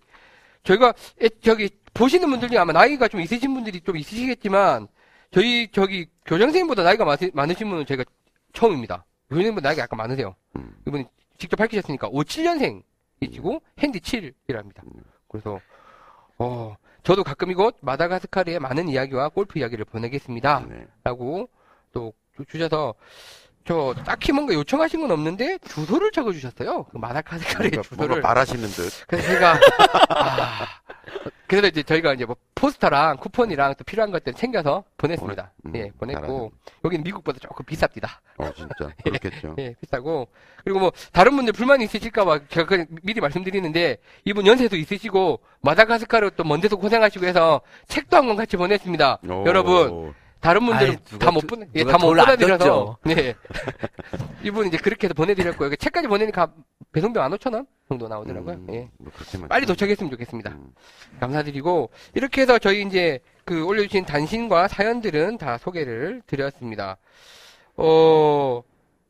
저희가, 0.64 0.94
에, 1.20 1.28
저기, 1.43 1.70
보시는 1.93 2.31
분들 2.31 2.48
중에 2.48 2.59
아마 2.59 2.73
나이가 2.73 3.09
좀 3.09 3.20
있으신 3.20 3.52
분들이 3.52 3.81
좀 3.81 3.97
있으시겠지만, 3.97 4.89
저희, 5.31 5.69
저기, 5.73 6.07
교장선생님보다 6.24 6.82
나이가 6.82 7.05
많으, 7.05 7.31
많으신 7.32 7.69
분은 7.69 7.86
저희가 7.86 8.05
처음입니다. 8.53 9.05
교장선생님보다 9.28 9.69
나이가 9.69 9.82
약간 9.82 9.97
많으세요. 9.98 10.35
음. 10.57 10.77
이분이 10.86 11.05
직접 11.39 11.57
밝히셨으니까, 11.57 12.09
57년생이시고, 12.11 13.61
핸디 13.78 14.01
7이랍니다. 14.01 14.85
음. 14.85 15.03
그래서, 15.28 15.61
어, 16.39 16.77
저도 17.07 17.23
가끔 17.23 17.53
이곳 17.53 17.77
마다가스카르의 17.82 18.59
많은 18.59 18.89
이야기와 18.89 19.28
골프 19.28 19.61
이야기를 19.61 19.85
보내겠습니다. 19.85 20.66
네. 20.69 20.86
라고 21.05 21.48
또 21.93 22.12
주셔서 22.48 22.94
저 23.66 23.94
딱히 24.05 24.30
뭔가 24.32 24.55
요청하신 24.55 25.01
건 25.01 25.10
없는데 25.10 25.59
주소를 25.66 26.12
적어주셨어요. 26.12 26.84
그 26.84 26.97
마다카스카르의 26.98 27.70
뭔가, 27.72 27.88
뭔가 27.97 28.05
주소를. 28.06 28.22
바라시는 28.22 28.68
듯. 28.68 29.06
그래서 29.09 29.26
제가 29.28 29.59
아, 30.10 30.66
그래서 31.48 31.66
이제 31.68 31.82
저희가 31.82 32.14
이제 32.14 32.24
뭐 32.24 32.36
포스터랑 32.55 33.16
쿠폰이랑 33.18 33.74
또 33.76 33.84
필요한 33.84 34.10
것들 34.12 34.34
챙겨서 34.34 34.84
보냈습니다. 34.98 35.51
보내- 35.64 35.78
음, 35.80 35.84
예, 35.86 35.90
보냈고 35.98 36.52
여기는 36.84 37.02
미국보다 37.05 37.38
조금 37.40 37.64
비쌉니다. 37.66 38.09
어, 38.38 38.51
진짜. 38.55 38.90
그렇겠죠. 39.05 39.56
예, 39.59 39.74
비싸고 39.80 40.28
그리고 40.64 40.78
뭐 40.78 40.93
다른 41.12 41.34
분들 41.36 41.52
불만이 41.52 41.84
있으실까봐 41.84 42.40
제가 42.48 42.66
그냥 42.66 42.86
미리 43.02 43.20
말씀드리는데 43.20 43.98
이분 44.24 44.47
연세도 44.47 44.76
있으시고 44.76 45.40
마다가스카르 45.62 46.30
또 46.36 46.44
먼데서 46.44 46.76
고생하시고 46.76 47.26
해서 47.26 47.60
책도 47.88 48.16
한 48.16 48.26
권 48.26 48.36
같이 48.36 48.56
보냈습니다. 48.56 49.18
오. 49.28 49.44
여러분 49.47 50.14
다른 50.47 50.64
분들은 50.64 50.97
다못 51.18 51.40
두- 51.43 51.47
보내, 51.48 51.66
예, 51.74 51.82
다못 51.85 52.16
보내드려서. 52.16 52.98
네 53.05 53.35
이분 54.44 54.68
이제 54.68 54.77
그렇게 54.77 55.06
해서 55.06 55.14
보내드렸고요. 55.14 55.74
책까지 55.74 56.06
보내니까 56.06 56.52
배송비 56.93 57.18
15,000원 57.18 57.66
정도 57.89 58.06
나오더라고요. 58.06 58.55
음, 58.55 58.66
예. 58.70 58.89
뭐 58.98 59.10
빨리 59.48 59.66
좀- 59.66 59.74
도착했으면 59.74 60.10
좋겠습니다. 60.12 60.51
음. 60.51 60.73
감사드리고 61.18 61.90
이렇게 62.14 62.43
해서 62.43 62.59
저희 62.59 62.82
이제 62.82 63.18
그 63.44 63.64
올려주신 63.64 64.05
단신과 64.06 64.68
사연들은 64.68 65.39
다 65.39 65.59
소개를 65.59 66.23
드렸습니다. 66.27 66.97
어, 67.77 68.62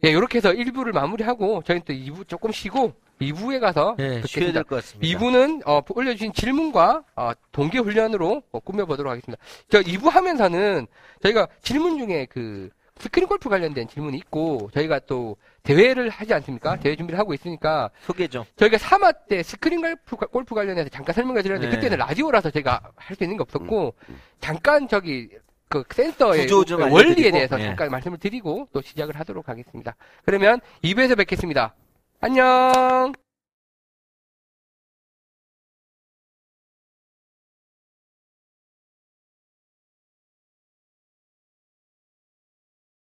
예, 0.04 0.08
이렇게 0.10 0.38
해서 0.38 0.52
1부를 0.52 0.92
마무리하고 0.92 1.62
저희는 1.64 1.82
또 1.86 1.92
2부 1.92 2.26
조금 2.28 2.50
쉬고 2.50 2.92
2부에 3.20 3.60
가서 3.60 3.96
예, 3.98 4.22
쉬어야. 4.26 4.52
될 4.52 4.64
것 4.64 4.76
같습니다. 4.76 5.18
2부는 5.18 5.62
어, 5.66 5.80
올려주신 5.88 6.32
질문과 6.32 7.02
어, 7.16 7.32
동계 7.52 7.78
훈련으로 7.78 8.42
어, 8.52 8.60
꾸며보도록 8.60 9.10
하겠습니다. 9.10 9.42
저 9.70 9.80
2부 9.80 10.10
하면서는 10.10 10.86
저희가 11.22 11.48
질문 11.62 11.98
중에 11.98 12.26
그 12.30 12.68
스크린 12.98 13.28
골프 13.28 13.48
관련된 13.50 13.88
질문이 13.88 14.16
있고 14.18 14.70
저희가 14.72 15.00
또 15.00 15.36
대회를 15.62 16.08
하지 16.08 16.32
않습니까? 16.34 16.76
대회 16.76 16.96
준비를 16.96 17.18
하고 17.18 17.34
있으니까 17.34 17.90
소개 18.00 18.26
좀. 18.28 18.44
저희가 18.56 18.78
3화 18.78 19.14
때 19.28 19.42
스크린 19.42 19.80
골프, 19.82 20.16
골프 20.16 20.54
관련해서 20.54 20.88
잠깐 20.88 21.14
설명을 21.14 21.42
드렸는데 21.42 21.70
네. 21.70 21.76
그때는 21.76 21.98
라디오라서 21.98 22.50
제가 22.50 22.80
할 22.96 23.16
수 23.16 23.24
있는 23.24 23.36
게 23.36 23.42
없었고 23.42 23.94
음, 24.08 24.12
음. 24.14 24.20
잠깐 24.40 24.88
저기 24.88 25.28
그 25.68 25.82
센서의 25.90 26.46
원리에 26.90 27.30
대해서 27.32 27.58
예. 27.60 27.64
잠깐 27.64 27.90
말씀을 27.90 28.18
드리고 28.18 28.68
또 28.72 28.80
시작을 28.80 29.18
하도록 29.18 29.46
하겠습니다. 29.48 29.94
그러면 30.24 30.60
2부에서 30.84 31.16
뵙겠습니다. 31.18 31.74
안녕! 32.20 33.12